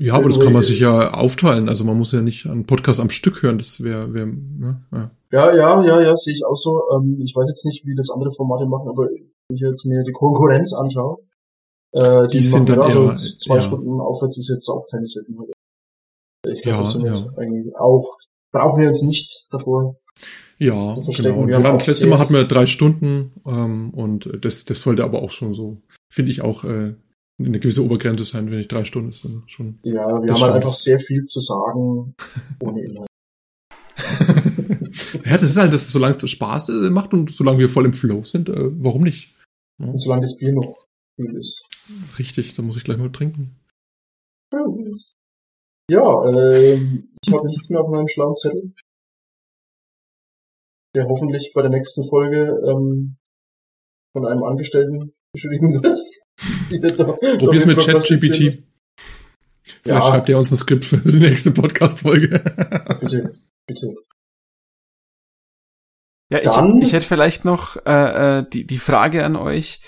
[0.01, 1.69] Ja, aber das kann man sich ja aufteilen.
[1.69, 3.57] Also man muss ja nicht einen Podcast am Stück hören.
[3.57, 4.82] Das wäre, wär, ne?
[4.91, 5.11] ja.
[5.32, 6.82] Ja, ja, ja, ja, sehe ich auch so.
[6.93, 10.03] Ähm, ich weiß jetzt nicht, wie das andere Formate machen, aber wenn ich jetzt mir
[10.03, 11.19] die Konkurrenz anschaue,
[11.93, 13.61] äh, die, Die sind machen dann ja, eher- also zwei ja.
[13.61, 15.48] Stunden aufwärts ist jetzt auch keine Seltenheit.
[16.48, 17.17] Ich glaube, Ja, das sind wir ja.
[17.17, 18.06] jetzt eigentlich auch,
[18.51, 19.98] brauchen wir uns nicht davor.
[20.57, 21.40] Ja, genau.
[21.40, 25.03] Und Wir haben das letzte Mal hatten wir drei Stunden ähm, und das, das sollte
[25.03, 26.95] aber auch schon so, finde ich auch äh,
[27.38, 29.80] eine gewisse Obergrenze sein, wenn ich drei Stunden ist dann schon.
[29.83, 32.15] Ja, wir haben halt einfach sehr viel zu sagen,
[32.61, 33.09] ohne Inhalt.
[35.25, 37.93] ja, das ist halt, das, solange es Spaß äh, macht und solange wir voll im
[37.93, 39.35] Flow sind, äh, warum nicht?
[39.77, 41.64] Und solange das Bier noch kühl ist.
[42.17, 43.59] Richtig, da muss ich gleich mal trinken.
[45.89, 48.73] Ja, ähm, ich habe nichts mehr auf meinem schlauen Zettel.
[50.95, 53.17] Der hoffentlich bei der nächsten Folge ähm,
[54.15, 55.99] von einem Angestellten geschrieben wird.
[57.39, 57.80] Probier's mit.
[57.80, 58.64] ChatGPT.
[59.64, 60.01] Vielleicht Ja.
[60.01, 62.30] schreibt ihr uns ein Skript für die nächste Podcast-Folge.
[63.01, 63.33] Bitte,
[63.67, 63.95] bitte.
[66.31, 69.81] Ja, ich, ich hätte vielleicht noch äh, äh, die, die Frage an euch.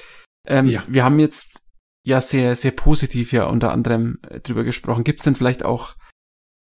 [0.47, 0.83] Ähm, Ja.
[0.87, 1.63] Wir haben jetzt
[2.07, 5.03] ja sehr, sehr positiv ja unter anderem äh, drüber gesprochen.
[5.03, 5.97] Gibt es denn vielleicht auch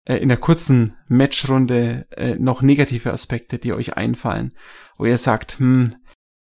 [0.05, 4.53] äh, in der kurzen Matchrunde äh, noch negative Aspekte, die euch einfallen,
[4.97, 5.95] wo ihr sagt, hm,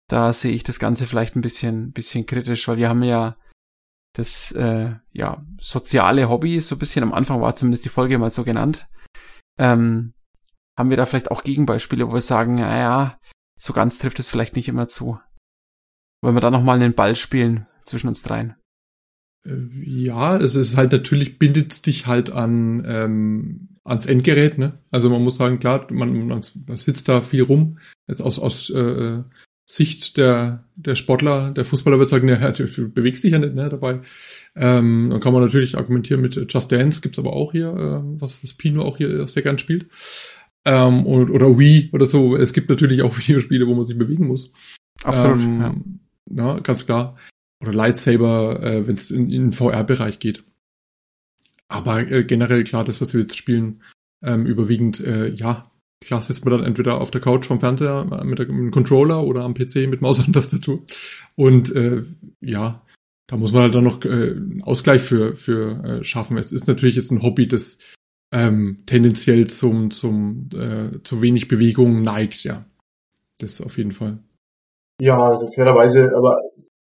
[0.07, 3.37] da sehe ich das Ganze vielleicht ein bisschen, bisschen kritisch, weil wir haben ja
[4.15, 8.31] das äh, ja soziale Hobby, so ein bisschen am Anfang war zumindest die Folge mal
[8.31, 8.87] so genannt.
[9.59, 10.15] Ähm,
[10.75, 13.19] haben wir da vielleicht auch Gegenbeispiele, wo wir sagen, naja,
[13.55, 15.19] so ganz trifft es vielleicht nicht immer zu.
[16.23, 18.55] Wollen wir da nochmal einen Ball spielen zwischen uns dreien?
[19.45, 19.51] Äh,
[19.83, 24.79] Ja, es ist halt natürlich bindet dich halt an ähm, ans Endgerät, ne?
[24.91, 27.79] Also man muss sagen, klar, man, man, man sitzt da viel rum.
[28.07, 29.23] Jetzt aus aus äh,
[29.65, 33.55] Sicht der der Sportler, der Fußballer wird sagen, ja, du, du bewegst dich ja nicht
[33.55, 34.01] ne, dabei.
[34.55, 38.43] Ähm, dann kann man natürlich argumentieren mit Just Dance, gibt's aber auch hier, äh, was,
[38.43, 39.87] was Pino auch hier sehr gern spielt.
[40.65, 42.35] Ähm, und, oder Wii oder so.
[42.35, 44.53] Es gibt natürlich auch Videospiele, wo man sich bewegen muss.
[45.03, 45.39] Absolut.
[45.39, 46.53] Ähm, ja.
[46.55, 47.17] ja, ganz klar.
[47.61, 50.43] Oder Lightsaber, äh, wenn es in, in den VR-Bereich geht.
[51.67, 53.83] Aber äh, generell klar, das, was wir jetzt spielen,
[54.23, 55.71] ähm, überwiegend, äh, ja,
[56.03, 58.71] klar sitzt man dann entweder auf der Couch vom Fernseher äh, mit, der, mit dem
[58.71, 60.83] Controller oder am PC mit Maus und Tastatur.
[61.35, 62.03] Und äh,
[62.41, 62.81] ja,
[63.27, 66.37] da muss man halt dann noch äh, einen Ausgleich für, für äh, schaffen.
[66.37, 67.79] Es ist natürlich jetzt ein Hobby, das
[68.31, 72.65] ähm, tendenziell zum, zum äh, zu wenig Bewegung neigt, ja.
[73.39, 74.19] Das auf jeden Fall.
[75.01, 76.41] Ja, fairerweise, aber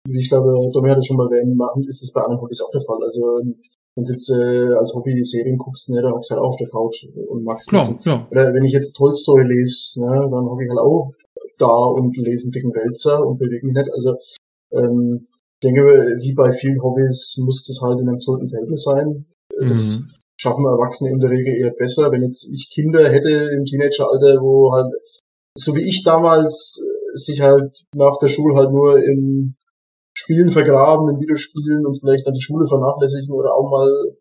[0.08, 2.61] wie ich glaube, Domi hat es schon mal erwähnt, machen, ist es bei anderen Hobbys
[2.61, 3.00] auch der Fall.
[3.03, 3.22] Also
[3.95, 6.58] wenn du jetzt äh, als Hobby Serien guckst, ne, dann hockst du halt auch auf
[6.58, 8.06] der Couch und magst Klar, nicht.
[8.32, 11.11] Oder wenn ich jetzt Tolstoy lese, ne, dann hocke ich halt auch
[11.58, 13.92] da und lese einen dicken Wälzer und bewege mich nicht.
[13.93, 14.16] Also
[14.74, 15.27] ähm,
[15.61, 15.82] ich denke,
[16.19, 19.25] wie bei vielen Hobbys muss das halt in einem gesunden Verhältnis sein.
[19.58, 20.09] Das Mhm.
[20.38, 22.11] schaffen Erwachsene in der Regel eher besser.
[22.11, 24.93] Wenn jetzt ich Kinder hätte im Teenageralter, wo halt,
[25.58, 29.56] so wie ich damals, äh, sich halt nach der Schule halt nur in
[30.17, 34.15] Spielen vergraben, in Videospielen und vielleicht dann die Schule vernachlässigen oder auch mal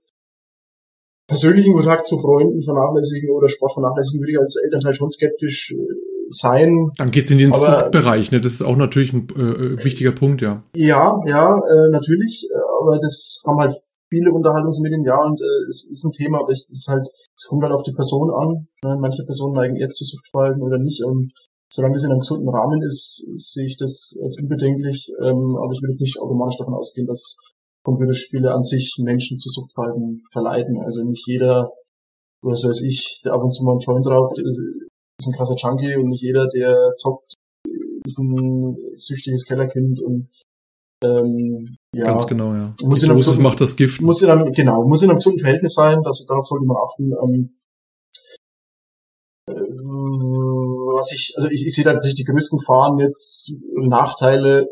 [1.29, 5.77] persönlichen Kontakt zu Freunden vernachlässigen oder Sport vernachlässigen, würde ich als Elternteil schon skeptisch äh,
[6.31, 6.91] sein.
[6.99, 8.41] Dann geht's in den Aber- Suchtbereich, ne?
[8.41, 10.65] Das ist auch natürlich ein äh, äh, wichtiger Punkt, ja.
[10.75, 13.75] Ja, ja, äh, natürlich, äh, aber das haben halt
[14.11, 17.07] viele Unterhaltungsmedien, ja, und äh, es ist ein Thema, aber es ist halt,
[17.37, 18.67] es kommt halt auf die Person an.
[18.85, 18.99] Ne?
[19.01, 21.03] Manche Personen neigen eher zu Suchtverhalten oder nicht.
[21.05, 21.33] Und
[21.75, 25.11] solange es in einem gesunden Rahmen ist, sehe ich das als unbedenklich.
[25.21, 27.37] Ähm, aber ich will jetzt nicht automatisch davon ausgehen, dass
[27.85, 30.81] Computerspiele an sich Menschen zu Suchtverhalten verleiten.
[30.83, 31.71] Also nicht jeder,
[32.43, 34.61] was weiß ich, der ab und zu mal einen Joint raucht, ist,
[35.19, 37.35] ist ein krasser Junkie und nicht jeder, der zockt,
[38.07, 40.29] ist ein süchtiges Kellerkind und
[41.05, 42.75] ähm, ja, Ganz genau, ja.
[42.83, 44.01] Muss Die in einem Dosis gesunden- macht das Gift.
[44.01, 47.13] muss in einem, genau, muss in einem gesunden Verhältnis sein, dass, darauf sollte man achten.
[47.23, 47.64] Ähm, äh,
[49.47, 54.69] was ich, also ich, ich sehe tatsächlich die größten Gefahren jetzt, Nachteile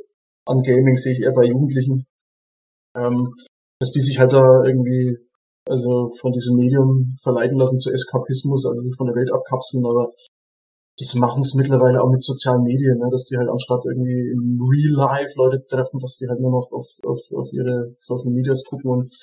[0.46, 2.06] an Gaming sehe ich eher bei Jugendlichen,
[2.96, 3.34] ähm,
[3.80, 5.18] dass die sich halt da irgendwie,
[5.68, 10.12] also von diesem Medium verleiten lassen zu Eskapismus, also sich von der Welt abkapseln, aber
[10.98, 14.60] das machen es mittlerweile auch mit sozialen Medien, ne, dass die halt anstatt irgendwie im
[14.60, 18.64] Real Life Leute treffen, dass die halt nur noch auf, auf, auf ihre Social Medias
[18.64, 19.14] gucken und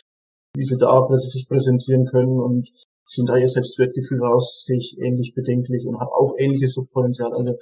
[0.56, 2.68] wie sie da präs- sich präsentieren können und
[3.10, 7.34] ziehen da ihr Selbstwertgefühl raus, sehe ich ähnlich bedenklich und hat auch ähnliches Suchtpotenzial.
[7.34, 7.54] Also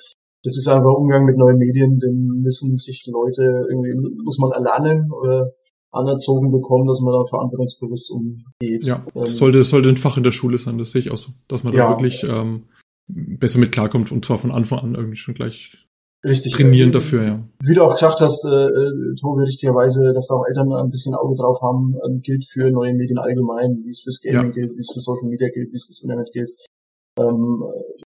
[0.44, 3.94] das ist einfach Umgang mit neuen Medien, den müssen sich Leute irgendwie,
[4.24, 5.52] muss man erlernen oder
[5.92, 8.84] anerzogen bekommen, dass man da verantwortungsbewusst umgeht.
[8.86, 11.12] Ja, Ähm, das sollte, das sollte ein Fach in der Schule sein, das sehe ich
[11.12, 11.32] auch so.
[11.48, 11.90] Dass man da Ja.
[11.90, 12.66] wirklich ähm,
[13.08, 15.87] besser mit klarkommt und zwar von Anfang an irgendwie schon gleich
[16.28, 17.44] richtig trainieren dafür, ja.
[17.64, 21.16] Wie du auch gesagt hast, äh, äh, Tobi, richtigerweise, dass da auch Eltern ein bisschen
[21.16, 24.80] Auge drauf haben, ähm, gilt für neue Medien allgemein, wie es fürs Gaming gilt, wie
[24.80, 26.52] es für Social Media gilt, wie es fürs Internet gilt.
[27.20, 28.04] Ähm, äh,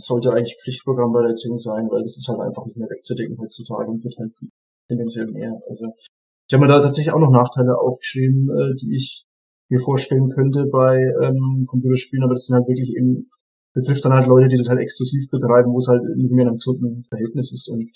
[0.00, 3.38] sollte eigentlich Pflichtprogramm bei der Erziehung sein, weil das ist halt einfach nicht mehr wegzudenken
[3.38, 4.32] heutzutage und wird halt
[4.88, 5.58] tendenziell mehr.
[5.68, 5.86] Also
[6.48, 9.24] ich habe mir da tatsächlich auch noch Nachteile aufgeschrieben, äh, die ich
[9.70, 13.28] mir vorstellen könnte bei ähm, Computerspielen, aber das sind halt wirklich eben
[13.74, 16.48] betrifft dann halt Leute, die das halt exzessiv betreiben, wo es halt nicht mehr in
[16.48, 17.68] einem gesunden Verhältnis ist.
[17.68, 17.90] Und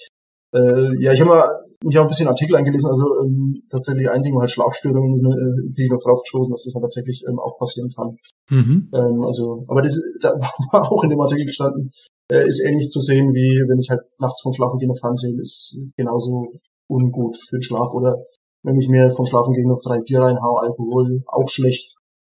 [0.55, 1.49] äh, ja, ich habe mal
[1.85, 5.75] mich auch ein bisschen Artikel eingelesen, also ähm, tatsächlich ein Ding war halt Schlafstörungen, äh,
[5.75, 8.17] bin ich noch drauf gestoßen, dass das halt tatsächlich ähm, auch passieren kann.
[8.51, 8.89] Mhm.
[8.95, 10.31] Ähm, also, aber das da
[10.73, 11.91] war auch in dem Artikel gestanden,
[12.31, 15.39] äh, ist ähnlich zu sehen, wie wenn ich halt nachts vom Schlafen gehen noch Fernsehen,
[15.39, 16.53] ist genauso
[16.89, 17.93] ungut für den Schlaf.
[17.95, 18.17] Oder
[18.63, 21.97] wenn ich mir vom Schlafen gehen noch drei Bier reinhau, Alkohol, auch schlecht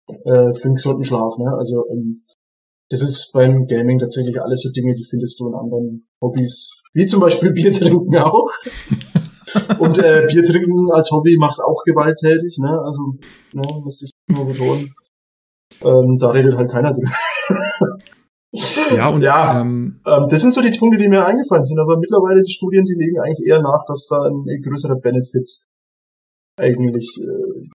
[0.08, 1.38] äh, für einen gesunden Schlaf.
[1.38, 1.52] Ne?
[1.58, 2.24] Also ähm,
[2.90, 6.70] das ist beim Gaming tatsächlich alles so Dinge, die findest du in anderen Hobbys.
[6.94, 8.50] Wie zum Beispiel Bier trinken auch.
[9.80, 12.80] Und äh, Bier trinken als Hobby macht auch gewalttätig, ne?
[12.84, 13.02] Also,
[13.54, 14.94] ne, muss ich nur betonen.
[15.82, 17.12] Ähm, da redet halt keiner drüber.
[18.96, 19.62] Ja, und Ja.
[19.62, 22.86] Ähm, Ähm, das sind so die Punkte, die mir eingefallen sind, aber mittlerweile die Studien,
[22.86, 25.50] die legen eigentlich eher nach, dass da ein größerer Benefit
[26.60, 27.70] eigentlich äh,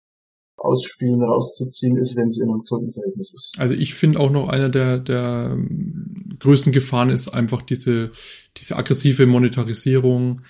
[0.57, 3.57] ausspielen, rauszuziehen ist, wenn es in einem gesunden Verhältnis ist.
[3.59, 8.10] Also ich finde auch noch einer der, der ähm, größten Gefahren ist einfach diese,
[8.57, 10.41] diese aggressive Monetarisierung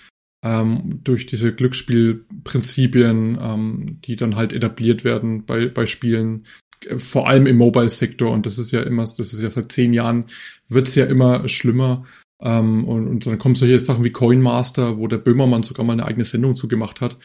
[0.44, 6.46] ähm, durch diese Glücksspielprinzipien, ähm, die dann halt etabliert werden bei, bei Spielen,
[6.86, 8.30] äh, vor allem im Mobile-Sektor.
[8.30, 10.26] Und das ist ja immer, das ist ja seit zehn Jahren,
[10.68, 12.04] wird's ja immer schlimmer.
[12.40, 15.94] Ähm, und, und dann kommen solche Sachen wie Coin Master, wo der Böhmermann sogar mal
[15.94, 17.16] eine eigene Sendung zu gemacht hat.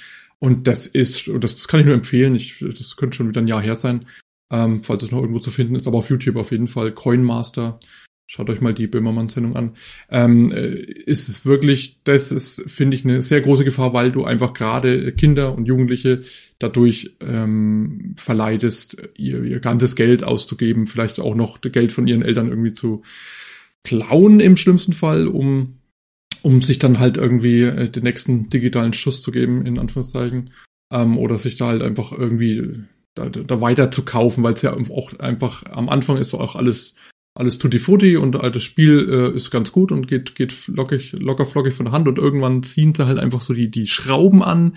[0.44, 3.48] Und das ist, das, das kann ich nur empfehlen, ich, das könnte schon wieder ein
[3.48, 4.08] Jahr her sein,
[4.52, 7.24] ähm, falls es noch irgendwo zu finden ist, aber auf YouTube auf jeden Fall, Coin
[7.24, 7.80] Master.
[8.26, 9.76] Schaut euch mal die Böhmermann-Sendung an.
[10.10, 14.24] Ähm, äh, ist es wirklich, das ist, finde ich, eine sehr große Gefahr, weil du
[14.24, 16.24] einfach gerade Kinder und Jugendliche
[16.58, 22.48] dadurch ähm, verleitest, ihr, ihr ganzes Geld auszugeben, vielleicht auch noch Geld von ihren Eltern
[22.48, 23.04] irgendwie zu
[23.84, 25.81] klauen im schlimmsten Fall, um
[26.42, 30.52] um sich dann halt irgendwie äh, den nächsten digitalen Schuss zu geben, in Anführungszeichen.
[30.92, 32.84] Ähm, oder sich da halt einfach irgendwie
[33.16, 36.56] da, da weiter zu kaufen, weil es ja auch einfach am Anfang ist so auch
[36.56, 36.96] alles
[37.34, 41.14] alles tutti frutti und äh, das Spiel äh, ist ganz gut und geht geht lockig
[41.14, 44.44] locker flockig von der Hand und irgendwann ziehen sie halt einfach so die die Schrauben
[44.44, 44.76] an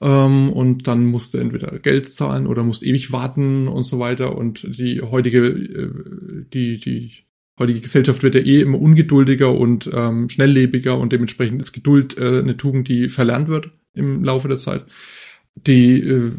[0.00, 4.36] ähm, und dann musst du entweder Geld zahlen oder musst ewig warten und so weiter
[4.36, 7.12] und die heutige äh, die die
[7.58, 12.40] heutige Gesellschaft wird ja eh immer ungeduldiger und ähm, schnelllebiger und dementsprechend ist Geduld äh,
[12.40, 14.84] eine Tugend, die verlernt wird im Laufe der Zeit.
[15.56, 16.32] Die äh,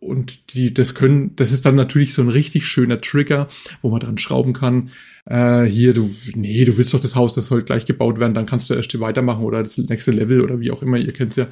[0.00, 3.48] und die das können, das ist dann natürlich so ein richtig schöner Trigger,
[3.82, 4.90] wo man dran schrauben kann.
[5.26, 8.46] Äh, hier, du, nee, du willst doch das Haus, das soll gleich gebaut werden, dann
[8.46, 11.48] kannst du erst weitermachen oder das nächste Level oder wie auch immer, ihr kennt's ja.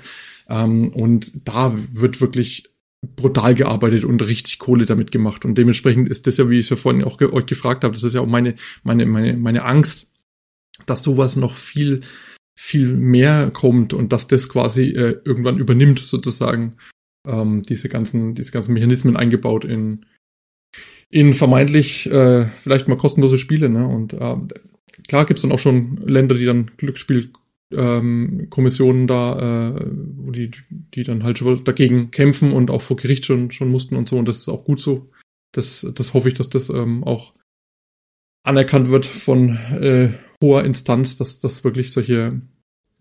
[0.48, 2.70] Ähm, und da wird wirklich
[3.02, 5.44] brutal gearbeitet und richtig Kohle damit gemacht.
[5.44, 7.94] Und dementsprechend ist das ja, wie ich es ja vorhin auch ge euch gefragt habe,
[7.94, 10.10] das ist ja auch meine, meine, meine, meine Angst,
[10.86, 12.02] dass sowas noch viel,
[12.58, 16.76] viel mehr kommt und dass das quasi äh, irgendwann übernimmt, sozusagen,
[17.26, 20.04] ähm, diese ganzen, diese ganzen Mechanismen eingebaut in,
[21.08, 23.86] in vermeintlich äh, vielleicht mal kostenlose Spiele, ne?
[23.86, 24.36] Und äh,
[25.08, 27.30] klar gibt's dann auch schon Länder, die dann Glücksspiel
[27.72, 29.86] ähm, Kommissionen da, äh,
[30.32, 30.50] die,
[30.94, 34.16] die dann halt schon dagegen kämpfen und auch vor Gericht schon, schon mussten und so.
[34.18, 35.10] Und das ist auch gut so.
[35.52, 37.34] Das, das hoffe ich, dass das ähm, auch
[38.42, 42.40] anerkannt wird von äh, hoher Instanz, dass das wirklich solche,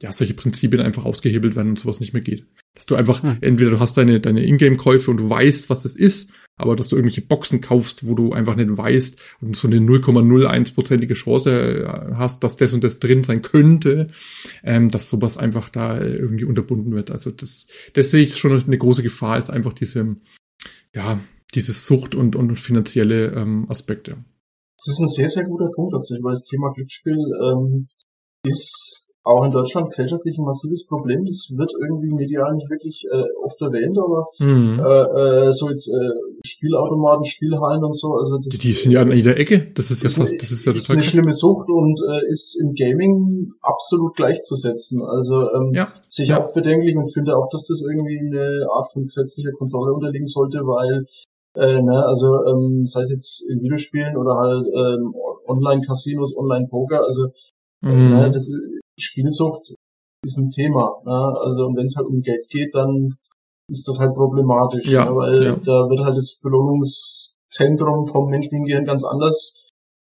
[0.02, 2.46] ja, solche Prinzipien einfach ausgehebelt werden und sowas nicht mehr geht.
[2.76, 3.38] Dass du einfach, Hm.
[3.42, 6.98] entweder du hast deine, deine Ingame-Käufe und du weißt, was es ist, Aber dass du
[6.98, 12.44] irgendwelche Boxen kaufst, wo du einfach nicht weißt und so eine 0,01-prozentige Chance äh, hast,
[12.44, 14.08] dass das und das drin sein könnte,
[14.64, 17.12] ähm, dass sowas einfach da irgendwie unterbunden wird.
[17.12, 20.18] Also das, das sehe ich schon eine große Gefahr, ist einfach diese,
[20.94, 21.20] ja,
[21.56, 24.18] dieses Sucht und, und finanzielle ähm, Aspekte.
[24.78, 27.88] Das ist ein sehr, sehr guter Punkt tatsächlich, weil das Thema Glücksspiel ähm,
[28.46, 31.26] ist auch in Deutschland gesellschaftlich ein massives Problem.
[31.26, 34.80] Das wird irgendwie medial nicht wirklich äh, oft erwähnt, aber mhm.
[34.80, 39.02] äh, äh, so jetzt äh, Spielautomaten, Spielhallen und so, also das die, die sind ja
[39.02, 39.72] an jeder Ecke.
[39.76, 42.74] Das ist ja fast, das ist ja ist eine schlimme Sucht und äh, ist im
[42.74, 45.04] Gaming absolut gleichzusetzen.
[45.04, 45.90] Also ähm, ja.
[46.08, 46.40] ich ja.
[46.40, 50.60] auch bedenklich und finde auch, dass das irgendwie eine Art von gesetzlicher Kontrolle unterliegen sollte,
[50.60, 51.06] weil
[51.56, 55.14] äh, ne, also ähm, sei es jetzt in Videospielen oder halt ähm,
[55.48, 57.26] Online-Casinos, Online-Poker, also
[57.84, 58.10] äh, mhm.
[58.12, 58.52] ne, das
[59.00, 59.74] Spielsucht
[60.24, 61.02] ist ein Thema.
[61.06, 61.40] Ne?
[61.44, 63.16] Also wenn es halt um Geld geht, dann
[63.69, 65.16] ist das halt problematisch, ja, ne?
[65.16, 65.56] weil ja.
[65.56, 69.61] da wird halt das Belohnungszentrum vom menschlichen Gehirn ganz anders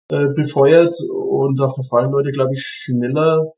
[0.09, 3.53] äh, befeuert und da verfallen Leute, glaube ich, schneller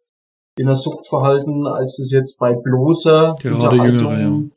[0.58, 4.52] in das Suchtverhalten, als es jetzt bei bloßer Gerade Unterhaltung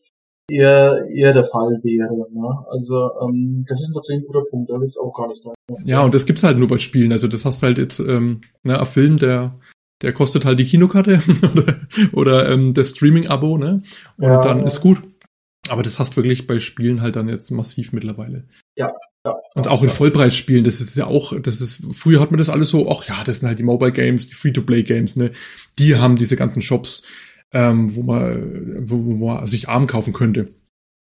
[0.50, 2.30] eher, eher der Fall wäre.
[2.32, 2.66] Ne?
[2.70, 5.54] Also ähm, das ist tatsächlich ein guter Punkt, da will es auch gar nicht rein.
[5.84, 7.12] Ja, und das gibt's halt nur bei Spielen.
[7.12, 9.58] Also das hast du halt jetzt, ähm, ne, ein Film, der
[10.02, 11.22] der kostet halt die Kinokarte
[11.52, 11.80] oder,
[12.12, 13.82] oder ähm, das Streaming-Abo, ne?
[14.16, 15.02] Und ja, dann ist gut.
[15.68, 18.48] Aber das hast wirklich bei Spielen halt dann jetzt massiv mittlerweile.
[18.76, 18.92] Ja,
[19.24, 19.36] ja.
[19.54, 22.70] Und auch in Vollpreisspielen, das ist ja auch, das ist, früher hat man das alles
[22.70, 25.30] so, ach ja, das sind halt die Mobile Games, die Free-to-Play-Games, ne?
[25.78, 27.04] Die haben diese ganzen Shops,
[27.52, 30.48] ähm, wo man, wo, wo man sich arm kaufen könnte.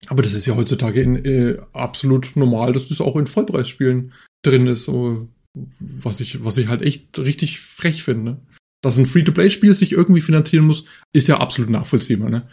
[0.07, 4.65] Aber das ist ja heutzutage in, äh, absolut normal, dass das auch in Vollpreisspielen drin
[4.67, 8.41] ist, was ich, was ich halt echt richtig frech finde.
[8.83, 12.47] Dass ein Free-to-Play-Spiel sich irgendwie finanzieren muss, ist ja absolut nachvollziehbar, ne?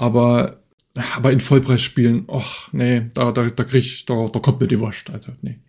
[0.00, 0.62] Aber,
[1.16, 4.80] aber in Vollpreisspielen, ach, nee, da, da, da krieg ich, da, da kommt mir die
[4.80, 5.60] Wurst, also, nee.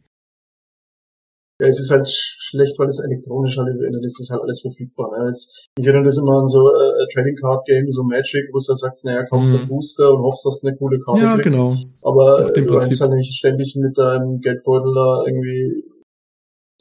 [1.62, 5.12] Ja, es ist halt schlecht, weil es elektronisch halt dann ist das halt alles verfügbar.
[5.12, 5.28] Ne?
[5.28, 8.68] Jetzt, ich erinnere das immer an so äh, Trading Card Game, so Magic, wo du
[8.68, 9.60] halt sagst, naja, kaufst mhm.
[9.60, 11.60] du Booster und hoffst, dass du eine coole Karte ja, kriegst.
[11.60, 11.76] genau.
[12.02, 15.84] Aber du kannst halt nicht ständig mit deinem Geldbeutel da irgendwie,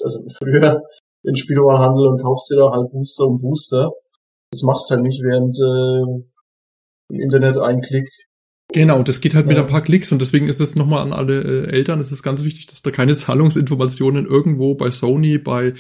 [0.00, 0.80] also früher
[1.22, 3.92] in Spielwarenhandel und kaufst dir da halt Booster und Booster.
[4.50, 6.22] Das machst du halt nicht, während äh,
[7.10, 8.08] im Internet ein Klick
[8.72, 11.40] Genau, das geht halt mit ein paar Klicks und deswegen ist es nochmal an alle
[11.40, 15.72] äh, Eltern, es ist ganz wichtig, dass da keine Zahlungsinformationen irgendwo bei Sony, bei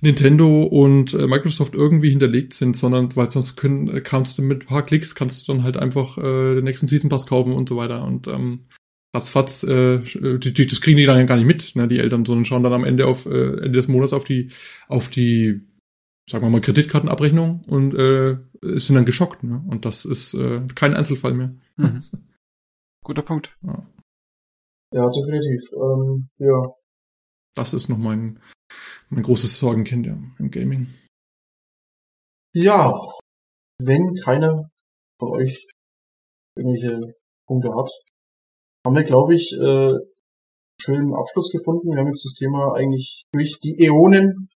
[0.00, 4.64] Nintendo und äh, Microsoft irgendwie hinterlegt sind, sondern weil sonst können, äh, kannst du mit
[4.64, 7.68] ein paar Klicks kannst du dann halt einfach äh, den nächsten Season Pass kaufen und
[7.68, 8.66] so weiter und ähm,
[9.16, 12.44] ratzfatz, äh, die, die, das kriegen die dann gar nicht mit, ne, die Eltern, sondern
[12.44, 14.50] schauen dann am Ende auf äh, Ende des Monats auf die
[14.88, 15.66] auf die
[16.28, 18.36] sagen wir mal Kreditkartenabrechnung und äh,
[18.78, 19.64] sind dann geschockt, ne?
[19.68, 21.54] Und das ist äh, kein Einzelfall mehr.
[21.76, 22.02] Mhm.
[23.04, 23.56] Guter Punkt.
[23.62, 23.86] Ja,
[24.92, 25.70] ja definitiv.
[25.72, 26.74] Ähm, ja.
[27.54, 28.40] Das ist noch mein,
[29.08, 30.88] mein großes Sorgenkind ja, im Gaming.
[32.52, 32.92] Ja,
[33.78, 34.70] wenn keiner
[35.20, 35.66] von euch
[36.56, 37.14] irgendwelche
[37.46, 37.90] Punkte hat,
[38.86, 39.94] haben wir, glaube ich, äh,
[40.80, 41.90] schönen Abschluss gefunden.
[41.90, 44.48] Wir haben jetzt das Thema eigentlich durch die Äonen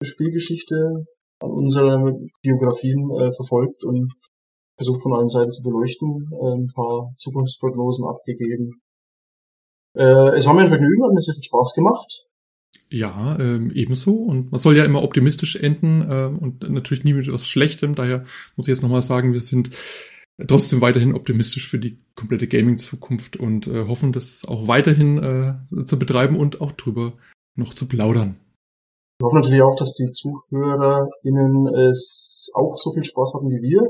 [0.00, 1.06] der Spielgeschichte
[1.40, 4.12] an unseren Biografien äh, verfolgt und
[4.76, 8.82] versucht von allen Seiten zu beleuchten, äh, ein paar Zukunftsprognosen abgegeben.
[9.96, 12.26] Äh, es war mir ein Vergnügen, hat mir sehr viel Spaß gemacht.
[12.90, 14.14] Ja, ähm, ebenso.
[14.14, 17.94] Und man soll ja immer optimistisch enden äh, und natürlich nie mit etwas Schlechtem.
[17.94, 18.24] Daher
[18.56, 19.70] muss ich jetzt nochmal sagen, wir sind
[20.46, 25.98] trotzdem weiterhin optimistisch für die komplette Gaming-Zukunft und äh, hoffen, das auch weiterhin äh, zu
[25.98, 27.14] betreiben und auch drüber
[27.56, 28.36] noch zu plaudern.
[29.18, 33.82] Wir hoffen natürlich auch, dass die ZuhörerInnen es auch so viel Spaß hatten wie wir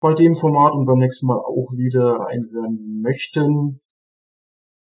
[0.00, 3.80] bei dem Format und beim nächsten Mal auch wieder einhören möchten.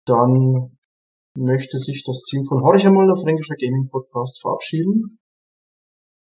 [0.08, 0.78] Dann
[1.38, 5.20] möchte sich das Team von Horch einmal der Fränkischer Gaming Podcast verabschieden.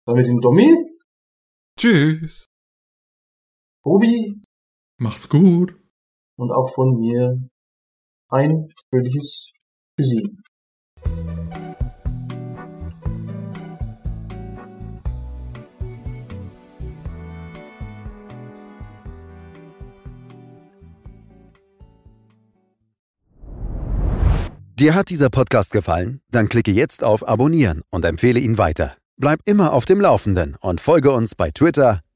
[0.05, 0.75] Damit den Domi.
[1.77, 2.50] Tschüss.
[3.83, 4.39] Tobi.
[4.99, 5.75] Mach's gut.
[6.37, 7.41] Und auch von mir
[8.29, 9.49] ein fröhliches
[9.97, 10.23] Tschüssi.
[24.79, 26.21] Dir hat dieser Podcast gefallen?
[26.31, 28.97] Dann klicke jetzt auf Abonnieren und empfehle ihn weiter.
[29.17, 32.01] Bleib immer auf dem Laufenden und folge uns bei Twitter,